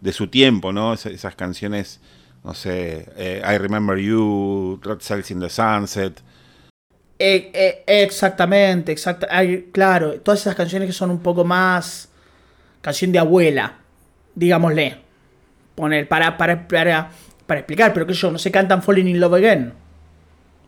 de 0.00 0.12
su 0.12 0.28
tiempo, 0.28 0.72
¿no? 0.72 0.94
esas 0.94 1.34
canciones, 1.34 2.00
no 2.44 2.54
sé, 2.54 3.08
eh, 3.16 3.42
I 3.44 3.58
Remember 3.58 3.98
You, 3.98 4.78
Red 4.82 5.00
Cells 5.00 5.32
in 5.32 5.40
the 5.40 5.50
Sunset. 5.50 6.20
Eh, 7.18 7.50
eh, 7.52 7.84
exactamente, 7.86 8.92
exacto. 8.92 9.26
claro, 9.72 10.20
todas 10.20 10.40
esas 10.40 10.54
canciones 10.54 10.86
que 10.86 10.92
son 10.92 11.10
un 11.10 11.20
poco 11.20 11.44
más 11.44 12.08
canción 12.80 13.10
de 13.10 13.18
abuela, 13.18 13.78
digámosle. 14.34 14.98
Poner, 15.74 16.06
para, 16.06 16.36
para, 16.36 16.68
para, 16.68 17.10
para 17.46 17.60
explicar, 17.60 17.92
pero 17.92 18.06
que 18.06 18.12
yo 18.12 18.30
no 18.30 18.38
se 18.38 18.52
cantan 18.52 18.82
Falling 18.82 19.08
in 19.08 19.18
Love 19.18 19.34
Again. 19.34 19.72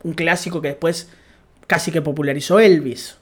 Un 0.03 0.15
clásico 0.15 0.61
que 0.61 0.69
después 0.69 1.09
casi 1.69 1.93
que 1.93 2.03
popularizó 2.03 2.59
Elvis. 2.59 3.17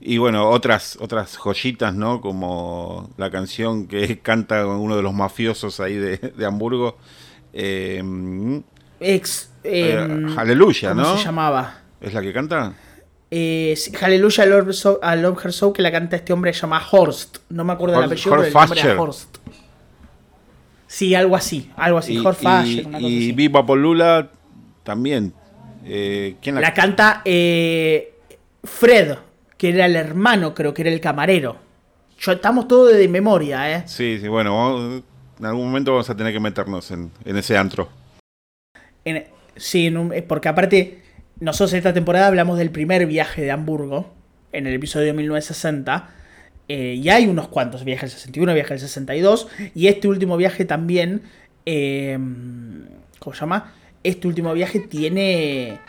Y 0.00 0.18
bueno, 0.18 0.48
otras, 0.48 0.96
otras 1.00 1.36
joyitas, 1.36 1.94
¿no? 1.94 2.20
Como 2.20 3.10
la 3.16 3.30
canción 3.30 3.86
que 3.86 4.18
canta 4.22 4.66
uno 4.66 4.96
de 4.96 5.02
los 5.02 5.12
mafiosos 5.12 5.80
ahí 5.80 5.94
de, 5.94 6.46
Hamburgo. 6.46 6.96
Eh, 7.52 8.02
Ex. 9.00 9.50
Eh, 9.62 9.98
em, 9.98 10.38
Aleluya, 10.38 10.94
¿no? 10.94 11.02
¿Cómo 11.02 11.18
se 11.18 11.24
llamaba? 11.24 11.80
¿Es 12.00 12.14
la 12.14 12.22
que 12.22 12.32
canta? 12.32 12.74
Eh, 13.30 13.74
Aleluya 14.00 14.44
a 14.44 14.46
Love, 15.16 15.44
Her 15.44 15.52
Soul 15.52 15.72
que 15.72 15.82
la 15.82 15.92
canta 15.92 16.16
este 16.16 16.32
hombre 16.32 16.52
se 16.52 16.62
llama 16.62 16.82
Horst. 16.90 17.38
No 17.50 17.64
me 17.64 17.72
acuerdo 17.72 17.96
del 17.96 18.06
apellido, 18.06 18.30
pero 18.30 18.44
el 18.44 18.52
nombre 18.52 18.80
era 18.80 19.00
Horst. 19.00 19.36
Sí, 20.86 21.14
algo 21.14 21.36
así, 21.36 21.70
algo 21.76 21.98
así. 21.98 22.14
Y, 22.14 22.18
Horst 22.18 22.42
y, 22.64 22.86
y 22.98 23.32
Viva 23.32 23.64
Polula 23.64 24.30
también. 24.82 25.32
Eh, 25.84 26.36
¿quién 26.42 26.56
la... 26.56 26.60
la 26.62 26.74
canta 26.74 27.22
eh, 27.24 28.14
Fred 28.64 29.16
que 29.60 29.68
era 29.68 29.84
el 29.84 29.94
hermano, 29.94 30.54
creo 30.54 30.72
que 30.72 30.80
era 30.80 30.90
el 30.90 31.02
camarero. 31.02 31.58
Yo, 32.18 32.32
estamos 32.32 32.66
todos 32.66 32.96
de 32.96 33.08
memoria, 33.08 33.70
¿eh? 33.70 33.82
Sí, 33.84 34.16
sí, 34.18 34.26
bueno, 34.26 35.02
en 35.38 35.44
algún 35.44 35.66
momento 35.66 35.92
vamos 35.92 36.08
a 36.08 36.16
tener 36.16 36.32
que 36.32 36.40
meternos 36.40 36.90
en, 36.90 37.10
ese 37.26 37.58
antro. 37.58 37.90
sí, 39.56 39.94
porque 40.26 40.48
aparte, 40.48 41.02
nosotros 41.40 41.74
esta 41.74 41.92
temporada 41.92 42.28
hablamos 42.28 42.56
del 42.56 42.70
primer 42.70 43.04
viaje 43.04 43.42
de 43.42 43.50
Hamburgo, 43.50 44.10
en 44.52 44.66
el 44.66 44.72
episodio 44.72 45.08
de 45.08 45.12
1960. 45.12 46.08
Eh, 46.68 46.94
y 46.94 47.10
hay 47.10 47.26
unos 47.26 47.48
cuantos 47.48 47.84
viajes, 47.84 48.04
el 48.14 48.16
61, 48.16 48.54
viaje 48.54 48.70
del 48.70 48.80
62. 48.80 49.48
Y 49.74 49.88
este 49.88 50.08
último 50.08 50.38
viaje 50.38 50.64
también. 50.64 51.20
Eh, 51.66 52.18
¿Cómo 53.18 53.34
se 53.34 53.40
llama? 53.40 53.74
Este 54.02 54.26
último 54.26 54.54
viaje 54.54 54.80
tiene 54.80 55.80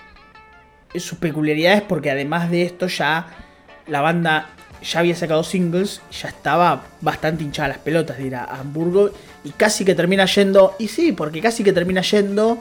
sus 0.94 1.18
peculiaridades 1.20 1.84
porque 1.84 2.12
además 2.12 2.52
de 2.52 2.64
esto 2.64 2.88
ya 2.88 3.48
la 3.88 4.02
banda 4.02 4.50
ya 4.84 5.00
había 5.00 5.16
sacado 5.16 5.44
singles, 5.44 6.02
ya 6.12 6.30
estaba 6.30 6.84
bastante 7.02 7.44
hinchada 7.44 7.70
las 7.70 7.78
pelotas 7.80 8.18
de 8.18 8.28
ir 8.28 8.36
a 8.36 8.46
Hamburgo 8.46 9.12
y 9.44 9.52
casi 9.52 9.86
que 9.86 9.96
termina 9.96 10.26
yendo, 10.26 10.76
y 10.80 10.88
sí, 10.88 11.12
porque 11.12 11.42
casi 11.42 11.64
que 11.64 11.74
termina 11.74 12.02
yendo 12.02 12.58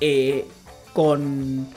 eh, 0.00 0.46
con, 0.92 1.68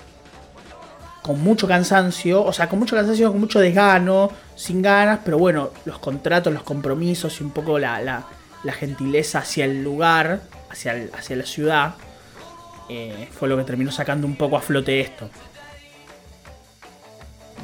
con 1.23 1.41
mucho 1.41 1.67
cansancio, 1.67 2.43
o 2.43 2.53
sea, 2.53 2.69
con 2.69 2.79
mucho 2.79 2.95
cansancio, 2.95 3.31
con 3.31 3.39
mucho 3.39 3.59
desgano, 3.59 4.31
sin 4.55 4.81
ganas, 4.81 5.19
pero 5.25 5.39
bueno, 5.39 5.71
los 5.85 5.97
contratos, 5.99 6.53
los 6.53 6.63
compromisos 6.63 7.41
y 7.41 7.43
un 7.43 7.51
poco 7.51 7.79
la, 7.79 8.01
la, 8.01 8.73
gentileza 8.73 9.39
hacia 9.39 9.65
el 9.65 9.83
lugar, 9.83 10.41
hacia, 10.69 11.07
hacia 11.17 11.35
la 11.35 11.45
ciudad, 11.45 11.95
eh, 12.89 13.29
fue 13.31 13.49
lo 13.49 13.57
que 13.57 13.63
terminó 13.63 13.91
sacando 13.91 14.27
un 14.27 14.35
poco 14.35 14.57
a 14.57 14.61
flote 14.61 14.99
esto 14.99 15.29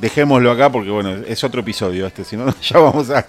dejémoslo 0.01 0.51
acá 0.51 0.71
porque 0.71 0.89
bueno, 0.89 1.11
es 1.27 1.43
otro 1.43 1.61
episodio 1.61 2.07
este, 2.07 2.23
si 2.23 2.37
no 2.37 2.53
ya 2.61 2.79
vamos 2.79 3.09
a, 3.09 3.25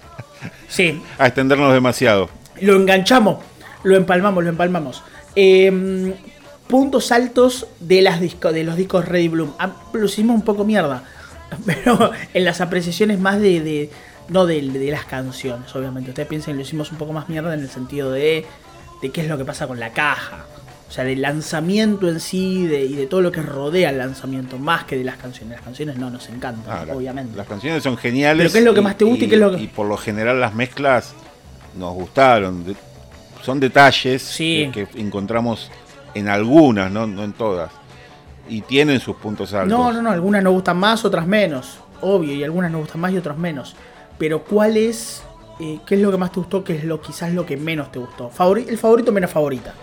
sí. 0.67 1.01
a 1.17 1.27
extendernos 1.27 1.73
demasiado. 1.73 2.29
Lo 2.61 2.75
enganchamos, 2.75 3.39
lo 3.83 3.95
empalmamos, 3.95 4.43
lo 4.43 4.49
empalmamos. 4.49 5.03
Em, 5.35 6.13
puntos 6.67 7.11
altos 7.11 7.67
de, 7.79 8.01
las 8.01 8.19
disco, 8.19 8.51
de 8.51 8.63
los 8.63 8.75
discos 8.75 9.07
Ready 9.07 9.29
Bloom. 9.29 9.53
Ah, 9.59 9.71
lo 9.93 10.05
hicimos 10.05 10.35
un 10.35 10.43
poco 10.43 10.65
mierda. 10.65 11.03
pero 11.65 12.11
en 12.33 12.45
las 12.45 12.61
apreciaciones 12.61 13.19
más 13.19 13.39
de, 13.39 13.61
de 13.61 13.89
no 14.29 14.45
de, 14.45 14.61
de, 14.61 14.91
las 14.91 15.05
canciones, 15.05 15.75
obviamente. 15.75 16.11
Ustedes 16.11 16.27
piensen 16.27 16.53
que 16.53 16.57
lo 16.57 16.61
hicimos 16.61 16.91
un 16.91 16.97
poco 16.97 17.13
más 17.13 17.29
mierda 17.29 17.53
en 17.53 17.61
el 17.61 17.69
sentido 17.69 18.11
de, 18.11 18.45
de 19.01 19.09
qué 19.11 19.21
es 19.21 19.27
lo 19.27 19.37
que 19.37 19.45
pasa 19.45 19.67
con 19.67 19.79
la 19.79 19.91
caja. 19.91 20.45
O 20.89 20.91
sea, 20.91 21.03
del 21.03 21.21
lanzamiento 21.21 22.09
en 22.09 22.19
sí 22.19 22.65
de, 22.65 22.83
y 22.83 22.95
de 22.95 23.05
todo 23.05 23.21
lo 23.21 23.31
que 23.31 23.43
rodea 23.43 23.91
el 23.91 23.99
lanzamiento, 23.99 24.57
más 24.57 24.85
que 24.85 24.97
de 24.97 25.03
las 25.03 25.17
canciones. 25.17 25.57
Las 25.57 25.61
canciones 25.63 25.97
no 25.97 26.09
nos 26.09 26.27
encantan, 26.29 26.63
Ah, 26.67 26.83
obviamente. 26.93 27.37
Las 27.37 27.47
canciones 27.47 27.83
son 27.83 27.95
geniales. 27.95 28.41
Pero 28.47 28.53
¿qué 28.53 28.59
es 28.59 28.65
lo 28.65 28.73
que 28.73 28.81
más 28.81 28.97
te 28.97 29.05
gusta 29.05 29.25
y 29.25 29.29
qué 29.29 29.35
es 29.35 29.41
lo 29.41 29.51
que- 29.55 29.61
Y 29.61 29.67
por 29.67 29.85
lo 29.87 29.95
general 29.97 30.41
las 30.41 30.55
mezclas 30.55 31.13
nos 31.77 31.93
gustaron. 31.93 32.65
De- 32.65 32.75
son 33.43 33.59
detalles 33.59 34.23
Sí. 34.23 34.71
que, 34.73 34.87
que 34.87 34.99
encontramos 34.99 35.69
en 36.15 36.27
algunas, 36.27 36.91
¿no? 36.91 37.05
no 37.05 37.23
en 37.23 37.33
todas. 37.33 37.71
Y 38.49 38.61
tienen 38.61 38.99
sus 38.99 39.15
puntos 39.17 39.53
altos. 39.53 39.69
No, 39.77 39.93
no, 39.93 40.01
no, 40.01 40.09
algunas 40.09 40.41
nos 40.43 40.53
gustan 40.53 40.77
más, 40.77 41.05
otras 41.05 41.27
menos. 41.27 41.77
Obvio, 42.01 42.33
y 42.33 42.43
algunas 42.43 42.71
nos 42.71 42.81
gustan 42.81 42.99
más 43.01 43.11
y 43.13 43.17
otras 43.17 43.37
menos. 43.37 43.75
Pero 44.17 44.43
¿cuál 44.43 44.75
es, 44.75 45.21
eh, 45.59 45.79
qué 45.85 45.95
es 45.95 46.01
lo 46.01 46.09
que 46.09 46.17
más 46.17 46.31
te 46.31 46.39
gustó, 46.39 46.63
qué 46.63 46.75
es 46.77 46.83
lo 46.83 46.99
quizás 46.99 47.31
lo 47.31 47.45
que 47.45 47.57
menos 47.57 47.91
te 47.91 47.99
gustó? 47.99 48.31
Favori- 48.31 48.67
el 48.67 48.79
favorito 48.79 49.11
menos 49.11 49.29
favorita. 49.29 49.75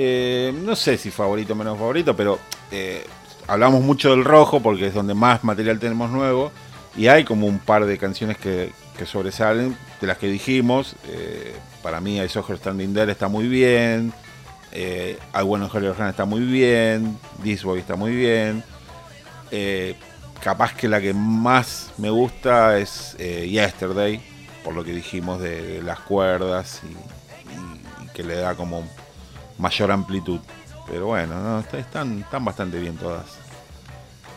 Eh, 0.00 0.52
no 0.54 0.76
sé 0.76 0.96
si 0.96 1.10
favorito 1.10 1.54
o 1.54 1.56
menos 1.56 1.76
favorito, 1.76 2.14
pero 2.14 2.38
eh, 2.70 3.04
hablamos 3.48 3.82
mucho 3.82 4.10
del 4.10 4.24
rojo 4.24 4.60
porque 4.60 4.86
es 4.86 4.94
donde 4.94 5.12
más 5.12 5.42
material 5.42 5.80
tenemos 5.80 6.08
nuevo. 6.10 6.52
Y 6.96 7.08
hay 7.08 7.24
como 7.24 7.48
un 7.48 7.58
par 7.58 7.84
de 7.84 7.98
canciones 7.98 8.38
que, 8.38 8.70
que 8.96 9.06
sobresalen, 9.06 9.76
de 10.00 10.06
las 10.06 10.16
que 10.18 10.28
dijimos. 10.28 10.94
Eh, 11.08 11.52
para 11.82 12.00
mí, 12.00 12.20
I 12.20 12.28
Saw 12.28 12.44
Her 12.48 12.58
Standing 12.58 12.94
There 12.94 13.10
está 13.10 13.26
muy 13.26 13.48
bien. 13.48 14.12
Eh, 14.70 15.18
I 15.34 15.38
Your 15.44 15.96
Hand 15.98 16.10
está 16.10 16.24
muy 16.24 16.42
bien. 16.42 17.18
This 17.42 17.64
Boy 17.64 17.80
está 17.80 17.96
muy 17.96 18.14
bien. 18.14 18.62
Capaz 20.40 20.74
que 20.74 20.86
la 20.86 21.00
que 21.00 21.12
más 21.12 21.90
me 21.98 22.10
gusta 22.10 22.78
es 22.78 23.16
Yesterday, 23.18 24.20
por 24.62 24.74
lo 24.74 24.84
que 24.84 24.92
dijimos 24.92 25.40
de, 25.40 25.82
las 25.82 25.98
cuerdas 25.98 26.82
y, 26.84 26.92
y- 28.04 28.08
que 28.14 28.22
le 28.22 28.36
da 28.36 28.54
como 28.54 28.84
mayor 29.58 29.90
amplitud. 29.90 30.40
Pero 30.90 31.06
bueno, 31.06 31.38
no, 31.42 31.60
está- 31.60 31.78
están, 31.78 32.20
están 32.20 32.44
bastante 32.44 32.78
bien 32.78 32.96
todas. 32.96 33.24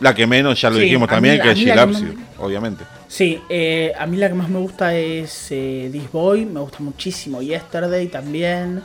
La 0.00 0.14
que 0.14 0.26
menos, 0.26 0.60
ya 0.60 0.68
lo 0.68 0.76
Sí, 0.76 0.82
dijimos 0.82 1.08
también, 1.08 1.36
mí- 1.36 1.42
que 1.42 1.50
es 1.52 1.58
You, 1.60 2.14
obviamente. 2.38 2.84
Sí, 3.08 3.40
eh, 3.48 3.92
a 3.98 4.06
mí 4.06 4.16
la 4.16 4.28
que 4.28 4.34
más 4.34 4.48
me 4.48 4.58
gusta 4.58 4.94
es 4.94 5.46
eh, 5.50 5.88
This 5.92 6.10
Boy, 6.10 6.44
me 6.44 6.60
gusta 6.60 6.78
muchísimo 6.80 7.40
Yesterday 7.40 8.08
también. 8.08 8.82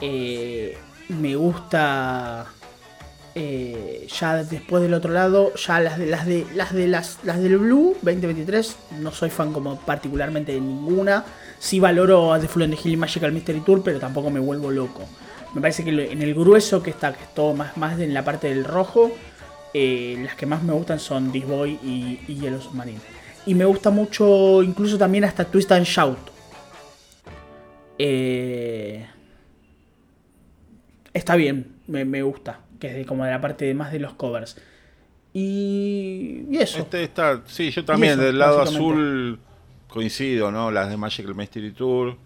Eh, 0.00 0.76
me 1.08 1.34
gusta 1.36 2.46
eh, 3.34 4.06
ya 4.20 4.44
después 4.44 4.82
del 4.82 4.94
otro 4.94 5.12
lado, 5.12 5.52
ya 5.54 5.80
las 5.80 5.98
de 5.98 6.06
las 6.06 6.26
de 6.26 6.46
las 6.54 6.72
de 6.72 6.86
las, 6.86 7.18
las 7.24 7.40
del 7.42 7.58
Blue 7.58 7.96
2023, 8.02 8.76
no 9.00 9.10
soy 9.10 9.30
fan 9.30 9.52
como 9.52 9.78
particularmente 9.80 10.52
de 10.52 10.60
ninguna. 10.60 11.24
Sí 11.58 11.80
valoro 11.80 12.32
a 12.32 12.38
The 12.40 12.46
the 12.46 12.64
Hill 12.84 12.92
y 12.92 12.96
Magical 12.96 13.32
Mystery 13.32 13.60
Tour, 13.60 13.82
pero 13.82 13.98
tampoco 13.98 14.30
me 14.30 14.38
vuelvo 14.40 14.70
loco. 14.70 15.02
Me 15.54 15.60
parece 15.60 15.84
que 15.84 15.90
en 15.90 16.22
el 16.22 16.34
grueso 16.34 16.82
que 16.82 16.90
está, 16.90 17.12
que 17.12 17.24
es 17.24 17.34
todo 17.34 17.54
más, 17.54 17.76
más 17.76 18.00
en 18.00 18.14
la 18.14 18.24
parte 18.24 18.48
del 18.48 18.64
rojo, 18.64 19.12
eh, 19.74 20.20
las 20.24 20.34
que 20.34 20.46
más 20.46 20.62
me 20.62 20.72
gustan 20.72 20.98
son 20.98 21.30
This 21.30 21.46
Boy 21.46 21.78
y, 21.82 22.20
y 22.26 22.36
Yellow 22.36 22.60
Submarine. 22.60 23.00
Y 23.44 23.54
me 23.54 23.64
gusta 23.64 23.90
mucho, 23.90 24.62
incluso 24.62 24.96
también 24.96 25.24
hasta 25.24 25.44
Twist 25.44 25.72
and 25.72 25.84
Shout. 25.84 26.18
Eh, 27.98 29.06
está 31.12 31.36
bien, 31.36 31.76
me, 31.86 32.04
me 32.04 32.22
gusta, 32.22 32.60
que 32.80 32.88
es 32.88 32.94
de, 32.94 33.04
como 33.04 33.24
de 33.24 33.30
la 33.30 33.40
parte 33.40 33.64
de 33.64 33.74
más 33.74 33.92
de 33.92 33.98
los 33.98 34.14
covers. 34.14 34.56
Y, 35.34 36.44
y 36.50 36.58
eso. 36.58 36.78
Este 36.78 37.02
está, 37.04 37.42
sí, 37.46 37.70
yo 37.70 37.84
también, 37.84 38.14
eso, 38.14 38.22
del 38.22 38.38
lado 38.38 38.60
azul 38.62 39.38
coincido, 39.88 40.50
¿no? 40.50 40.70
Las 40.70 40.88
de 40.88 40.96
Magical 40.96 41.34
Mystery 41.34 41.72
Tour. 41.72 42.16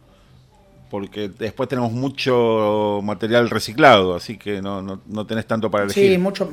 Porque 0.90 1.28
después 1.28 1.68
tenemos 1.68 1.92
mucho 1.92 3.00
material 3.02 3.50
reciclado, 3.50 4.14
así 4.14 4.36
que 4.38 4.62
no, 4.62 4.82
no, 4.82 5.00
no 5.06 5.26
tenés 5.26 5.46
tanto 5.46 5.70
para 5.70 5.84
elegir. 5.84 6.12
Sí, 6.12 6.18
mucho. 6.18 6.50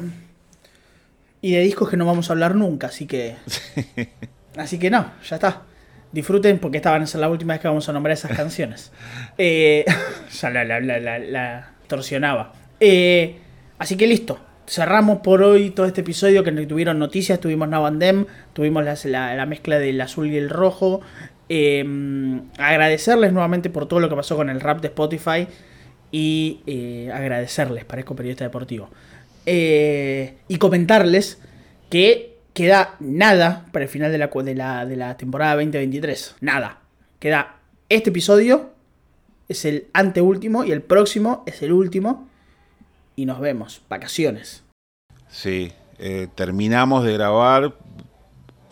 Y 1.41 1.51
de 1.51 1.59
discos 1.61 1.89
que 1.89 1.97
no 1.97 2.05
vamos 2.05 2.29
a 2.29 2.33
hablar 2.33 2.55
nunca, 2.55 2.87
así 2.87 3.05
que. 3.05 3.35
Así 4.55 4.77
que 4.77 4.91
no, 4.91 5.11
ya 5.27 5.37
está. 5.37 5.63
Disfruten 6.11 6.59
porque 6.59 6.77
esta 6.77 6.91
van 6.91 7.01
a 7.01 7.07
ser 7.07 7.19
la 7.21 7.27
última 7.29 7.53
vez 7.55 7.61
que 7.61 7.67
vamos 7.67 7.89
a 7.89 7.93
nombrar 7.93 8.13
esas 8.13 8.35
canciones. 8.37 8.91
Eh, 9.39 9.83
ya 10.31 10.49
la, 10.51 10.63
la, 10.63 10.79
la, 10.79 10.99
la- 10.99 11.17
la 11.19 11.71
torsionaba. 11.87 12.53
Eh, 12.79 13.39
así 13.79 13.97
que 13.97 14.05
listo. 14.05 14.39
Cerramos 14.67 15.19
por 15.21 15.41
hoy 15.41 15.71
todo 15.71 15.87
este 15.87 16.01
episodio 16.01 16.43
que 16.43 16.51
tuvieron 16.51 16.99
noticias. 16.99 17.39
Tuvimos 17.39 17.67
Now 17.67 17.87
and 17.87 17.99
Them, 17.99 18.25
tuvimos 18.53 18.85
las- 18.85 19.05
la, 19.05 19.33
la 19.35 19.45
mezcla 19.47 19.79
del 19.79 19.99
azul 20.01 20.27
y 20.27 20.37
el 20.37 20.49
rojo. 20.51 21.01
Eh, 21.55 22.41
agradecerles 22.57 23.31
nuevamente 23.31 23.69
por 23.69 23.87
todo 23.87 23.99
lo 23.99 24.09
que 24.09 24.15
pasó 24.15 24.35
con 24.35 24.49
el 24.49 24.59
rap 24.59 24.81
de 24.81 24.87
Spotify. 24.87 25.47
Y 26.11 26.61
eh, 26.67 27.11
agradecerles, 27.13 27.85
parezco 27.85 28.15
periodista 28.15 28.43
deportivo. 28.43 28.89
Eh, 29.45 30.37
y 30.47 30.57
comentarles 30.57 31.39
que 31.89 32.37
queda 32.53 32.95
nada 32.99 33.65
para 33.71 33.83
el 33.85 33.89
final 33.89 34.11
de 34.11 34.17
la, 34.19 34.29
cu- 34.29 34.43
de 34.43 34.55
la, 34.55 34.85
de 34.85 34.95
la 34.95 35.15
temporada 35.17 35.55
2023. 35.55 36.35
Nada. 36.41 36.79
Queda 37.19 37.57
este 37.89 38.09
episodio, 38.11 38.71
es 39.47 39.65
el 39.65 39.87
anteúltimo 39.93 40.63
y 40.63 40.71
el 40.71 40.81
próximo 40.81 41.43
es 41.45 41.61
el 41.61 41.71
último. 41.71 42.27
Y 43.15 43.25
nos 43.25 43.39
vemos. 43.39 43.81
Vacaciones. 43.89 44.63
Sí, 45.29 45.71
eh, 45.99 46.27
terminamos 46.35 47.03
de 47.05 47.13
grabar, 47.13 47.73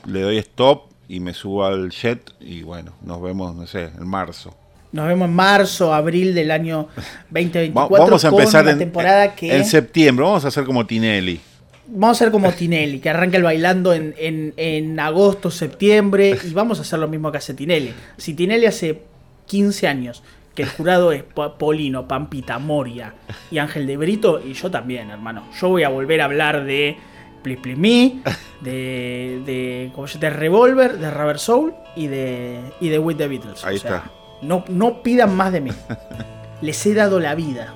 le 0.06 0.22
doy 0.22 0.38
stop 0.38 0.91
y 1.14 1.20
me 1.20 1.34
subo 1.34 1.66
al 1.66 1.90
jet 1.92 2.32
y 2.40 2.62
bueno, 2.64 2.94
nos 3.02 3.22
vemos, 3.22 3.54
no 3.54 3.68
sé, 3.68 3.90
en 4.00 4.08
marzo. 4.08 4.56
Nos 4.94 5.08
vemos 5.08 5.28
en 5.28 5.36
marzo, 5.36 5.94
abril 5.94 6.34
del 6.34 6.52
año 6.52 6.88
Va- 6.98 7.04
2024. 7.32 7.98
vamos 8.06 8.24
a 8.26 8.28
empezar 8.30 8.68
en, 8.70 8.78
temporada 8.80 9.36
que 9.36 9.56
en 9.58 9.66
septiembre, 9.66 10.26
vamos 10.26 10.46
a 10.46 10.48
hacer 10.48 10.64
como 10.64 10.86
Tinelli. 10.86 11.40
Vamos 11.88 12.10
a 12.22 12.24
hacer 12.24 12.32
como 12.32 12.50
Tinelli, 12.54 13.00
que 13.00 13.10
arranca 13.10 13.36
el 13.36 13.44
bailando 13.44 13.94
en, 13.94 14.16
en- 14.18 14.54
en 14.56 14.98
agosto, 15.02 15.52
septiembre, 15.52 16.38
y 16.50 16.54
vamos 16.54 16.80
a 16.80 16.84
hacer 16.84 17.00
lo 17.00 17.10
mismo 17.10 17.30
que 17.32 17.40
hace 17.40 17.54
Tinelli. 17.54 17.94
Si 18.18 18.34
Tinelli 18.34 18.66
hace 18.66 19.02
15 19.48 19.88
años, 19.90 20.24
que 20.56 20.64
el 20.64 20.70
jurado 20.70 21.12
es 21.12 21.24
Po- 21.24 21.56
Polino, 21.58 22.08
Pampita, 22.08 22.58
Moria 22.60 23.14
y 23.50 23.58
Ángel 23.58 23.86
de 23.88 23.98
Brito, 23.98 24.42
y 24.46 24.54
yo 24.54 24.72
también, 24.72 25.10
hermano. 25.10 25.44
Yo 25.60 25.68
voy 25.68 25.84
a 25.84 25.90
volver 25.90 26.22
a 26.22 26.26
hablar 26.26 26.64
de 26.66 26.96
Please 27.42 27.76
Me, 27.76 28.22
de, 28.62 29.42
de, 29.46 29.92
¿cómo 29.94 30.08
se 30.08 30.20
de 30.20 30.30
Revolver, 30.30 30.98
de 30.98 31.12
Rubber 31.12 31.40
Soul 31.40 31.74
y 31.96 32.08
de, 32.08 32.62
y 32.80 32.90
de 32.90 33.00
With 33.00 33.18
the 33.18 33.28
Beatles. 33.28 33.64
Ahí 33.66 33.78
O 33.78 33.80
sea, 33.80 33.96
está. 33.98 34.12
No, 34.42 34.64
no 34.70 35.04
pidan 35.04 35.36
más 35.36 35.52
de 35.52 35.62
mí. 35.62 35.72
Les 36.62 36.86
he 36.86 36.94
dado 36.94 37.20
la 37.20 37.36
vida. 37.36 37.74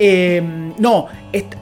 Eh, 0.00 0.40
no, 0.78 1.06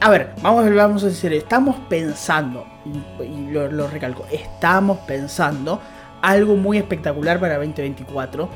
a 0.01 0.11
ver, 0.11 0.35
vamos, 0.43 0.75
vamos 0.75 1.05
a 1.05 1.07
decir, 1.07 1.33
estamos 1.33 1.77
pensando, 1.89 2.67
y, 2.85 3.23
y 3.23 3.51
lo, 3.51 3.71
lo 3.71 3.89
recalco, 3.89 4.27
estamos 4.31 4.99
pensando 5.07 5.81
algo 6.21 6.57
muy 6.57 6.77
espectacular 6.77 7.41
para 7.41 7.57
2024, 7.57 8.49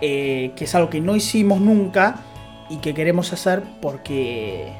eh, 0.00 0.52
que 0.56 0.64
es 0.64 0.74
algo 0.74 0.88
que 0.88 1.00
no 1.00 1.16
hicimos 1.16 1.60
nunca 1.60 2.16
y 2.68 2.76
que 2.76 2.94
queremos 2.94 3.32
hacer 3.32 3.62
porque, 3.82 4.72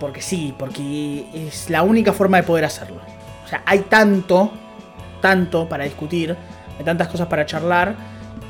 porque 0.00 0.20
sí, 0.22 0.54
porque 0.58 1.26
es 1.34 1.70
la 1.70 1.82
única 1.82 2.12
forma 2.12 2.38
de 2.38 2.42
poder 2.42 2.64
hacerlo. 2.64 3.00
O 3.44 3.48
sea, 3.48 3.62
hay 3.66 3.80
tanto, 3.80 4.50
tanto 5.20 5.68
para 5.68 5.84
discutir, 5.84 6.34
hay 6.78 6.84
tantas 6.84 7.08
cosas 7.08 7.26
para 7.28 7.46
charlar, 7.46 7.94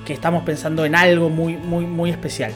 que 0.05 0.12
estamos 0.12 0.44
pensando 0.44 0.84
en 0.84 0.94
algo 0.94 1.28
muy, 1.28 1.57
muy, 1.57 1.84
muy 1.86 2.10
especial 2.10 2.52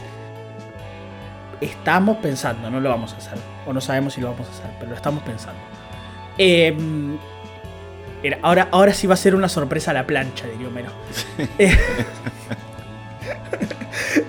estamos 1.61 2.17
pensando, 2.19 2.71
no 2.71 2.81
lo 2.81 2.89
vamos 2.89 3.13
a 3.13 3.19
hacer. 3.19 3.35
O 3.67 3.73
no 3.75 3.83
sabemos 3.83 4.15
si 4.15 4.23
lo 4.23 4.31
vamos 4.33 4.49
a 4.49 4.51
hacer, 4.51 4.71
pero 4.79 4.93
lo 4.93 4.97
estamos 4.97 5.23
pensando. 5.23 5.61
Eh, 6.39 6.75
ahora, 8.41 8.69
ahora 8.71 8.95
sí 8.95 9.07
va 9.07 9.13
a 9.13 9.17
ser 9.19 9.35
una 9.35 9.51
sorpresa 9.51 9.91
a 9.91 9.95
la 9.95 10.07
plancha, 10.07 10.47
diría 10.47 10.69
Homero. 10.69 10.89
Eh, 11.59 11.77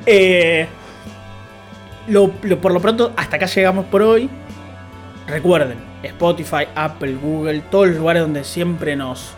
eh, 0.05 0.67
lo- 2.07 2.31
lo- 2.43 2.59
por 2.59 2.73
lo 2.73 2.81
pronto, 2.81 3.13
hasta 3.15 3.37
acá 3.37 3.45
llegamos 3.45 3.85
por 3.85 4.01
hoy. 4.01 4.29
Recuerden, 5.31 5.77
Spotify, 6.03 6.67
Apple, 6.75 7.15
Google, 7.15 7.61
todos 7.71 7.87
los 7.87 7.97
lugares 7.97 8.21
donde 8.21 8.43
siempre 8.43 8.97
nos, 8.97 9.33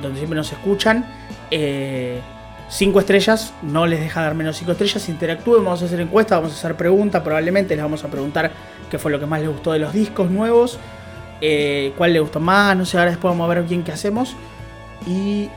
donde 0.00 0.18
siempre 0.18 0.36
nos 0.36 0.52
escuchan. 0.52 1.04
Eh, 1.50 2.20
5 2.68 3.00
estrellas, 3.00 3.52
no 3.62 3.86
les 3.86 4.00
deja 4.00 4.22
dar 4.22 4.34
menos 4.34 4.56
5 4.56 4.72
estrellas, 4.72 5.08
interactúen, 5.08 5.64
vamos 5.64 5.82
a 5.82 5.86
hacer 5.86 6.00
encuestas, 6.00 6.38
vamos 6.38 6.52
a 6.52 6.58
hacer 6.58 6.76
preguntas, 6.76 7.22
probablemente 7.22 7.74
les 7.74 7.84
vamos 7.84 8.04
a 8.04 8.08
preguntar 8.08 8.50
qué 8.90 8.98
fue 8.98 9.10
lo 9.10 9.20
que 9.20 9.26
más 9.26 9.40
les 9.40 9.48
gustó 9.48 9.72
de 9.72 9.80
los 9.80 9.92
discos 9.92 10.30
nuevos, 10.30 10.78
eh, 11.40 11.92
cuál 11.96 12.12
les 12.12 12.22
gustó 12.22 12.40
más, 12.40 12.76
no 12.76 12.84
sé, 12.84 12.98
ahora 12.98 13.10
después 13.10 13.32
vamos 13.32 13.50
a 13.50 13.54
ver 13.54 13.64
bien 13.64 13.82
qué 13.82 13.92
hacemos. 13.92 14.34
Y 15.06 15.48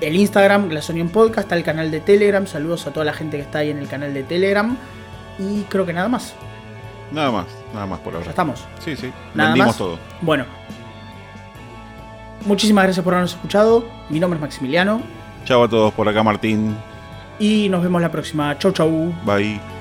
el 0.00 0.16
Instagram, 0.16 0.70
la 0.70 0.82
Sonion 0.82 1.08
Podcast, 1.08 1.46
está 1.46 1.56
el 1.56 1.64
canal 1.64 1.90
de 1.90 2.00
Telegram, 2.00 2.46
saludos 2.46 2.86
a 2.86 2.92
toda 2.92 3.06
la 3.06 3.12
gente 3.12 3.36
que 3.36 3.42
está 3.42 3.58
ahí 3.58 3.70
en 3.70 3.78
el 3.78 3.88
canal 3.88 4.12
de 4.14 4.22
Telegram. 4.22 4.76
Y 5.38 5.62
creo 5.62 5.86
que 5.86 5.92
nada 5.92 6.08
más, 6.08 6.34
Nada 7.12 7.30
más, 7.30 7.46
nada 7.72 7.86
más 7.86 8.00
por 8.00 8.12
ya 8.12 8.18
ahora. 8.18 8.30
estamos. 8.30 8.64
Sí, 8.80 8.96
sí, 8.96 9.12
Nada 9.34 9.50
vendimos 9.50 9.66
más. 9.68 9.78
todo. 9.78 9.98
Bueno, 10.20 10.44
Muchísimas 12.46 12.84
gracias 12.84 13.02
por 13.02 13.14
habernos 13.14 13.32
escuchado. 13.32 13.86
Mi 14.10 14.20
nombre 14.20 14.36
es 14.36 14.42
Maximiliano. 14.42 15.00
Chao 15.46 15.64
a 15.64 15.68
todos 15.68 15.94
por 15.94 16.06
acá, 16.08 16.22
Martín. 16.22 16.76
Y 17.38 17.68
nos 17.70 17.82
vemos 17.82 18.02
la 18.02 18.10
próxima. 18.10 18.58
Chau, 18.58 18.70
chau. 18.72 19.14
Bye. 19.24 19.73